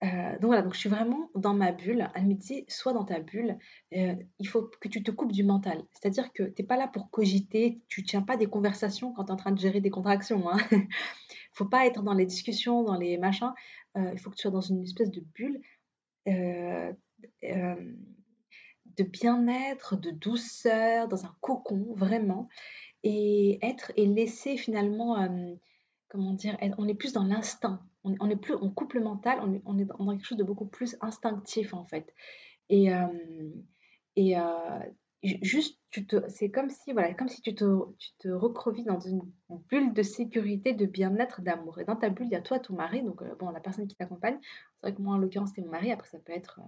euh, 0.05 0.31
donc 0.33 0.45
voilà, 0.45 0.61
donc 0.61 0.73
je 0.73 0.79
suis 0.79 0.89
vraiment 0.89 1.29
dans 1.35 1.53
ma 1.53 1.71
bulle. 1.71 2.09
Elle 2.15 2.27
me 2.27 2.33
dit, 2.33 2.65
sois 2.67 2.93
dans 2.93 3.05
ta 3.05 3.19
bulle, 3.19 3.57
euh, 3.95 4.15
il 4.39 4.47
faut 4.47 4.69
que 4.79 4.87
tu 4.87 5.03
te 5.03 5.11
coupes 5.11 5.31
du 5.31 5.43
mental. 5.43 5.83
C'est-à-dire 5.93 6.31
que 6.33 6.43
tu 6.43 6.61
n'es 6.61 6.67
pas 6.67 6.77
là 6.77 6.87
pour 6.87 7.09
cogiter, 7.09 7.81
tu 7.87 8.03
tiens 8.03 8.21
pas 8.21 8.37
des 8.37 8.47
conversations 8.47 9.13
quand 9.13 9.25
tu 9.25 9.29
es 9.29 9.33
en 9.33 9.37
train 9.37 9.51
de 9.51 9.59
gérer 9.59 9.81
des 9.81 9.89
contractions. 9.89 10.43
Il 10.43 10.59
hein. 10.59 10.67
ne 10.71 10.77
faut 11.53 11.65
pas 11.65 11.85
être 11.87 12.03
dans 12.03 12.13
les 12.13 12.25
discussions, 12.25 12.83
dans 12.83 12.97
les 12.97 13.17
machins. 13.17 13.53
Euh, 13.97 14.11
il 14.13 14.19
faut 14.19 14.29
que 14.29 14.35
tu 14.35 14.43
sois 14.43 14.51
dans 14.51 14.61
une 14.61 14.83
espèce 14.83 15.11
de 15.11 15.21
bulle 15.21 15.61
de 18.97 19.03
bien-être, 19.03 19.95
de 19.97 20.09
douceur, 20.09 21.07
dans 21.07 21.25
un 21.25 21.35
cocon, 21.41 21.93
vraiment. 21.95 22.47
Et 23.03 23.59
être 23.61 23.91
et 23.97 24.05
laisser 24.05 24.57
finalement, 24.57 25.27
comment 26.07 26.33
dire, 26.33 26.57
on 26.77 26.87
est 26.87 26.95
plus 26.95 27.13
dans 27.13 27.23
l'instinct 27.23 27.85
on, 28.19 28.29
est 28.29 28.35
plus, 28.35 28.55
on 28.55 28.69
coupe 28.69 28.93
le 28.93 29.01
mental, 29.01 29.39
on 29.41 29.53
est, 29.53 29.61
on 29.65 30.05
dans 30.05 30.11
quelque 30.11 30.25
chose 30.25 30.37
de 30.37 30.43
beaucoup 30.43 30.65
plus 30.65 30.95
instinctif 31.01 31.73
en 31.73 31.85
fait. 31.85 32.13
Et, 32.69 32.93
euh, 32.93 33.07
et 34.15 34.37
euh, 34.37 34.79
juste, 35.23 35.79
tu 35.89 36.05
te, 36.05 36.27
c'est 36.29 36.51
comme 36.51 36.69
si, 36.69 36.93
voilà, 36.93 37.13
comme 37.13 37.29
si 37.29 37.41
tu 37.41 37.55
te, 37.55 37.65
recrovis 38.29 38.83
dans 38.83 38.99
une 38.99 39.21
bulle 39.69 39.93
de 39.93 40.03
sécurité, 40.03 40.73
de 40.73 40.85
bien-être, 40.85 41.41
d'amour. 41.41 41.79
Et 41.79 41.85
dans 41.85 41.95
ta 41.95 42.09
bulle, 42.09 42.27
il 42.27 42.33
y 42.33 42.35
a 42.35 42.41
toi, 42.41 42.59
ton 42.59 42.75
mari, 42.75 43.03
donc 43.03 43.21
euh, 43.21 43.35
bon, 43.39 43.49
la 43.49 43.59
personne 43.59 43.87
qui 43.87 43.95
t'accompagne. 43.95 44.37
C'est 44.41 44.87
vrai 44.87 44.95
que 44.95 45.01
moi, 45.01 45.15
en 45.15 45.17
l'occurrence, 45.17 45.51
c'est 45.55 45.61
mon 45.61 45.71
mari. 45.71 45.91
Après, 45.91 46.07
ça 46.07 46.19
peut 46.19 46.33
être 46.33 46.59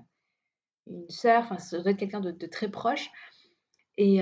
une 0.88 1.10
sœur, 1.10 1.43
enfin, 1.43 1.58
ça 1.58 1.80
doit 1.80 1.91
être 1.91 1.97
quelqu'un 1.97 2.21
de, 2.21 2.32
de, 2.32 2.45
très 2.47 2.69
proche. 2.69 3.10
Et, 3.97 4.21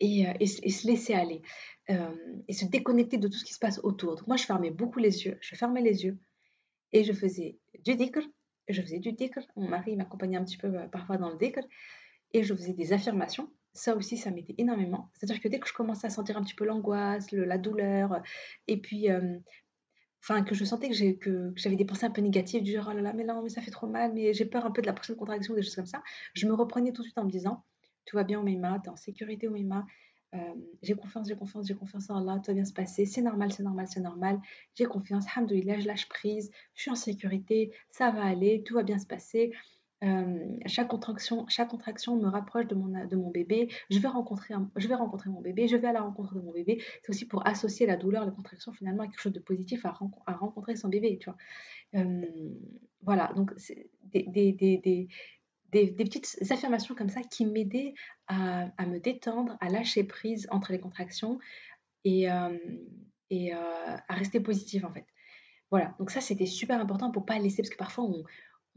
et, 0.00 0.26
et, 0.40 0.46
se 0.46 0.86
laisser 0.86 1.14
aller. 1.14 1.42
Euh, 1.90 2.14
et 2.46 2.52
se 2.52 2.64
déconnecter 2.66 3.18
de 3.18 3.26
tout 3.26 3.36
ce 3.36 3.44
qui 3.44 3.52
se 3.52 3.58
passe 3.58 3.80
autour. 3.82 4.14
Donc 4.16 4.26
moi, 4.28 4.36
je 4.36 4.44
fermais 4.44 4.70
beaucoup 4.70 5.00
les 5.00 5.24
yeux, 5.24 5.38
je 5.40 5.56
fermais 5.56 5.80
les 5.80 6.04
yeux 6.04 6.18
et 6.92 7.02
je 7.02 7.12
faisais 7.12 7.58
du 7.80 7.96
dhikr, 7.96 8.20
je 8.68 8.80
faisais 8.80 9.00
du 9.00 9.12
dhikr. 9.12 9.40
Mon 9.56 9.68
mari 9.68 9.96
m'accompagnait 9.96 10.36
un 10.36 10.44
petit 10.44 10.56
peu 10.56 10.68
euh, 10.68 10.86
parfois 10.86 11.16
dans 11.16 11.30
le 11.30 11.36
dhikr 11.36 11.62
et 12.32 12.44
je 12.44 12.54
faisais 12.54 12.74
des 12.74 12.92
affirmations. 12.92 13.50
Ça 13.72 13.96
aussi, 13.96 14.16
ça 14.16 14.30
m'aidait 14.30 14.54
énormément. 14.58 15.10
C'est-à-dire 15.14 15.40
que 15.40 15.48
dès 15.48 15.58
que 15.58 15.66
je 15.66 15.72
commençais 15.72 16.06
à 16.06 16.10
sentir 16.10 16.36
un 16.36 16.42
petit 16.42 16.54
peu 16.54 16.64
l'angoisse, 16.64 17.30
la 17.32 17.58
douleur, 17.58 18.22
et 18.68 18.80
puis, 18.80 19.10
euh, 19.10 19.38
que 20.46 20.54
je 20.54 20.64
sentais 20.64 20.90
que, 20.90 21.12
que, 21.12 21.52
j'avais 21.56 21.76
des 21.76 21.84
pensées 21.84 22.06
un 22.06 22.10
peu 22.10 22.20
négatives, 22.20 22.62
du 22.62 22.72
genre, 22.72 22.88
oh 22.90 22.94
là 22.94 23.00
là, 23.00 23.12
mais 23.12 23.24
non, 23.24 23.42
mais 23.42 23.48
ça 23.48 23.62
fait 23.62 23.70
trop 23.70 23.86
mal, 23.86 24.12
mais 24.12 24.32
j'ai 24.32 24.44
peur 24.44 24.66
un 24.66 24.70
peu 24.70 24.82
de 24.82 24.86
la 24.86 24.92
prochaine 24.92 25.16
contraction, 25.16 25.54
des 25.54 25.62
choses 25.62 25.76
comme 25.76 25.86
ça, 25.86 26.02
je 26.34 26.46
me 26.46 26.52
reprenais 26.52 26.92
tout 26.92 27.02
de 27.02 27.06
suite 27.06 27.18
en 27.18 27.24
me 27.24 27.30
disant, 27.30 27.64
tout 28.10 28.16
va 28.16 28.24
bien, 28.24 28.40
Omeima, 28.40 28.80
t'es 28.82 28.88
en 28.88 28.96
sécurité, 28.96 29.46
Omeima, 29.46 29.86
euh, 30.34 30.38
j'ai 30.82 30.94
confiance, 30.94 31.28
j'ai 31.28 31.36
confiance, 31.36 31.68
j'ai 31.68 31.76
confiance 31.76 32.10
en 32.10 32.16
Allah, 32.16 32.40
tout 32.44 32.50
va 32.50 32.54
bien 32.54 32.64
se 32.64 32.72
passer, 32.72 33.06
c'est 33.06 33.22
normal, 33.22 33.52
c'est 33.52 33.62
normal, 33.62 33.86
c'est 33.86 34.00
normal, 34.00 34.40
j'ai 34.74 34.84
confiance, 34.84 35.26
alhamdoulilah, 35.36 35.78
je 35.78 35.86
lâche 35.86 36.08
prise, 36.08 36.50
je 36.74 36.82
suis 36.82 36.90
en 36.90 36.96
sécurité, 36.96 37.72
ça 37.92 38.10
va 38.10 38.24
aller, 38.24 38.64
tout 38.64 38.74
va 38.74 38.82
bien 38.82 38.98
se 38.98 39.06
passer. 39.06 39.52
Chaque 40.66 40.88
contraction, 40.88 41.46
chaque 41.46 41.68
contraction 41.68 42.16
me 42.16 42.26
rapproche 42.26 42.66
de 42.66 42.74
mon, 42.74 42.88
de 43.06 43.16
mon 43.16 43.30
bébé. 43.30 43.68
Je 43.90 43.98
vais, 43.98 44.08
rencontrer 44.08 44.54
je 44.76 44.88
vais 44.88 44.94
rencontrer 44.94 45.28
mon 45.28 45.42
bébé, 45.42 45.68
je 45.68 45.76
vais 45.76 45.88
à 45.88 45.92
la 45.92 46.00
rencontre 46.00 46.34
de 46.34 46.40
mon 46.40 46.52
bébé. 46.52 46.82
C'est 47.02 47.10
aussi 47.10 47.26
pour 47.26 47.46
associer 47.46 47.86
la 47.86 47.96
douleur, 47.96 48.24
la 48.24 48.32
contraction 48.32 48.72
finalement 48.72 49.02
à 49.02 49.06
quelque 49.06 49.20
chose 49.20 49.34
de 49.34 49.40
positif, 49.40 49.84
à, 49.84 49.90
rencontrer 49.90 50.74
son 50.74 50.88
bébé. 50.88 51.18
Tu 51.18 51.28
vois. 51.28 52.02
Voilà, 53.02 53.30
donc 53.36 53.52
des, 54.04 54.22
des, 54.26 54.52
des, 54.52 55.08
des, 55.72 55.92
petites 55.92 56.38
affirmations 56.50 56.94
comme 56.94 57.08
ça 57.08 57.22
qui 57.22 57.46
m'aidaient 57.46 57.94
à, 58.26 58.86
me 58.86 58.98
détendre, 58.98 59.56
à 59.60 59.68
lâcher 59.68 60.04
prise 60.04 60.46
entre 60.50 60.72
les 60.72 60.80
contractions 60.80 61.38
et, 62.04 62.30
euh, 62.30 62.56
et 63.30 63.54
euh, 63.54 63.96
à 64.08 64.14
rester 64.14 64.40
positive 64.40 64.84
en 64.86 64.92
fait. 64.92 65.06
Voilà, 65.70 65.94
donc 65.98 66.10
ça 66.10 66.20
c'était 66.20 66.46
super 66.46 66.80
important 66.80 67.10
pour 67.10 67.24
pas 67.24 67.38
laisser, 67.38 67.62
parce 67.62 67.70
que 67.70 67.76
parfois 67.76 68.04
on, 68.04 68.24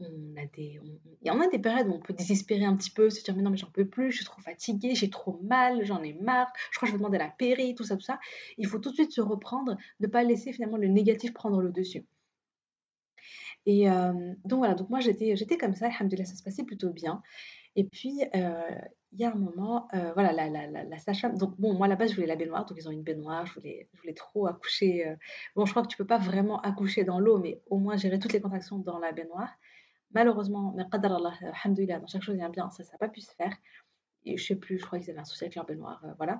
on 0.00 0.36
a 0.36 0.46
des, 0.54 0.80
il 1.22 1.26
y 1.26 1.30
en 1.30 1.40
a 1.40 1.48
des 1.48 1.58
périodes 1.58 1.88
où 1.88 1.92
on 1.92 2.00
peut 2.00 2.14
désespérer 2.14 2.64
un 2.64 2.76
petit 2.76 2.90
peu, 2.90 3.10
se 3.10 3.22
dire 3.22 3.34
mais 3.34 3.42
non 3.42 3.50
mais 3.50 3.56
j'en 3.56 3.70
peux 3.70 3.86
plus, 3.86 4.10
je 4.12 4.18
suis 4.18 4.24
trop 4.24 4.40
fatiguée, 4.40 4.94
j'ai 4.94 5.10
trop 5.10 5.40
mal, 5.42 5.84
j'en 5.84 6.02
ai 6.02 6.12
marre, 6.14 6.52
je 6.70 6.76
crois 6.76 6.86
que 6.86 6.92
je 6.92 6.96
vais 6.96 6.98
demander 6.98 7.18
la 7.18 7.30
péri, 7.30 7.74
tout 7.74 7.84
ça, 7.84 7.96
tout 7.96 8.02
ça. 8.02 8.20
Il 8.58 8.66
faut 8.66 8.78
tout 8.78 8.90
de 8.90 8.94
suite 8.94 9.12
se 9.12 9.20
reprendre, 9.20 9.76
ne 10.00 10.06
pas 10.06 10.22
laisser 10.22 10.52
finalement 10.52 10.76
le 10.76 10.88
négatif 10.88 11.32
prendre 11.32 11.60
le 11.60 11.72
dessus. 11.72 12.04
Et 13.66 13.86
donc 14.44 14.58
voilà, 14.58 14.74
donc 14.74 14.90
moi 14.90 15.00
j'étais, 15.00 15.36
j'étais 15.36 15.56
comme 15.56 15.74
ça, 15.74 15.86
alhamdoulilah, 15.86 16.26
ça 16.26 16.36
se 16.36 16.42
passait 16.42 16.64
plutôt 16.64 16.90
bien. 16.90 17.22
Et 17.76 17.84
puis, 17.84 18.20
il 18.32 19.20
y 19.20 19.24
a 19.24 19.32
un 19.32 19.34
moment, 19.34 19.88
voilà, 20.14 20.32
la, 20.32 20.48
la. 20.48 21.28
Donc, 21.30 21.58
bon, 21.58 21.74
moi, 21.74 21.86
à 21.86 21.88
la 21.88 21.96
base, 21.96 22.10
je 22.10 22.14
voulais 22.16 22.26
la 22.26 22.36
baignoire. 22.36 22.64
Donc, 22.66 22.78
ils 22.78 22.88
ont 22.88 22.92
une 22.92 23.02
baignoire. 23.02 23.46
Je 23.46 23.54
voulais, 23.54 23.88
je 23.94 24.00
voulais 24.00 24.14
trop 24.14 24.46
accoucher. 24.46 25.16
Bon, 25.56 25.64
je 25.66 25.72
crois 25.72 25.82
que 25.82 25.88
tu 25.88 25.96
peux 25.96 26.06
pas 26.06 26.18
vraiment 26.18 26.60
accoucher 26.60 27.04
dans 27.04 27.18
l'eau, 27.18 27.38
mais 27.38 27.60
au 27.66 27.78
moins 27.78 27.96
gérer 27.96 28.18
toutes 28.18 28.32
les 28.32 28.40
contractions 28.40 28.78
dans 28.78 28.98
la 28.98 29.12
baignoire. 29.12 29.50
Malheureusement, 30.12 30.72
mais 30.76 30.84
alhamdoulilah, 30.92 31.98
dans 31.98 32.06
chaque 32.06 32.22
chose, 32.22 32.36
il 32.36 32.38
y 32.38 32.42
a 32.42 32.46
un 32.46 32.50
bien. 32.50 32.70
Ça, 32.70 32.84
ça 32.84 32.92
n'a 32.92 32.98
pas 32.98 33.08
pu 33.08 33.20
se 33.20 33.32
faire. 33.34 33.52
Et 34.24 34.36
je 34.36 34.46
sais 34.46 34.56
plus, 34.56 34.78
je 34.78 34.86
crois 34.86 34.98
qu'ils 34.98 35.10
avaient 35.10 35.20
un 35.20 35.24
souci 35.24 35.44
avec 35.44 35.54
leur 35.56 35.66
baignoire. 35.66 36.04
voilà. 36.16 36.38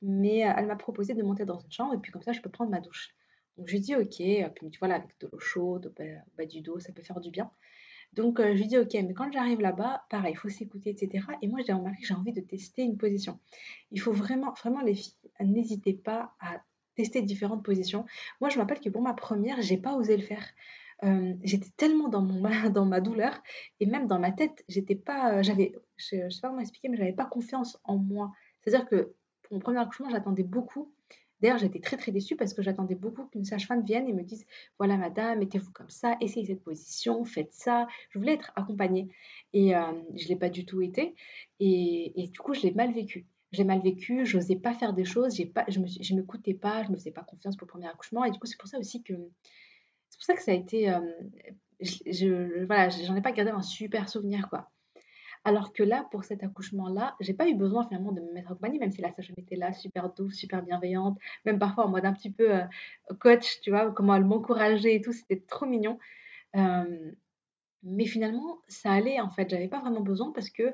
Mais 0.00 0.38
elle 0.38 0.66
m'a 0.66 0.76
proposé 0.76 1.14
de 1.14 1.22
monter 1.22 1.44
dans 1.44 1.58
une 1.58 1.70
chambre. 1.70 1.94
Et 1.94 1.98
puis, 1.98 2.10
comme 2.10 2.22
ça, 2.22 2.32
je 2.32 2.40
peux 2.40 2.50
prendre 2.50 2.70
ma 2.70 2.80
douche. 2.80 3.14
Donc, 3.56 3.68
je 3.68 3.76
dis 3.76 3.94
OK. 3.94 4.16
Puis, 4.16 4.70
voilà, 4.78 4.96
avec 4.96 5.18
de 5.20 5.28
l'eau 5.30 5.38
chaude, 5.38 5.92
au 5.98 6.36
bas 6.36 6.46
du 6.46 6.60
dos, 6.60 6.78
ça 6.78 6.92
peut 6.92 7.02
faire 7.02 7.20
du 7.20 7.30
bien. 7.30 7.50
Donc, 8.14 8.40
je 8.40 8.52
lui 8.52 8.66
dis, 8.66 8.76
OK, 8.76 8.92
mais 8.92 9.14
quand 9.14 9.30
j'arrive 9.32 9.60
là-bas, 9.60 10.04
pareil, 10.10 10.34
il 10.34 10.36
faut 10.36 10.50
s'écouter, 10.50 10.90
etc. 10.90 11.24
Et 11.40 11.48
moi, 11.48 11.60
j'ai 11.66 11.72
remarqué 11.72 12.02
que 12.02 12.06
j'ai 12.06 12.14
envie 12.14 12.32
de 12.32 12.42
tester 12.42 12.82
une 12.82 12.98
position. 12.98 13.38
Il 13.90 14.00
faut 14.00 14.12
vraiment, 14.12 14.52
vraiment, 14.52 14.82
les 14.82 14.94
filles, 14.94 15.14
n'hésitez 15.40 15.94
pas 15.94 16.34
à 16.40 16.60
tester 16.94 17.22
différentes 17.22 17.64
positions. 17.64 18.04
Moi, 18.40 18.50
je 18.50 18.56
me 18.56 18.60
rappelle 18.60 18.80
que 18.80 18.90
pour 18.90 19.02
ma 19.02 19.14
première, 19.14 19.60
j'ai 19.62 19.78
pas 19.78 19.94
osé 19.94 20.16
le 20.16 20.22
faire. 20.22 20.46
j'étais 21.42 21.70
tellement 21.76 22.08
dans, 22.08 22.20
mon, 22.20 22.42
dans 22.70 22.84
ma 22.84 23.00
douleur 23.00 23.42
et 23.80 23.86
même 23.86 24.06
dans 24.06 24.18
ma 24.18 24.30
tête, 24.30 24.62
j'étais 24.68 24.94
pas, 24.94 25.42
j'avais, 25.42 25.72
je, 25.96 26.16
ne 26.16 26.30
sais 26.30 26.40
pas 26.40 26.48
comment 26.48 26.60
expliquer, 26.60 26.88
mais 26.90 26.98
j'avais 26.98 27.14
pas 27.14 27.24
confiance 27.24 27.78
en 27.84 27.96
moi. 27.96 28.32
C'est-à-dire 28.60 28.86
que 28.86 29.14
pour 29.42 29.54
mon 29.54 29.60
premier 29.60 29.78
accouchement, 29.78 30.10
j'attendais 30.10 30.44
beaucoup 30.44 30.92
D'ailleurs, 31.42 31.58
j'étais 31.58 31.80
très 31.80 31.96
très 31.96 32.12
déçue 32.12 32.36
parce 32.36 32.54
que 32.54 32.62
j'attendais 32.62 32.94
beaucoup 32.94 33.26
qu'une 33.26 33.44
sage-femme 33.44 33.84
vienne 33.84 34.08
et 34.08 34.12
me 34.12 34.22
dise 34.22 34.46
voilà 34.78 34.96
madame, 34.96 35.40
mettez-vous 35.40 35.72
comme 35.72 35.90
ça, 35.90 36.16
essayez 36.20 36.46
cette 36.46 36.62
position, 36.62 37.24
faites 37.24 37.52
ça. 37.52 37.88
Je 38.10 38.18
voulais 38.20 38.34
être 38.34 38.52
accompagnée 38.54 39.08
et 39.52 39.74
euh, 39.74 39.92
je 40.14 40.24
ne 40.24 40.28
l'ai 40.28 40.36
pas 40.36 40.48
du 40.48 40.64
tout 40.64 40.80
été 40.80 41.14
et, 41.58 42.28
du 42.32 42.38
coup 42.38 42.54
je 42.54 42.62
l'ai 42.62 42.70
mal 42.72 42.92
vécu. 42.92 43.26
J'ai 43.50 43.64
mal 43.64 43.82
vécu, 43.82 44.24
je 44.24 44.38
n'osais 44.38 44.56
pas 44.56 44.72
faire 44.72 44.94
des 44.94 45.04
choses, 45.04 45.36
je 45.36 46.14
ne 46.14 46.20
m'écoutais 46.20 46.54
pas, 46.54 46.84
je 46.84 46.88
ne 46.88 46.92
me 46.92 46.96
faisais 46.96 47.10
pas 47.10 47.22
confiance 47.22 47.56
pour 47.56 47.66
le 47.66 47.70
premier 47.70 47.88
accouchement 47.88 48.24
et 48.24 48.30
du 48.30 48.38
coup 48.38 48.46
c'est 48.46 48.58
pour 48.58 48.68
ça 48.68 48.78
aussi 48.78 49.02
que 49.02 49.12
c'est 50.08 50.18
pour 50.18 50.24
ça 50.24 50.34
que 50.34 50.42
ça 50.42 50.52
a 50.52 50.54
été, 50.54 50.90
euh, 50.90 51.00
je, 51.80 51.96
je, 52.06 52.64
voilà, 52.64 52.88
j'en 52.88 53.16
ai 53.16 53.20
pas 53.20 53.32
gardé 53.32 53.50
un 53.50 53.62
super 53.62 54.08
souvenir 54.08 54.48
quoi. 54.48 54.70
Alors 55.44 55.72
que 55.72 55.82
là, 55.82 56.06
pour 56.10 56.24
cet 56.24 56.44
accouchement-là, 56.44 57.16
j'ai 57.20 57.34
pas 57.34 57.48
eu 57.48 57.54
besoin 57.54 57.84
finalement 57.86 58.12
de 58.12 58.20
me 58.20 58.32
mettre 58.32 58.48
compagnie, 58.50 58.78
même 58.78 58.92
si 58.92 59.00
la 59.00 59.12
sage-femme 59.12 59.36
était 59.38 59.56
là, 59.56 59.72
super 59.72 60.12
douce, 60.12 60.34
super 60.34 60.62
bienveillante, 60.62 61.18
même 61.44 61.58
parfois 61.58 61.86
en 61.86 61.88
mode 61.88 62.04
un 62.04 62.12
petit 62.12 62.30
peu 62.30 62.54
euh, 62.54 62.64
coach, 63.18 63.60
tu 63.60 63.70
vois, 63.70 63.90
comment 63.90 64.14
elle 64.14 64.24
m'encourageait 64.24 64.94
et 64.94 65.00
tout, 65.00 65.12
c'était 65.12 65.40
trop 65.40 65.66
mignon. 65.66 65.98
mais 67.82 68.06
finalement, 68.06 68.58
ça 68.68 68.92
allait 68.92 69.20
en 69.20 69.30
fait, 69.30 69.50
j'avais 69.50 69.68
pas 69.68 69.80
vraiment 69.80 70.00
besoin 70.00 70.32
parce 70.32 70.50
que 70.50 70.72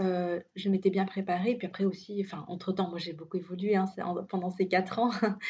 je 0.00 0.68
m'étais 0.68 0.90
bien 0.90 1.04
préparée. 1.04 1.56
Puis 1.56 1.66
après 1.66 1.84
aussi, 1.84 2.22
enfin, 2.24 2.44
entre-temps, 2.48 2.88
moi 2.88 2.98
j'ai 2.98 3.12
beaucoup 3.12 3.36
évolué 3.36 3.76
hein, 3.76 3.86
pendant 4.28 4.50
ces 4.50 4.68
quatre 4.68 4.98
ans. 4.98 5.10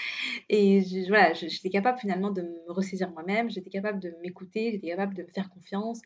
Et 0.49 0.81
voilà, 1.09 1.33
j'étais 1.35 1.71
capable 1.71 1.99
finalement 1.99 2.31
de 2.31 2.43
me 2.43 2.73
ressaisir 2.73 3.11
moi-même, 3.11 3.51
j'étais 3.51 3.71
capable 3.71 4.01
de 4.01 4.15
m'écouter, 4.23 4.73
j'étais 4.73 4.89
capable 4.89 5.15
de 5.15 5.23
me 5.23 5.29
faire 5.29 5.51
confiance 5.51 6.01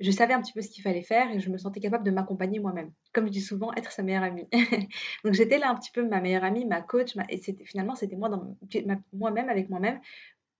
je 0.00 0.10
savais 0.10 0.34
un 0.34 0.40
petit 0.40 0.52
peu 0.52 0.60
ce 0.60 0.70
qu'il 0.70 0.82
fallait 0.82 1.02
faire 1.02 1.30
et 1.30 1.40
je 1.40 1.50
me 1.50 1.56
sentais 1.56 1.80
capable 1.80 2.04
de 2.04 2.10
m'accompagner 2.10 2.58
moi-même. 2.58 2.92
Comme 3.12 3.26
je 3.26 3.32
dis 3.32 3.40
souvent, 3.40 3.72
être 3.74 3.92
sa 3.92 4.02
meilleure 4.02 4.24
amie. 4.24 4.48
Donc 5.24 5.34
j'étais 5.34 5.58
là 5.58 5.70
un 5.70 5.76
petit 5.76 5.92
peu 5.92 6.06
ma 6.06 6.20
meilleure 6.20 6.44
amie, 6.44 6.64
ma 6.64 6.82
coach, 6.82 7.16
et 7.28 7.36
c'était 7.38 7.64
finalement 7.64 7.94
c'était 7.94 8.16
moi 8.16 8.28
moi-même 9.12 9.48
avec 9.48 9.68
moi-même 9.70 10.00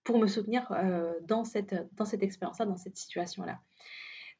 pour 0.03 0.19
me 0.19 0.27
soutenir 0.27 0.71
euh, 0.71 1.13
dans 1.23 1.43
cette 1.43 1.75
dans 1.95 2.05
cette 2.05 2.23
expérience-là, 2.23 2.65
dans 2.65 2.77
cette 2.77 2.95
situation-là. 2.95 3.59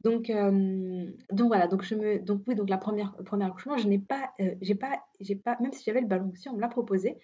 Donc 0.02 0.30
euh, 0.30 1.12
donc 1.32 1.48
voilà, 1.48 1.68
donc 1.68 1.84
je 1.84 1.96
me 1.96 2.20
donc 2.20 2.44
oui 2.48 2.56
donc 2.56 2.70
la 2.70 2.78
première 2.78 3.16
première 3.26 3.48
accouchement, 3.48 3.78
je 3.78 3.88
n'ai 3.88 4.00
pas 4.00 4.32
euh, 4.40 4.56
j'ai 4.62 4.76
pas 4.76 5.04
j'ai 5.20 5.36
pas 5.36 5.58
même 5.60 5.74
si 5.74 5.84
j'avais 5.84 6.02
le 6.02 6.08
ballon 6.08 6.30
aussi, 6.32 6.48
on 6.48 6.54
me 6.54 6.62
l'a 6.62 6.68
proposé, 6.68 7.18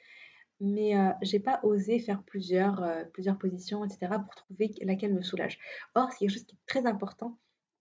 mais 0.59 0.93
j'ai 1.21 1.39
pas 1.39 1.59
osé 1.63 1.99
faire 1.99 2.23
plusieurs 2.23 2.83
plusieurs 3.13 3.37
positions 3.37 3.85
etc 3.85 4.15
pour 4.23 4.35
trouver 4.35 4.73
laquelle 4.81 5.13
me 5.13 5.21
soulage. 5.21 5.59
Or 5.95 6.11
c'est 6.11 6.19
quelque 6.19 6.31
chose 6.33 6.43
qui 6.43 6.55
est 6.55 6.67
très 6.67 6.85
important 6.85 7.37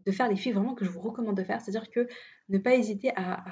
de 0.06 0.12
faire 0.12 0.28
les 0.28 0.36
filles 0.36 0.52
vraiment 0.52 0.74
que 0.74 0.84
je 0.84 0.90
vous 0.90 1.00
recommande 1.00 1.36
de 1.36 1.44
faire. 1.44 1.60
C'est-à-dire 1.60 1.90
que 1.90 2.08
ne 2.48 2.58
pas 2.58 2.74
hésiter 2.74 3.12
à, 3.16 3.44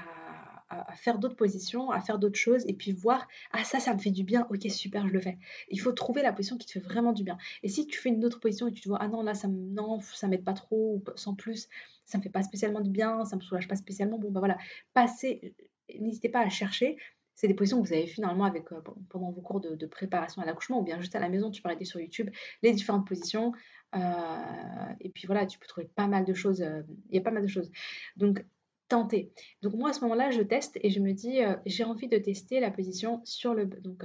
faire 0.97 1.19
d'autres 1.19 1.37
positions, 1.37 1.91
à 1.91 2.01
faire 2.01 2.19
d'autres 2.19 2.39
choses 2.39 2.65
et 2.67 2.75
puis 2.75 2.93
voir, 2.93 3.27
ah 3.53 3.65
ça, 3.65 3.81
ça 3.81 3.95
me 3.95 3.99
fait 3.99 4.11
du 4.11 4.23
bien, 4.23 4.47
ok, 4.51 4.71
super, 4.71 5.07
je 5.09 5.13
le 5.13 5.21
fais. 5.21 5.39
Il 5.71 5.81
faut 5.81 5.93
trouver 5.93 6.23
la 6.23 6.33
position 6.33 6.59
qui 6.59 6.67
te 6.67 6.73
fait 6.73 6.81
vraiment 6.81 7.13
du 7.13 7.25
bien. 7.25 7.39
Et 7.63 7.69
si 7.69 7.87
tu 7.87 7.99
fais 7.99 8.11
une 8.11 8.25
autre 8.25 8.39
position 8.39 8.69
et 8.69 8.73
tu 8.73 8.83
te 8.83 8.89
vois, 8.89 8.99
ah 9.01 9.09
non, 9.09 9.23
là, 9.23 9.35
ça 9.35 9.49
non, 9.49 10.01
ça 10.01 10.29
m'aide 10.29 10.45
pas 10.45 10.53
trop, 10.53 11.03
sans 11.17 11.35
plus, 11.35 11.69
ça 12.05 12.19
me 12.19 12.23
fait 12.23 12.29
pas 12.29 12.43
spécialement 12.43 12.81
du 12.81 12.91
bien, 12.91 13.25
ça 13.25 13.37
me 13.37 13.41
soulage 13.41 13.67
pas 13.67 13.77
spécialement, 13.77 14.19
bon, 14.19 14.31
bah 14.31 14.41
voilà, 14.41 14.59
passez, 14.93 15.55
n'hésitez 15.99 16.29
pas 16.29 16.41
à 16.41 16.49
chercher. 16.49 16.97
C'est 17.35 17.47
des 17.47 17.55
positions 17.55 17.81
que 17.81 17.87
vous 17.87 17.95
avez 17.95 18.09
finalement 18.09 18.45
avec, 18.45 18.73
euh, 18.73 18.81
pendant 19.11 19.31
vos 19.31 19.41
cours 19.41 19.61
de, 19.61 19.87
préparation 19.87 20.43
à 20.43 20.45
l'accouchement 20.45 20.81
ou 20.81 20.83
bien 20.83 21.01
juste 21.01 21.15
à 21.15 21.21
la 21.21 21.29
maison, 21.29 21.53
tu 21.53 21.63
arrêter 21.65 21.85
sur 21.85 22.01
YouTube 22.01 22.31
les 22.63 22.73
différentes 22.73 23.07
positions. 23.07 23.53
Euh, 23.95 24.95
et 25.01 25.09
puis 25.11 25.27
voilà, 25.27 25.47
tu 25.47 25.59
peux 25.59 25.67
trouver 25.67 25.89
pas 25.95 26.07
mal 26.07 26.25
de 26.25 26.35
choses. 26.35 26.63
Euh, 26.63 26.83
il 27.11 27.17
y 27.17 27.19
a 27.19 27.23
pas 27.23 27.31
mal 27.31 27.43
de 27.43 27.49
choses. 27.49 27.71
Donc, 28.17 28.45
tenter. 28.89 29.31
Donc 29.61 29.75
moi 29.75 29.91
à 29.91 29.93
ce 29.93 30.01
moment-là, 30.03 30.31
je 30.31 30.41
teste 30.41 30.79
et 30.83 30.91
je 30.91 31.01
me 31.01 31.13
dis, 31.13 31.43
euh, 31.43 31.57
j'ai 31.67 31.85
envie 31.85 32.09
de 32.09 32.19
tester 32.19 32.59
la 32.61 32.71
position 32.71 33.21
sur 33.25 33.55
le... 33.55 33.67
Donc, 33.67 34.03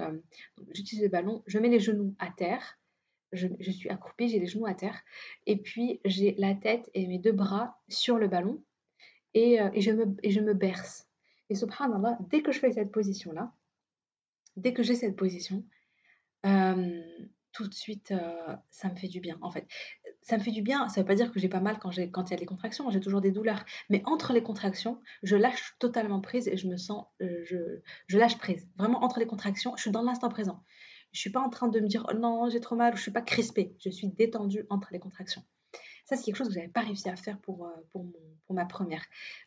j'utilise 0.74 1.04
le 1.04 1.10
ballon, 1.10 1.42
je 1.48 1.60
mets 1.60 1.70
les 1.70 1.80
genoux 1.80 2.16
à 2.20 2.30
terre, 2.30 2.80
je, 3.32 3.48
suis 3.72 3.90
accroupie, 3.90 4.28
j'ai 4.28 4.40
les 4.40 4.46
genoux 4.46 4.66
à 4.66 4.74
terre, 4.74 5.02
et 5.48 5.58
puis 5.58 6.02
j'ai 6.06 6.36
la 6.38 6.54
tête 6.54 6.90
et 6.94 7.08
mes 7.08 7.18
deux 7.18 7.32
bras 7.32 7.80
sur 7.88 8.18
le 8.18 8.28
ballon, 8.28 8.62
et, 9.34 9.58
je, 9.78 9.92
me, 9.92 10.16
et 10.22 10.30
je 10.30 10.40
me 10.40 10.54
berce. 10.54 11.08
Et 11.50 11.56
subhanallah, 11.56 12.18
dès 12.30 12.44
que 12.44 12.52
je 12.52 12.60
fais 12.60 12.72
cette 12.72 12.92
position-là, 12.92 13.52
dès 14.58 14.74
que 14.74 14.84
j'ai 14.84 14.96
cette 14.96 15.16
position, 15.16 15.66
tout 17.54 17.68
de 17.68 17.74
suite, 17.74 18.12
euh, 18.12 18.56
ça 18.70 18.90
me 18.90 18.96
fait 18.96 19.08
du 19.08 19.20
bien, 19.20 19.38
en 19.42 19.52
fait. 19.52 19.68
Ça 20.22 20.38
me 20.38 20.44
fait 20.44 20.52
du 20.52 20.62
bien, 20.62 20.90
ça 20.90 21.00
ne 21.00 21.04
veut 21.04 21.08
pas 21.08 21.16
dire 21.16 21.32
que 21.32 21.40
j'ai 21.40 21.50
pas 21.50 21.60
mal 21.60 21.80
quand, 21.80 21.92
quand 22.12 22.30
il 22.30 22.32
y 22.32 22.34
a 22.34 22.38
des 22.38 22.46
contractions, 22.46 22.90
j'ai 22.90 23.00
toujours 23.00 23.22
des 23.22 23.32
douleurs. 23.32 23.64
Mais 23.90 24.02
entre 24.06 24.34
les 24.34 24.44
contractions, 24.44 25.02
je 25.22 25.36
lâche 25.36 25.76
totalement 25.80 26.20
prise 26.20 26.48
et 26.48 26.58
je 26.58 26.68
me 26.68 26.78
sens, 26.78 27.06
euh, 27.22 27.44
je, 27.46 27.58
je, 28.08 28.18
lâche 28.18 28.38
prise. 28.38 28.68
Vraiment, 28.78 29.04
entre 29.04 29.20
les 29.20 29.28
contractions, 29.28 29.74
je 29.78 29.84
suis 29.84 29.92
dans 29.92 30.02
l'instant 30.02 30.30
présent. 30.30 30.64
Je 31.12 31.20
suis 31.20 31.30
pas 31.30 31.42
en 31.42 31.50
train 31.50 31.68
de 31.68 31.80
me 31.80 31.88
dire, 31.88 32.06
oh 32.10 32.16
non, 32.16 32.50
j'ai 32.50 32.60
trop 32.60 32.76
mal, 32.76 32.98
je 32.98 33.02
suis 33.02 33.12
pas 33.12 33.22
crispée. 33.22 33.76
Je 33.80 33.90
suis 33.90 34.08
détendue 34.08 34.66
entre 34.70 34.90
les 34.92 35.00
contractions. 35.00 35.44
C'est 36.16 36.26
quelque 36.26 36.36
chose 36.36 36.48
que 36.48 36.54
je 36.54 36.60
n'avais 36.60 36.72
pas 36.72 36.82
réussi 36.82 37.10
à 37.10 37.16
faire 37.16 37.38
pour, 37.40 37.66
euh, 37.66 37.70
pour, 37.92 38.06
pour 38.46 38.56
ma 38.56 38.66
première. 38.66 39.04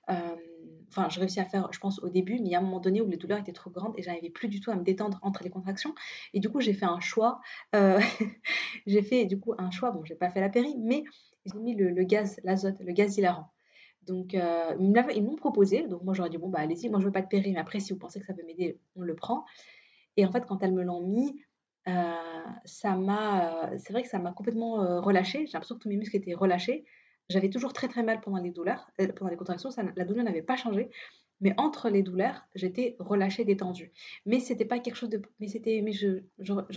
enfin, 0.09 1.09
j'ai 1.09 1.21
réussi 1.21 1.41
à 1.41 1.45
faire, 1.45 1.69
je 1.73 1.79
pense, 1.79 2.03
au 2.03 2.09
début, 2.09 2.35
mais 2.35 2.47
il 2.47 2.51
y 2.51 2.55
a 2.55 2.59
un 2.59 2.63
moment 2.63 2.81
donné 2.81 3.01
où 3.01 3.09
les 3.09 3.17
douleurs 3.17 3.39
étaient 3.39 3.53
trop 3.53 3.71
grandes 3.71 3.95
et 3.97 4.03
j'arrivais 4.03 4.31
plus 4.31 4.49
du 4.49 4.61
tout 4.61 4.71
à 4.71 4.77
me 4.77 4.83
détendre 4.83 5.19
entre 5.23 5.43
les 5.43 5.51
contractions. 5.51 5.95
Et 6.33 6.41
du 6.41 6.49
coup, 6.49 6.61
j'ai 6.61 6.73
fait 6.73 6.87
un 6.87 7.01
choix. 7.01 7.41
Euh, 7.75 8.01
j'ai 8.87 9.03
fait 9.03 9.25
du 9.25 9.39
coup 9.39 9.55
un 9.59 9.71
choix. 9.71 9.91
Bon, 9.91 10.05
j'ai 10.05 10.15
pas 10.15 10.31
fait 10.31 10.41
la 10.41 10.49
péri, 10.49 10.75
mais 10.79 11.05
j'ai 11.45 11.59
mis 11.59 11.75
le, 11.75 12.05
gaz, 12.05 12.41
l'azote, 12.45 12.81
le 12.81 12.93
gaz 12.93 13.17
hilarant. 13.17 13.51
Donc, 14.07 14.35
euh, 14.35 14.75
ils 14.79 15.23
m'ont 15.23 15.37
proposé. 15.37 15.87
Donc, 15.89 16.03
moi, 16.03 16.15
j'aurais 16.15 16.31
dit, 16.31 16.39
bon, 16.39 16.49
bah, 16.49 16.61
allez-y, 16.61 16.89
moi, 16.89 17.01
je 17.01 17.07
veux 17.07 17.13
pas 17.13 17.23
de 17.23 17.29
péri, 17.29 17.53
mais 17.53 17.59
après, 17.59 17.81
si 17.81 17.93
vous 17.93 17.99
pensez 17.99 18.21
que 18.21 18.27
ça 18.27 18.35
peut 18.35 18.45
m'aider, 18.47 18.79
on 18.95 19.03
le 19.03 19.15
prend. 19.15 19.45
Et 20.17 20.25
en 20.25 20.33
fait, 20.33 20.47
quand 20.47 20.63
elles 20.63 20.73
me 20.73 20.83
l'ont 20.83 21.03
mis, 21.03 21.29
euh, 21.31 21.37
ça 22.65 22.97
m'a, 22.97 23.71
c'est 23.79 23.93
vrai 23.93 24.03
que 24.03 24.09
ça 24.09 24.19
m'a 24.19 24.33
complètement 24.33 24.83
euh, 24.83 25.01
relâchée. 25.01 25.47
J'ai 25.47 25.53
l'impression 25.53 25.77
que 25.77 25.83
tous 25.83 25.89
mes 25.89 25.97
muscles 25.97 26.17
étaient 26.17 26.35
relâchés. 26.35 26.85
J'avais 27.29 27.51
toujours 27.51 27.73
très 27.73 27.89
très 27.89 28.03
mal 28.03 28.21
pendant 28.21 28.39
les 28.39 28.51
douleurs, 28.51 28.89
euh, 29.01 29.09
pendant 29.13 29.31
les 29.31 29.37
contractions. 29.37 29.71
La 29.97 30.05
douleur 30.05 30.25
n'avait 30.25 30.43
pas 30.43 30.57
changé, 30.57 30.91
mais 31.41 31.55
entre 31.59 31.89
les 31.89 32.03
douleurs, 32.03 32.47
j'étais 32.55 32.97
relâchée, 32.99 33.45
détendue. 33.45 33.93
Mais 34.27 34.41
c'était 34.41 34.65
pas 34.65 34.79
quelque 34.79 34.97
chose 34.97 35.09
de, 35.09 35.23
mais 35.41 35.49
c'était, 35.49 35.81
mais 35.83 35.93
je, 35.93 36.23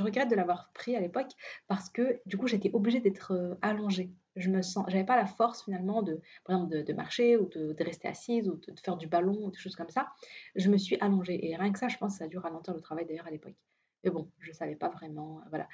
regrette 0.01 0.29
de 0.29 0.35
l'avoir 0.35 0.71
pris 0.73 0.95
à 0.95 0.99
l'époque 0.99 1.31
parce 1.67 1.89
que 1.89 2.19
du 2.25 2.37
coup 2.37 2.47
j'étais 2.47 2.71
obligée 2.73 2.99
d'être 2.99 3.57
allongée. 3.61 4.11
Je 4.35 4.49
me 4.49 4.61
sens, 4.61 4.85
j'avais 4.87 5.03
pas 5.05 5.17
la 5.17 5.25
force 5.25 5.63
finalement 5.65 6.01
de, 6.01 6.21
par 6.45 6.55
exemple, 6.55 6.83
de, 6.83 6.93
marcher 6.93 7.35
ou 7.37 7.47
de, 7.49 7.75
rester 7.83 8.07
assise 8.07 8.47
ou 8.47 8.55
de, 8.55 8.73
faire 8.83 8.95
du 8.97 9.07
ballon 9.07 9.37
ou 9.45 9.51
des 9.51 9.57
choses 9.57 9.75
comme 9.75 9.89
ça. 9.89 10.07
Je 10.55 10.69
me 10.69 10.77
suis 10.77 10.97
allongée 10.99 11.49
et 11.49 11.55
rien 11.55 11.71
que 11.71 11.79
ça, 11.79 11.87
je 11.87 11.97
pense, 11.97 12.17
ça 12.17 12.25
a 12.25 12.27
dû 12.27 12.37
ralentir 12.37 12.73
le 12.73 12.81
travail 12.81 13.05
d'ailleurs 13.05 13.27
à 13.27 13.31
l'époque. 13.31 13.55
Mais 14.03 14.09
bon, 14.09 14.31
je 14.39 14.49
ne 14.49 14.53
savais 14.53 14.75
pas 14.75 14.89
vraiment. 14.89 15.41
Voilà. 15.49 15.67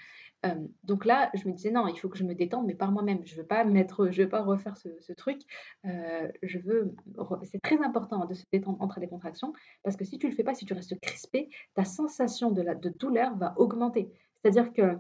donc 0.84 1.05
là, 1.05 1.30
je 1.34 1.47
me 1.47 1.53
disais, 1.53 1.71
non, 1.71 1.88
il 1.88 1.97
faut 1.99 2.09
que 2.09 2.17
je 2.17 2.23
me 2.23 2.34
détende, 2.34 2.65
mais 2.65 2.76
par 2.76 2.91
moi-même. 2.91 3.26
Je 3.26 3.36
ne 3.36 3.41
veux 3.41 3.47
pas 3.47 3.63
veux 3.63 4.30
pas 4.30 4.41
refaire 4.41 4.78
ce, 4.78 5.13
truc. 5.13 5.41
je 5.84 6.59
veux. 6.59 6.95
C'est 7.43 7.61
très 7.61 7.82
important 7.84 8.26
de 8.26 8.34
se 8.34 8.43
détendre 8.51 8.82
entre 8.82 8.99
les 8.99 9.07
contractions, 9.07 9.53
parce 9.84 9.95
que 9.95 10.05
si 10.05 10.17
tu 10.17 10.26
ne 10.26 10.32
le 10.32 10.36
fais 10.36 10.43
pas, 10.43 10.53
si 10.53 10.65
tu 10.65 10.73
restes 10.73 10.99
crispé, 10.99 11.49
ta 11.73 11.86
sensation 11.86 12.51
de, 12.51 12.61
la, 12.61 12.76
de 12.76 12.89
douleur 12.89 13.36
va 13.38 13.53
augmenter. 13.57 14.11
C'est-à-dire 14.41 14.73
que 14.73 14.97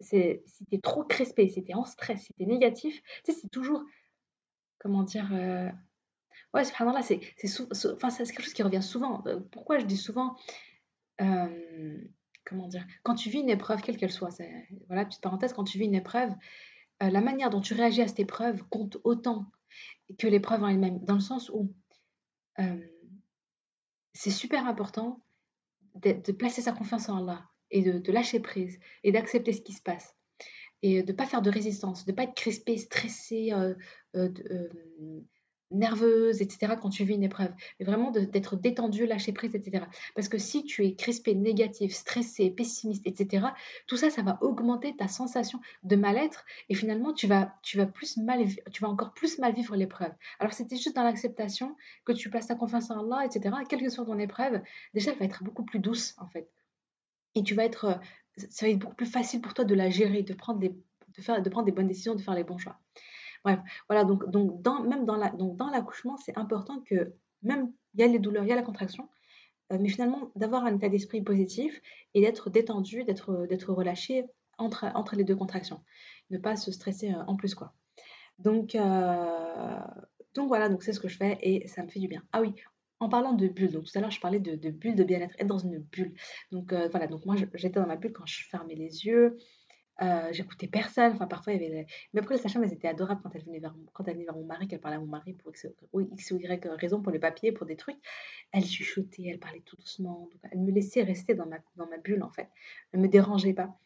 si 0.00 0.40
tu 0.68 0.76
es 0.76 0.80
trop 0.80 1.04
crispé, 1.04 1.48
si 1.48 1.64
tu 1.64 1.70
es 1.70 1.74
en 1.74 1.84
stress, 1.84 2.22
si 2.22 2.32
tu 2.34 2.42
es 2.42 2.46
négatif, 2.46 3.02
tu 3.24 3.32
sais, 3.32 3.38
c'est 3.40 3.50
toujours 3.50 3.84
comment 4.78 5.02
dire 5.02 5.30
Ouais, 6.54 6.64
subhanallah, 6.64 7.02
c'est 7.02 7.18
quelque 7.18 8.42
chose 8.42 8.52
qui 8.52 8.62
revient 8.62 8.82
souvent. 8.82 9.24
pourquoi 9.50 9.78
je 9.78 9.86
dis 9.86 9.96
souvent, 9.96 10.36
comment 12.44 12.68
dire? 12.68 12.86
Quand 13.02 13.14
tu 13.14 13.30
vis 13.30 13.40
une 13.40 13.50
épreuve, 13.50 13.80
quelle 13.82 13.96
qu'elle 13.96 14.12
soit, 14.12 14.36
voilà, 14.88 15.04
petite 15.04 15.22
parenthèse, 15.22 15.52
quand 15.52 15.64
tu 15.64 15.78
vis 15.78 15.84
une 15.86 15.94
épreuve, 15.94 16.32
la 17.00 17.20
manière 17.20 17.50
dont 17.50 17.60
tu 17.60 17.74
réagis 17.74 18.02
à 18.02 18.08
cette 18.08 18.20
épreuve 18.20 18.62
compte 18.68 18.98
autant 19.04 19.46
que 20.18 20.26
l'épreuve 20.26 20.62
en 20.62 20.68
elle-même. 20.68 21.00
Dans 21.04 21.14
le 21.14 21.20
sens 21.20 21.50
où, 21.50 21.74
c'est 24.12 24.30
super 24.30 24.66
important 24.66 25.24
de 25.94 26.32
placer 26.32 26.62
sa 26.62 26.72
confiance 26.72 27.08
en 27.08 27.18
Allah 27.18 27.48
et 27.70 27.82
de 27.82 28.12
lâcher 28.12 28.40
prise 28.40 28.78
et 29.02 29.12
d'accepter 29.12 29.52
ce 29.52 29.62
qui 29.62 29.72
se 29.72 29.82
passe 29.82 30.14
et 30.82 31.02
de 31.02 31.12
ne 31.12 31.16
pas 31.16 31.26
faire 31.26 31.42
de 31.42 31.50
résistance, 31.50 32.04
de 32.04 32.10
ne 32.12 32.16
pas 32.16 32.24
être 32.24 32.34
crispé, 32.34 32.76
stressé, 32.76 33.52
nerveuse, 35.72 36.42
etc., 36.42 36.74
quand 36.80 36.90
tu 36.90 37.04
vis 37.04 37.14
une 37.14 37.22
épreuve. 37.22 37.52
Mais 37.78 37.86
vraiment 37.86 38.10
d'être 38.10 38.56
détendu, 38.56 39.06
lâcher 39.06 39.32
prise, 39.32 39.54
etc. 39.54 39.84
Parce 40.14 40.28
que 40.28 40.38
si 40.38 40.64
tu 40.64 40.84
es 40.84 40.94
crispé, 40.94 41.34
négatif, 41.34 41.92
stressé, 41.92 42.50
pessimiste, 42.50 43.06
etc., 43.06 43.46
tout 43.86 43.96
ça, 43.96 44.10
ça 44.10 44.22
va 44.22 44.38
augmenter 44.42 44.94
ta 44.96 45.08
sensation 45.08 45.60
de 45.82 45.96
mal-être 45.96 46.44
et 46.68 46.74
finalement, 46.74 47.12
tu 47.12 47.26
vas, 47.26 47.54
tu 47.62 47.76
vas, 47.76 47.86
plus 47.86 48.16
mal, 48.16 48.46
tu 48.72 48.82
vas 48.82 48.88
encore 48.88 49.12
plus 49.14 49.38
mal 49.38 49.54
vivre 49.54 49.76
l'épreuve. 49.76 50.12
Alors, 50.38 50.52
c'était 50.52 50.76
juste 50.76 50.96
dans 50.96 51.04
l'acceptation 51.04 51.76
que 52.04 52.12
tu 52.12 52.30
places 52.30 52.46
ta 52.46 52.54
confiance 52.54 52.90
en 52.90 53.00
Allah, 53.00 53.26
etc., 53.26 53.54
quelle 53.68 53.80
que 53.80 53.88
soit 53.88 54.04
ton 54.04 54.18
épreuve, 54.18 54.60
déjà, 54.94 55.12
elle 55.12 55.18
va 55.18 55.24
être 55.24 55.42
beaucoup 55.44 55.64
plus 55.64 55.78
douce, 55.78 56.14
en 56.18 56.26
fait. 56.26 56.48
Et 57.34 57.42
tu 57.42 57.54
vas 57.54 57.64
être, 57.64 57.98
ça 58.36 58.66
va 58.66 58.72
être 58.72 58.78
beaucoup 58.78 58.94
plus 58.94 59.06
facile 59.06 59.40
pour 59.40 59.54
toi 59.54 59.64
de 59.64 59.74
la 59.74 59.90
gérer, 59.90 60.22
de 60.22 60.34
prendre 60.34 60.58
des, 60.58 60.68
de 60.68 61.22
faire, 61.22 61.42
de 61.42 61.50
prendre 61.50 61.66
des 61.66 61.72
bonnes 61.72 61.88
décisions, 61.88 62.14
de 62.14 62.20
faire 62.20 62.34
les 62.34 62.44
bons 62.44 62.58
choix. 62.58 62.78
Bref, 63.44 63.58
voilà, 63.88 64.04
donc, 64.04 64.28
donc 64.30 64.62
dans, 64.62 64.82
même 64.82 65.04
dans, 65.04 65.16
l'accouchement, 65.70 66.16
c'est 66.16 66.36
important 66.38 66.80
que 66.80 67.12
même 67.42 67.72
il 67.94 68.00
y 68.00 68.04
a 68.04 68.06
les 68.06 68.18
douleurs, 68.18 68.44
il 68.44 68.48
y 68.48 68.52
a 68.52 68.56
la 68.56 68.62
contraction, 68.62 69.08
euh, 69.72 69.78
mais 69.80 69.88
finalement 69.88 70.30
d'avoir 70.36 70.64
un 70.64 70.76
état 70.76 70.88
d'esprit 70.88 71.22
positif 71.22 71.80
et 72.14 72.20
d'être 72.20 72.50
détendu, 72.50 73.04
d'être, 73.04 73.46
d'être 73.46 73.72
relâché 73.72 74.26
entre, 74.58 74.84
entre 74.94 75.16
les 75.16 75.24
deux 75.24 75.36
contractions. 75.36 75.82
Ne 76.30 76.38
pas 76.38 76.56
se 76.56 76.70
stresser 76.70 77.12
euh, 77.12 77.24
en 77.26 77.36
plus, 77.36 77.54
quoi. 77.54 77.74
Donc, 78.38 78.74
euh, 78.74 79.78
donc 80.34 80.48
voilà, 80.48 80.68
donc 80.68 80.82
c'est 80.82 80.92
ce 80.92 81.00
que 81.00 81.08
je 81.08 81.16
fais 81.16 81.38
et 81.42 81.66
ça 81.66 81.82
me 81.82 81.88
fait 81.88 82.00
du 82.00 82.08
bien. 82.08 82.22
Ah 82.32 82.40
oui, 82.40 82.54
en 83.00 83.08
parlant 83.08 83.32
de 83.32 83.48
bulles, 83.48 83.72
donc 83.72 83.84
tout 83.84 83.98
à 83.98 84.00
l'heure 84.00 84.10
je 84.10 84.20
parlais 84.20 84.40
de, 84.40 84.54
de 84.54 84.70
bulles 84.70 84.94
de 84.94 85.04
bien-être, 85.04 85.34
être 85.38 85.46
dans 85.48 85.58
une 85.58 85.78
bulle. 85.78 86.14
Donc 86.50 86.72
voilà, 86.72 87.06
donc 87.06 87.26
moi 87.26 87.36
j'étais 87.36 87.80
dans 87.80 87.86
ma 87.86 87.96
bulle 87.96 88.12
quand 88.12 88.26
je 88.26 88.48
fermais 88.48 88.74
les 88.74 89.04
yeux, 89.04 89.36
euh, 90.02 90.28
j'écoutais 90.32 90.66
personne. 90.66 91.12
Enfin, 91.12 91.26
parfois, 91.26 91.52
il 91.52 91.62
y 91.62 91.66
avait. 91.66 91.86
Mais 92.12 92.20
après, 92.20 92.34
les 92.34 92.40
sages-femmes, 92.40 92.64
elles 92.64 92.72
étaient 92.72 92.92
quand 92.94 93.30
elles 93.34 93.44
venaient 93.44 93.60
vers, 93.60 93.74
quand 93.92 94.06
elles 94.08 94.14
venaient 94.14 94.24
vers 94.24 94.36
mon 94.36 94.44
mari, 94.44 94.66
qu'elles 94.68 94.80
parlaient 94.80 94.96
à 94.96 95.00
mon 95.00 95.06
mari 95.06 95.34
pour 95.34 95.52
X 95.52 95.66
ou, 95.92 96.38
Y 96.38 96.66
raison, 96.76 97.02
pour 97.02 97.12
les 97.12 97.18
papiers, 97.18 97.52
pour 97.52 97.66
des 97.66 97.76
trucs. 97.76 97.98
Elles 98.52 98.64
chuchotaient, 98.64 99.28
elles 99.28 99.38
parlaient 99.38 99.62
tout 99.64 99.76
doucement. 99.76 100.28
Donc, 100.32 100.40
elles 100.50 100.60
me 100.60 100.72
laissaient 100.72 101.02
rester 101.02 101.34
dans 101.34 101.46
ma, 101.46 101.58
dans 101.76 101.86
ma 101.86 101.98
bulle, 101.98 102.22
en 102.22 102.30
fait. 102.30 102.48
Elles 102.92 103.00
ne 103.00 103.06
me 103.06 103.10
dérangeaient 103.10 103.54
pas. 103.54 103.78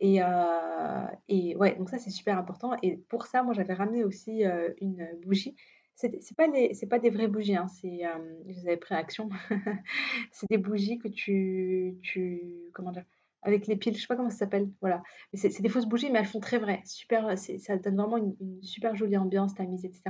Et, 0.00 0.22
euh, 0.22 1.06
et 1.28 1.56
ouais, 1.56 1.76
donc 1.76 1.90
ça, 1.90 1.98
c'est 1.98 2.10
super 2.10 2.38
important. 2.38 2.76
Et 2.82 2.96
pour 2.96 3.26
ça, 3.26 3.42
moi, 3.42 3.54
j'avais 3.54 3.74
ramené 3.74 4.02
aussi 4.02 4.44
euh, 4.44 4.72
une 4.80 5.08
bougie. 5.24 5.56
C'est 5.94 6.34
pas, 6.34 6.46
les, 6.46 6.72
pas 6.88 6.98
des 6.98 7.10
vraies 7.10 7.28
bougies, 7.28 7.56
hein, 7.56 7.68
c'est, 7.68 8.00
je 8.46 8.52
les 8.54 8.66
avais 8.66 8.78
pris 8.78 8.94
action. 8.94 9.28
c'est 10.32 10.48
des 10.48 10.56
bougies 10.56 10.98
que 10.98 11.08
tu, 11.08 11.98
tu. 12.02 12.70
Comment 12.72 12.90
dire 12.90 13.04
avec 13.42 13.66
les 13.66 13.76
piles, 13.76 13.94
je 13.96 14.02
sais 14.02 14.06
pas 14.06 14.16
comment 14.16 14.30
ça 14.30 14.38
s'appelle, 14.38 14.70
voilà. 14.80 15.02
C'est 15.34 15.60
des 15.62 15.68
fausses 15.68 15.86
bougies, 15.86 16.10
mais 16.10 16.18
elles 16.18 16.26
font 16.26 16.40
très 16.40 16.58
vraies. 16.58 16.82
Super, 16.84 17.38
ça 17.38 17.76
donne 17.78 17.96
vraiment 17.96 18.18
une, 18.18 18.62
super 18.62 18.94
jolie 18.94 19.16
ambiance 19.16 19.54
tamise, 19.54 19.84
etc. 19.84 20.02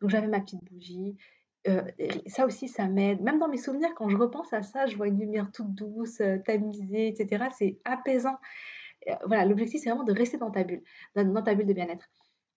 Donc 0.00 0.10
j'avais 0.10 0.28
ma 0.28 0.40
petite 0.40 0.62
bougie. 0.64 1.16
Euh, 1.68 1.82
ça 2.26 2.46
aussi, 2.46 2.68
ça 2.68 2.86
m'aide. 2.86 3.20
Même 3.22 3.38
dans 3.38 3.48
mes 3.48 3.58
souvenirs, 3.58 3.90
quand 3.96 4.08
je 4.08 4.16
repense 4.16 4.52
à 4.52 4.62
ça, 4.62 4.86
je 4.86 4.96
vois 4.96 5.08
une 5.08 5.18
lumière 5.18 5.50
toute 5.52 5.74
douce, 5.74 6.20
euh, 6.20 6.38
tamisée, 6.38 7.08
etc. 7.08 7.46
C'est 7.58 7.78
apaisant. 7.84 8.36
Euh, 9.08 9.14
voilà, 9.26 9.44
l'objectif, 9.44 9.80
c'est 9.82 9.90
vraiment 9.90 10.04
de 10.04 10.12
rester 10.12 10.38
dans 10.38 10.50
ta 10.50 10.64
bulle, 10.64 10.82
dans, 11.16 11.42
ta 11.42 11.54
bulle 11.54 11.66
de 11.66 11.72
bien-être. 11.72 12.08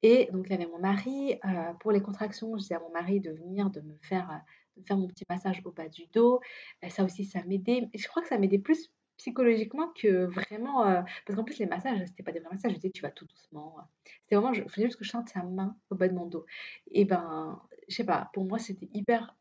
Et 0.03 0.30
donc, 0.32 0.51
avait 0.51 0.68
mon 0.68 0.80
mari. 0.80 1.39
pour 1.80 1.91
les 1.91 2.01
contractions, 2.01 2.55
je 2.57 2.61
disais 2.64 2.76
à 2.76 2.80
mon 2.80 2.91
mari 2.91 3.20
de 3.22 3.32
venir, 3.32 3.70
de 3.70 3.82
me 3.82 3.95
faire, 4.01 4.41
faire 4.86 4.97
mon 4.97 5.07
petit 5.07 5.24
massage 5.30 5.61
au 5.66 5.72
bas 5.72 5.88
du 5.88 6.07
dos. 6.14 6.41
ça 6.89 7.05
aussi, 7.05 7.24
ça 7.26 7.41
m'aidait. 7.45 7.89
Je 7.95 8.07
crois 8.09 8.22
que 8.22 8.28
ça 8.28 8.38
m'aidait 8.38 8.59
plus 8.59 8.91
psychologiquement 9.18 9.89
que 9.95 10.26
vraiment, 10.26 10.86
euh, 10.86 11.01
parce 11.26 11.38
qu'en 11.38 11.43
plus 11.43 11.59
les 11.59 11.66
massages, 11.66 11.99
c'était 12.07 12.24
pas 12.24 12.32
des 12.32 12.39
vrais 12.39 12.51
massages, 12.51 12.72
je 12.72 12.78
disais 12.78 12.91
tu 12.91 13.01
vas 13.01 13.11
tout 13.11 13.26
doucement. 13.26 13.78
C'était 14.24 14.36
vraiment, 14.36 14.53
je 14.53 14.64
faisais 14.64 14.88
juste 14.88 14.97
que 14.97 15.05
je 15.05 15.11
sente 15.11 15.30
sa 15.30 15.43
main 15.43 15.76
au 15.89 15.95
bas 15.95 16.07
de 16.07 16.14
mon 16.14 16.26
dos. 16.26 16.45
Et 16.91 17.05
ben, 17.05 17.61
je 17.88 17.95
sais 17.95 18.05
pas, 18.05 18.30
pour 18.34 18.45
moi 18.45 18.59
c'était 18.59 18.89
hyper 18.93 19.36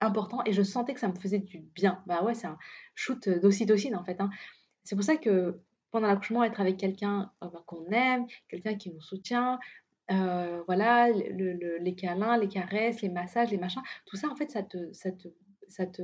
important 0.00 0.42
et 0.46 0.52
je 0.52 0.62
sentais 0.62 0.94
que 0.94 1.00
ça 1.00 1.08
me 1.08 1.18
faisait 1.18 1.40
du 1.40 1.60
bien. 1.74 2.02
Bah 2.06 2.22
ouais, 2.22 2.34
c'est 2.34 2.46
un 2.46 2.58
shoot 2.94 3.28
d'ocytocine 3.28 3.96
en 3.96 4.04
fait. 4.04 4.20
Hein. 4.20 4.30
C'est 4.84 4.94
pour 4.94 5.04
ça 5.04 5.16
que 5.16 5.60
pendant 5.90 6.08
l'accouchement, 6.08 6.44
être 6.44 6.60
avec 6.60 6.76
quelqu'un 6.76 7.32
euh, 7.42 7.48
bah, 7.48 7.62
qu'on 7.66 7.86
aime, 7.86 8.26
quelqu'un 8.48 8.76
qui 8.76 8.90
nous 8.90 9.00
soutient, 9.00 9.58
euh, 10.10 10.62
voilà, 10.66 11.10
les 11.10 11.94
câlins, 11.94 12.38
les 12.38 12.48
caresses, 12.48 13.02
les 13.02 13.08
massages, 13.08 13.50
les 13.50 13.58
machins, 13.58 13.82
tout 14.06 14.16
ça 14.16 14.28
en 14.28 14.36
fait 14.36 14.50
ça 14.50 14.62
te, 14.62 14.92
ça 14.92 15.12
te 15.12 15.28
ça 15.68 15.86
te 15.86 16.02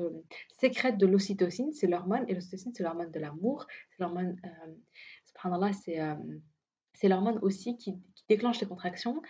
sécrète 0.59 0.99
de 0.99 1.07
l'ocytocine, 1.07 1.73
c'est 1.73 1.87
l'hormone, 1.87 2.25
et 2.29 2.35
l'ocytocine, 2.35 2.73
c'est 2.75 2.83
l'hormone 2.83 3.11
de 3.11 3.21
l'amour, 3.21 3.67
c'est 3.91 4.03
l'hormone, 4.03 4.37
euh, 4.45 5.73
c'est 5.73 6.01
euh, 6.01 6.15
c'est 6.95 7.09
l'hormone 7.09 7.39
aussi 7.43 7.77
qui, 7.77 7.95
déclenche 8.27 8.59
les 8.59 8.67
contractions 8.67 9.21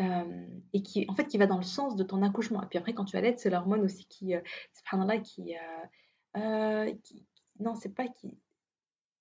euh, 0.00 0.46
et 0.74 0.82
qui, 0.82 1.06
en 1.08 1.14
fait, 1.14 1.26
qui 1.26 1.38
va 1.38 1.46
dans 1.46 1.56
le 1.56 1.62
sens 1.62 1.96
de 1.96 2.04
ton 2.04 2.22
accouchement. 2.22 2.62
Et 2.62 2.66
puis 2.66 2.78
après, 2.78 2.92
quand 2.92 3.06
tu 3.06 3.16
allaites, 3.16 3.38
c'est 3.38 3.48
l'hormone 3.48 3.80
aussi 3.80 4.04
qui, 4.06 4.34
euh, 4.34 4.40
subhanallah, 4.74 5.18
qui, 5.20 5.54
euh, 6.36 6.92
qui, 7.02 7.24
non, 7.60 7.74
c'est 7.74 7.94
pas 7.94 8.06
qui, 8.08 8.36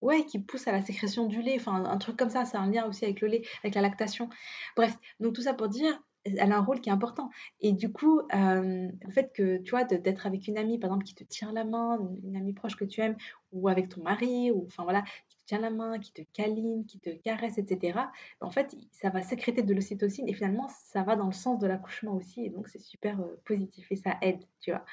ouais, 0.02 0.26
qui 0.26 0.40
pousse 0.40 0.68
à 0.68 0.74
la 0.74 0.82
sécrétion 0.82 1.28
du 1.28 1.42
lait, 1.42 1.56
enfin, 1.58 1.86
un 1.86 1.98
truc 1.98 2.18
comme 2.18 2.30
ça, 2.30 2.44
c'est 2.44 2.58
un 2.58 2.70
lien 2.70 2.86
aussi 2.86 3.06
avec 3.06 3.22
le 3.22 3.30
lait, 3.30 3.44
avec 3.64 3.76
la 3.76 3.82
lactation. 3.82 4.30
Bref, 4.76 4.94
donc 5.22 5.34
tout 5.36 5.44
ça 5.44 5.54
pour 5.54 5.70
dire, 5.70 5.98
elle 6.26 6.52
a 6.52 6.58
un 6.58 6.62
rôle 6.62 6.82
qui 6.82 6.90
est 6.90 6.94
important. 6.94 7.30
Et 7.62 7.74
du 7.74 7.92
coup, 7.92 8.22
le 8.32 9.12
fait 9.12 9.32
que, 9.34 9.58
tu 9.58 9.72
vois, 9.72 9.84
d'être 9.84 10.26
avec 10.26 10.48
une 10.48 10.58
amie, 10.58 10.80
par 10.80 10.90
exemple, 10.90 11.06
qui 11.06 11.16
te 11.16 11.24
tient 11.24 11.52
la 11.54 11.64
main, 11.64 12.00
une 12.24 12.36
amie 12.36 12.54
proche 12.54 12.76
que 12.76 12.86
tu 12.86 13.02
aimes, 13.02 13.18
ou 13.52 13.68
avec 13.68 13.90
ton 13.90 14.02
mari, 14.02 14.52
ou 14.52 14.66
enfin 14.68 14.84
voilà, 14.84 15.04
qui 15.30 15.38
te 15.38 15.46
tient 15.46 15.60
la 15.60 15.70
main, 15.70 16.00
qui 16.00 16.14
te 16.14 16.22
câline, 16.34 16.86
qui 16.86 17.00
te 17.00 17.10
caresse, 17.10 17.58
etc., 17.58 18.00
en 18.42 18.52
fait, 18.52 18.76
ça 18.92 19.10
va 19.10 19.22
sécréter 19.22 19.64
de 19.64 19.74
l'ocytocine 19.74 20.28
et 20.28 20.34
finalement, 20.34 20.68
ça 20.70 21.04
va 21.04 21.16
dans 21.16 21.28
le 21.28 21.34
sens 21.34 21.60
de 21.60 21.68
l'accouchement 21.68 22.14
aussi. 22.14 22.46
Et 22.46 22.50
donc, 22.50 22.68
c'est 22.68 22.82
super 22.82 23.20
positif 23.46 23.92
et 23.92 23.96
ça 23.96 24.18
aide, 24.22 24.44
tu 24.62 24.72
vois. 24.72 24.86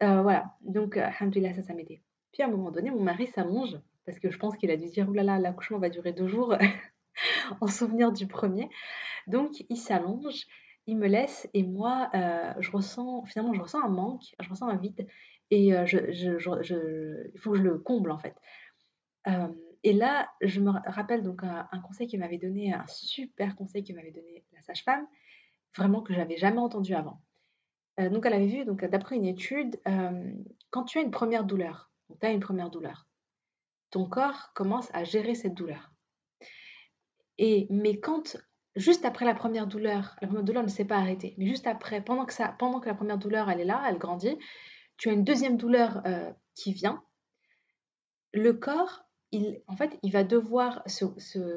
voilà, 0.00 0.56
donc, 0.62 0.96
alhamdoulilah, 0.96 1.54
ça, 1.54 1.62
ça 1.62 1.74
m'aidait. 1.74 2.02
Puis 2.32 2.42
à 2.42 2.46
un 2.46 2.50
moment 2.50 2.70
donné, 2.70 2.90
mon 2.90 3.02
mari 3.02 3.26
s'allonge, 3.26 3.78
parce 4.06 4.18
que 4.18 4.30
je 4.30 4.38
pense 4.38 4.56
qu'il 4.56 4.70
a 4.70 4.76
dû 4.76 4.86
dire, 4.86 5.08
oulala, 5.08 5.38
l'accouchement 5.38 5.78
va 5.78 5.90
durer 5.90 6.12
deux 6.12 6.28
jours. 6.28 6.56
en 7.60 7.66
souvenir 7.66 8.12
du 8.12 8.26
premier. 8.26 8.68
Donc 9.26 9.64
il 9.68 9.76
s'allonge, 9.76 10.46
il 10.86 10.96
me 10.96 11.06
laisse 11.06 11.48
et 11.54 11.62
moi, 11.62 12.10
euh, 12.14 12.52
je 12.58 12.70
ressens, 12.70 13.24
finalement, 13.24 13.54
je 13.54 13.60
ressens 13.60 13.82
un 13.82 13.88
manque, 13.88 14.34
je 14.40 14.48
ressens 14.48 14.68
un 14.68 14.76
vide 14.76 15.06
et 15.50 15.74
euh, 15.74 15.86
je, 15.86 15.98
il 15.98 17.40
faut 17.40 17.52
que 17.52 17.58
je 17.58 17.62
le 17.62 17.78
comble 17.78 18.10
en 18.10 18.18
fait. 18.18 18.36
Euh, 19.28 19.48
et 19.84 19.92
là, 19.92 20.28
je 20.40 20.60
me 20.60 20.70
rappelle 20.90 21.22
donc 21.22 21.42
un, 21.42 21.80
conseil 21.80 22.06
qu'il 22.06 22.20
m'avait 22.20 22.38
donné, 22.38 22.72
un 22.72 22.86
super 22.86 23.56
conseil 23.56 23.82
qu'il 23.82 23.96
m'avait 23.96 24.12
donné 24.12 24.44
la 24.52 24.62
sage-femme, 24.62 25.06
vraiment 25.76 26.02
que 26.02 26.14
j'avais 26.14 26.36
jamais 26.36 26.58
entendu 26.58 26.94
avant. 26.94 27.20
donc 27.98 28.24
elle 28.24 28.34
avait 28.34 28.46
vu, 28.46 28.64
donc 28.64 28.84
d'après 28.84 29.16
une 29.16 29.24
étude, 29.24 29.80
quand 30.70 30.84
tu 30.84 30.98
as 30.98 31.02
une 31.02 31.10
première 31.10 31.44
douleur, 31.44 31.90
tu 32.20 32.26
as 32.26 32.30
une 32.30 32.38
première 32.38 32.70
douleur, 32.70 33.08
ton 33.90 34.08
corps 34.08 34.52
commence 34.54 34.88
à 34.94 35.02
gérer 35.02 35.34
cette 35.34 35.54
douleur. 35.54 35.92
Et, 37.38 37.66
mais 37.70 37.98
quand, 37.98 38.36
juste 38.76 39.04
après 39.04 39.24
la 39.24 39.34
première 39.34 39.66
douleur, 39.66 40.16
la 40.20 40.28
première 40.28 40.44
douleur 40.44 40.62
ne 40.62 40.68
s'est 40.68 40.84
pas 40.84 40.96
arrêtée, 40.96 41.34
mais 41.38 41.46
juste 41.46 41.66
après, 41.66 42.00
pendant 42.00 42.24
que, 42.24 42.32
ça, 42.32 42.54
pendant 42.58 42.80
que 42.80 42.88
la 42.88 42.94
première 42.94 43.18
douleur, 43.18 43.50
elle 43.50 43.60
est 43.60 43.64
là, 43.64 43.82
elle 43.88 43.98
grandit, 43.98 44.38
tu 44.96 45.08
as 45.08 45.12
une 45.12 45.24
deuxième 45.24 45.56
douleur 45.56 46.02
euh, 46.06 46.30
qui 46.54 46.72
vient, 46.72 47.02
le 48.32 48.52
corps, 48.52 49.04
il, 49.30 49.62
en 49.66 49.76
fait, 49.76 49.98
il 50.02 50.12
va 50.12 50.24
devoir 50.24 50.84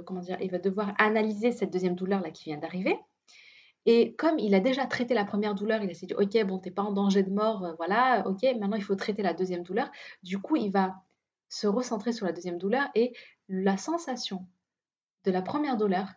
comment 0.06 0.22
dire, 0.22 0.38
il 0.42 0.52
va 0.52 0.60
devoir 0.60 0.94
analyser 0.98 1.52
cette 1.52 1.72
deuxième 1.72 1.96
douleur 1.96 2.22
là 2.22 2.32
qui 2.32 2.46
vient 2.46 2.58
d'arriver. 2.58 2.98
Et 3.86 4.16
comme 4.16 4.40
il 4.40 4.56
a 4.56 4.60
déjà 4.60 4.88
traité 4.88 5.14
la 5.14 5.26
première 5.26 5.54
douleur, 5.54 5.84
il 5.84 5.96
s'est 5.96 6.08
dit 6.08 6.16
ok 6.16 6.44
bon 6.46 6.58
t'es 6.60 6.72
pas 6.72 6.82
en 6.82 6.92
danger 6.92 7.22
de 7.22 7.30
mort, 7.30 7.64
euh, 7.64 7.74
voilà, 7.78 8.24
ok 8.28 8.44
maintenant 8.60 8.78
il 8.78 8.84
faut 8.84 8.96
traiter 8.96 9.22
la 9.22 9.34
deuxième 9.34 9.64
douleur. 9.64 9.92
Du 10.24 10.40
coup 10.40 10.56
il 10.56 10.72
va 10.72 10.96
se 11.50 11.68
recentrer 11.68 12.12
sur 12.12 12.26
la 12.26 12.32
deuxième 12.32 12.58
douleur 12.58 12.88
et 12.96 13.14
la 13.48 13.78
sensation 13.78 14.48
de 15.26 15.32
la 15.32 15.42
première 15.42 15.78
douleur 15.78 16.08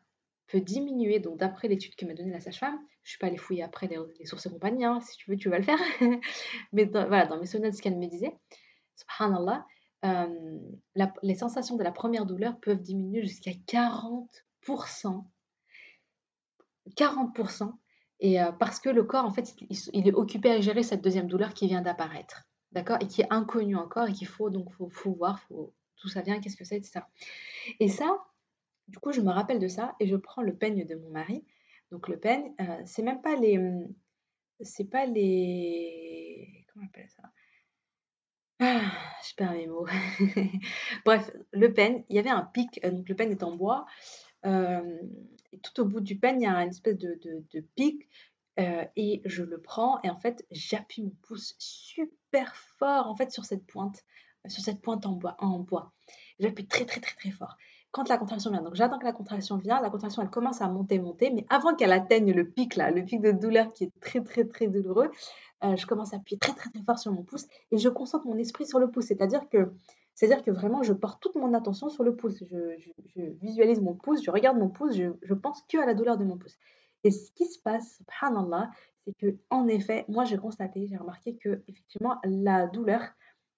peut 0.48 0.60
diminuer, 0.60 1.20
donc 1.20 1.38
d'après 1.38 1.68
l'étude 1.68 1.94
que 1.94 2.06
m'a 2.06 2.14
donnée 2.14 2.30
la 2.30 2.40
sage-femme, 2.40 2.78
je 3.02 3.10
suis 3.10 3.18
pas 3.18 3.26
allée 3.26 3.36
fouiller 3.36 3.62
après 3.62 3.86
les, 3.86 4.24
sources 4.24 4.46
et 4.46 4.50
compagnie, 4.50 4.84
hein, 4.84 5.00
si 5.00 5.16
tu 5.16 5.30
veux, 5.30 5.36
tu 5.36 5.48
vas 5.48 5.58
le 5.58 5.64
faire, 5.64 5.78
mais 6.72 6.86
dans, 6.86 7.06
voilà, 7.06 7.26
dans 7.26 7.38
mes 7.38 7.46
souvenirs 7.46 7.74
ce 7.74 7.82
qu'elle 7.82 7.98
me 7.98 8.06
disait, 8.06 8.34
subhanallah, 8.96 9.66
euh, 10.04 10.58
les 11.22 11.34
sensations 11.34 11.76
de 11.76 11.82
la 11.82 11.92
première 11.92 12.24
douleur 12.24 12.58
peuvent 12.60 12.80
diminuer 12.80 13.22
jusqu'à 13.22 13.50
40%, 13.50 15.24
40% 16.96 17.72
Et 18.20 18.40
euh, 18.40 18.52
parce 18.52 18.80
que 18.80 18.88
le 18.88 19.04
corps, 19.04 19.24
en 19.24 19.32
fait, 19.32 19.54
il, 19.92 20.08
est 20.08 20.14
occupé 20.14 20.50
à 20.50 20.60
gérer 20.60 20.82
cette 20.82 21.02
deuxième 21.02 21.26
douleur 21.26 21.52
qui 21.52 21.66
vient 21.66 21.82
d'apparaître, 21.82 22.44
d'accord 22.72 22.98
Et 23.00 23.06
qui 23.06 23.22
est 23.22 23.26
inconnue 23.30 23.76
encore 23.76 24.08
et 24.08 24.12
qu'il 24.12 24.28
faut 24.28 24.50
donc 24.50 24.72
faut, 24.72 24.88
faut 24.88 25.12
voir, 25.12 25.40
faut, 25.40 25.74
tout 25.96 26.08
ça 26.08 26.22
vient, 26.22 26.40
qu'est-ce 26.40 26.56
que 26.56 26.64
c'est, 26.64 26.76
etc. 26.76 27.00
Et 27.80 27.88
ça, 27.88 28.24
du 28.88 28.98
coup, 28.98 29.12
je 29.12 29.20
me 29.20 29.30
rappelle 29.30 29.58
de 29.58 29.68
ça 29.68 29.94
et 30.00 30.06
je 30.06 30.16
prends 30.16 30.42
le 30.42 30.56
peigne 30.56 30.84
de 30.84 30.94
mon 30.94 31.10
mari. 31.10 31.44
Donc 31.90 32.08
le 32.08 32.18
peigne, 32.18 32.52
euh, 32.60 32.82
c'est 32.84 33.02
même 33.02 33.20
pas 33.20 33.36
les, 33.36 33.58
c'est 34.60 34.90
pas 34.90 35.06
les, 35.06 36.64
comment 36.68 36.84
on 36.84 36.88
appelle 36.88 37.10
ça? 37.10 37.22
Ah, 38.60 38.90
je 39.26 39.34
perds 39.36 39.52
mes 39.52 39.66
mots. 39.66 39.86
Bref, 41.04 41.30
le 41.52 41.72
peigne, 41.72 42.04
il 42.08 42.16
y 42.16 42.18
avait 42.18 42.30
un 42.30 42.42
pic, 42.42 42.80
euh, 42.84 42.90
donc 42.90 43.08
le 43.08 43.14
peigne 43.14 43.30
est 43.30 43.42
en 43.42 43.54
bois. 43.54 43.86
Euh, 44.46 44.98
tout 45.62 45.80
au 45.80 45.84
bout 45.84 46.00
du 46.00 46.18
peigne, 46.18 46.40
il 46.40 46.44
y 46.44 46.46
a 46.46 46.62
une 46.62 46.70
espèce 46.70 46.98
de, 46.98 47.60
pic. 47.76 48.08
Et 48.96 49.22
je 49.24 49.44
le 49.44 49.60
prends 49.60 50.02
et 50.02 50.10
en 50.10 50.18
fait, 50.18 50.44
j'appuie 50.50 51.02
mon 51.02 51.14
pouce 51.22 51.54
super 51.60 52.56
fort 52.56 53.06
en 53.06 53.14
fait 53.14 53.30
sur 53.30 53.44
cette 53.44 53.64
pointe, 53.64 54.04
sur 54.48 54.64
cette 54.64 54.80
pointe 54.80 55.06
en 55.06 55.12
bois. 55.12 55.36
En 55.38 55.60
bois. 55.60 55.92
J'appuie 56.40 56.66
très 56.66 56.84
très 56.84 57.00
très 57.00 57.14
très 57.14 57.30
fort. 57.30 57.56
Quand 57.98 58.08
la 58.08 58.16
contraction 58.16 58.52
vient, 58.52 58.62
donc 58.62 58.76
j'attends 58.76 59.00
que 59.00 59.04
la 59.04 59.12
contraction 59.12 59.56
vient, 59.56 59.80
la 59.80 59.90
contraction 59.90 60.22
elle 60.22 60.30
commence 60.30 60.60
à 60.60 60.68
monter, 60.68 61.00
monter, 61.00 61.32
mais 61.34 61.44
avant 61.48 61.74
qu'elle 61.74 61.90
atteigne 61.90 62.32
le 62.32 62.48
pic 62.48 62.76
là, 62.76 62.92
le 62.92 63.04
pic 63.04 63.20
de 63.20 63.32
douleur 63.32 63.72
qui 63.72 63.82
est 63.82 63.92
très 64.00 64.22
très 64.22 64.44
très 64.44 64.68
douloureux, 64.68 65.10
euh, 65.64 65.74
je 65.74 65.84
commence 65.84 66.14
à 66.14 66.18
appuyer 66.18 66.38
très 66.38 66.52
très 66.52 66.70
très 66.70 66.80
fort 66.84 67.00
sur 67.00 67.10
mon 67.10 67.24
pouce 67.24 67.48
et 67.72 67.78
je 67.78 67.88
concentre 67.88 68.24
mon 68.28 68.36
esprit 68.36 68.66
sur 68.66 68.78
le 68.78 68.88
pouce. 68.88 69.06
C'est-à-dire 69.06 69.48
que, 69.48 69.72
c'est-à-dire 70.14 70.44
que 70.44 70.52
vraiment, 70.52 70.84
je 70.84 70.92
porte 70.92 71.20
toute 71.20 71.34
mon 71.34 71.54
attention 71.54 71.88
sur 71.88 72.04
le 72.04 72.14
pouce. 72.14 72.40
Je, 72.48 73.26
visualise 73.42 73.80
mon 73.80 73.94
pouce, 73.94 74.22
je 74.22 74.30
regarde 74.30 74.58
mon 74.58 74.68
pouce, 74.68 74.94
je, 74.94 75.34
pense 75.34 75.64
que 75.68 75.78
à 75.78 75.84
la 75.84 75.94
douleur 75.94 76.18
de 76.18 76.24
mon 76.24 76.38
pouce. 76.38 76.56
Et 77.02 77.10
ce 77.10 77.32
qui 77.32 77.46
se 77.46 77.58
passe, 77.58 77.96
subhanallah, 77.96 78.70
c'est 79.04 79.14
que 79.18 79.36
en 79.50 79.66
effet, 79.66 80.04
moi 80.06 80.24
j'ai 80.24 80.38
constaté, 80.38 80.86
j'ai 80.86 80.98
remarqué 80.98 81.34
que 81.34 81.64
effectivement 81.66 82.20
la 82.22 82.68
douleur 82.68 83.00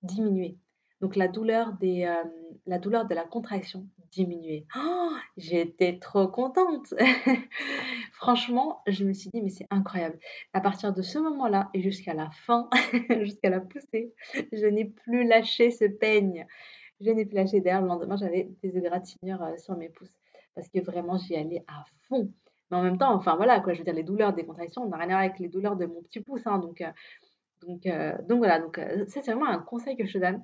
diminuait. 0.02 0.56
Donc 1.02 1.14
la 1.16 1.28
douleur, 1.28 1.74
des, 1.74 2.04
euh, 2.04 2.24
la 2.64 2.78
douleur 2.78 3.04
de 3.04 3.14
la 3.14 3.24
contraction 3.24 3.86
diminuait. 4.12 4.66
Oh, 4.76 5.12
j'étais 5.36 5.98
trop 5.98 6.28
contente. 6.28 6.94
Franchement, 8.12 8.82
je 8.86 9.04
me 9.04 9.12
suis 9.12 9.30
dit, 9.32 9.42
mais 9.42 9.50
c'est 9.50 9.66
incroyable. 9.70 10.18
À 10.52 10.60
partir 10.60 10.92
de 10.92 11.02
ce 11.02 11.18
moment-là 11.18 11.70
et 11.74 11.82
jusqu'à 11.82 12.14
la 12.14 12.30
fin, 12.30 12.68
jusqu'à 13.22 13.50
la 13.50 13.60
poussée, 13.60 14.12
je 14.52 14.66
n'ai 14.66 14.84
plus 14.84 15.26
lâché 15.26 15.70
ce 15.70 15.84
peigne. 15.84 16.46
Je 17.00 17.10
n'ai 17.10 17.24
plus 17.24 17.36
lâché 17.36 17.60
d'air. 17.60 17.80
Le 17.80 17.88
lendemain, 17.88 18.16
j'avais 18.16 18.50
des 18.62 18.76
égratignures 18.76 19.42
euh, 19.42 19.56
sur 19.56 19.76
mes 19.76 19.88
pouces 19.88 20.18
parce 20.54 20.68
que 20.68 20.80
vraiment, 20.80 21.16
j'y 21.16 21.36
allais 21.36 21.64
à 21.68 21.84
fond. 22.08 22.32
Mais 22.70 22.76
en 22.76 22.82
même 22.82 22.98
temps, 22.98 23.14
enfin 23.14 23.36
voilà, 23.36 23.60
quoi, 23.60 23.72
je 23.72 23.78
veux 23.78 23.84
dire, 23.84 23.94
les 23.94 24.02
douleurs 24.02 24.32
des 24.32 24.44
contractions, 24.44 24.82
on 24.82 24.88
n'a 24.88 24.96
rien 24.96 25.06
à 25.06 25.10
voir 25.10 25.20
avec 25.20 25.38
les 25.38 25.48
douleurs 25.48 25.76
de 25.76 25.86
mon 25.86 26.02
petit 26.02 26.20
pouce. 26.20 26.46
Hein, 26.46 26.58
donc, 26.58 26.80
euh, 26.80 26.90
donc, 27.62 27.82
donc 28.26 28.38
voilà, 28.38 28.58
donc, 28.58 28.80
c'est 29.08 29.20
vraiment 29.22 29.46
un 29.46 29.58
conseil 29.58 29.96
que 29.96 30.06
je 30.06 30.14
te 30.14 30.18
donne 30.18 30.42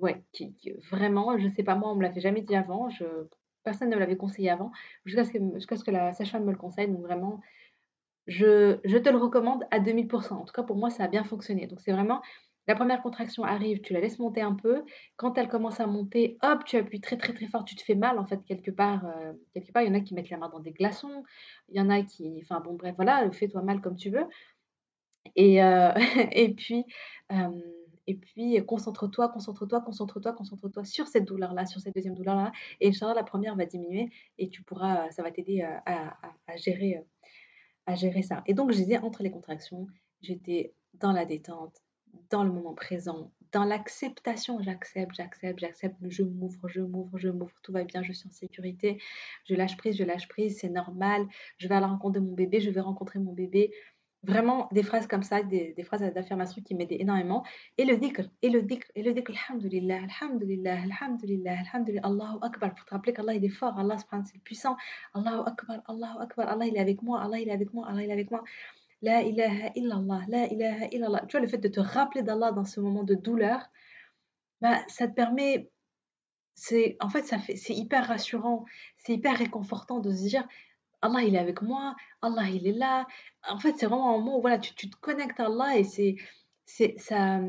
ouais, 0.00 0.22
qui 0.32 0.54
vraiment, 0.90 1.38
je 1.38 1.48
sais 1.48 1.62
pas, 1.62 1.74
moi, 1.74 1.90
on 1.92 1.96
me 1.96 2.02
l'a 2.02 2.12
fait 2.12 2.20
jamais 2.20 2.42
dit 2.42 2.54
avant, 2.56 2.88
personne 3.64 3.90
ne 3.90 3.94
me 3.96 4.00
l'avait 4.00 4.16
conseillé 4.16 4.50
avant, 4.50 4.72
jusqu'à 5.04 5.24
ce 5.24 5.66
que 5.66 5.76
ce 5.76 5.84
que 5.84 5.90
la 5.90 6.12
sage-femme 6.14 6.44
me 6.44 6.52
le 6.52 6.58
conseille, 6.58 6.88
donc 6.88 7.00
vraiment, 7.02 7.40
je 8.26 8.78
je 8.84 8.98
te 8.98 9.08
le 9.08 9.18
recommande 9.18 9.64
à 9.70 9.80
2000 9.80 10.08
En 10.14 10.44
tout 10.44 10.52
cas, 10.52 10.62
pour 10.62 10.76
moi, 10.76 10.90
ça 10.90 11.04
a 11.04 11.08
bien 11.08 11.24
fonctionné. 11.24 11.66
Donc 11.66 11.80
c'est 11.80 11.92
vraiment 11.92 12.22
la 12.68 12.74
première 12.74 13.00
contraction 13.02 13.44
arrive, 13.44 13.80
tu 13.80 13.94
la 13.94 14.00
laisses 14.00 14.18
monter 14.18 14.42
un 14.42 14.54
peu. 14.54 14.84
Quand 15.16 15.38
elle 15.38 15.48
commence 15.48 15.80
à 15.80 15.86
monter, 15.86 16.36
hop, 16.42 16.64
tu 16.66 16.76
appuies 16.76 17.00
très, 17.00 17.16
très, 17.16 17.32
très 17.32 17.46
fort, 17.46 17.64
tu 17.64 17.74
te 17.76 17.82
fais 17.82 17.94
mal, 17.94 18.18
en 18.18 18.26
fait, 18.26 18.44
quelque 18.44 18.70
part, 18.70 19.06
quelque 19.54 19.72
part. 19.72 19.82
Il 19.82 19.88
y 19.88 19.90
en 19.90 19.94
a 19.94 20.00
qui 20.00 20.14
mettent 20.14 20.28
la 20.30 20.36
main 20.38 20.50
dans 20.50 20.60
des 20.60 20.72
glaçons, 20.72 21.24
il 21.70 21.78
y 21.78 21.80
en 21.80 21.88
a 21.90 22.02
qui 22.02 22.40
enfin 22.42 22.60
bon, 22.60 22.74
bref, 22.74 22.94
voilà, 22.96 23.30
fais-toi 23.32 23.62
mal 23.62 23.80
comme 23.80 23.96
tu 23.96 24.10
veux 24.10 24.26
et 25.36 25.58
et 26.32 26.54
puis, 26.54 26.84
et 28.08 28.14
puis, 28.14 28.64
concentre-toi, 28.64 29.28
concentre-toi, 29.28 29.82
concentre-toi, 29.82 30.32
concentre-toi 30.32 30.82
sur 30.86 31.06
cette 31.06 31.26
douleur-là, 31.26 31.66
sur 31.66 31.78
cette 31.78 31.94
deuxième 31.94 32.14
douleur-là. 32.14 32.52
Et 32.80 32.88
Inch'Allah, 32.88 33.12
la 33.12 33.22
première 33.22 33.54
va 33.54 33.66
diminuer 33.66 34.08
et 34.38 34.48
tu 34.48 34.62
pourras, 34.62 35.10
ça 35.10 35.22
va 35.22 35.30
t'aider 35.30 35.60
euh, 35.60 35.76
à, 35.84 36.56
gérer, 36.56 36.96
euh, 36.96 37.28
à 37.84 37.96
gérer 37.96 38.22
ça. 38.22 38.42
Et 38.46 38.54
donc, 38.54 38.72
je 38.72 38.78
disais, 38.78 38.96
entre 38.96 39.22
les 39.22 39.30
contractions, 39.30 39.86
j'étais 40.22 40.72
dans 40.94 41.12
la 41.12 41.26
détente, 41.26 41.82
dans 42.30 42.44
le 42.44 42.50
moment 42.50 42.72
présent, 42.72 43.30
dans 43.52 43.64
l'acceptation. 43.64 44.58
J'accepte, 44.62 45.14
j'accepte, 45.14 45.58
j'accepte. 45.58 45.96
Je 46.08 46.22
m'ouvre, 46.22 46.66
je 46.66 46.80
m'ouvre, 46.80 47.18
je 47.18 47.28
m'ouvre. 47.28 47.52
Tout 47.62 47.72
va 47.72 47.84
bien, 47.84 48.02
je 48.02 48.14
suis 48.14 48.26
en 48.26 48.32
sécurité. 48.32 49.02
Je 49.44 49.54
lâche 49.54 49.76
prise, 49.76 49.98
je 49.98 50.04
lâche 50.04 50.28
prise. 50.28 50.56
C'est 50.58 50.70
normal. 50.70 51.26
Je 51.58 51.68
vais 51.68 51.74
à 51.74 51.80
la 51.80 51.88
rencontre 51.88 52.14
de 52.14 52.24
mon 52.24 52.32
bébé, 52.32 52.60
je 52.60 52.70
vais 52.70 52.80
rencontrer 52.80 53.18
mon 53.18 53.34
bébé. 53.34 53.70
Vraiment 54.24 54.68
des 54.72 54.82
phrases 54.82 55.06
comme 55.06 55.22
ça, 55.22 55.42
des, 55.42 55.74
des 55.74 55.84
phrases 55.84 56.00
d'affirmation 56.00 56.60
qui 56.62 56.74
m'aidaient 56.74 57.00
énormément. 57.00 57.44
Et 57.76 57.84
le 57.84 57.96
dhikr, 57.96 58.22
et 58.42 58.50
le 58.50 58.62
dhikr, 58.62 58.86
et 58.96 59.02
le 59.04 59.12
dhikr, 59.12 59.30
alhamdulillah, 59.30 60.00
alhamdulillah, 60.02 60.82
alhamdulillah, 60.82 61.56
alhamdulillah, 61.60 62.02
Allahu 62.04 62.38
Akbar, 62.42 62.74
pour 62.74 62.84
te 62.84 62.90
rappeler 62.90 63.12
qu'Allah 63.12 63.34
il 63.34 63.44
est 63.44 63.48
fort, 63.48 63.78
Allah 63.78 63.96
c'est 64.24 64.42
puissant, 64.42 64.76
Allahu 65.14 65.42
Akbar, 65.46 65.82
Allahu 65.86 66.18
Akbar, 66.20 66.48
Allah 66.48 66.66
il 66.66 66.76
est 66.76 66.80
avec 66.80 67.00
moi, 67.02 67.22
Allah 67.22 67.38
il 67.38 67.48
est 67.48 67.52
avec 67.52 67.72
moi, 67.72 67.86
Allah 67.88 68.02
il 68.02 68.10
est 68.10 68.12
avec 68.12 68.30
moi. 68.32 68.42
La 69.02 69.22
ilaha 69.22 69.70
illallah, 69.76 70.22
la 70.26 70.46
ilaha 70.46 70.86
illallah. 70.90 71.24
Tu 71.28 71.36
vois, 71.36 71.40
le 71.40 71.46
fait 71.46 71.58
de 71.58 71.68
te 71.68 71.78
rappeler 71.78 72.22
d'Allah 72.22 72.50
dans 72.50 72.64
ce 72.64 72.80
moment 72.80 73.04
de 73.04 73.14
douleur, 73.14 73.70
bah, 74.60 74.80
ça 74.88 75.06
te 75.06 75.14
permet, 75.14 75.70
c'est, 76.54 76.96
en 76.98 77.08
fait, 77.08 77.22
ça 77.22 77.38
fait, 77.38 77.54
c'est 77.54 77.74
hyper 77.74 78.08
rassurant, 78.08 78.64
c'est 78.96 79.14
hyper 79.14 79.38
réconfortant 79.38 80.00
de 80.00 80.10
se 80.10 80.22
dire, 80.22 80.44
Allah, 81.02 81.22
il 81.22 81.34
est 81.34 81.38
avec 81.38 81.62
moi, 81.62 81.94
Allah, 82.22 82.48
il 82.48 82.66
est 82.66 82.72
là. 82.72 83.06
En 83.48 83.58
fait, 83.58 83.74
c'est 83.78 83.86
vraiment 83.86 84.14
un 84.14 84.18
moment 84.18 84.38
où 84.38 84.40
voilà, 84.40 84.58
tu, 84.58 84.74
tu 84.74 84.90
te 84.90 84.96
connectes 84.96 85.40
à 85.40 85.46
Allah 85.46 85.76
et 85.78 85.84
c'est, 85.84 86.16
c'est, 86.64 86.94
ça, 86.98 87.40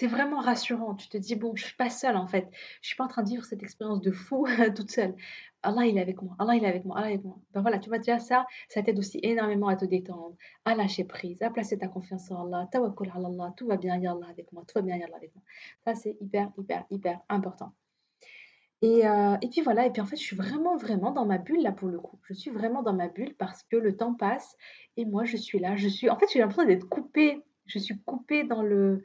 c'est 0.00 0.06
vraiment 0.06 0.40
rassurant. 0.40 0.94
Tu 0.94 1.08
te 1.10 1.18
dis, 1.18 1.36
bon, 1.36 1.54
je 1.54 1.64
suis 1.66 1.76
pas 1.76 1.90
seule 1.90 2.16
en 2.16 2.26
fait. 2.26 2.48
Je 2.80 2.88
suis 2.88 2.96
pas 2.96 3.04
en 3.04 3.08
train 3.08 3.22
de 3.22 3.28
vivre 3.28 3.44
cette 3.44 3.62
expérience 3.62 4.00
de 4.00 4.10
fou 4.10 4.46
toute 4.76 4.90
seule. 4.90 5.14
Allah, 5.62 5.84
il 5.84 5.98
est 5.98 6.00
avec 6.00 6.22
moi. 6.22 6.34
Allah, 6.38 6.54
il 6.56 6.64
est 6.64 6.68
avec 6.68 6.86
moi. 6.86 6.96
Allah, 6.96 7.08
il 7.08 7.10
est 7.10 7.14
avec 7.14 7.24
moi. 7.26 7.38
Ben 7.52 7.60
voilà, 7.60 7.78
tu 7.78 7.90
vois 7.90 7.98
déjà 7.98 8.18
ça, 8.18 8.46
ça 8.70 8.82
t'aide 8.82 8.98
aussi 8.98 9.20
énormément 9.22 9.68
à 9.68 9.76
te 9.76 9.84
détendre, 9.84 10.36
à 10.64 10.74
lâcher 10.74 11.04
prise, 11.04 11.42
à 11.42 11.50
placer 11.50 11.76
ta 11.76 11.88
confiance 11.88 12.30
en 12.30 12.46
Allah. 12.46 12.66
Tawakkul 12.72 13.12
Allah. 13.14 13.52
Tout 13.58 13.66
va 13.66 13.76
bien, 13.76 13.98
ya 13.98 14.12
Allah 14.12 14.28
avec 14.30 14.50
moi. 14.52 14.64
Tout 14.66 14.72
va 14.76 14.82
bien, 14.82 14.96
ya 14.96 15.04
Allah 15.04 15.16
avec 15.16 15.34
moi. 15.34 15.44
Ça, 15.84 15.94
c'est 15.94 16.16
hyper, 16.18 16.50
hyper, 16.56 16.86
hyper 16.90 17.20
important. 17.28 17.74
Et, 18.82 19.06
euh, 19.06 19.36
et 19.42 19.48
puis 19.48 19.60
voilà, 19.60 19.86
et 19.86 19.90
puis 19.90 20.00
en 20.00 20.06
fait, 20.06 20.16
je 20.16 20.22
suis 20.22 20.36
vraiment, 20.36 20.76
vraiment 20.76 21.10
dans 21.10 21.26
ma 21.26 21.38
bulle 21.38 21.62
là 21.62 21.72
pour 21.72 21.88
le 21.88 22.00
coup. 22.00 22.18
Je 22.24 22.34
suis 22.34 22.50
vraiment 22.50 22.82
dans 22.82 22.94
ma 22.94 23.08
bulle 23.08 23.34
parce 23.34 23.62
que 23.64 23.76
le 23.76 23.96
temps 23.96 24.14
passe 24.14 24.56
et 24.96 25.04
moi 25.04 25.24
je 25.24 25.36
suis 25.36 25.58
là. 25.58 25.76
Je 25.76 25.88
suis, 25.88 26.08
en 26.08 26.16
fait, 26.18 26.26
j'ai 26.32 26.38
l'impression 26.38 26.64
d'être 26.64 26.88
coupée. 26.88 27.42
Je 27.66 27.78
suis 27.78 27.98
coupée 28.04 28.44
dans 28.44 28.62
le, 28.62 29.04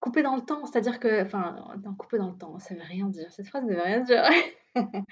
coupée 0.00 0.22
dans 0.22 0.36
le 0.36 0.42
temps. 0.42 0.64
C'est-à-dire 0.66 0.98
que, 1.00 1.22
enfin, 1.22 1.56
non, 1.84 1.94
coupée 1.94 2.18
dans 2.18 2.30
le 2.30 2.36
temps, 2.36 2.58
ça 2.58 2.74
veut 2.74 2.82
rien 2.82 3.06
dire. 3.06 3.30
Cette 3.32 3.46
phrase 3.46 3.64
ne 3.64 3.74
veut 3.74 3.82
rien 3.82 4.00
dire. 4.00 4.24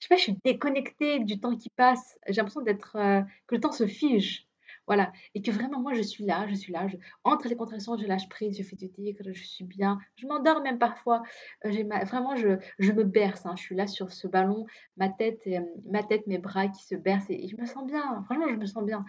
Je 0.00 0.06
sais 0.06 0.08
pas, 0.10 0.16
je 0.16 0.22
suis 0.22 0.38
déconnectée 0.44 1.18
du 1.18 1.40
temps 1.40 1.56
qui 1.56 1.70
passe. 1.70 2.18
J'ai 2.28 2.34
l'impression 2.34 2.60
d'être, 2.62 2.94
euh, 2.94 3.20
que 3.48 3.56
le 3.56 3.60
temps 3.60 3.72
se 3.72 3.88
fige. 3.88 4.47
Voilà. 4.88 5.12
Et 5.34 5.42
que 5.42 5.50
vraiment, 5.50 5.80
moi, 5.80 5.92
je 5.92 6.00
suis 6.00 6.24
là, 6.24 6.46
je 6.48 6.54
suis 6.54 6.72
là. 6.72 6.88
Je, 6.88 6.96
entre 7.22 7.46
les 7.46 7.56
contractions, 7.56 7.96
je 7.98 8.06
lâche 8.06 8.28
prise, 8.30 8.56
je 8.56 8.62
fais 8.62 8.74
du 8.74 8.90
tigre, 8.90 9.22
je 9.32 9.44
suis 9.44 9.64
bien. 9.64 9.98
Je 10.16 10.26
m'endors 10.26 10.62
même 10.62 10.78
parfois. 10.78 11.22
Euh, 11.66 11.70
vraiment, 12.06 12.34
je, 12.36 12.48
me 12.92 13.04
berce. 13.04 13.44
Hein. 13.44 13.54
Je 13.56 13.62
suis 13.62 13.76
là 13.76 13.86
sur 13.86 14.10
ce 14.10 14.26
ballon, 14.26 14.64
ma 14.96 15.10
tête, 15.10 15.42
euh, 15.46 15.60
ma 15.84 16.02
tête, 16.02 16.26
mes 16.26 16.38
bras 16.38 16.68
qui 16.68 16.82
se 16.82 16.94
bercent. 16.94 17.28
Et, 17.28 17.48
je 17.48 17.56
me 17.60 17.66
sens 17.66 17.86
bien. 17.86 18.22
Franchement, 18.24 18.48
je 18.48 18.56
me 18.56 18.66
sens 18.66 18.82
bien. 18.82 19.04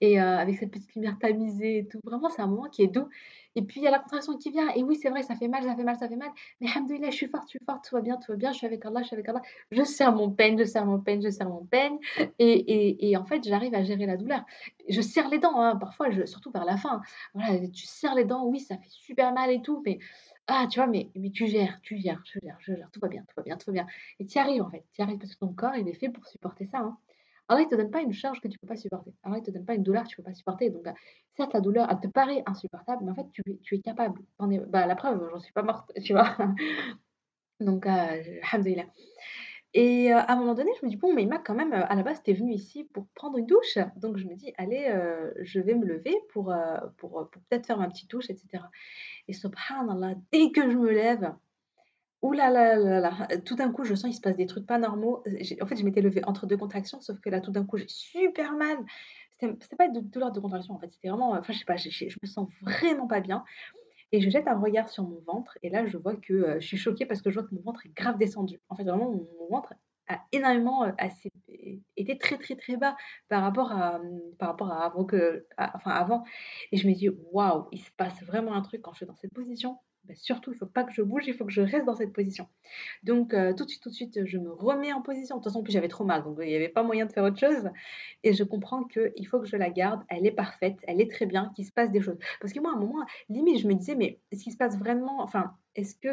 Et 0.00 0.20
euh, 0.20 0.38
avec 0.38 0.56
cette 0.56 0.70
petite 0.70 0.94
lumière 0.94 1.18
tamisée 1.18 1.78
et 1.78 1.86
tout. 1.88 1.98
Vraiment, 2.04 2.30
c'est 2.30 2.42
un 2.42 2.46
moment 2.46 2.68
qui 2.70 2.82
est 2.82 2.88
doux. 2.88 3.08
Et 3.56 3.62
puis, 3.62 3.80
il 3.80 3.84
y 3.84 3.86
a 3.86 3.90
la 3.90 3.98
contraction 3.98 4.36
qui 4.36 4.50
vient. 4.50 4.68
Et 4.74 4.82
oui, 4.82 4.96
c'est 4.96 5.10
vrai, 5.10 5.22
ça 5.22 5.36
fait 5.36 5.48
mal, 5.48 5.62
ça 5.62 5.74
fait 5.76 5.84
mal, 5.84 5.96
ça 5.96 6.08
fait 6.08 6.16
mal. 6.16 6.30
Mais 6.60 6.68
alhamdoulilah, 6.68 7.10
je 7.10 7.16
suis 7.16 7.28
forte, 7.28 7.44
je 7.44 7.50
suis 7.50 7.64
forte, 7.64 7.84
tout 7.88 7.94
va 7.94 8.00
bien, 8.00 8.16
tout 8.16 8.32
va 8.32 8.36
bien. 8.36 8.52
Je 8.52 8.58
suis 8.58 8.66
avec 8.66 8.84
Allah, 8.84 9.02
je 9.02 9.06
suis 9.06 9.14
avec 9.14 9.28
Allah. 9.28 9.42
Je 9.70 9.82
serre 9.82 10.12
mon 10.12 10.30
peigne, 10.30 10.58
je 10.58 10.64
serre 10.64 10.86
mon 10.86 11.00
peigne, 11.00 11.22
je 11.22 11.30
serre 11.30 11.48
mon 11.48 11.64
peigne. 11.64 11.98
Et, 12.38 12.52
et, 12.52 13.10
et 13.10 13.16
en 13.16 13.24
fait, 13.24 13.44
j'arrive 13.44 13.74
à 13.74 13.82
gérer 13.82 14.06
la 14.06 14.16
douleur. 14.16 14.44
Je 14.88 15.00
serre 15.00 15.28
les 15.28 15.38
dents, 15.38 15.60
hein, 15.60 15.76
parfois, 15.76 16.10
je, 16.10 16.24
surtout 16.24 16.50
vers 16.50 16.64
la 16.64 16.76
fin. 16.76 17.00
Voilà, 17.34 17.68
tu 17.68 17.86
serres 17.86 18.14
les 18.14 18.24
dents, 18.24 18.44
oui, 18.46 18.60
ça 18.60 18.76
fait 18.76 18.90
super 18.90 19.32
mal 19.32 19.50
et 19.50 19.62
tout. 19.62 19.82
Mais 19.86 19.98
ah, 20.46 20.66
tu 20.70 20.78
vois, 20.78 20.86
mais, 20.86 21.10
mais 21.14 21.30
tu 21.30 21.46
gères, 21.46 21.80
tu 21.82 21.96
gères, 21.98 22.22
je 22.24 22.38
gère, 22.42 22.56
je 22.60 22.74
gère. 22.74 22.90
Tout 22.90 23.00
va 23.00 23.08
bien, 23.08 23.22
tout 23.22 23.34
va 23.36 23.42
bien, 23.42 23.56
tout 23.56 23.66
va 23.66 23.72
bien. 23.72 23.86
Et 24.18 24.26
tu 24.26 24.36
y 24.36 24.40
arrives, 24.40 24.62
en 24.62 24.70
fait. 24.70 24.84
Tu 24.92 25.00
y 25.00 25.02
arrives 25.02 25.18
parce 25.18 25.34
que 25.34 25.40
ton 25.40 25.52
corps, 25.52 25.74
il 25.76 25.88
est 25.88 25.94
fait 25.94 26.10
pour 26.10 26.26
supporter 26.26 26.66
ça. 26.66 26.78
Hein. 26.78 26.98
Allah, 27.48 27.62
il 27.62 27.68
te 27.68 27.74
donne 27.74 27.90
pas 27.90 28.00
une 28.00 28.12
charge 28.12 28.40
que 28.40 28.48
tu 28.48 28.58
peux 28.58 28.66
pas 28.66 28.76
supporter. 28.76 29.12
Allah, 29.22 29.38
il 29.38 29.42
te 29.42 29.50
donne 29.50 29.64
pas 29.64 29.74
une 29.74 29.82
douleur 29.82 30.04
que 30.04 30.08
tu 30.08 30.16
peux 30.16 30.22
pas 30.22 30.34
supporter. 30.34 30.70
Donc, 30.70 30.86
euh, 30.86 30.92
certes, 31.36 31.52
la 31.52 31.60
douleur, 31.60 31.88
elle 31.90 32.00
te 32.00 32.08
paraît 32.08 32.42
insupportable, 32.46 33.04
mais 33.04 33.10
en 33.10 33.14
fait, 33.14 33.26
tu, 33.32 33.74
es 33.74 33.80
capable. 33.80 34.20
bah, 34.38 34.86
la 34.86 34.96
preuve, 34.96 35.28
j'en 35.30 35.40
suis 35.40 35.52
pas 35.52 35.62
morte, 35.62 35.92
tu 36.04 36.12
vois. 36.12 36.36
Donc, 37.60 37.86
euh, 37.86 38.40
alhamdoulilah. 38.52 38.86
Et 39.74 40.12
euh, 40.12 40.18
à 40.18 40.32
un 40.32 40.36
moment 40.36 40.54
donné, 40.54 40.70
je 40.80 40.86
me 40.86 40.90
dis, 40.90 40.96
bon, 40.96 41.12
mais 41.14 41.24
Ima, 41.24 41.38
quand 41.38 41.54
même, 41.54 41.72
euh, 41.72 41.84
à 41.86 41.94
la 41.96 42.02
base, 42.02 42.22
tu 42.22 42.30
es 42.30 42.34
venu 42.34 42.52
ici 42.52 42.84
pour 42.84 43.08
prendre 43.14 43.38
une 43.38 43.46
douche. 43.46 43.78
Donc, 43.96 44.16
je 44.16 44.26
me 44.26 44.34
dis, 44.34 44.52
allez, 44.56 44.92
je 45.42 45.60
vais 45.60 45.74
me 45.74 45.84
lever 45.84 46.16
pour, 46.32 46.54
pour, 46.96 47.28
pour 47.30 47.42
peut-être 47.48 47.66
faire 47.66 47.78
ma 47.78 47.88
petite 47.88 48.10
douche, 48.10 48.30
etc. 48.30 48.64
Et 49.28 49.32
subhanallah, 49.32 50.14
dès 50.32 50.50
que 50.52 50.70
je 50.70 50.76
me 50.76 50.90
lève, 50.90 51.34
Ouh 52.24 52.32
là 52.32 52.48
là 52.50 52.76
là 52.76 53.00
là, 53.00 53.28
tout 53.44 53.54
d'un 53.54 53.70
coup, 53.70 53.84
je 53.84 53.94
sens 53.94 54.10
il 54.10 54.14
se 54.14 54.20
passe 54.22 54.36
des 54.36 54.46
trucs 54.46 54.66
pas 54.66 54.78
normaux. 54.78 55.22
en 55.60 55.66
fait, 55.66 55.76
je 55.76 55.84
m'étais 55.84 56.00
levée 56.00 56.24
entre 56.24 56.46
deux 56.46 56.56
contractions, 56.56 57.00
sauf 57.02 57.20
que 57.20 57.28
là, 57.28 57.40
tout 57.42 57.50
d'un 57.52 57.66
coup, 57.66 57.76
j'ai 57.76 57.86
super 57.88 58.54
mal. 58.54 58.78
C'était 59.38 59.76
pas 59.76 59.88
de 59.88 60.00
douleur 60.00 60.32
de 60.32 60.40
contraction, 60.40 60.74
en 60.74 60.78
fait, 60.78 60.90
c'était 60.90 61.08
vraiment, 61.08 61.32
enfin, 61.32 61.52
je 61.52 61.58
sais 61.58 61.66
pas, 61.66 61.76
je 61.76 62.16
me 62.22 62.26
sens 62.26 62.48
vraiment 62.62 63.06
pas 63.06 63.20
bien 63.20 63.44
et 64.12 64.20
je 64.20 64.30
jette 64.30 64.48
un 64.48 64.58
regard 64.58 64.88
sur 64.88 65.04
mon 65.04 65.20
ventre 65.26 65.58
et 65.62 65.70
là, 65.70 65.86
je 65.86 65.98
vois 65.98 66.16
que, 66.16 66.32
euh, 66.32 66.60
je 66.60 66.66
suis 66.66 66.76
choquée 66.78 67.04
parce 67.06 67.20
que 67.20 67.30
je 67.30 67.40
vois 67.40 67.48
que 67.48 67.54
mon 67.54 67.62
ventre 67.62 67.84
est 67.86 67.94
grave 67.94 68.16
descendu. 68.16 68.60
En 68.70 68.76
fait, 68.76 68.84
vraiment, 68.84 69.10
mon 69.10 69.48
ventre 69.50 69.74
a 70.08 70.20
énormément, 70.32 70.84
euh, 70.84 70.92
été 71.96 72.18
très, 72.18 72.38
très, 72.38 72.56
très 72.56 72.76
bas 72.76 72.96
par 73.28 73.42
rapport 73.42 73.72
à, 73.72 74.00
par 74.38 74.50
rapport 74.50 74.70
à 74.72 74.84
avant 74.86 75.04
que 75.04 75.46
enfin, 75.58 75.90
avant 75.90 76.24
et 76.72 76.76
je 76.76 76.88
me 76.88 76.94
dis: 76.94 77.08
«Waouh, 77.32 77.68
il 77.72 77.80
se 77.80 77.90
passe 77.96 78.22
vraiment 78.22 78.54
un 78.54 78.62
truc 78.62 78.82
quand 78.82 78.92
je 78.92 78.98
suis 78.98 79.06
dans 79.06 79.16
cette 79.16 79.34
position». 79.34 79.78
Bah, 80.06 80.14
surtout, 80.14 80.50
il 80.50 80.54
ne 80.54 80.58
faut 80.58 80.66
pas 80.66 80.84
que 80.84 80.92
je 80.92 81.00
bouge, 81.00 81.24
il 81.26 81.34
faut 81.34 81.46
que 81.46 81.52
je 81.52 81.62
reste 81.62 81.86
dans 81.86 81.94
cette 81.94 82.12
position. 82.12 82.46
Donc, 83.04 83.32
euh, 83.32 83.54
tout 83.54 83.64
de 83.64 83.70
suite, 83.70 83.82
tout 83.82 83.88
de 83.88 83.94
suite, 83.94 84.26
je 84.26 84.36
me 84.38 84.52
remets 84.52 84.92
en 84.92 85.00
position. 85.00 85.36
De 85.36 85.42
toute 85.42 85.52
façon, 85.52 85.64
j'avais 85.66 85.88
trop 85.88 86.04
mal, 86.04 86.22
donc 86.22 86.38
il 86.42 86.46
n'y 86.48 86.54
avait 86.54 86.68
pas 86.68 86.82
moyen 86.82 87.06
de 87.06 87.12
faire 87.12 87.24
autre 87.24 87.38
chose. 87.38 87.70
Et 88.22 88.34
je 88.34 88.44
comprends 88.44 88.84
qu'il 88.84 89.26
faut 89.26 89.40
que 89.40 89.46
je 89.46 89.56
la 89.56 89.70
garde. 89.70 90.02
Elle 90.08 90.26
est 90.26 90.32
parfaite, 90.32 90.76
elle 90.82 91.00
est 91.00 91.10
très 91.10 91.26
bien, 91.26 91.52
qu'il 91.56 91.64
se 91.64 91.72
passe 91.72 91.90
des 91.90 92.02
choses. 92.02 92.18
Parce 92.40 92.52
que 92.52 92.60
moi, 92.60 92.72
à 92.72 92.76
un 92.76 92.78
moment, 92.78 93.04
limite, 93.30 93.58
je 93.60 93.68
me 93.68 93.74
disais, 93.74 93.94
mais 93.94 94.20
est-ce 94.30 94.44
qu'il 94.44 94.52
se 94.52 94.58
passe 94.58 94.78
vraiment, 94.78 95.22
enfin, 95.22 95.56
est-ce 95.74 95.94
que 95.96 96.08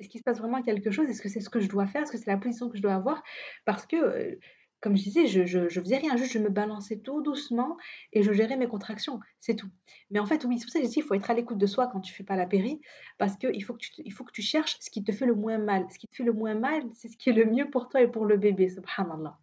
est-ce 0.00 0.18
se 0.18 0.22
passe 0.22 0.38
vraiment 0.38 0.62
quelque 0.62 0.90
chose? 0.90 1.08
Est-ce 1.08 1.22
que 1.22 1.28
c'est 1.28 1.40
ce 1.40 1.50
que 1.50 1.60
je 1.60 1.68
dois 1.68 1.86
faire? 1.86 2.02
Est-ce 2.02 2.12
que 2.12 2.18
c'est 2.18 2.30
la 2.30 2.38
position 2.38 2.68
que 2.70 2.76
je 2.76 2.82
dois 2.82 2.94
avoir? 2.94 3.22
Parce 3.64 3.86
que 3.86 3.96
euh, 3.96 4.34
comme 4.80 4.96
je 4.96 5.02
disais, 5.02 5.26
je, 5.26 5.46
je, 5.46 5.80
faisais 5.80 5.98
rien, 5.98 6.16
juste 6.16 6.32
je 6.32 6.38
me 6.38 6.48
balançais 6.48 6.98
tout 6.98 7.22
doucement 7.22 7.76
et 8.12 8.22
je 8.22 8.32
gérais 8.32 8.56
mes 8.56 8.66
contractions, 8.66 9.20
c'est 9.38 9.54
tout. 9.54 9.68
Mais 10.10 10.18
en 10.18 10.26
fait, 10.26 10.44
oui, 10.44 10.58
c'est 10.58 10.64
pour 10.64 10.72
ça 10.72 10.80
que 10.80 10.86
je 10.86 10.90
dis, 10.90 10.98
il 10.98 11.02
faut 11.02 11.14
être 11.14 11.30
à 11.30 11.34
l'écoute 11.34 11.58
de 11.58 11.66
soi 11.66 11.88
quand 11.88 12.00
tu 12.00 12.12
fais 12.12 12.24
pas 12.24 12.36
la 12.36 12.46
péri, 12.46 12.80
parce 13.18 13.36
qu'il 13.36 13.62
faut, 13.64 13.74
que 13.74 13.80
tu, 13.80 13.90
il 13.98 14.12
faut 14.12 14.24
que 14.24 14.32
tu 14.32 14.42
cherches 14.42 14.76
ce 14.80 14.90
qui 14.90 15.04
te 15.04 15.12
fait 15.12 15.26
le 15.26 15.34
moins 15.34 15.58
mal. 15.58 15.86
Ce 15.90 15.98
qui 15.98 16.08
te 16.08 16.16
fait 16.16 16.24
le 16.24 16.32
moins 16.32 16.54
mal, 16.54 16.82
c'est 16.94 17.08
ce 17.08 17.16
qui 17.16 17.30
est 17.30 17.34
le 17.34 17.44
mieux 17.44 17.68
pour 17.68 17.88
toi 17.88 18.00
et 18.00 18.08
pour 18.08 18.24
le 18.24 18.36
bébé, 18.36 18.68
subhanallah. 18.68 19.38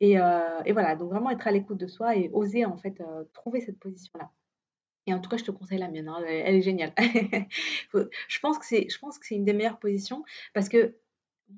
Et, 0.00 0.18
euh, 0.18 0.62
et 0.64 0.72
voilà, 0.72 0.96
donc 0.96 1.10
vraiment 1.10 1.30
être 1.30 1.46
à 1.46 1.50
l'écoute 1.50 1.78
de 1.78 1.86
soi 1.86 2.16
et 2.16 2.30
oser 2.32 2.64
en 2.64 2.76
fait 2.76 3.00
euh, 3.00 3.24
trouver 3.34 3.60
cette 3.60 3.78
position-là. 3.78 4.30
Et 5.06 5.14
en 5.14 5.20
tout 5.20 5.28
cas, 5.28 5.36
je 5.36 5.44
te 5.44 5.50
conseille 5.50 5.78
la 5.78 5.88
mienne, 5.88 6.08
hein, 6.08 6.22
elle, 6.26 6.54
est 6.54 6.62
géniale. 6.62 6.92
je 7.94 8.38
pense 8.40 8.58
que 8.58 8.66
c'est, 8.66 8.88
je 8.88 8.98
pense 8.98 9.18
que 9.18 9.26
c'est 9.26 9.34
une 9.34 9.44
des 9.44 9.52
meilleures 9.52 9.78
positions 9.78 10.24
parce 10.54 10.68
que 10.68 10.94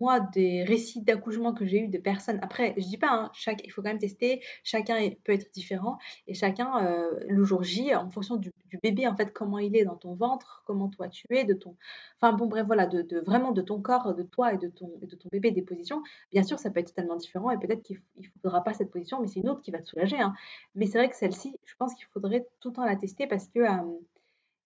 moi, 0.00 0.20
des 0.20 0.64
récits 0.64 1.02
d'accouchement 1.02 1.52
que 1.54 1.66
j'ai 1.66 1.80
eu 1.80 1.88
de 1.88 1.98
personnes, 1.98 2.38
après, 2.42 2.74
je 2.76 2.86
dis 2.86 2.98
pas, 2.98 3.10
hein, 3.10 3.30
chaque, 3.34 3.64
il 3.64 3.70
faut 3.70 3.82
quand 3.82 3.88
même 3.88 3.98
tester, 3.98 4.42
chacun 4.64 5.10
peut 5.24 5.32
être 5.32 5.52
différent, 5.52 5.98
et 6.26 6.34
chacun, 6.34 6.84
euh, 6.84 7.10
le 7.28 7.44
jour 7.44 7.62
J, 7.62 7.94
en 7.94 8.10
fonction 8.10 8.36
du, 8.36 8.52
bébé, 8.82 9.06
en 9.06 9.14
fait, 9.14 9.32
comment 9.32 9.58
il 9.58 9.76
est 9.76 9.84
dans 9.84 9.96
ton 9.96 10.14
ventre, 10.14 10.62
comment 10.66 10.88
toi 10.88 11.08
tu 11.08 11.26
es, 11.30 11.44
de 11.44 11.54
ton, 11.54 11.76
enfin 12.20 12.32
bon, 12.32 12.46
bref, 12.46 12.66
voilà, 12.66 12.86
de, 12.86 13.20
vraiment 13.20 13.52
de 13.52 13.62
ton 13.62 13.80
corps, 13.80 14.14
de 14.14 14.22
toi 14.22 14.54
et 14.54 14.58
de 14.58 14.68
ton, 14.68 14.90
de 15.00 15.16
ton 15.16 15.28
bébé, 15.30 15.50
des 15.50 15.62
positions, 15.62 16.02
bien 16.32 16.42
sûr, 16.42 16.58
ça 16.58 16.70
peut 16.70 16.80
être 16.80 16.88
totalement 16.88 17.16
différent, 17.16 17.50
et 17.50 17.58
peut-être 17.58 17.82
qu'il 17.82 18.00
ne 18.18 18.26
faudra 18.42 18.64
pas 18.64 18.72
cette 18.74 18.90
position, 18.90 19.20
mais 19.20 19.26
c'est 19.28 19.40
une 19.40 19.48
autre 19.50 19.62
qui 19.62 19.70
va 19.70 19.78
te 19.78 19.88
soulager, 19.88 20.20
hein. 20.20 20.34
Mais 20.74 20.86
c'est 20.86 20.98
vrai 20.98 21.08
que 21.08 21.16
celle-ci, 21.16 21.54
je 21.64 21.74
pense 21.76 21.94
qu'il 21.94 22.06
faudrait 22.06 22.46
tout 22.60 22.70
le 22.70 22.74
temps 22.74 22.84
la 22.84 22.96
tester 22.96 23.26
parce 23.26 23.48
que 23.48 23.60
euh, 23.60 23.98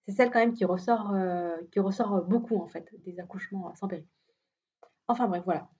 c'est 0.06 0.14
celle 0.14 0.30
quand 0.30 0.38
même 0.38 0.54
qui 0.54 0.64
ressort, 0.64 1.12
euh, 1.14 1.56
qui 1.72 1.80
ressort 1.80 2.22
beaucoup, 2.22 2.56
en 2.56 2.68
fait, 2.68 2.88
des 3.04 3.18
accouchements 3.18 3.74
sans 3.74 3.88
péri. 3.88 4.06
Enfin 5.08 5.28
bref, 5.28 5.42
voilà. 5.44 5.70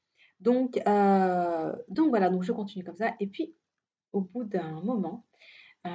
Donc, 0.41 0.81
euh, 0.87 1.73
donc 1.89 2.11
voilà, 2.11 2.31
donc 2.31 2.43
je 2.43 2.53
continue 2.53 2.85
comme 2.85 2.97
ça. 2.97 3.15
Et 3.21 3.27
puis, 3.27 3.55
au 4.13 4.21
bout 4.21 4.45
d'un 4.45 4.81
moment, 4.83 5.27
euh, 5.87 5.91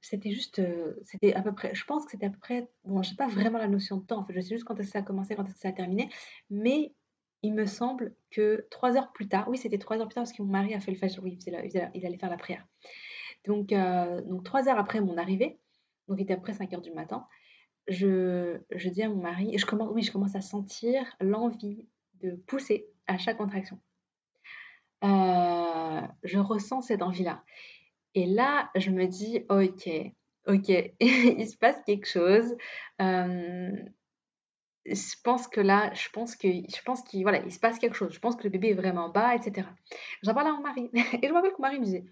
c'était 0.00 0.32
juste, 0.32 0.58
euh, 0.58 0.94
c'était 1.04 1.34
à 1.34 1.42
peu 1.42 1.54
près, 1.54 1.74
je 1.74 1.84
pense 1.84 2.04
que 2.04 2.12
c'était 2.12 2.26
à 2.26 2.30
peu 2.30 2.38
près, 2.38 2.68
bon, 2.84 3.02
je 3.02 3.10
n'ai 3.10 3.16
pas 3.16 3.28
vraiment 3.28 3.58
la 3.58 3.68
notion 3.68 3.98
de 3.98 4.04
temps, 4.04 4.26
je 4.28 4.40
sais 4.40 4.48
juste 4.48 4.64
quand 4.64 4.82
ça 4.82 5.00
a 5.00 5.02
commencé, 5.02 5.36
quand 5.36 5.48
ça 5.48 5.68
a 5.68 5.72
terminé, 5.72 6.08
mais 6.50 6.94
il 7.42 7.54
me 7.54 7.66
semble 7.66 8.14
que 8.30 8.66
trois 8.70 8.96
heures 8.96 9.12
plus 9.12 9.28
tard, 9.28 9.48
oui, 9.48 9.58
c'était 9.58 9.78
trois 9.78 9.98
heures 9.98 10.08
plus 10.08 10.14
tard 10.14 10.24
parce 10.24 10.32
que 10.32 10.42
mon 10.42 10.50
mari 10.50 10.74
a 10.74 10.80
fait 10.80 10.90
le 10.90 10.96
fajr, 10.96 11.22
oui, 11.22 11.38
il, 11.46 11.54
allait 11.54 12.18
faire 12.18 12.30
la 12.30 12.36
prière. 12.36 12.66
Donc, 13.46 13.68
donc 13.68 14.44
trois 14.44 14.68
heures 14.68 14.78
après 14.78 15.00
mon 15.00 15.16
arrivée, 15.16 15.60
donc 16.08 16.18
il 16.18 16.22
était 16.22 16.34
après 16.34 16.54
5 16.54 16.72
heures 16.72 16.80
du 16.80 16.90
matin, 16.92 17.26
je, 17.86 18.58
je 18.70 18.88
dis 18.88 19.02
à 19.02 19.08
mon 19.08 19.22
mari, 19.22 19.56
je 19.56 19.66
commence, 19.66 19.90
oui, 19.92 20.02
je 20.02 20.10
commence 20.10 20.34
à 20.34 20.40
sentir 20.40 21.04
l'envie 21.20 21.86
de 22.22 22.32
pousser 22.46 22.86
à 23.06 23.18
chaque 23.18 23.38
contraction. 23.38 23.78
Euh, 25.04 26.02
je 26.22 26.38
ressens 26.38 26.82
cette 26.82 27.02
envie-là. 27.02 27.42
Et 28.14 28.26
là, 28.26 28.70
je 28.74 28.90
me 28.90 29.06
dis, 29.06 29.44
ok, 29.48 29.88
ok, 30.46 30.68
il 31.00 31.48
se 31.48 31.56
passe 31.56 31.80
quelque 31.86 32.06
chose. 32.06 32.56
Euh, 33.00 33.70
je 34.86 35.14
pense 35.22 35.46
que 35.48 35.60
là, 35.60 35.92
je 35.94 36.08
pense 36.10 36.34
que, 36.34 36.48
je 36.48 36.82
pense 36.84 37.02
qu'il, 37.02 37.22
voilà, 37.22 37.38
il 37.44 37.52
se 37.52 37.60
passe 37.60 37.78
quelque 37.78 37.94
chose. 37.94 38.12
Je 38.12 38.18
pense 38.18 38.36
que 38.36 38.44
le 38.44 38.50
bébé 38.50 38.70
est 38.70 38.74
vraiment 38.74 39.08
bas, 39.08 39.34
etc. 39.34 39.68
J'en 40.22 40.34
parle 40.34 40.48
à 40.48 40.52
mon 40.52 40.62
mari. 40.62 40.90
Et 41.22 41.26
je 41.26 41.28
me 41.28 41.34
rappelle 41.34 41.52
que 41.52 41.58
mon 41.58 41.68
mari 41.68 41.78
me 41.78 41.84
disait, 41.84 42.04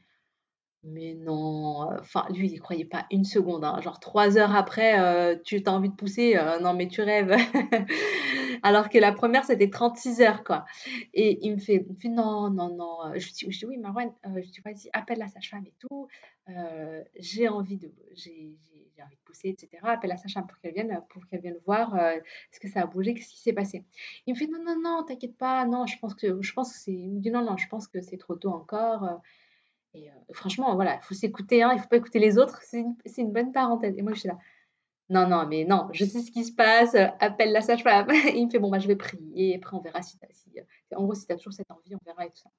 mais 0.88 1.14
non, 1.14 1.90
enfin, 1.98 2.26
lui, 2.30 2.48
il 2.48 2.60
croyait 2.60 2.84
pas 2.84 3.06
une 3.10 3.24
seconde. 3.24 3.64
Hein. 3.64 3.80
Genre, 3.80 3.98
trois 3.98 4.38
heures 4.38 4.54
après, 4.54 5.00
euh, 5.00 5.36
tu 5.44 5.60
as 5.66 5.72
envie 5.72 5.88
de 5.88 5.94
pousser. 5.94 6.36
Euh, 6.36 6.60
non, 6.60 6.74
mais 6.74 6.86
tu 6.86 7.02
rêves. 7.02 7.34
Alors 8.62 8.88
que 8.88 8.98
la 8.98 9.12
première, 9.12 9.44
c'était 9.44 9.68
36 9.68 10.20
heures, 10.20 10.44
quoi. 10.44 10.64
Et 11.12 11.44
il 11.44 11.54
me 11.54 11.58
fait, 11.58 11.84
non, 12.04 12.50
non, 12.50 12.74
non. 12.76 12.98
Je 13.16 13.32
dis, 13.32 13.50
je 13.50 13.58
dis 13.58 13.66
oui, 13.66 13.78
Marwan, 13.78 14.12
euh, 14.26 14.40
je 14.42 14.48
dis, 14.48 14.60
vas-y, 14.64 14.88
appelle 14.92 15.18
la 15.18 15.28
sage-femme 15.28 15.66
et 15.66 15.74
tout. 15.80 16.06
j'ai 17.18 17.48
envie 17.48 17.78
de, 17.78 17.92
j'ai, 18.14 18.54
envie 19.04 19.16
de 19.16 19.20
pousser, 19.24 19.48
etc. 19.48 19.68
Appelle 19.82 20.10
la 20.10 20.16
sage-femme 20.16 20.46
pour 20.46 20.58
qu'elle 20.60 20.72
vienne, 20.72 21.02
pour 21.08 21.26
qu'elle 21.26 21.40
vienne 21.40 21.58
voir 21.66 21.96
est-ce 21.96 22.60
que 22.60 22.68
ça 22.68 22.82
a 22.82 22.86
bougé, 22.86 23.14
qu'est-ce 23.14 23.30
qui 23.30 23.42
s'est 23.42 23.52
passé. 23.52 23.84
Il 24.26 24.34
me 24.34 24.38
fait, 24.38 24.46
non, 24.46 24.62
non, 24.64 24.80
non, 24.80 25.04
t'inquiète 25.04 25.36
pas, 25.36 25.66
non, 25.66 25.86
je 25.86 25.98
pense 25.98 26.14
que, 26.14 26.40
je 26.40 26.52
pense 26.52 26.72
que 26.72 26.78
c'est, 26.78 26.92
il 26.92 27.10
me 27.10 27.30
non, 27.30 27.44
non, 27.44 27.56
je 27.56 27.66
pense 27.68 27.88
que 27.88 28.00
c'est 28.00 28.18
trop 28.18 28.36
tôt 28.36 28.50
encore. 28.50 29.20
Et 29.94 30.10
euh, 30.10 30.14
franchement, 30.32 30.74
voilà, 30.74 30.96
il 30.96 31.04
faut 31.04 31.14
s'écouter, 31.14 31.62
hein, 31.62 31.70
il 31.72 31.76
ne 31.76 31.82
faut 31.82 31.88
pas 31.88 31.96
écouter 31.96 32.18
les 32.18 32.38
autres, 32.38 32.60
c'est 32.62 32.84
une, 33.16 33.32
bonne 33.32 33.52
parenthèse. 33.52 33.96
Et 33.96 34.02
moi, 34.02 34.12
je 34.14 34.20
suis 34.20 34.28
là, 34.28 34.38
non, 35.08 35.28
non, 35.28 35.46
mais 35.46 35.64
non, 35.64 35.88
je 35.92 36.04
sais 36.04 36.20
ce 36.20 36.30
qui 36.30 36.44
se 36.44 36.52
passe, 36.52 36.94
euh, 36.94 37.06
appelle 37.20 37.52
la 37.52 37.60
sage-femme. 37.60 38.08
il 38.34 38.46
me 38.46 38.50
fait, 38.50 38.58
bon, 38.58 38.70
bah, 38.70 38.78
je 38.78 38.88
vais 38.88 38.96
prier, 38.96 39.52
et 39.52 39.56
après, 39.56 39.76
on 39.76 39.80
verra 39.80 40.02
si, 40.02 40.18
si 40.32 40.50
en 40.94 41.04
gros, 41.04 41.14
si 41.14 41.26
tu 41.26 41.32
as 41.32 41.36
toujours 41.36 41.52
cette 41.52 41.70
envie, 41.70 41.94
on 41.94 42.00
verra 42.04 42.26
et 42.26 42.30
tout 42.30 42.38
ça. 42.38 42.50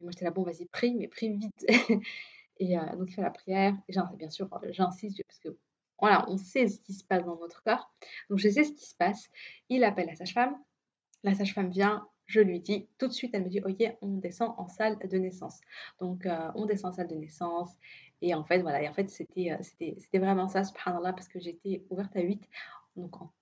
Et 0.00 0.04
moi, 0.04 0.10
j'étais 0.12 0.24
là, 0.24 0.32
bon, 0.32 0.42
vas-y, 0.42 0.66
prie, 0.66 0.94
mais 0.94 1.08
prie 1.08 1.30
vite. 1.30 1.66
et 2.58 2.78
euh, 2.78 2.96
donc, 2.96 3.10
il 3.10 3.14
fait 3.14 3.22
la 3.22 3.30
prière, 3.30 3.74
et 3.88 3.92
bien 4.16 4.30
sûr, 4.30 4.48
j'insiste, 4.70 5.22
parce 5.26 5.38
que 5.38 5.56
voilà, 5.98 6.26
on 6.28 6.36
sait 6.36 6.68
ce 6.68 6.78
qui 6.80 6.92
se 6.92 7.04
passe 7.04 7.24
dans 7.24 7.38
notre 7.38 7.62
corps. 7.62 7.90
Donc, 8.28 8.38
je 8.38 8.48
sais 8.48 8.64
ce 8.64 8.72
qui 8.72 8.86
se 8.86 8.94
passe. 8.96 9.28
Il 9.68 9.84
appelle 9.84 10.06
la 10.06 10.14
sage-femme, 10.14 10.56
la 11.22 11.34
sage-femme 11.34 11.70
vient, 11.70 12.06
je 12.26 12.40
lui 12.40 12.60
dis 12.60 12.88
tout 12.98 13.06
de 13.06 13.12
suite, 13.12 13.30
elle 13.34 13.44
me 13.44 13.48
dit 13.48 13.60
ok, 13.60 13.96
on 14.02 14.18
descend 14.18 14.54
en 14.58 14.68
salle 14.68 14.98
de 14.98 15.16
naissance. 15.16 15.60
Donc 16.00 16.26
euh, 16.26 16.50
on 16.54 16.66
descend 16.66 16.92
en 16.92 16.96
salle 16.96 17.08
de 17.08 17.14
naissance. 17.14 17.70
Et 18.22 18.34
en 18.34 18.44
fait, 18.44 18.60
voilà, 18.60 18.82
et 18.82 18.88
en 18.88 18.94
fait, 18.94 19.08
c'était, 19.10 19.52
euh, 19.52 19.56
c'était, 19.60 20.18
vraiment 20.18 20.48
ça, 20.48 20.64
subhanallah, 20.64 21.12
parce 21.12 21.28
que 21.28 21.38
j'étais 21.38 21.84
ouverte 21.90 22.16
à 22.16 22.20
8. 22.20 22.42
Donc 22.96 23.20
en 23.20 23.32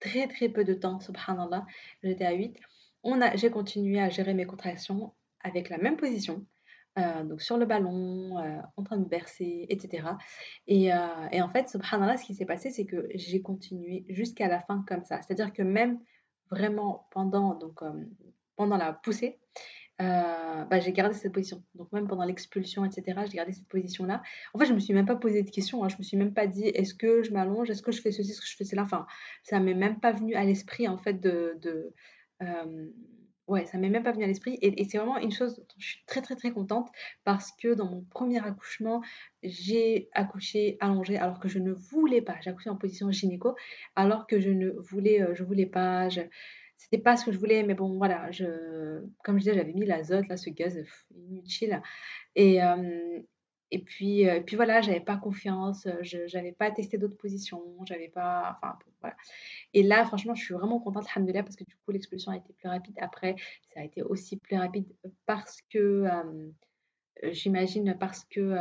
très 0.00 0.26
très 0.28 0.48
peu 0.48 0.64
de 0.64 0.74
temps, 0.74 1.00
subhanallah, 1.00 1.66
j'étais 2.02 2.24
à 2.24 2.32
8. 2.32 2.56
On 3.02 3.20
a, 3.20 3.36
j'ai 3.36 3.50
continué 3.50 4.00
à 4.00 4.08
gérer 4.08 4.34
mes 4.34 4.46
contractions 4.46 5.14
avec 5.40 5.68
la 5.68 5.78
même 5.78 5.96
position. 5.96 6.46
Euh, 6.98 7.22
donc 7.24 7.40
sur 7.40 7.56
le 7.56 7.66
ballon, 7.66 8.36
en 8.76 8.82
train 8.82 8.96
de 8.96 9.08
bercer, 9.08 9.66
etc. 9.68 10.08
Et, 10.66 10.86
et, 10.86 11.42
en 11.42 11.48
fait, 11.50 11.68
subhanallah, 11.68 12.16
ce 12.16 12.24
qui 12.24 12.34
s'est 12.34 12.46
passé, 12.46 12.70
c'est 12.70 12.86
que 12.86 13.08
j'ai 13.14 13.42
continué 13.42 14.04
jusqu'à 14.08 14.48
la 14.48 14.60
fin 14.60 14.84
comme 14.86 15.04
ça. 15.04 15.20
C'est-à-dire 15.22 15.52
que 15.52 15.62
même 15.62 16.00
vraiment 16.50 17.08
pendant, 17.10 17.54
donc, 17.54 17.80
pendant 18.56 18.76
la 18.76 18.92
poussée, 18.92 19.38
euh, 20.00 20.64
bah, 20.64 20.80
j'ai 20.80 20.92
gardé 20.92 21.14
cette 21.14 21.32
position. 21.32 21.62
Donc 21.74 21.92
même 21.92 22.08
pendant 22.08 22.24
l'expulsion, 22.24 22.84
etc., 22.86 23.20
j'ai 23.26 23.36
gardé 23.36 23.52
cette 23.52 23.68
position-là. 23.68 24.22
En 24.54 24.58
fait, 24.58 24.64
je 24.64 24.72
me 24.72 24.78
suis 24.78 24.94
même 24.94 25.04
pas 25.04 25.16
posé 25.16 25.42
de 25.42 25.50
questions. 25.50 25.84
Hein. 25.84 25.88
Je 25.88 25.98
me 25.98 26.02
suis 26.02 26.16
même 26.16 26.32
pas 26.32 26.46
dit 26.46 26.64
est-ce 26.64 26.94
que 26.94 27.22
je 27.22 27.32
m'allonge, 27.32 27.68
est-ce 27.68 27.82
que 27.82 27.92
je 27.92 28.00
fais 28.00 28.10
ceci, 28.10 28.30
est-ce 28.30 28.40
que 28.40 28.46
je 28.46 28.56
fais 28.56 28.64
cela? 28.64 28.82
Enfin, 28.82 29.06
ça 29.42 29.60
m'est 29.60 29.74
même 29.74 30.00
pas 30.00 30.12
venu 30.12 30.34
à 30.34 30.44
l'esprit 30.44 30.88
en 30.88 30.96
fait 30.96 31.20
de, 31.20 31.58
de 31.60 31.92
euh, 32.42 32.88
ouais, 33.50 33.66
ça 33.66 33.78
m'est 33.78 33.90
même 33.90 34.04
pas 34.04 34.12
venu 34.12 34.24
à 34.24 34.26
l'esprit. 34.26 34.58
Et, 34.62 34.84
c'est 34.84 34.98
vraiment 34.98 35.18
une 35.18 35.32
chose 35.32 35.56
dont 35.56 35.64
je 35.78 35.88
suis 35.88 36.04
très 36.06 36.22
très 36.22 36.36
très 36.36 36.52
contente 36.52 36.88
parce 37.24 37.50
que 37.52 37.74
dans 37.74 37.90
mon 37.90 38.02
premier 38.02 38.38
accouchement, 38.38 39.02
j'ai 39.42 40.08
accouché 40.12 40.76
allongée 40.80 41.18
alors 41.18 41.40
que 41.40 41.48
je 41.48 41.58
ne 41.58 41.72
voulais 41.72 42.22
pas. 42.22 42.36
J'ai 42.40 42.50
accouché 42.50 42.70
en 42.70 42.76
position 42.76 43.10
gynéco 43.10 43.56
alors 43.96 44.26
que 44.26 44.40
je 44.40 44.50
ne 44.50 44.70
voulais, 44.70 45.20
euh, 45.20 45.34
je 45.34 45.42
voulais 45.42 45.66
pas. 45.66 46.08
Je, 46.08 46.22
c'était 46.78 47.02
pas 47.02 47.16
ce 47.16 47.26
que 47.26 47.32
je 47.32 47.38
voulais, 47.38 47.62
mais 47.62 47.74
bon, 47.74 47.98
voilà, 47.98 48.30
je, 48.30 49.04
comme 49.24 49.36
je 49.36 49.40
disais, 49.40 49.54
j'avais 49.54 49.74
mis 49.74 49.84
l'azote, 49.84 50.28
là, 50.28 50.36
ce 50.36 50.48
gaz 50.48 50.78
inutile. 51.14 51.82
Et, 52.36 52.62
euh, 52.62 53.20
et 53.72 53.78
puis, 53.78 54.28
euh, 54.28 54.40
puis 54.40 54.56
voilà, 54.56 54.80
j'avais 54.80 55.00
pas 55.00 55.16
confiance, 55.16 55.86
je 56.02 56.36
n'avais 56.36 56.52
pas 56.52 56.70
testé 56.70 56.98
d'autres 56.98 57.16
positions, 57.16 57.62
j'avais 57.84 58.08
pas, 58.08 58.58
enfin, 58.62 58.76
voilà. 59.00 59.16
Et 59.74 59.82
là, 59.82 60.04
franchement, 60.04 60.34
je 60.34 60.42
suis 60.42 60.54
vraiment 60.54 60.80
contente, 60.80 61.06
alhamdoulilah, 61.14 61.44
parce 61.44 61.56
que 61.56 61.64
du 61.64 61.76
coup, 61.76 61.92
l'expulsion 61.92 62.32
a 62.32 62.36
été 62.36 62.52
plus 62.52 62.68
rapide. 62.68 62.96
Après, 63.00 63.36
ça 63.72 63.80
a 63.80 63.84
été 63.84 64.02
aussi 64.02 64.38
plus 64.38 64.56
rapide 64.56 64.86
parce 65.26 65.62
que, 65.70 65.78
euh, 65.78 66.50
j'imagine, 67.30 67.96
parce 67.98 68.24
que, 68.24 68.56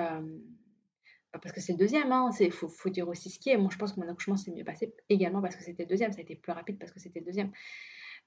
parce 1.31 1.51
que 1.53 1.61
c'est 1.61 1.73
le 1.73 1.79
deuxième, 1.79 2.07
il 2.07 2.13
hein, 2.13 2.31
faut, 2.51 2.67
faut, 2.67 2.89
dire 2.89 3.07
aussi 3.07 3.29
ce 3.29 3.39
qui 3.39 3.49
est. 3.49 3.57
Moi, 3.57 3.69
je 3.71 3.77
pense 3.77 3.93
que 3.93 3.99
mon 3.99 4.09
accouchement 4.09 4.37
s'est 4.37 4.51
mieux 4.51 4.63
passé 4.63 4.93
également 5.09 5.41
parce 5.41 5.55
que 5.55 5.63
c'était 5.63 5.83
le 5.83 5.89
deuxième, 5.89 6.11
ça 6.11 6.19
a 6.19 6.21
été 6.21 6.35
plus 6.35 6.51
rapide 6.51 6.77
parce 6.77 6.91
que 6.91 6.99
c'était 6.99 7.19
le 7.19 7.25
deuxième. 7.25 7.51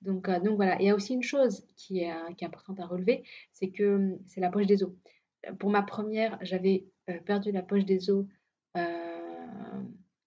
Donc, 0.00 0.28
donc 0.28 0.56
voilà. 0.56 0.80
Il 0.80 0.86
y 0.86 0.90
a 0.90 0.94
aussi 0.96 1.14
une 1.14 1.22
chose 1.22 1.64
qui 1.76 2.00
est, 2.00 2.12
qui 2.36 2.44
est 2.44 2.46
importante 2.46 2.80
à 2.80 2.86
relever, 2.86 3.22
c'est 3.52 3.70
que 3.70 4.18
c'est 4.26 4.40
la 4.40 4.50
poche 4.50 4.66
des 4.66 4.82
os. 4.82 4.90
Pour 5.58 5.70
ma 5.70 5.82
première, 5.82 6.38
j'avais 6.42 6.86
perdu 7.26 7.52
la 7.52 7.62
poche 7.62 7.84
des 7.84 8.10
os 8.10 8.26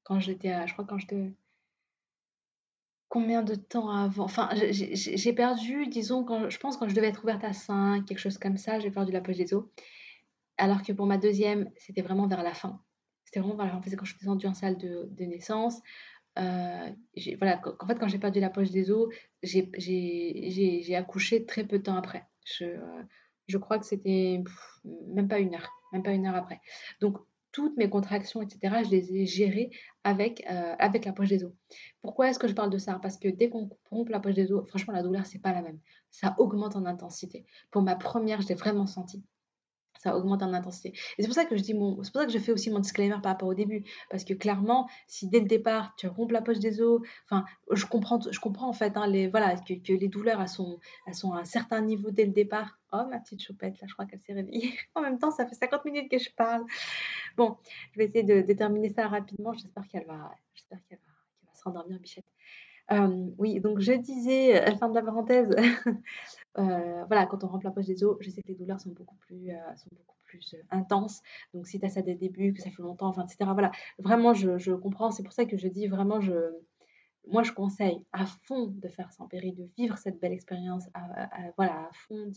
quand 0.03 0.20
j'étais 0.20 0.51
à, 0.51 0.66
je 0.66 0.74
crois 0.74 0.86
quand 0.86 0.97
j'étais 0.97 1.34
combien 3.16 3.43
de 3.43 3.55
temps 3.55 3.89
avant? 3.89 4.26
Enfin, 4.26 4.49
j'ai 4.53 5.34
perdu, 5.34 5.88
disons, 5.88 6.26
quand, 6.26 6.49
je 6.49 6.59
pense 6.59 6.76
quand 6.76 6.89
je 6.89 6.95
devais 6.95 7.07
être 7.07 7.24
ouverte 7.24 7.43
à 7.45 7.53
5, 7.53 8.05
quelque 8.05 8.20
chose 8.20 8.38
comme 8.38 8.57
ça, 8.57 8.80
j'ai 8.80 8.91
perdu 8.91 9.13
la 9.13 9.22
poche 9.22 9.38
des 9.38 9.53
os. 9.53 9.63
Alors 10.57 10.84
que 10.84 10.91
pour 10.91 11.05
ma 11.05 11.18
deuxième, 11.18 11.72
c'était 11.78 12.01
vraiment 12.01 12.28
vers 12.28 12.43
la 12.43 12.53
fin. 12.53 12.82
C'était 13.24 13.39
vraiment 13.39 13.55
vers 13.55 13.68
la 13.68 13.82
quand 13.95 14.05
je 14.05 14.11
suis 14.11 14.20
descendue 14.20 14.47
en 14.47 14.53
salle 14.53 14.78
de, 14.78 15.09
naissance. 15.20 15.82
Euh, 16.38 16.89
voilà, 17.38 17.61
en 17.80 17.88
fait, 17.88 17.97
quand 17.97 18.09
j'ai 18.09 18.20
perdu 18.20 18.41
la 18.41 18.49
poche 18.49 18.72
des 18.72 18.91
os, 18.91 19.07
j'ai 19.41 20.95
accouché 20.95 21.45
très 21.45 21.63
peu 21.63 21.78
de 21.80 21.84
temps 21.84 21.95
après. 21.95 22.26
Je, 22.45 22.66
euh, 22.66 23.03
je 23.47 23.57
crois 23.57 23.79
que 23.79 23.85
c'était 23.85 24.43
même 25.07 25.27
pas 25.27 25.39
une 25.39 25.55
heure, 25.55 25.69
même 25.93 26.03
pas 26.03 26.11
une 26.11 26.25
heure 26.25 26.35
après. 26.35 26.61
Donc, 27.01 27.17
toutes 27.51 27.77
mes 27.77 27.89
contractions, 27.89 28.41
etc., 28.41 28.83
je 28.83 28.89
les 28.89 29.15
ai 29.15 29.25
gérées 29.25 29.71
avec, 30.03 30.45
euh, 30.51 30.75
avec 30.77 31.05
la 31.05 31.13
poche 31.13 31.29
des 31.29 31.45
os. 31.45 31.53
Pourquoi 32.01 32.29
est-ce 32.29 32.37
que 32.37 32.49
je 32.49 32.53
parle 32.53 32.69
de 32.69 32.77
ça? 32.77 32.99
Parce 33.01 33.17
que 33.17 33.29
dès 33.29 33.49
qu'on 33.49 33.69
rompt 33.89 34.09
la 34.09 34.19
poche 34.19 34.33
des 34.33 34.51
os, 34.51 34.67
franchement, 34.67 34.93
la 34.93 35.01
douleur, 35.01 35.25
c'est 35.25 35.39
pas 35.39 35.53
la 35.53 35.61
même. 35.61 35.79
Ça 36.09 36.35
augmente 36.37 36.75
en 36.75 36.85
intensité. 36.85 37.45
Pour 37.71 37.81
ma 37.81 37.95
première, 37.95 38.41
je 38.41 38.49
l'ai 38.49 38.55
vraiment 38.55 38.87
senti 38.87 39.23
ça 40.05 40.15
augmente 40.15 40.43
en 40.43 40.53
intensité. 40.53 40.89
Et 41.17 41.23
c'est 41.23 41.27
pour 41.27 41.33
ça 41.33 41.45
que 41.45 41.57
je 41.57 41.63
dis 41.63 41.71
c'est 41.71 41.77
pour 41.77 42.05
ça 42.05 42.25
que 42.25 42.31
je 42.31 42.37
fais 42.37 42.51
aussi 42.51 42.69
mon 42.69 42.79
disclaimer 42.79 43.15
par 43.23 43.31
rapport 43.31 43.49
au 43.49 43.55
début, 43.55 43.83
parce 44.11 44.23
que 44.23 44.35
clairement, 44.35 44.87
si 45.07 45.27
dès 45.27 45.39
le 45.39 45.47
départ 45.47 45.95
tu 45.97 46.07
rompes 46.07 46.31
la 46.31 46.41
poche 46.41 46.59
des 46.59 46.79
os, 46.79 47.01
enfin, 47.25 47.43
je 47.71 47.85
comprends, 47.87 48.19
je 48.29 48.39
comprends 48.39 48.69
en 48.69 48.73
fait, 48.73 48.97
hein, 48.97 49.07
les, 49.07 49.27
voilà, 49.27 49.55
que, 49.55 49.73
que, 49.73 49.93
les 49.93 50.07
douleurs 50.07 50.41
elles 50.41 50.47
sont, 50.47 50.79
elles 51.07 51.15
sont 51.15 51.33
à 51.33 51.39
un 51.39 51.45
certain 51.45 51.81
niveau 51.81 52.11
dès 52.11 52.25
le 52.25 52.33
départ. 52.33 52.77
Oh 53.03 53.09
ma 53.09 53.19
petite 53.19 53.41
choupette, 53.41 53.79
là, 53.81 53.87
je 53.87 53.93
crois 53.93 54.05
qu'elle 54.05 54.21
s'est 54.21 54.33
réveillée. 54.33 54.73
en 54.95 55.01
même 55.01 55.19
temps, 55.19 55.31
ça 55.31 55.45
fait 55.45 55.55
50 55.55 55.85
minutes 55.85 56.09
que 56.09 56.17
je 56.17 56.29
parle. 56.35 56.65
Bon, 57.37 57.57
je 57.93 57.99
vais 57.99 58.05
essayer 58.05 58.23
de 58.23 58.41
déterminer 58.41 58.89
ça 58.89 59.07
rapidement. 59.07 59.53
J'espère 59.53 59.87
qu'elle 59.87 60.05
va, 60.05 60.31
j'espère 60.53 60.79
qu'elle 60.87 60.99
va, 60.99 61.13
va 61.47 61.53
se 61.53 61.63
rendormir, 61.63 61.99
Bichette. 61.99 62.25
Euh, 62.91 63.31
oui, 63.37 63.59
donc 63.59 63.79
je 63.79 63.93
disais, 63.93 64.61
euh, 64.61 64.75
fin 64.75 64.89
de 64.89 64.95
la 64.95 65.01
parenthèse, 65.01 65.49
euh, 66.59 67.03
voilà, 67.05 67.25
quand 67.25 67.43
on 67.43 67.47
remplit 67.47 67.65
la 67.65 67.71
poche 67.71 67.85
des 67.85 68.03
os, 68.03 68.17
je 68.19 68.29
sais 68.29 68.43
que 68.43 68.49
les 68.49 68.55
douleurs 68.55 68.79
sont 68.79 68.91
beaucoup 68.91 69.15
plus, 69.15 69.49
sont 69.75 69.89
beaucoup 69.91 70.17
plus 70.25 70.55
intenses. 70.69 71.21
Donc 71.53 71.67
si 71.67 71.79
tu 71.79 71.85
as 71.85 71.89
ça 71.89 72.01
dès 72.01 72.13
le 72.13 72.19
début, 72.19 72.53
que 72.53 72.61
ça 72.61 72.69
fait 72.69 72.83
longtemps, 72.83 73.07
enfin, 73.07 73.25
etc. 73.25 73.49
Voilà, 73.53 73.71
vraiment, 73.97 74.33
je, 74.33 74.71
comprends. 74.73 75.11
C'est 75.11 75.23
pour 75.23 75.33
ça 75.33 75.45
que 75.45 75.57
je 75.57 75.67
dis 75.67 75.87
vraiment, 75.87 76.19
moi, 77.27 77.41
je 77.41 77.51
conseille 77.51 78.05
à 78.13 78.25
fond 78.27 78.67
de 78.67 78.87
faire 78.87 79.11
sans 79.11 79.27
péril, 79.27 79.55
de 79.55 79.67
vivre 79.77 79.97
cette 79.97 80.19
belle 80.19 80.33
expérience, 80.33 80.87
à, 80.93 81.29
voilà, 81.57 81.87
à 81.87 81.89
fond. 81.93 82.31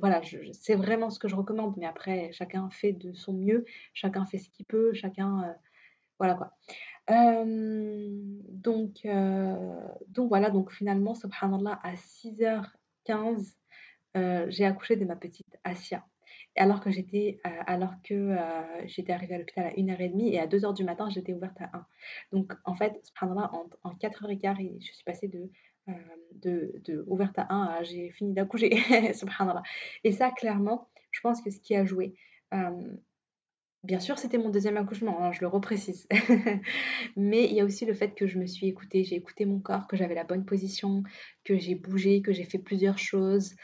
Voilà, 0.00 0.20
c'est 0.52 0.74
vraiment 0.74 1.10
ce 1.10 1.18
que 1.18 1.28
je 1.28 1.36
recommande. 1.36 1.76
Mais 1.76 1.86
après, 1.86 2.30
chacun 2.32 2.68
fait 2.70 2.92
de 2.92 3.12
son 3.12 3.32
mieux, 3.32 3.64
chacun 3.94 4.24
fait 4.26 4.38
ce 4.38 4.50
qu'il 4.50 4.66
peut, 4.66 4.92
chacun, 4.92 5.54
voilà 6.18 6.34
quoi 6.34 6.52
donc, 7.08 9.06
donc 10.08 10.28
voilà, 10.28 10.50
donc 10.50 10.70
finalement, 10.72 11.14
subhanallah, 11.14 11.80
à 11.82 11.94
6h15, 11.94 13.54
j'ai 14.48 14.64
accouché 14.66 14.96
de 14.96 15.06
ma 15.06 15.16
petite 15.16 15.58
Asia. 15.64 16.04
Alors 16.56 16.80
que 16.80 16.90
j'étais 16.90 17.40
alors 17.44 17.94
que 18.02 18.36
arrivée 19.10 19.34
à 19.34 19.38
l'hôpital 19.38 19.66
à 19.66 19.70
1h30 19.70 20.32
et 20.32 20.40
à 20.40 20.46
2h 20.46 20.74
du 20.74 20.84
matin, 20.84 21.08
j'étais 21.08 21.32
ouverte 21.32 21.60
à 21.60 21.70
1. 21.72 21.86
Donc 22.32 22.52
en 22.64 22.74
fait, 22.74 23.00
subhanallah, 23.04 23.50
en, 23.54 23.68
en 23.84 23.94
4h15, 23.94 24.78
je 24.80 24.92
suis 24.92 25.04
passée 25.04 25.28
de, 25.28 25.50
de, 26.34 26.72
de 26.84 27.04
ouverte 27.06 27.38
à 27.38 27.46
1 27.50 27.64
à 27.64 27.82
j'ai 27.82 28.10
fini 28.10 28.32
d'accoucher. 28.32 28.70
Et 30.04 30.12
ça, 30.12 30.30
clairement, 30.30 30.88
je 31.10 31.20
pense 31.20 31.42
que 31.42 31.50
ce 31.50 31.60
qui 31.60 31.74
a 31.74 31.84
joué, 31.84 32.14
Bien 33.84 34.00
sûr, 34.00 34.18
c'était 34.18 34.38
mon 34.38 34.50
deuxième 34.50 34.76
accouchement, 34.76 35.22
hein, 35.22 35.32
je 35.32 35.40
le 35.40 35.46
reprécise. 35.46 36.08
Mais 37.16 37.44
il 37.44 37.52
y 37.54 37.60
a 37.60 37.64
aussi 37.64 37.86
le 37.86 37.94
fait 37.94 38.14
que 38.14 38.26
je 38.26 38.38
me 38.38 38.46
suis 38.46 38.66
écoutée, 38.66 39.04
j'ai 39.04 39.14
écouté 39.14 39.44
mon 39.44 39.60
corps, 39.60 39.86
que 39.86 39.96
j'avais 39.96 40.16
la 40.16 40.24
bonne 40.24 40.44
position, 40.44 41.04
que 41.44 41.56
j'ai 41.56 41.76
bougé, 41.76 42.20
que 42.20 42.32
j'ai 42.32 42.44
fait 42.44 42.58
plusieurs 42.58 42.98
choses. 42.98 43.54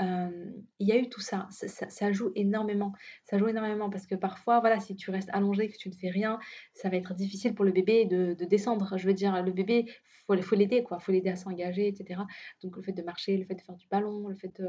Il 0.00 0.88
y 0.88 0.92
a 0.92 0.96
eu 0.96 1.08
tout 1.08 1.20
ça. 1.20 1.48
Ça, 1.50 2.12
joue 2.12 2.32
énormément. 2.34 2.92
Ça 3.24 3.38
joue 3.38 3.48
énormément 3.48 3.90
parce 3.90 4.06
que 4.06 4.14
parfois, 4.14 4.60
voilà, 4.60 4.80
si 4.80 4.96
tu 4.96 5.10
restes 5.10 5.30
allongé, 5.32 5.68
que 5.68 5.76
tu 5.76 5.88
ne 5.88 5.94
fais 5.94 6.10
rien, 6.10 6.38
ça 6.72 6.88
va 6.88 6.96
être 6.96 7.14
difficile 7.14 7.54
pour 7.54 7.64
le 7.64 7.72
bébé 7.72 8.04
de, 8.04 8.34
descendre. 8.44 8.96
Je 8.96 9.06
veux 9.06 9.14
dire, 9.14 9.42
le 9.42 9.52
bébé, 9.52 9.86
faut, 10.26 10.36
faut 10.42 10.56
l'aider, 10.56 10.82
quoi. 10.82 10.98
Faut 10.98 11.12
l'aider 11.12 11.30
à 11.30 11.36
s'engager, 11.36 11.88
etc. 11.88 12.20
Donc 12.62 12.76
le 12.76 12.82
fait 12.82 12.92
de 12.92 13.02
marcher, 13.02 13.36
le 13.36 13.44
fait 13.44 13.54
de 13.54 13.62
faire 13.62 13.76
du 13.76 13.86
ballon, 13.88 14.28
le 14.28 14.34
fait 14.34 14.60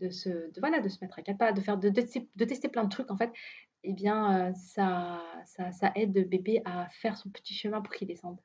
de, 0.00 0.10
se, 0.10 0.50
voilà, 0.60 0.80
de 0.80 0.88
se 0.88 0.98
mettre 1.02 1.18
à 1.18 1.22
quatre 1.22 1.54
de, 1.54 1.60
faire, 1.60 1.78
de, 1.78 1.90
tester 1.90 2.68
plein 2.68 2.84
de 2.84 2.90
trucs, 2.90 3.10
en 3.10 3.16
fait, 3.16 3.32
eh 3.82 3.92
bien, 3.92 4.48
euh, 4.48 4.52
ça, 4.54 5.22
ça, 5.44 5.92
aide 5.94 6.14
le 6.14 6.24
bébé 6.24 6.62
à 6.64 6.88
faire 6.90 7.16
son 7.16 7.30
petit 7.30 7.54
chemin 7.54 7.80
pour 7.80 7.94
qu'il 7.94 8.08
descende. 8.08 8.38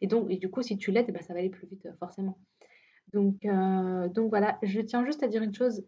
Et 0.00 0.06
donc, 0.06 0.30
et 0.30 0.36
du 0.36 0.50
coup, 0.50 0.62
si 0.62 0.76
tu 0.76 0.90
l'aides, 0.90 1.06
eh 1.08 1.12
ben, 1.12 1.22
ça 1.22 1.32
va 1.32 1.40
aller 1.40 1.50
plus 1.50 1.66
vite, 1.66 1.86
euh, 1.86 1.94
forcément. 1.98 2.38
Donc, 3.12 3.44
euh, 3.44 4.08
donc 4.08 4.30
voilà, 4.30 4.58
je 4.62 4.80
tiens 4.80 5.04
juste 5.04 5.22
à 5.22 5.28
dire 5.28 5.42
une 5.42 5.54
chose, 5.54 5.84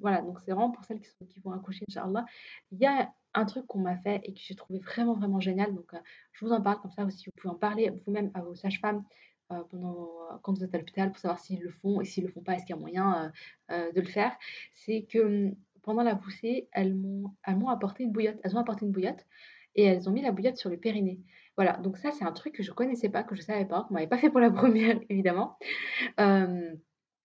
voilà, 0.00 0.22
donc 0.22 0.38
c'est 0.40 0.52
vraiment 0.52 0.70
pour 0.70 0.84
celles 0.84 1.00
qui, 1.00 1.40
vont 1.40 1.52
accoucher, 1.52 1.84
Inch'Allah. 1.88 2.24
Il 2.70 2.78
y 2.78 2.86
a 2.86 3.12
un 3.34 3.44
truc 3.44 3.66
qu'on 3.66 3.80
m'a 3.80 3.96
fait 3.96 4.20
et 4.24 4.32
que 4.32 4.40
j'ai 4.42 4.54
trouvé 4.54 4.78
vraiment, 4.78 5.14
vraiment 5.14 5.40
génial, 5.40 5.74
donc 5.74 5.92
je 6.32 6.44
vous 6.44 6.52
en 6.52 6.62
parle 6.62 6.80
comme 6.80 6.90
ça 6.92 7.04
aussi, 7.04 7.26
vous 7.26 7.32
pouvez 7.36 7.52
en 7.52 7.58
parler 7.58 7.90
vous-même 8.06 8.30
à 8.34 8.40
vos 8.40 8.54
sages-femmes, 8.54 9.04
euh, 9.52 9.62
pendant, 9.70 10.08
quand 10.42 10.52
vous 10.52 10.64
êtes 10.64 10.74
à 10.74 10.78
l'hôpital 10.78 11.10
pour 11.10 11.18
savoir 11.18 11.38
s'ils 11.38 11.60
le 11.60 11.70
font 11.70 12.00
et 12.00 12.04
s'ils 12.04 12.24
le 12.24 12.30
font 12.30 12.42
pas, 12.42 12.54
est-ce 12.54 12.64
qu'il 12.64 12.74
y 12.74 12.78
a 12.78 12.80
moyen 12.80 13.24
euh, 13.24 13.28
euh, 13.72 13.92
de 13.92 14.00
le 14.00 14.06
faire, 14.06 14.36
c'est 14.72 15.02
que 15.02 15.18
hum, 15.18 15.54
pendant 15.82 16.02
la 16.02 16.16
poussée, 16.16 16.68
elles 16.72 16.94
m'ont, 16.94 17.30
elles 17.44 17.56
m'ont 17.56 17.68
apporté 17.68 18.04
une 18.04 18.12
bouillotte. 18.12 18.38
Elles 18.44 18.56
ont 18.56 18.60
apporté 18.60 18.86
une 18.86 18.92
bouillotte 18.92 19.26
et 19.74 19.84
elles 19.84 20.08
ont 20.08 20.12
mis 20.12 20.22
la 20.22 20.30
bouillotte 20.32 20.56
sur 20.56 20.70
le 20.70 20.76
périnée. 20.76 21.20
Voilà, 21.56 21.76
donc 21.78 21.98
ça 21.98 22.10
c'est 22.12 22.24
un 22.24 22.32
truc 22.32 22.54
que 22.54 22.62
je 22.62 22.72
connaissais 22.72 23.08
pas, 23.08 23.22
que 23.22 23.34
je 23.34 23.42
savais 23.42 23.66
pas, 23.66 23.84
qu'on 23.86 23.94
m'avait 23.94 24.06
pas 24.06 24.18
fait 24.18 24.30
pour 24.30 24.40
la 24.40 24.50
première 24.50 24.98
évidemment, 25.08 25.58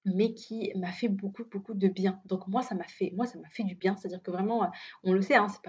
mais 0.06 0.34
qui 0.34 0.72
m'a 0.76 0.92
fait 0.92 1.08
beaucoup 1.10 1.44
beaucoup 1.52 1.74
de 1.74 1.88
bien. 1.88 2.22
Donc 2.26 2.48
moi 2.48 2.62
ça 2.62 2.76
m'a 2.76 2.88
fait, 2.88 3.12
moi 3.16 3.26
ça 3.26 3.40
m'a 3.40 3.50
fait 3.50 3.64
du 3.64 3.76
bien, 3.76 3.96
c'est-à-dire 3.96 4.22
que 4.22 4.32
vraiment, 4.32 4.70
on 5.04 5.14
le 5.14 5.22
sait, 5.22 5.36
hein, 5.36 5.48
c'est 5.50 5.62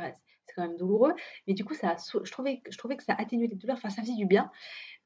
quand 0.54 0.62
même 0.62 0.76
douloureux, 0.76 1.14
mais 1.46 1.54
du 1.54 1.64
coup 1.64 1.74
ça, 1.74 1.96
je 2.24 2.30
trouvais, 2.30 2.62
je 2.68 2.76
trouvais 2.78 2.96
que 2.96 3.04
ça 3.04 3.14
atténuait 3.14 3.48
les 3.48 3.56
douleurs, 3.56 3.76
enfin 3.76 3.90
ça 3.90 4.02
faisait 4.02 4.16
du 4.16 4.26
bien 4.26 4.50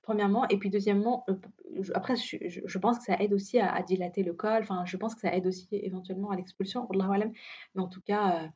premièrement. 0.02 0.46
Et 0.48 0.58
puis 0.58 0.70
deuxièmement, 0.70 1.24
euh, 1.28 1.34
après, 1.94 2.16
je, 2.16 2.78
pense 2.78 2.98
que 2.98 3.04
ça 3.04 3.16
aide 3.20 3.32
aussi 3.32 3.58
à, 3.58 3.80
dilater 3.82 4.22
le 4.22 4.34
col. 4.34 4.62
Enfin, 4.62 4.84
je 4.84 4.96
pense 4.96 5.14
que 5.14 5.20
ça 5.20 5.34
aide 5.34 5.46
aussi 5.46 5.68
éventuellement 5.72 6.30
à 6.30 6.36
l'expulsion. 6.36 6.86
Mais 6.92 7.82
en 7.82 7.88
tout 7.88 8.02
cas, 8.02 8.42
euh, 8.42 8.48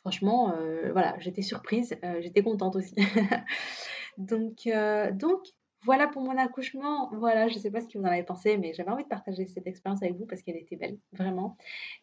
franchement, 0.00 0.52
euh, 0.56 0.92
voilà, 0.92 1.16
j'étais 1.18 1.42
surprise. 1.42 1.96
j'étais 2.20 2.42
contente 2.42 2.76
aussi. 2.76 2.94
donc, 4.18 4.68
donc, 5.14 5.40
voilà 5.84 6.08
pour 6.08 6.22
mon 6.22 6.36
accouchement. 6.36 7.08
Voilà, 7.14 7.48
je 7.48 7.54
ne 7.54 7.60
sais 7.60 7.70
pas 7.70 7.80
ce 7.80 7.88
que 7.88 7.98
vous 7.98 8.04
en 8.04 8.08
avez 8.08 8.24
pensé, 8.24 8.58
mais 8.58 8.74
j'avais 8.74 8.90
envie 8.90 9.04
de 9.04 9.08
partager 9.08 9.46
cette 9.46 9.66
expérience 9.66 10.02
avec 10.02 10.16
vous 10.16 10.26
parce 10.26 10.42
qu'elle 10.42 10.56
était 10.56 10.76
belle, 10.76 10.98
vraiment. 11.12 11.56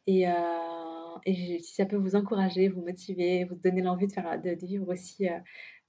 Et, 0.08 0.26
et 1.26 1.60
si 1.60 1.74
ça 1.76 1.86
peut 1.86 1.98
vous 1.98 2.16
encourager, 2.16 2.70
vous 2.70 2.82
motiver, 2.82 3.44
vous 3.44 3.56
donner 3.56 3.82
l'envie 3.82 4.08
de, 4.08 4.14
faire, 4.14 4.40
vivre 4.42 4.88
aussi 4.88 5.28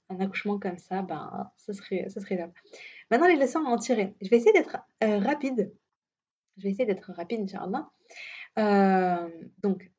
un 0.09 0.19
accouchement 0.19 0.59
comme 0.59 0.77
ça, 0.77 1.01
ben, 1.01 1.51
ce 1.57 1.73
serait, 1.73 2.07
ce 2.09 2.19
Maintenant, 3.11 3.27
les 3.27 3.35
leçons 3.35 3.63
à 3.65 3.69
en 3.69 3.77
tirer. 3.77 4.15
Je 4.21 4.29
vais 4.29 4.37
essayer 4.37 4.53
d'être 4.53 4.77
euh, 5.03 5.19
rapide. 5.19 5.73
Je 6.57 6.63
vais 6.63 6.69
essayer 6.69 6.85
d'être 6.85 7.11
rapide, 7.11 7.41
Inch'Allah. 7.41 7.89
Euh, 8.57 9.29
donc, 9.61 9.89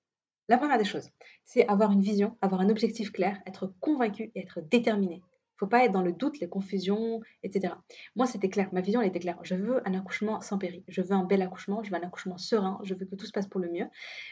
la 0.49 0.59
première 0.59 0.79
des 0.79 0.85
choses, 0.85 1.11
c'est 1.45 1.67
avoir 1.69 1.93
une 1.93 2.01
vision, 2.01 2.37
avoir 2.41 2.61
un 2.61 2.69
objectif 2.69 3.13
clair, 3.13 3.41
être 3.47 3.73
convaincu 3.81 4.31
et 4.35 4.41
être 4.41 4.61
déterminé. 4.61 5.23
Faut 5.59 5.67
pas 5.67 5.85
être 5.85 5.93
dans 5.93 6.03
le 6.03 6.13
doute, 6.13 6.41
les 6.41 6.49
confusions, 6.49 7.21
etc. 7.43 7.75
Moi, 8.17 8.27
c'était 8.27 8.49
clair. 8.49 8.69
Ma 8.73 8.81
vision, 8.81 9.01
elle 9.01 9.09
était 9.09 9.21
claire. 9.21 9.39
Je 9.43 9.55
veux 9.55 9.87
un 9.87 9.95
accouchement 9.95 10.41
sans 10.41 10.59
péril. 10.59 10.85
Je 10.89 11.03
veux 11.03 11.13
un 11.13 11.25
bel 11.25 11.43
accouchement. 11.43 11.83
Je 11.83 11.91
veux 11.91 11.97
un 11.97 12.07
accouchement 12.07 12.39
serein. 12.39 12.81
Je 12.85 12.95
veux 12.95 13.07
que 13.07 13.17
tout 13.17 13.27
se 13.27 13.33
passe 13.33 13.49
pour 13.49 13.61
le 13.61 13.71
mieux. 13.71 13.87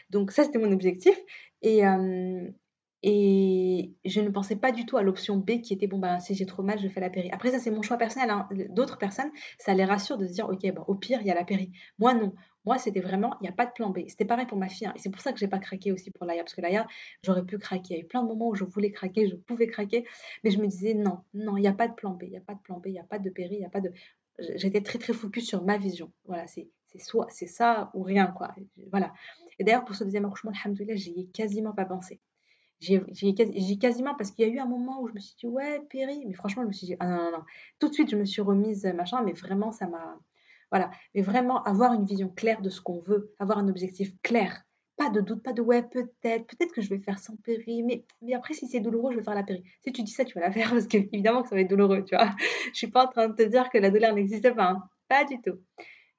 Donc, 0.09 0.31
ça, 0.31 0.43
c'était 0.43 0.59
mon 0.59 0.71
objectif. 0.71 1.17
Et, 1.61 1.85
euh, 1.85 2.49
et 3.09 3.95
je 4.03 4.19
ne 4.19 4.27
pensais 4.27 4.57
pas 4.57 4.73
du 4.73 4.85
tout 4.85 4.97
à 4.97 5.01
l'option 5.01 5.37
B 5.37 5.61
qui 5.61 5.71
était 5.71 5.87
bon, 5.87 5.97
bah, 5.97 6.19
si 6.19 6.35
j'ai 6.35 6.45
trop 6.45 6.61
mal, 6.61 6.77
je 6.77 6.89
fais 6.89 6.99
la 6.99 7.09
péri. 7.09 7.29
Après, 7.31 7.51
ça, 7.51 7.57
c'est 7.57 7.71
mon 7.71 7.81
choix 7.81 7.95
personnel. 7.95 8.29
Hein. 8.29 8.49
D'autres 8.71 8.97
personnes, 8.97 9.31
ça 9.57 9.73
les 9.73 9.85
rassure 9.85 10.17
de 10.17 10.27
se 10.27 10.33
dire, 10.33 10.49
ok, 10.49 10.69
bon, 10.73 10.83
au 10.87 10.95
pire, 10.95 11.21
il 11.21 11.27
y 11.27 11.31
a 11.31 11.33
la 11.33 11.45
péri. 11.45 11.71
Moi, 11.99 12.13
non. 12.13 12.33
Moi, 12.65 12.77
c'était 12.77 12.99
vraiment, 12.99 13.37
il 13.39 13.43
n'y 13.43 13.47
a 13.47 13.53
pas 13.53 13.65
de 13.65 13.71
plan 13.71 13.91
B. 13.91 13.99
C'était 14.09 14.25
pareil 14.25 14.45
pour 14.45 14.57
ma 14.57 14.67
fille. 14.67 14.87
Hein. 14.87 14.93
Et 14.97 14.99
c'est 14.99 15.09
pour 15.09 15.21
ça 15.21 15.31
que 15.31 15.39
j'ai 15.39 15.47
pas 15.47 15.59
craqué 15.59 15.93
aussi 15.93 16.11
pour 16.11 16.25
l'AIA. 16.25 16.43
Parce 16.43 16.53
que 16.53 16.59
l'AIA, 16.59 16.85
j'aurais 17.23 17.45
pu 17.45 17.57
craquer. 17.57 17.93
Il 17.93 17.97
y 17.97 18.01
a 18.01 18.03
eu 18.03 18.07
plein 18.07 18.23
de 18.23 18.27
moments 18.27 18.49
où 18.49 18.55
je 18.55 18.65
voulais 18.65 18.91
craquer, 18.91 19.29
je 19.29 19.37
pouvais 19.37 19.67
craquer. 19.67 20.05
Mais 20.43 20.51
je 20.51 20.59
me 20.59 20.67
disais, 20.67 20.93
non, 20.93 21.19
non, 21.33 21.55
il 21.55 21.61
n'y 21.61 21.67
a 21.69 21.73
pas 21.73 21.87
de 21.87 21.93
plan 21.93 22.11
B. 22.11 22.23
Il 22.23 22.31
n'y 22.31 22.37
a 22.37 22.41
pas 22.41 22.55
de 22.55 22.59
plan 22.59 22.77
B, 22.79 22.87
il 22.87 22.91
n'y 22.91 22.99
a 22.99 23.05
pas 23.05 23.19
de 23.19 23.29
péri, 23.29 23.55
il 23.55 23.59
n'y 23.59 23.65
a 23.65 23.69
pas 23.69 23.79
de. 23.79 23.93
J'étais 24.55 24.81
très, 24.81 24.99
très 24.99 25.13
focus 25.13 25.47
sur 25.47 25.63
ma 25.63 25.77
vision. 25.77 26.11
Voilà, 26.25 26.45
c'est 26.45 26.67
soit 26.99 27.27
c'est 27.29 27.47
ça 27.47 27.89
ou 27.93 28.03
rien, 28.03 28.27
quoi. 28.27 28.53
Voilà. 28.91 29.13
Et 29.59 29.63
d'ailleurs, 29.63 29.85
pour 29.85 29.95
ce 29.95 30.03
deuxième 30.03 30.25
accouchement, 30.25 30.51
alhamdoulilah, 30.61 30.95
j'y 30.95 31.17
ai 31.17 31.27
quasiment 31.27 31.71
pas 31.71 31.85
pensé. 31.85 32.19
J'ai 32.79 33.79
quasiment, 33.79 34.15
parce 34.15 34.31
qu'il 34.31 34.47
y 34.47 34.49
a 34.49 34.53
eu 34.53 34.59
un 34.59 34.67
moment 34.67 35.01
où 35.01 35.07
je 35.07 35.13
me 35.13 35.19
suis 35.19 35.35
dit, 35.35 35.47
ouais, 35.47 35.81
Péri, 35.89 36.23
mais 36.27 36.33
franchement, 36.33 36.63
je 36.63 36.67
me 36.67 36.73
suis 36.73 36.87
dit, 36.87 36.95
ah 36.99 37.07
non, 37.07 37.17
non, 37.17 37.31
non. 37.31 37.43
Tout 37.79 37.89
de 37.89 37.93
suite, 37.93 38.09
je 38.09 38.15
me 38.15 38.25
suis 38.25 38.41
remise, 38.41 38.85
machin, 38.95 39.23
mais 39.23 39.33
vraiment, 39.33 39.71
ça 39.71 39.87
m'a. 39.87 40.19
Voilà, 40.69 40.91
mais 41.15 41.21
vraiment 41.21 41.63
avoir 41.63 41.93
une 41.93 42.05
vision 42.05 42.29
claire 42.29 42.61
de 42.61 42.69
ce 42.69 42.81
qu'on 42.81 42.99
veut, 42.99 43.33
avoir 43.39 43.57
un 43.57 43.69
objectif 43.69 44.11
clair. 44.21 44.63
Pas 44.97 45.09
de 45.09 45.21
doute, 45.21 45.41
pas 45.41 45.53
de 45.53 45.61
ouais, 45.61 45.83
peut-être, 45.83 46.45
peut-être 46.47 46.73
que 46.73 46.81
je 46.81 46.89
vais 46.89 46.99
faire 46.99 47.19
sans 47.19 47.35
péri, 47.37 47.83
mais, 47.83 48.03
mais 48.21 48.33
après, 48.33 48.53
si 48.53 48.67
c'est 48.67 48.79
douloureux, 48.79 49.13
je 49.13 49.17
vais 49.19 49.23
faire 49.23 49.35
la 49.35 49.43
péri. 49.43 49.63
Si 49.81 49.91
tu 49.93 50.03
dis 50.03 50.11
ça, 50.11 50.25
tu 50.25 50.33
vas 50.37 50.41
la 50.41 50.51
faire 50.51 50.69
parce 50.71 50.87
que 50.87 50.97
évidemment 50.97 51.43
que 51.43 51.49
ça 51.49 51.55
va 51.55 51.61
être 51.61 51.69
douloureux, 51.69 52.03
tu 52.03 52.15
vois. 52.15 52.31
Je 52.73 52.77
suis 52.77 52.87
pas 52.87 53.05
en 53.05 53.07
train 53.09 53.29
de 53.29 53.35
te 53.35 53.43
dire 53.43 53.69
que 53.69 53.77
la 53.77 53.89
douleur 53.91 54.13
n'existe 54.13 54.53
pas, 54.55 54.71
hein. 54.71 54.83
pas 55.07 55.23
du 55.23 55.39
tout. 55.41 55.59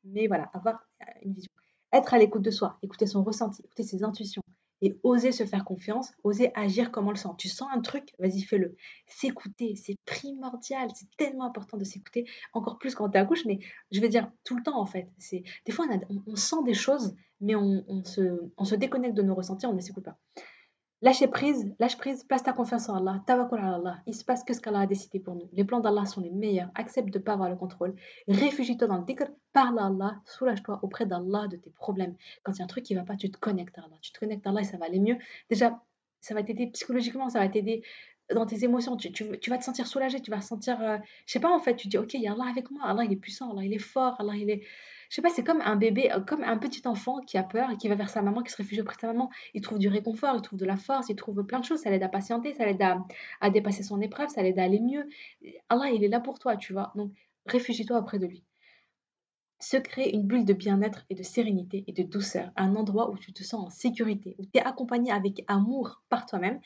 Mais 0.05 0.29
voilà, 0.29 0.51
avoir 0.55 0.81
une 1.23 1.35
vision. 1.35 1.51
Être 1.93 2.15
à 2.15 2.19
l'écoute 2.19 2.43
de 2.43 2.51
soi, 2.51 2.79
écouter 2.83 3.07
son 3.07 3.23
ressenti, 3.25 3.63
écouter 3.65 3.83
ses 3.83 4.05
intuitions, 4.05 4.43
et 4.83 4.99
oser 5.03 5.33
se 5.33 5.45
faire 5.45 5.65
confiance, 5.65 6.13
oser 6.25 6.53
agir 6.55 6.91
comme 6.91 7.09
on 7.09 7.11
le 7.11 7.17
sent. 7.17 7.29
Tu 7.39 7.49
sens 7.49 7.69
un 7.73 7.81
truc, 7.81 8.15
vas-y, 8.19 8.43
fais-le. 8.43 8.77
S'écouter, 9.07 9.75
c'est 9.77 9.97
primordial, 10.05 10.89
c'est 10.95 11.09
tellement 11.17 11.45
important 11.45 11.77
de 11.77 11.85
s'écouter, 11.85 12.27
encore 12.53 12.79
plus 12.79 12.95
quand 12.95 13.09
tu 13.09 13.19
accouches, 13.19 13.45
mais 13.47 13.59
je 13.91 14.01
vais 14.01 14.09
dire 14.09 14.31
tout 14.45 14.57
le 14.57 14.63
temps 14.63 14.81
en 14.81 14.87
fait. 14.87 15.09
Des 15.67 15.73
fois, 15.73 15.87
on, 16.27 16.37
sent 16.37 16.63
des 16.65 16.75
choses, 16.75 17.15
mais 17.41 17.55
on, 17.55 18.05
se, 18.05 18.51
on 18.57 18.65
se 18.65 18.75
déconnecte 18.75 19.17
de 19.17 19.23
nos 19.23 19.35
ressentis, 19.35 19.67
on 19.67 19.75
ne 19.75 19.81
s'écoute 19.81 20.05
pas. 20.05 20.19
Lâcher 21.01 21.29
prise, 21.29 21.73
lâche 21.79 21.97
prise, 21.97 22.25
place 22.25 22.43
ta 22.43 22.53
confiance 22.53 22.89
en 22.89 22.97
Allah, 22.97 23.23
tawakkul 23.25 23.61
à 23.61 23.77
Allah. 23.77 23.99
Il 24.07 24.15
se 24.15 24.25
passe 24.25 24.43
que 24.43 24.53
ce 24.53 24.61
qu'Allah 24.61 24.81
a 24.81 24.87
décidé 24.87 25.21
pour 25.21 25.37
nous. 25.37 25.49
Les 25.53 25.65
plans 25.65 25.79
d'Allah 25.79 26.05
sont 26.07 26.21
les 26.21 26.31
meilleurs. 26.31 26.71
Accepte 26.75 27.11
de 27.11 27.19
ne 27.19 27.23
pas 27.23 27.35
avoir 27.35 27.49
le 27.49 27.55
contrôle. 27.55 27.95
Réfugie-toi 28.27 28.89
dans 28.89 28.99
le 28.99 29.05
dhikr, 29.05 29.27
parle 29.53 29.79
à 29.79 29.87
Allah, 29.87 30.17
soulage-toi 30.25 30.81
auprès 30.83 31.07
d'Allah 31.07 31.47
de 31.47 31.57
tes 31.57 31.71
problèmes. 31.71 32.17
Quand 32.43 32.53
il 32.53 32.59
y 32.59 32.63
a 32.63 32.65
un 32.65 32.69
truc 32.69 32.85
qui 32.85 32.95
ne 32.95 32.99
va 32.99 33.05
pas, 33.07 33.15
tu 33.15 33.31
te 33.31 33.39
connectes 33.39 33.79
à 33.79 33.83
Allah. 33.83 33.97
Tu 34.03 34.11
te 34.11 34.19
connectes 34.19 34.45
à 34.47 34.51
Allah 34.51 34.63
et 34.63 34.65
ça 34.65 34.77
va 34.77 34.87
aller 34.87 34.99
mieux. 34.99 35.19
Déjà, 35.49 35.81
ça 36.21 36.35
va 36.35 36.43
t'aider 36.43 36.67
psychologiquement, 36.67 37.29
ça 37.29 37.39
va 37.39 37.49
t'aider 37.49 37.85
dans 38.35 38.45
tes 38.45 38.65
émotions. 38.65 38.97
Tu, 38.97 39.25
vas 39.51 39.59
te 39.59 39.65
sentir 39.65 39.87
soulagé, 39.87 40.21
tu 40.21 40.33
vas 40.33 40.41
sentir. 40.41 40.83
Euh, 40.83 40.99
je 41.27 41.33
sais 41.33 41.41
pas 41.41 41.55
en 41.55 41.61
fait, 41.61 41.77
tu 41.77 41.87
dis, 41.87 41.99
ok, 41.99 42.15
il 42.15 42.23
y 42.23 42.27
a 42.27 42.33
Allah 42.33 42.47
avec 42.51 42.73
moi. 42.73 42.83
Allah 42.85 43.05
il 43.05 43.13
est 43.13 43.17
puissant, 43.17 43.53
Allah 43.53 43.63
il 43.65 43.73
est 43.73 43.79
fort, 43.79 44.17
Allah 44.19 44.35
il 44.35 44.51
est 44.51 44.63
je 45.09 45.17
sais 45.17 45.23
pas, 45.23 45.31
c'est 45.31 45.45
comme 45.45 45.63
un 45.63 45.77
bébé, 45.77 46.13
euh, 46.13 46.21
comme 46.21 46.43
un 46.43 46.59
petit 46.59 46.87
enfant 46.87 47.21
qui 47.21 47.39
a 47.39 47.43
peur 47.43 47.71
et 47.71 47.77
qui 47.77 47.89
va 47.89 47.95
vers 47.95 48.11
sa 48.11 48.21
maman, 48.23 48.43
qui 48.43 48.53
se 48.53 48.57
réfugie 48.57 48.81
auprès 48.81 48.97
de 48.97 49.01
sa 49.01 49.07
maman. 49.09 49.31
Il 49.55 49.63
trouve 49.63 49.79
du 49.79 49.89
réconfort, 49.89 50.35
il 50.37 50.43
trouve 50.43 50.59
de 50.59 50.67
la 50.67 50.77
force, 50.77 51.09
il 51.09 51.17
trouve 51.17 51.43
plein 51.45 51.61
de 51.61 51.65
choses. 51.65 51.81
Ça 51.81 51.91
l'aide 51.91 52.03
à 52.03 52.09
patienter, 52.09 52.55
ça 52.55 52.67
l'aide 52.67 52.83
à, 53.41 53.51
dépasser 53.51 53.83
son 53.83 54.01
épreuve, 54.01 54.29
ça 54.29 54.43
l'aide 54.43 54.59
à 54.59 54.65
aller 54.65 54.81
mieux. 54.81 55.09
Allah, 55.69 55.91
il 55.91 56.05
est 56.05 56.09
là 56.09 56.21
pour 56.21 56.39
toi, 56.39 56.57
tu 56.57 56.73
vois. 56.73 56.93
Donc, 56.95 57.13
réfugie-toi 57.47 57.99
auprès 57.99 58.19
de 58.19 58.27
lui. 58.27 58.45
Se 59.61 59.77
créer 59.77 60.15
une 60.15 60.27
bulle 60.27 60.45
de 60.45 60.53
bien-être 60.53 61.05
et 61.11 61.15
de 61.15 61.23
sérénité 61.23 61.85
et 61.87 61.93
de 61.93 62.03
douceur, 62.03 62.53
un 62.55 62.77
endroit 62.77 63.11
où 63.11 63.19
tu 63.19 63.33
te 63.33 63.43
sens 63.43 63.67
en 63.67 63.71
sécurité, 63.71 64.37
où 64.39 64.45
tu 64.45 64.59
es 64.59 64.63
accompagné 64.63 65.11
avec 65.11 65.43
amour 65.49 66.03
par 66.11 66.27
toi-même, 66.27 66.61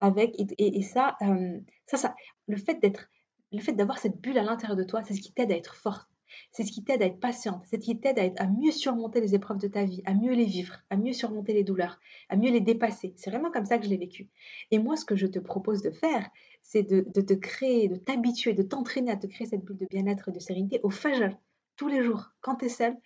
avec 0.00 0.34
et, 0.38 0.82
ça, 0.82 1.16
euh, 1.22 1.58
ça, 1.86 1.98
ça, 1.98 2.14
le 2.46 2.56
fait 2.56 2.80
d'être, 2.80 3.10
le 3.52 3.58
fait 3.58 3.72
d'avoir 3.72 3.98
cette 3.98 4.18
bulle 4.18 4.38
à 4.38 4.44
l'intérieur 4.44 4.76
de 4.76 4.84
toi, 4.84 5.02
c'est 5.02 5.14
ce 5.14 5.20
qui 5.20 5.32
t'aide 5.32 5.52
à 5.52 5.56
être 5.56 5.74
forte 5.74 6.08
c'est 6.52 6.64
ce 6.64 6.72
qui 6.72 6.84
t'aide 6.84 7.02
à 7.02 7.06
être 7.06 7.20
patiente, 7.20 7.62
c'est 7.66 7.80
ce 7.80 7.84
qui 7.84 7.98
t'aide 7.98 8.18
à, 8.18 8.42
à, 8.42 8.46
mieux 8.46 8.70
surmonter 8.70 9.20
les 9.20 9.34
épreuves 9.34 9.58
de 9.58 9.68
ta 9.68 9.84
vie, 9.84 10.02
à 10.04 10.14
mieux 10.14 10.32
les 10.34 10.44
vivre, 10.44 10.76
à 10.90 10.96
mieux 10.96 11.12
surmonter 11.12 11.52
les 11.52 11.64
douleurs, 11.64 11.98
à 12.28 12.36
mieux 12.36 12.50
les 12.50 12.60
dépasser. 12.60 13.14
C'est 13.16 13.30
vraiment 13.30 13.50
comme 13.50 13.66
ça 13.66 13.78
que 13.78 13.84
je 13.84 13.90
l'ai 13.90 13.96
vécu. 13.96 14.28
Et 14.70 14.78
moi, 14.78 14.96
ce 14.96 15.04
que 15.04 15.16
je 15.16 15.26
te 15.26 15.38
propose 15.38 15.82
de 15.82 15.90
faire, 15.90 16.28
c'est 16.62 16.82
de, 16.82 17.00
te 17.20 17.34
créer, 17.34 17.88
de 17.88 17.96
t'habituer, 17.96 18.52
de 18.52 18.62
t'entraîner 18.62 19.10
à 19.10 19.16
te 19.16 19.26
créer 19.26 19.46
cette 19.46 19.64
bulle 19.64 19.78
de 19.78 19.86
bien-être 19.86 20.28
et 20.28 20.32
de 20.32 20.38
sérénité 20.38 20.80
au 20.82 20.90
fajr, 20.90 21.30
tous 21.76 21.88
les 21.88 22.02
jours, 22.02 22.30
quand 22.40 22.56
tu 22.56 22.66
es 22.66 22.68
seul. 22.68 22.96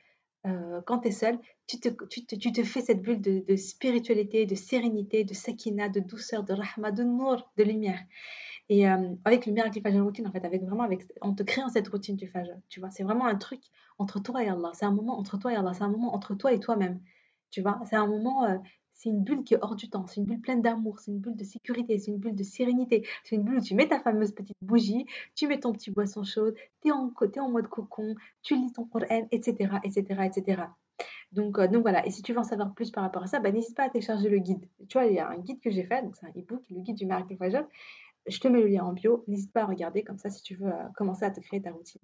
Euh, 0.45 0.81
quand 0.87 0.99
tu 0.99 1.09
es 1.09 1.12
seul, 1.12 1.39
tu 1.68 1.79
te, 1.79 1.89
tu, 2.07 2.27
te, 2.27 2.64
fais 2.64 2.81
cette 2.81 3.01
bulle 3.01 3.20
de, 3.20 3.45
de, 3.47 3.55
spiritualité, 3.55 4.45
de 4.45 4.57
sérénité, 4.57 5.23
de 5.23 5.35
sakina, 5.35 5.89
de 5.89 6.01
douceur, 6.01 6.43
de 6.43 6.53
rahma, 6.53 6.91
de 6.91 7.05
nour, 7.05 7.53
de 7.57 7.62
lumière. 7.62 8.01
Et 8.73 8.89
euh, 8.89 9.14
avec 9.27 9.45
le 9.45 9.53
miracle 9.53 9.83
Fajr 9.83 10.03
routine, 10.03 10.27
en 10.27 10.33
fait, 10.33 10.47
avec 10.47 10.62
vraiment, 10.62 10.85
avec, 10.85 11.03
en 11.20 11.35
te 11.35 11.43
créant 11.43 11.68
cette 11.68 11.89
routine 11.89 12.16
du 12.16 12.27
Fajr, 12.27 12.55
tu 12.70 12.81
vois, 12.81 12.89
c'est 12.89 13.03
vraiment 13.03 13.27
un 13.27 13.35
truc 13.35 13.61
entre 13.99 14.18
toi 14.18 14.43
et 14.43 14.49
Allah. 14.49 14.70
C'est 14.73 14.87
un 14.87 14.91
moment 14.93 15.18
entre 15.18 15.37
toi 15.37 15.53
et 15.53 15.57
Allah. 15.57 15.75
C'est 15.75 15.83
un 15.83 15.91
moment 15.91 16.14
entre 16.14 16.35
toi 16.35 16.55
et 16.55 16.59
toi-même. 16.59 16.99
Tu 17.51 17.61
vois, 17.61 17.83
c'est 17.85 17.97
un 17.97 18.07
moment, 18.07 18.47
euh, 18.47 18.57
c'est 18.95 19.11
une 19.11 19.23
bulle 19.25 19.45
qui 19.45 19.53
est 19.53 19.59
hors 19.61 19.77
du 19.77 19.91
temps. 19.91 20.07
C'est 20.07 20.20
une 20.23 20.25
bulle 20.25 20.41
pleine 20.41 20.62
d'amour. 20.62 21.01
C'est 21.01 21.11
une 21.11 21.18
bulle 21.18 21.37
de 21.37 21.45
sécurité. 21.45 21.99
C'est 21.99 22.12
une 22.12 22.16
bulle 22.16 22.35
de 22.35 22.43
sérénité. 22.43 23.07
C'est 23.25 23.37
une 23.37 23.43
bulle 23.43 23.59
où 23.59 23.61
tu 23.61 23.75
mets 23.75 23.89
ta 23.89 24.01
fameuse 24.01 24.33
petite 24.33 24.57
bougie, 24.62 25.05
tu 25.35 25.49
mets 25.49 25.61
ton 25.61 25.75
petit 25.75 25.91
boisson 25.91 26.25
chaude, 26.25 26.55
tu 26.81 26.89
es 26.89 26.93
en, 26.93 27.12
en 27.41 27.51
mode 27.51 27.68
cocon, 27.68 28.14
tu 28.43 28.57
lis 28.57 28.73
ton 28.73 28.87
Coran, 28.87 29.29
etc., 29.33 29.68
etc., 29.85 30.23
etc. 30.25 30.62
Donc, 31.33 31.59
euh, 31.59 31.66
donc 31.66 31.83
voilà, 31.83 32.07
et 32.07 32.11
si 32.11 32.23
tu 32.23 32.33
veux 32.33 32.39
en 32.39 32.45
savoir 32.45 32.73
plus 32.73 32.91
par 32.91 33.05
rapport 33.05 33.23
à 33.23 33.27
ça, 33.27 33.39
bah, 33.39 33.53
n'hésite 33.53 33.77
pas 33.77 33.85
à 33.85 33.91
télécharger 33.91 34.31
le 34.31 34.39
guide. 34.39 34.66
Tu 34.89 34.99
vois, 34.99 35.07
il 35.07 35.14
y 35.14 35.18
a 35.18 35.29
un 35.29 35.39
guide 35.39 35.61
que 35.61 35.70
j'ai 35.70 35.85
fait, 35.85 36.03
donc 36.03 36.16
c'est 36.16 36.27
un 36.27 36.31
e-book, 36.31 36.62
le 36.70 36.81
guide 36.81 36.97
du 36.97 37.05
miracle 37.05 37.37
Fajr. 37.37 37.64
Je 38.27 38.39
te 38.39 38.49
mets 38.49 38.61
le 38.61 38.68
lien 38.68 38.85
en 38.85 38.93
bio. 38.93 39.25
N'hésite 39.27 39.53
pas 39.53 39.62
à 39.62 39.66
regarder 39.66 40.05
comme 40.05 40.18
ça 40.18 40.31
si 40.31 40.43
tu 40.43 40.55
veux 40.55 40.73
euh, 40.73 40.89
commencer 40.97 41.25
à 41.25 41.31
te 41.31 41.41
créer 41.41 41.62
ta 41.62 41.73
routine. 41.73 42.01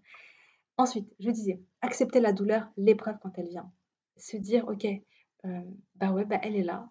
Ensuite, 0.77 1.13
je 1.19 1.31
disais, 1.31 1.61
accepter 1.81 2.21
la 2.21 2.33
douleur, 2.33 2.69
l'épreuve 2.77 3.17
quand 3.21 3.37
elle 3.37 3.49
vient. 3.49 3.71
Se 4.17 4.37
dire, 4.37 4.69
ok, 4.69 4.87
euh, 5.45 5.61
bah 5.97 6.13
ouais, 6.13 6.25
bah 6.25 6.39
elle 6.43 6.57
est 6.57 6.63
là, 6.63 6.91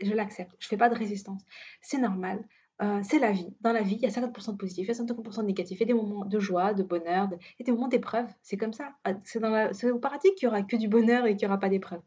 je 0.00 0.12
l'accepte, 0.12 0.54
je 0.58 0.68
fais 0.68 0.76
pas 0.76 0.88
de 0.88 0.94
résistance. 0.94 1.42
C'est 1.80 1.98
normal, 1.98 2.44
euh, 2.82 3.00
c'est 3.02 3.18
la 3.18 3.32
vie. 3.32 3.54
Dans 3.60 3.72
la 3.72 3.82
vie, 3.82 3.96
il 3.96 4.02
y 4.02 4.06
a 4.06 4.10
50% 4.10 4.52
de 4.52 4.56
positif, 4.56 4.86
il 4.86 4.88
y 4.88 4.90
a 4.90 5.04
50% 5.04 5.42
de 5.42 5.46
négatif, 5.46 5.78
il 5.78 5.80
y 5.80 5.84
a 5.84 5.86
des 5.86 5.94
moments 5.94 6.24
de 6.24 6.38
joie, 6.38 6.74
de 6.74 6.82
bonheur, 6.82 7.28
il 7.30 7.36
y 7.60 7.62
a 7.62 7.64
des 7.64 7.72
moments 7.72 7.88
d'épreuve. 7.88 8.28
C'est 8.42 8.56
comme 8.56 8.72
ça. 8.72 8.92
Ah, 9.04 9.14
c'est 9.24 9.90
au 9.90 9.98
paradis 9.98 10.32
qu'il 10.36 10.46
y 10.46 10.48
aura 10.48 10.62
que 10.62 10.76
du 10.76 10.88
bonheur 10.88 11.26
et 11.26 11.36
qu'il 11.36 11.46
n'y 11.46 11.50
aura 11.52 11.60
pas 11.60 11.68
d'épreuve. 11.68 12.00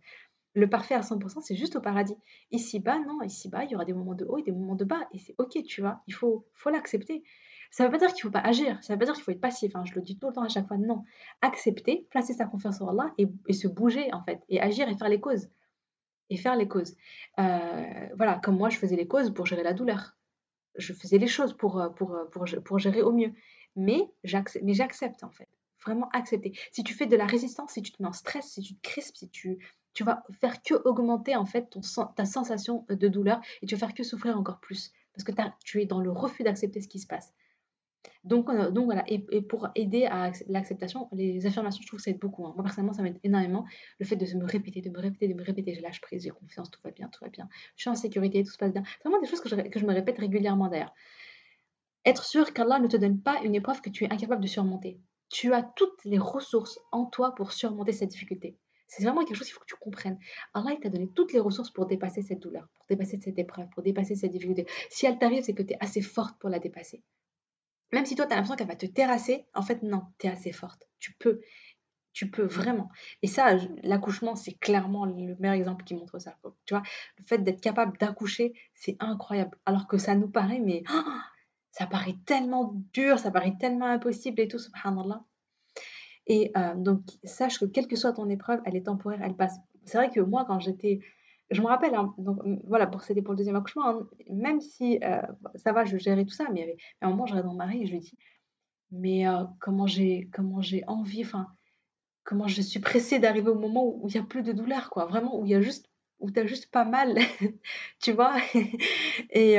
Le 0.54 0.70
parfait 0.70 0.96
à 0.96 1.02
100%, 1.02 1.42
c'est 1.42 1.56
juste 1.56 1.78
au 1.78 1.82
paradis. 1.82 2.16
Ici-bas, 2.52 3.00
non, 3.00 3.22
ici-bas, 3.22 3.64
il 3.64 3.72
y 3.72 3.76
aura 3.76 3.86
des 3.86 3.94
moments 3.94 4.16
de 4.16 4.26
haut 4.26 4.38
et 4.38 4.44
des 4.44 4.52
moments 4.52 4.76
de 4.76 4.84
bas. 4.84 5.08
Et 5.14 5.18
c'est 5.18 5.34
OK, 5.38 5.62
tu 5.64 5.82
vois, 5.82 6.02
il 6.08 6.14
faut, 6.14 6.46
faut 6.54 6.70
l'accepter. 6.70 7.24
Ça 7.72 7.84
ne 7.84 7.88
veut 7.88 7.98
pas 7.98 8.00
dire 8.00 8.14
qu'il 8.14 8.26
ne 8.26 8.30
faut 8.30 8.32
pas 8.32 8.46
agir, 8.46 8.78
ça 8.84 8.94
ne 8.94 8.96
veut 8.96 9.00
pas 9.00 9.06
dire 9.06 9.14
qu'il 9.14 9.24
faut 9.24 9.32
être 9.32 9.40
passif. 9.40 9.74
Hein, 9.76 9.84
je 9.86 9.96
le 9.96 10.02
dis 10.02 10.20
tout 10.20 10.28
le 10.28 10.34
temps 10.34 10.44
à 10.44 10.50
chaque 10.50 10.68
fois, 10.68 10.78
non. 10.78 11.06
Accepter, 11.42 12.06
placer 12.10 12.34
sa 12.34 12.46
confiance 12.46 12.82
en 12.82 12.90
Allah 12.90 13.14
et, 13.18 13.54
se 13.54 13.68
bouger, 13.70 14.14
en 14.14 14.22
fait, 14.24 14.42
et 14.50 14.60
agir 14.60 14.90
et 14.90 14.98
faire 14.98 15.08
les 15.08 15.22
causes. 15.22 15.48
Et 16.30 16.36
faire 16.36 16.58
les 16.58 16.68
causes. 16.68 16.96
Euh, 17.40 18.08
voilà, 18.18 18.40
comme 18.44 18.58
moi, 18.58 18.70
je 18.70 18.78
faisais 18.78 18.98
les 18.98 19.08
causes 19.08 19.34
pour 19.34 19.46
gérer 19.46 19.64
la 19.64 19.74
douleur. 19.74 20.18
Je 20.76 20.92
faisais 20.94 21.18
les 21.18 21.28
choses 21.28 21.56
pour, 21.56 21.82
pour, 21.96 22.18
pour, 22.32 22.46
pour 22.66 22.80
gérer 22.80 23.02
au 23.02 23.14
mieux. 23.14 23.34
Mais 23.78 24.12
j'accepte, 24.24 25.24
en 25.24 25.30
fait. 25.30 25.48
Vraiment 25.86 26.10
accepter. 26.10 26.54
Si 26.72 26.84
tu 26.84 26.94
fais 26.94 27.08
de 27.08 27.16
la 27.16 27.26
résistance, 27.26 27.72
si 27.72 27.82
tu 27.82 27.92
te 27.92 28.02
mets 28.02 28.10
en 28.10 28.14
stress, 28.14 28.46
si 28.46 28.62
tu 28.62 28.76
te 28.76 28.82
crispes, 28.82 29.18
si 29.18 29.30
tu, 29.30 29.58
tu 29.94 30.04
vas 30.04 30.24
faire 30.40 30.62
que 30.62 30.76
augmenter 30.86 31.36
en 31.36 31.46
fait 31.46 31.70
ton, 31.70 31.82
ta 32.16 32.26
sensation 32.26 32.86
de 32.90 33.08
douleur 33.08 33.42
et 33.62 33.66
tu 33.66 33.76
vas 33.76 33.80
faire 33.88 33.96
que 33.96 34.04
souffrir 34.04 34.38
encore 34.38 34.60
plus 34.60 34.92
parce 35.14 35.24
que 35.24 35.32
tu 35.64 35.82
es 35.82 35.86
dans 35.86 36.00
le 36.00 36.12
refus 36.12 36.44
d'accepter 36.44 36.82
ce 36.82 36.88
qui 36.88 37.00
se 37.00 37.08
passe. 37.08 37.34
Donc, 38.24 38.50
euh, 38.50 38.72
donc 38.72 38.86
voilà, 38.86 39.04
et, 39.08 39.20
pour 39.42 39.70
aider 39.76 40.06
à 40.06 40.32
l'acceptation, 40.48 41.08
les 41.12 41.46
affirmations, 41.46 41.82
je 41.82 41.88
trouve 41.88 42.00
que 42.00 42.04
ça 42.04 42.12
aide 42.12 42.20
beaucoup. 42.20 42.46
Hein. 42.46 42.54
Moi, 42.56 42.64
personnellement, 42.64 42.94
ça 42.94 43.04
m'aide 43.04 43.20
énormément. 43.24 43.66
Le 44.00 44.06
fait 44.06 44.16
de 44.16 44.26
me 44.38 44.46
répéter, 44.46 44.82
de 44.82 44.90
me 44.90 45.00
répéter, 45.00 45.28
de 45.28 45.34
me 45.34 45.44
répéter, 45.44 45.76
je 45.76 45.82
lâche 45.82 46.02
prise, 46.02 46.24
j'ai 46.24 46.30
confiance, 46.30 46.70
tout 46.72 46.80
va 46.84 46.92
bien, 46.92 47.08
tout 47.10 47.24
va 47.24 47.30
bien. 47.30 47.48
Je 47.76 47.82
suis 47.82 47.90
en 47.90 47.96
sécurité, 47.96 48.44
tout 48.44 48.52
se 48.52 48.58
passe 48.58 48.74
bien. 48.74 48.84
C'est 48.86 49.08
vraiment 49.08 49.22
des 49.22 49.28
choses 49.28 49.42
que 49.42 49.50
je, 49.50 49.56
que 49.56 49.80
je 49.80 49.86
me 49.86 49.94
répète 49.94 50.18
régulièrement 50.18 50.68
d'ailleurs. 50.68 50.94
Être 52.06 52.24
sûr 52.24 52.54
qu'Allah 52.54 52.80
ne 52.80 52.88
te 52.88 52.98
donne 52.98 53.20
pas 53.22 53.42
une 53.44 53.54
épreuve 53.54 53.82
que 53.82 53.90
tu 53.90 54.06
es 54.06 54.12
incapable 54.12 54.42
de 54.42 54.48
surmonter. 54.48 55.00
Tu 55.32 55.54
as 55.54 55.64
toutes 55.64 56.04
les 56.04 56.20
ressources 56.20 56.80
en 56.92 57.06
toi 57.06 57.34
pour 57.36 57.54
surmonter 57.54 57.94
cette 57.94 58.10
difficulté. 58.10 58.58
C'est 58.88 59.04
vraiment 59.04 59.24
quelque 59.24 59.38
chose 59.38 59.48
qu'il 59.48 59.54
faut 59.54 59.62
que 59.62 59.66
tu 59.66 59.76
comprennes. 59.76 60.20
Allah, 60.54 60.76
t'a 60.82 60.90
donné 60.90 61.10
toutes 61.16 61.32
les 61.32 61.40
ressources 61.40 61.72
pour 61.72 61.86
dépasser 61.86 62.22
cette 62.22 62.40
douleur, 62.40 62.68
pour 62.76 62.86
dépasser 62.90 63.18
cette 63.22 63.40
épreuve, 63.40 63.70
pour 63.70 63.82
dépasser 63.82 64.16
cette 64.16 64.32
difficulté. 64.32 64.68
Si 64.90 65.06
elle 65.06 65.18
t'arrive, 65.18 65.44
c'est 65.44 65.54
que 65.54 65.64
tu 65.64 65.74
es 65.74 65.78
assez 65.80 66.02
forte 66.02 66.38
pour 66.40 66.50
la 66.50 66.60
dépasser. 66.60 67.02
Même 67.94 68.06
si 68.06 68.16
toi, 68.16 68.26
tu 68.26 68.34
as 68.34 68.36
l'impression 68.36 68.58
qu'elle 68.58 68.68
va 68.68 68.76
te 68.76 68.86
terrasser, 68.86 69.46
en 69.54 69.62
fait, 69.62 69.82
non, 69.84 70.04
tu 70.20 70.28
es 70.28 70.30
assez 70.30 70.52
forte. 70.52 70.90
Tu 71.00 71.14
peux. 71.14 71.40
Tu 72.12 72.30
peux 72.30 72.44
vraiment. 72.44 72.90
Et 73.22 73.28
ça, 73.28 73.56
l'accouchement, 73.84 74.36
c'est 74.36 74.56
clairement 74.56 75.06
le 75.06 75.38
meilleur 75.40 75.56
exemple 75.56 75.86
qui 75.86 75.96
montre 75.96 76.20
ça. 76.20 76.38
Tu 76.66 76.74
vois, 76.74 76.84
le 77.18 77.24
fait 77.24 77.38
d'être 77.38 77.62
capable 77.62 77.98
d'accoucher, 77.98 78.54
c'est 78.76 78.98
incroyable. 79.00 79.58
Alors 79.66 79.88
que 79.88 79.98
ça 79.98 80.14
nous 80.16 80.30
paraît, 80.30 80.60
mais 80.60 80.84
ça 81.72 81.88
paraît 81.88 82.18
tellement 82.26 82.74
dur, 82.94 83.18
ça 83.20 83.32
paraît 83.32 83.56
tellement 83.60 83.86
impossible 83.86 84.42
et 84.42 84.48
tout, 84.48 84.60
subhanallah. 84.60 85.24
Et 86.28 86.52
euh, 86.56 86.76
donc, 86.76 87.02
sache 87.24 87.60
que 87.60 87.66
quelle 87.66 87.88
que 87.88 87.96
soit 87.96 88.14
ton 88.14 88.30
épreuve, 88.30 88.62
elle 88.66 88.76
est 88.76 88.86
temporaire, 88.86 89.22
elle 89.24 89.36
passe. 89.36 89.58
C'est 89.86 89.98
vrai 89.98 90.10
que 90.10 90.20
moi, 90.20 90.46
quand 90.46 90.60
j'étais. 90.60 91.00
Je 91.50 91.62
me 91.62 91.68
rappelle, 91.68 91.96
hein, 91.96 92.14
voilà, 92.66 92.88
pour, 92.88 93.02
c'était 93.02 93.22
pour 93.22 93.34
le 93.34 93.38
deuxième 93.38 93.58
accouchement, 93.58 93.86
hein, 93.86 94.08
même 94.30 94.62
si 94.62 95.00
euh, 95.04 95.22
ça 95.56 95.74
va, 95.74 95.84
je 95.84 95.98
gérais 95.98 96.24
tout 96.24 96.32
ça, 96.32 96.48
mais 96.54 96.78
à 97.02 97.08
un 97.08 97.10
moment, 97.10 97.26
je 97.26 97.34
regarde 97.34 97.48
mon 97.48 97.56
mari 97.56 97.82
et 97.82 97.86
je 97.88 97.92
lui 97.92 98.00
dis 98.00 98.18
Mais 98.92 99.28
euh, 99.28 99.44
comment, 99.60 99.86
j'ai, 99.88 100.30
envie, 100.88 101.24
enfin, 101.24 101.48
comment 102.24 102.48
je 102.48 102.62
suis 102.62 102.80
pressée 102.80 103.20
d'arriver 103.20 103.50
au 103.50 103.60
moment 103.60 103.86
où 103.86 104.08
il 104.08 104.14
n'y 104.14 104.20
a 104.20 104.24
plus 104.24 104.44
de 104.44 104.54
douleur, 104.54 104.90
quoi, 104.90 105.06
vraiment, 105.06 105.38
où 105.38 105.46
il 105.46 105.52
y 105.52 105.56
a 105.56 105.62
juste, 105.62 105.90
où 106.20 106.30
juste 106.46 106.72
pas 106.72 106.86
mal, 106.86 107.18
tu 108.02 108.14
vois? 108.14 108.36
Et, 109.32 109.58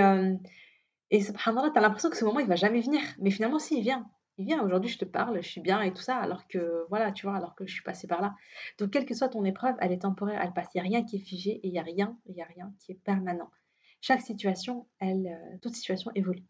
et 1.12 1.20
subhanallah, 1.20 1.70
tu 1.70 1.78
as 1.78 1.82
l'impression 1.82 2.10
que 2.10 2.16
ce 2.16 2.24
moment, 2.24 2.40
il 2.40 2.48
va 2.48 2.56
jamais 2.56 2.80
venir, 2.80 3.00
mais 3.20 3.30
finalement, 3.30 3.60
si, 3.60 3.78
il 3.78 3.82
vient 3.82 4.10
il 4.38 4.46
vient 4.46 4.62
aujourd'hui, 4.62 4.90
je 4.90 4.98
te 4.98 5.04
parle, 5.04 5.42
je 5.42 5.48
suis 5.48 5.60
bien 5.60 5.82
et 5.82 5.92
tout 5.92 6.02
ça, 6.02 6.16
alors 6.16 6.48
que 6.48 6.86
voilà, 6.88 7.12
tu 7.12 7.26
vois, 7.26 7.36
alors 7.36 7.54
que 7.54 7.66
je 7.66 7.72
suis 7.72 7.82
passée 7.82 8.06
par 8.06 8.20
là. 8.22 8.34
Donc, 8.78 8.90
quelle 8.90 9.04
que 9.04 9.14
soit 9.14 9.28
ton 9.28 9.44
épreuve, 9.44 9.76
elle 9.80 9.92
est 9.92 10.00
temporaire, 10.00 10.40
elle 10.42 10.52
passe. 10.52 10.68
Il 10.74 10.78
n'y 10.78 10.88
a 10.88 10.90
rien 10.90 11.04
qui 11.04 11.16
est 11.16 11.20
figé 11.20 11.50
et 11.50 11.68
il 11.68 11.72
n'y 11.72 11.78
a 11.78 11.82
rien, 11.82 12.18
il 12.26 12.40
a 12.40 12.44
rien 12.44 12.72
qui 12.78 12.92
est 12.92 13.00
permanent. 13.04 13.50
Chaque 14.00 14.22
situation, 14.22 14.88
elle, 14.98 15.26
euh, 15.26 15.58
toute 15.60 15.74
situation 15.74 16.10
évolue. 16.14 16.44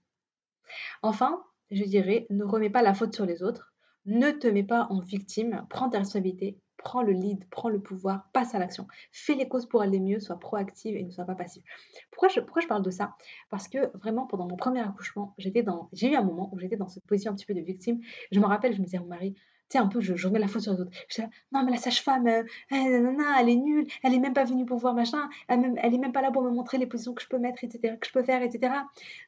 Enfin, 1.02 1.42
je 1.70 1.84
dirais, 1.84 2.26
ne 2.30 2.44
remets 2.44 2.70
pas 2.70 2.82
la 2.82 2.94
faute 2.94 3.14
sur 3.14 3.26
les 3.26 3.42
autres. 3.42 3.74
Ne 4.06 4.30
te 4.30 4.46
mets 4.46 4.64
pas 4.64 4.86
en 4.90 5.00
victime, 5.00 5.66
prends 5.68 5.90
ta 5.90 5.98
responsabilité, 5.98 6.58
prends 6.82 7.02
le 7.02 7.12
lead, 7.12 7.44
prends 7.50 7.68
le 7.68 7.80
pouvoir, 7.80 8.28
passe 8.32 8.54
à 8.54 8.58
l'action. 8.58 8.86
Fais 9.10 9.34
les 9.34 9.48
causes 9.48 9.66
pour 9.66 9.82
aller 9.82 10.00
mieux, 10.00 10.20
sois 10.20 10.38
proactive 10.38 10.96
et 10.96 11.02
ne 11.02 11.10
sois 11.10 11.24
pas 11.24 11.34
passive. 11.34 11.62
Pourquoi 12.10 12.28
je, 12.28 12.66
parle 12.66 12.82
de 12.82 12.90
ça? 12.90 13.16
Parce 13.50 13.68
que 13.68 13.96
vraiment, 13.96 14.26
pendant 14.26 14.46
mon 14.46 14.56
premier 14.56 14.80
accouchement, 14.80 15.34
j'ai 15.38 15.52
eu 15.52 16.16
un 16.16 16.22
moment 16.22 16.50
où 16.52 16.58
j'étais 16.58 16.76
dans 16.76 16.88
cette 16.88 17.04
position 17.04 17.32
un 17.32 17.34
petit 17.34 17.46
peu 17.46 17.54
de 17.54 17.60
victime. 17.60 18.00
Je 18.30 18.40
me 18.40 18.46
rappelle, 18.46 18.74
je 18.74 18.80
me 18.80 18.84
disais 18.84 18.98
à 18.98 19.00
mon 19.00 19.06
mari, 19.06 19.34
sais, 19.72 19.78
un 19.78 19.86
peu, 19.86 20.00
je, 20.00 20.14
je 20.14 20.26
remets 20.28 20.38
la 20.38 20.48
faute 20.48 20.62
sur 20.62 20.72
les 20.72 20.80
autres. 20.80 20.90
Je 21.08 21.22
dis, 21.22 21.28
non, 21.52 21.64
mais 21.64 21.72
la 21.72 21.76
sage-femme, 21.76 22.26
euh, 22.26 22.42
elle, 22.70 23.16
elle 23.40 23.48
est 23.48 23.56
nulle, 23.56 23.86
elle 24.02 24.14
est 24.14 24.18
même 24.18 24.34
pas 24.34 24.44
venue 24.44 24.64
pour 24.66 24.78
voir 24.78 24.94
machin, 24.94 25.28
elle, 25.48 25.60
même, 25.60 25.74
elle 25.82 25.94
est 25.94 25.98
même 25.98 26.12
pas 26.12 26.22
là 26.22 26.30
pour 26.30 26.42
me 26.42 26.50
montrer 26.50 26.78
les 26.78 26.86
positions 26.86 27.14
que 27.14 27.22
je 27.22 27.28
peux 27.28 27.38
mettre, 27.38 27.64
etc., 27.64 27.96
que 28.00 28.06
je 28.06 28.12
peux 28.12 28.22
faire, 28.22 28.42
etc. 28.42 28.72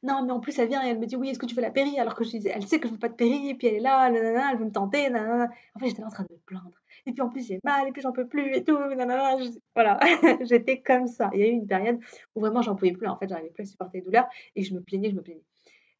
Non, 0.02 0.24
mais 0.24 0.32
en 0.32 0.40
plus, 0.40 0.58
elle 0.58 0.68
vient 0.68 0.84
et 0.84 0.90
elle 0.90 0.98
me 0.98 1.06
dit, 1.06 1.16
oui, 1.16 1.30
est-ce 1.30 1.38
que 1.38 1.46
tu 1.46 1.54
veux 1.54 1.62
la 1.62 1.70
péri 1.70 1.98
Alors 1.98 2.14
que 2.14 2.24
je 2.24 2.30
disais, 2.30 2.52
elle 2.54 2.66
sait 2.66 2.80
que 2.80 2.88
je 2.88 2.92
veux 2.92 2.98
pas 2.98 3.08
de 3.08 3.14
péri, 3.14 3.50
et 3.50 3.54
puis 3.54 3.68
elle 3.68 3.74
est 3.74 3.80
là, 3.80 4.08
elle 4.08 4.58
veut 4.58 4.64
me 4.64 4.72
tenter, 4.72 5.10
nanana. 5.10 5.50
En 5.74 5.78
fait, 5.78 5.88
j'étais 5.88 6.04
en 6.04 6.10
train 6.10 6.24
de 6.24 6.32
me 6.32 6.38
plaindre. 6.46 6.72
Et 7.06 7.12
puis 7.12 7.20
en 7.22 7.28
plus, 7.28 7.46
j'ai 7.46 7.60
mal, 7.64 7.88
et 7.88 7.92
puis 7.92 8.02
j'en 8.02 8.12
peux 8.12 8.26
plus, 8.26 8.54
et 8.54 8.64
tout, 8.64 8.78
nanana. 8.78 9.36
Voilà, 9.74 9.98
j'étais 10.42 10.80
comme 10.80 11.06
ça. 11.06 11.30
Il 11.34 11.40
y 11.40 11.42
a 11.42 11.46
eu 11.46 11.50
une 11.52 11.66
période 11.66 11.98
où 12.34 12.40
vraiment, 12.40 12.62
j'en 12.62 12.76
pouvais 12.76 12.92
plus. 12.92 13.06
En 13.06 13.16
fait, 13.16 13.28
j'arrivais 13.28 13.50
plus 13.50 13.62
à 13.62 13.66
supporter 13.66 13.98
les 13.98 14.04
douleurs, 14.04 14.28
et 14.56 14.62
je 14.62 14.74
me 14.74 14.80
plaignais, 14.80 15.10
je 15.10 15.16
me 15.16 15.22
plaignais. 15.22 15.44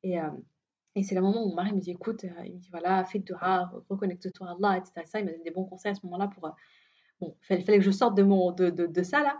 Et, 0.03 0.20
euh, 0.20 0.28
et 0.97 1.03
c'est 1.03 1.14
le 1.14 1.20
moment 1.20 1.45
où 1.45 1.49
mon 1.49 1.55
mari 1.55 1.72
me 1.72 1.80
dit 1.80 1.90
écoute, 1.90 2.24
euh, 2.24 2.45
il 2.45 2.55
me 2.55 2.59
dit 2.59 2.70
voilà, 2.70 3.05
fais 3.05 3.18
de 3.18 3.34
reconnecte-toi 3.88 4.49
à 4.49 4.53
Allah, 4.53 4.78
etc. 4.78 4.92
Ça, 5.07 5.18
il 5.18 5.24
m'a 5.24 5.32
donné 5.32 5.42
des 5.42 5.51
bons 5.51 5.64
conseils 5.64 5.92
à 5.92 5.95
ce 5.95 6.05
moment-là 6.05 6.28
pour. 6.28 6.47
Euh, 6.47 6.51
bon, 7.20 7.36
il 7.51 7.64
fallait, 7.64 7.78
que 7.78 7.84
je 7.84 7.90
sorte 7.90 8.16
de, 8.16 8.22
mon, 8.22 8.53
de, 8.53 8.70
de, 8.70 8.86
de, 8.86 9.03
ça 9.03 9.22
là. 9.22 9.36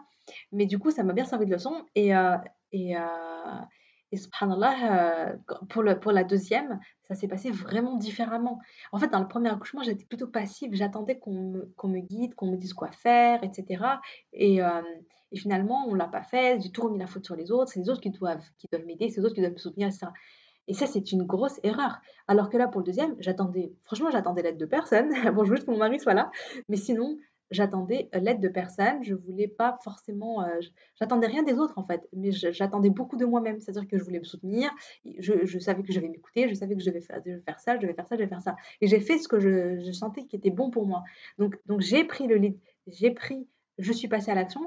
Mais 0.52 0.66
du 0.66 0.78
coup, 0.78 0.90
ça 0.90 1.05
m'a 1.05 1.12
bien 1.12 1.24
servi 1.24 1.46
de 1.46 1.52
leçon. 1.52 1.84
Et, 1.94 2.14
euh, 2.16 2.36
et, 2.72 2.94
et 4.11 4.16
subhanallah, 4.16 5.36
pour, 5.68 5.82
le, 5.82 6.00
pour 6.00 6.11
la 6.11 6.24
deuxième, 6.24 6.80
ça 7.07 7.14
s'est 7.14 7.28
passé 7.28 7.50
vraiment 7.50 7.96
différemment. 7.96 8.59
En 8.90 8.98
fait, 8.98 9.09
dans 9.09 9.20
le 9.20 9.28
premier 9.28 9.50
accouchement, 9.50 9.82
j'étais 9.82 10.07
plutôt 10.07 10.26
passive. 10.26 10.70
J'attendais 10.72 11.18
qu'on 11.18 11.34
me, 11.34 11.74
me 11.84 12.00
guide, 12.00 12.34
qu'on 12.34 12.50
me 12.50 12.57
dise 12.57 12.72
quoi 12.72 12.90
faire, 12.90 13.44
etc. 13.44 13.84
Et, 14.32 14.57
et 14.57 15.36
finalement, 15.36 15.86
on 15.86 15.92
ne 15.92 15.98
l'a 15.98 16.09
pas 16.09 16.22
fait. 16.22 16.61
J'ai 16.61 16.72
tout 16.72 16.82
remis 16.82 16.98
la 16.98 17.07
faute 17.07 17.26
sur 17.26 17.36
les 17.36 17.52
autres. 17.52 17.70
C'est 17.72 17.80
les 17.80 17.90
autres 17.90 18.00
qui 18.00 18.11
doivent, 18.11 18.48
qui 18.59 18.66
doivent 18.72 18.86
m'aider, 18.86 19.11
c'est 19.11 19.20
les 19.20 19.26
autres 19.26 19.34
qui 19.34 19.40
doivent 19.40 19.52
me 19.52 19.59
soutenir, 19.59 19.88
etc. 19.88 20.07
Et 20.68 20.74
ça, 20.74 20.86
c'est 20.86 21.12
une 21.12 21.24
grosse 21.24 21.60
erreur. 21.62 22.00
Alors 22.26 22.48
que 22.48 22.56
là, 22.56 22.68
pour 22.68 22.80
le 22.80 22.86
deuxième, 22.86 23.14
j'attendais, 23.18 23.72
franchement, 23.84 24.10
j'attendais 24.10 24.42
l'aide 24.42 24.58
de 24.58 24.66
personne. 24.66 25.10
bon, 25.34 25.44
je 25.44 25.54
que 25.54 25.70
mon 25.70 25.78
mari 25.78 26.00
soit 26.00 26.14
là. 26.14 26.30
Mais 26.68 26.76
sinon, 26.76 27.18
j'attendais 27.50 28.08
l'aide 28.14 28.40
de 28.40 28.48
personne. 28.48 29.02
Je 29.02 29.14
voulais 29.14 29.48
pas 29.48 29.78
forcément. 29.82 30.42
Euh, 30.42 30.60
j'attendais 30.98 31.26
rien 31.26 31.42
des 31.42 31.54
autres, 31.54 31.78
en 31.78 31.84
fait. 31.84 32.08
Mais 32.12 32.32
j'attendais 32.32 32.90
beaucoup 32.90 33.16
de 33.16 33.26
moi-même. 33.26 33.60
C'est-à-dire 33.60 33.86
que 33.86 33.98
je 33.98 34.04
voulais 34.04 34.20
me 34.20 34.24
soutenir. 34.24 34.70
Je, 35.18 35.58
savais 35.58 35.82
que 35.82 35.92
je 35.92 35.98
devais 35.98 36.08
m'écouter. 36.08 36.48
Je 36.48 36.54
savais 36.54 36.74
que 36.74 36.80
je 36.82 36.86
devais, 36.86 37.00
faire, 37.00 37.60
ça, 37.60 37.76
je 37.76 37.80
devais 37.82 37.94
faire 37.94 38.06
ça, 38.06 38.16
je 38.16 38.20
devais 38.20 38.28
faire 38.28 38.42
ça. 38.42 38.56
Et 38.80 38.86
j'ai 38.86 39.00
fait 39.00 39.18
ce 39.18 39.28
que 39.28 39.40
je, 39.40 39.92
sentais 39.92 40.24
qui 40.24 40.36
était 40.36 40.50
bon 40.50 40.70
pour 40.70 40.86
moi. 40.86 41.02
Donc, 41.38 41.58
donc 41.66 41.80
j'ai 41.80 42.04
pris 42.04 42.26
le 42.26 42.36
lead. 42.36 42.58
J'ai 42.86 43.10
pris. 43.10 43.46
Je 43.78 43.92
suis 43.92 44.08
passée 44.08 44.30
à 44.30 44.34
l'action. 44.34 44.60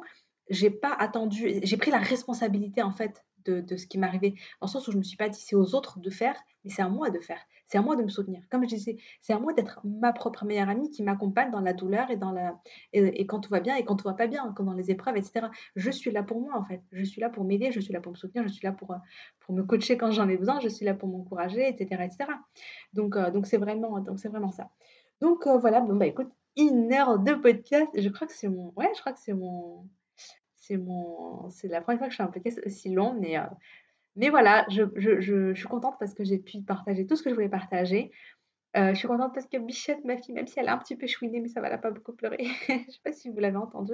J'ai 0.49 0.69
pas 0.69 0.93
attendu. 0.93 1.59
J'ai 1.63 1.77
pris 1.77 1.91
la 1.91 1.99
responsabilité, 1.99 2.81
en 2.81 2.91
fait, 2.91 3.23
de, 3.49 3.77
ce 3.77 3.87
qui 3.87 3.97
m'arrivait. 3.97 4.31
Dans 4.61 4.67
le 4.67 4.71
sens 4.71 4.87
où 4.87 4.91
je 4.91 4.97
ne 4.97 4.99
me 4.99 5.03
suis 5.03 5.17
pas 5.17 5.29
dit 5.29 5.39
c'est 5.39 5.55
aux 5.55 5.75
autres 5.75 5.99
de 5.99 6.09
faire, 6.09 6.35
mais 6.63 6.71
c'est 6.71 6.81
à 6.81 6.89
moi 6.89 7.09
de 7.09 7.19
faire. 7.19 7.39
C'est 7.67 7.77
à 7.77 7.81
moi 7.81 7.97
de 7.97 8.03
me 8.03 8.07
soutenir. 8.07 8.41
Comme 8.49 8.63
je 8.63 8.75
disais, 8.75 8.97
c'est 9.21 9.33
à 9.33 9.39
moi 9.39 9.51
d'être 9.53 9.81
ma 9.83 10.13
propre 10.13 10.45
meilleure 10.45 10.69
amie 10.69 10.89
qui 10.89 11.03
m'accompagne 11.03 11.51
dans 11.51 11.59
la 11.59 11.73
douleur 11.73 12.09
et, 12.09 12.15
dans 12.15 12.31
la, 12.31 12.57
et, 12.93 13.25
quand 13.25 13.41
tout 13.41 13.49
va 13.49 13.59
bien 13.59 13.75
et 13.75 13.83
quand 13.83 13.97
tout 13.97 14.07
va 14.07 14.13
pas 14.13 14.27
bien, 14.27 14.53
comme 14.53 14.67
dans 14.67 14.73
les 14.73 14.89
épreuves, 14.89 15.17
etc. 15.17 15.47
Je 15.75 15.91
suis 15.91 16.11
là 16.11 16.23
pour 16.23 16.39
moi 16.39 16.55
en 16.55 16.63
fait. 16.63 16.81
Je 16.93 17.03
suis 17.03 17.19
là 17.19 17.29
pour 17.29 17.43
m'aider, 17.43 17.71
je 17.71 17.81
suis 17.81 17.91
là 17.91 17.99
pour 17.99 18.13
me 18.13 18.17
soutenir, 18.17 18.47
je 18.47 18.53
suis 18.53 18.65
là 18.65 18.71
pour, 18.71 18.95
pour 19.41 19.53
me 19.53 19.63
coacher 19.63 19.97
quand 19.97 20.11
j'en 20.11 20.29
ai 20.29 20.37
besoin, 20.37 20.59
je 20.61 20.69
suis 20.69 20.85
là 20.85 20.93
pour 20.93 21.09
m'encourager, 21.09 21.67
etc., 21.67 22.03
etc. 22.05 22.31
Donc 22.93 23.17
euh, 23.17 23.31
donc 23.31 23.47
c'est 23.47 23.57
vraiment 23.57 24.01
vraiment 24.01 24.51
ça. 24.51 24.69
Donc 25.19 25.45
euh, 25.47 25.57
voilà, 25.57 25.81
bon 25.81 25.95
bah 25.95 26.05
écoute, 26.05 26.29
une 26.55 26.93
heure 26.93 27.19
de 27.19 27.33
podcast. 27.33 27.89
Je 27.95 28.09
crois 28.09 28.27
que 28.27 28.33
c'est 28.33 28.49
mon 28.49 28.71
ouais, 28.77 28.89
je 28.95 29.01
crois 29.01 29.13
que 29.13 29.19
c'est 29.19 29.33
mon 29.33 29.87
c'est 30.68 30.78
mon, 30.78 31.49
c'est 31.49 31.68
la 31.68 31.82
première 31.82 31.99
fois 31.99 32.07
que 32.07 32.11
je 32.13 32.18
fais 32.18 32.24
un 32.24 32.28
podcast 32.28 32.61
aussi 32.65 32.89
long, 32.93 33.18
mais, 33.20 33.38
euh, 33.38 33.43
mais 34.15 34.30
voilà, 34.30 34.65
je, 34.70 34.84
je, 34.95 35.22
je, 35.22 35.53
je 35.53 35.59
suis 35.59 35.68
contente 35.68 35.95
parce 35.99 36.13
que 36.13 36.24
j'ai 36.24 36.39
pu 36.39 36.61
partager 36.61 37.05
tout 37.05 37.15
ce 37.15 37.24
que 37.24 37.30
je 37.30 37.36
voulais 37.36 37.49
partager. 37.49 38.11
Euh, 38.76 38.89
je 38.89 38.95
suis 38.95 39.07
contente 39.07 39.34
parce 39.34 39.47
que 39.47 39.57
Bichette, 39.57 40.03
ma 40.03 40.18
fille, 40.18 40.36
même 40.36 40.45
si 40.45 40.59
elle 40.59 40.68
a 40.68 40.74
un 40.74 40.78
petit 40.78 40.95
peu 40.95 41.07
chouiné, 41.07 41.39
mais 41.39 41.47
ça 41.47 41.61
va, 41.61 41.68
elle 41.68 41.74
n'a 41.74 41.80
pas 41.80 41.89
beaucoup 41.89 42.13
pleuré. 42.13 42.38
je 42.68 42.74
ne 42.74 42.80
sais 42.91 42.99
pas 43.03 43.11
si 43.11 43.30
vous 43.30 43.39
l'avez 43.39 43.57
entendu. 43.57 43.93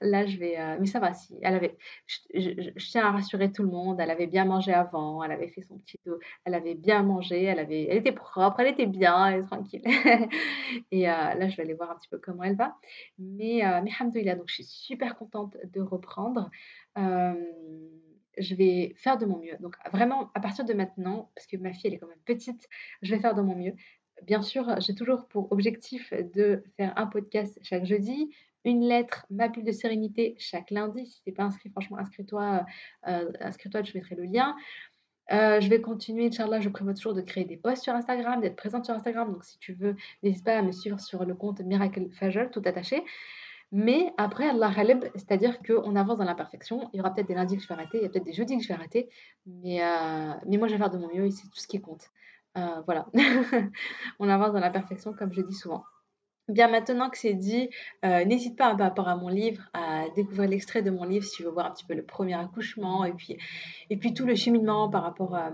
Là, 0.00 0.26
je 0.26 0.38
vais. 0.38 0.58
Euh, 0.58 0.76
mais 0.80 0.86
ça 0.86 0.98
va, 0.98 1.14
si. 1.14 1.38
Elle 1.40 1.54
avait. 1.54 1.76
Je, 2.34 2.70
tiens 2.78 3.06
à 3.06 3.12
rassurer 3.12 3.52
tout 3.52 3.62
le 3.62 3.70
monde. 3.70 4.00
Elle 4.00 4.10
avait 4.10 4.26
bien 4.26 4.44
mangé 4.44 4.72
avant. 4.72 5.22
Elle 5.22 5.32
avait 5.32 5.48
fait 5.48 5.62
son 5.62 5.78
petit 5.78 5.98
dos. 6.04 6.18
Elle 6.44 6.54
avait 6.54 6.74
bien 6.74 7.02
mangé. 7.02 7.44
Elle, 7.44 7.60
avait, 7.60 7.84
elle 7.84 7.98
était 7.98 8.12
propre. 8.12 8.60
Elle 8.60 8.68
était 8.68 8.86
bien. 8.86 9.26
Elle 9.28 9.40
est 9.40 9.46
tranquille. 9.46 9.82
Et 10.90 11.08
euh, 11.08 11.12
là, 11.34 11.48
je 11.48 11.56
vais 11.56 11.62
aller 11.62 11.74
voir 11.74 11.92
un 11.92 11.94
petit 11.94 12.08
peu 12.08 12.18
comment 12.18 12.42
elle 12.42 12.56
va. 12.56 12.76
Mais, 13.18 13.62
mais 13.82 14.34
donc 14.34 14.48
je 14.48 14.54
suis 14.54 14.64
super 14.64 15.16
contente 15.16 15.56
de 15.72 15.80
reprendre. 15.80 16.50
Je 18.38 18.54
vais 18.54 18.94
faire 18.96 19.18
de 19.18 19.26
mon 19.26 19.38
mieux. 19.38 19.56
Donc 19.60 19.76
vraiment, 19.92 20.30
à 20.34 20.40
partir 20.40 20.64
de 20.64 20.72
maintenant, 20.72 21.30
parce 21.34 21.46
que 21.46 21.56
ma 21.56 21.72
fille, 21.72 21.88
elle 21.88 21.94
est 21.94 21.98
quand 21.98 22.08
même 22.08 22.16
petite, 22.24 22.68
je 23.02 23.14
vais 23.14 23.20
faire 23.20 23.34
de 23.34 23.42
mon 23.42 23.56
mieux 23.56 23.74
bien 24.26 24.42
sûr, 24.42 24.80
j'ai 24.80 24.94
toujours 24.94 25.26
pour 25.28 25.50
objectif 25.52 26.12
de 26.12 26.62
faire 26.76 26.92
un 26.96 27.06
podcast 27.06 27.58
chaque 27.62 27.84
jeudi, 27.84 28.30
une 28.64 28.82
lettre, 28.82 29.26
ma 29.30 29.48
bulle 29.48 29.64
de 29.64 29.72
sérénité 29.72 30.36
chaque 30.38 30.70
lundi. 30.70 31.06
Si 31.06 31.22
tu 31.22 31.30
n'es 31.30 31.34
pas 31.34 31.44
inscrit, 31.44 31.70
franchement, 31.70 31.98
inscris-toi, 31.98 32.64
euh, 33.08 33.32
inscris-toi, 33.40 33.82
je 33.82 33.92
mettrai 33.94 34.14
le 34.14 34.24
lien. 34.24 34.54
Euh, 35.32 35.60
je 35.60 35.68
vais 35.68 35.80
continuer, 35.80 36.26
Inch'Allah, 36.26 36.60
je 36.60 36.68
prévois 36.68 36.94
toujours 36.94 37.14
de 37.14 37.22
créer 37.22 37.44
des 37.44 37.56
posts 37.56 37.84
sur 37.84 37.94
Instagram, 37.94 38.40
d'être 38.40 38.56
présente 38.56 38.84
sur 38.84 38.94
Instagram. 38.94 39.32
Donc, 39.32 39.44
si 39.44 39.58
tu 39.58 39.72
veux, 39.72 39.96
n'hésite 40.22 40.44
pas 40.44 40.58
à 40.58 40.62
me 40.62 40.72
suivre 40.72 41.00
sur 41.00 41.24
le 41.24 41.34
compte 41.34 41.60
Miracle 41.60 42.08
Fajol, 42.12 42.50
tout 42.50 42.62
attaché. 42.64 43.02
Mais 43.74 44.12
après, 44.18 44.46
Allah 44.46 44.70
Khalib, 44.74 45.04
c'est-à-dire 45.14 45.58
qu'on 45.62 45.96
avance 45.96 46.18
dans 46.18 46.24
l'imperfection. 46.24 46.90
Il 46.92 46.98
y 46.98 47.00
aura 47.00 47.12
peut-être 47.14 47.26
des 47.26 47.34
lundis 47.34 47.56
que 47.56 47.62
je 47.62 47.68
vais 47.68 47.74
rater, 47.74 47.98
il 47.98 48.02
y 48.02 48.06
a 48.06 48.10
peut-être 48.10 48.24
des 48.24 48.34
jeudis 48.34 48.58
que 48.58 48.62
je 48.62 48.68
vais 48.68 48.74
rater. 48.74 49.08
Mais, 49.46 49.82
euh, 49.82 50.34
mais 50.46 50.58
moi, 50.58 50.68
je 50.68 50.74
vais 50.74 50.78
faire 50.78 50.90
de 50.90 50.98
mon 50.98 51.08
mieux 51.08 51.24
et 51.24 51.30
c'est 51.30 51.48
tout 51.48 51.58
ce 51.58 51.66
qui 51.66 51.80
compte. 51.80 52.10
Euh, 52.58 52.82
voilà, 52.84 53.06
on 54.18 54.28
avance 54.28 54.52
dans 54.52 54.60
la 54.60 54.70
perfection 54.70 55.14
comme 55.14 55.32
je 55.32 55.40
dis 55.40 55.54
souvent. 55.54 55.84
Bien 56.48 56.68
maintenant 56.68 57.08
que 57.08 57.16
c'est 57.16 57.32
dit, 57.32 57.70
euh, 58.04 58.26
n'hésite 58.26 58.58
pas 58.58 58.74
par 58.74 58.88
rapport 58.88 59.08
à 59.08 59.16
mon 59.16 59.28
livre 59.28 59.62
à 59.72 60.06
découvrir 60.16 60.50
l'extrait 60.50 60.82
de 60.82 60.90
mon 60.90 61.04
livre 61.04 61.24
si 61.24 61.36
tu 61.36 61.44
veux 61.44 61.50
voir 61.50 61.66
un 61.66 61.70
petit 61.70 61.86
peu 61.86 61.94
le 61.94 62.04
premier 62.04 62.34
accouchement 62.34 63.04
et 63.06 63.12
puis, 63.12 63.38
et 63.88 63.96
puis 63.96 64.12
tout 64.12 64.26
le 64.26 64.34
cheminement 64.34 64.90
par 64.90 65.04
rapport 65.04 65.34
à 65.34 65.52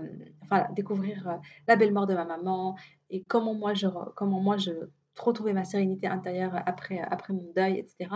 découvrir 0.73 1.39
la 1.67 1.75
belle 1.77 1.93
mort 1.93 2.07
de 2.07 2.15
ma 2.15 2.25
maman 2.25 2.75
et 3.11 3.23
comment 3.23 3.53
moi 3.53 3.73
je, 3.75 3.87
comment 4.15 4.41
moi 4.41 4.57
je 4.57 4.71
retrouver 5.25 5.53
ma 5.53 5.65
sérénité 5.65 6.07
intérieure 6.07 6.53
après, 6.65 6.99
après 6.99 7.33
mon 7.33 7.51
deuil, 7.55 7.77
etc. 7.77 8.09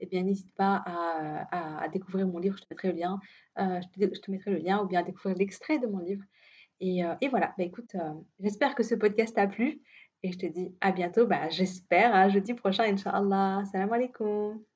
Eh 0.00 0.06
bien, 0.06 0.22
n'hésite 0.22 0.54
pas 0.54 0.82
à, 0.86 1.88
découvrir 1.88 2.26
mon 2.26 2.38
livre, 2.38 2.56
je 2.56 2.62
te 2.62 2.66
mettrai 2.70 2.92
le 2.92 2.98
lien, 2.98 3.20
te, 3.56 4.14
je 4.14 4.20
te 4.20 4.30
mettrai 4.30 4.50
le 4.50 4.58
lien 4.58 4.82
ou 4.82 4.86
bien 4.86 5.00
à 5.00 5.02
découvrir 5.02 5.36
l'extrait 5.36 5.78
de 5.78 5.86
mon 5.86 5.98
livre. 5.98 6.24
Euh, 6.82 7.14
et, 7.20 7.28
voilà, 7.28 7.54
bah, 7.56 7.64
écoute, 7.64 7.94
euh, 7.94 8.12
j'espère 8.40 8.74
que 8.74 8.82
ce 8.82 8.94
podcast 8.94 9.34
t'a 9.34 9.46
plu 9.46 9.80
et 10.22 10.32
je 10.32 10.38
te 10.38 10.46
dis 10.46 10.74
à 10.80 10.92
bientôt, 10.92 11.26
bah, 11.26 11.48
j'espère, 11.48 12.14
à 12.14 12.28
jeudi 12.28 12.54
prochain, 12.54 12.84
Inch'Allah. 12.84 13.62
Salam 13.70 13.92
alaikum. 13.92 14.73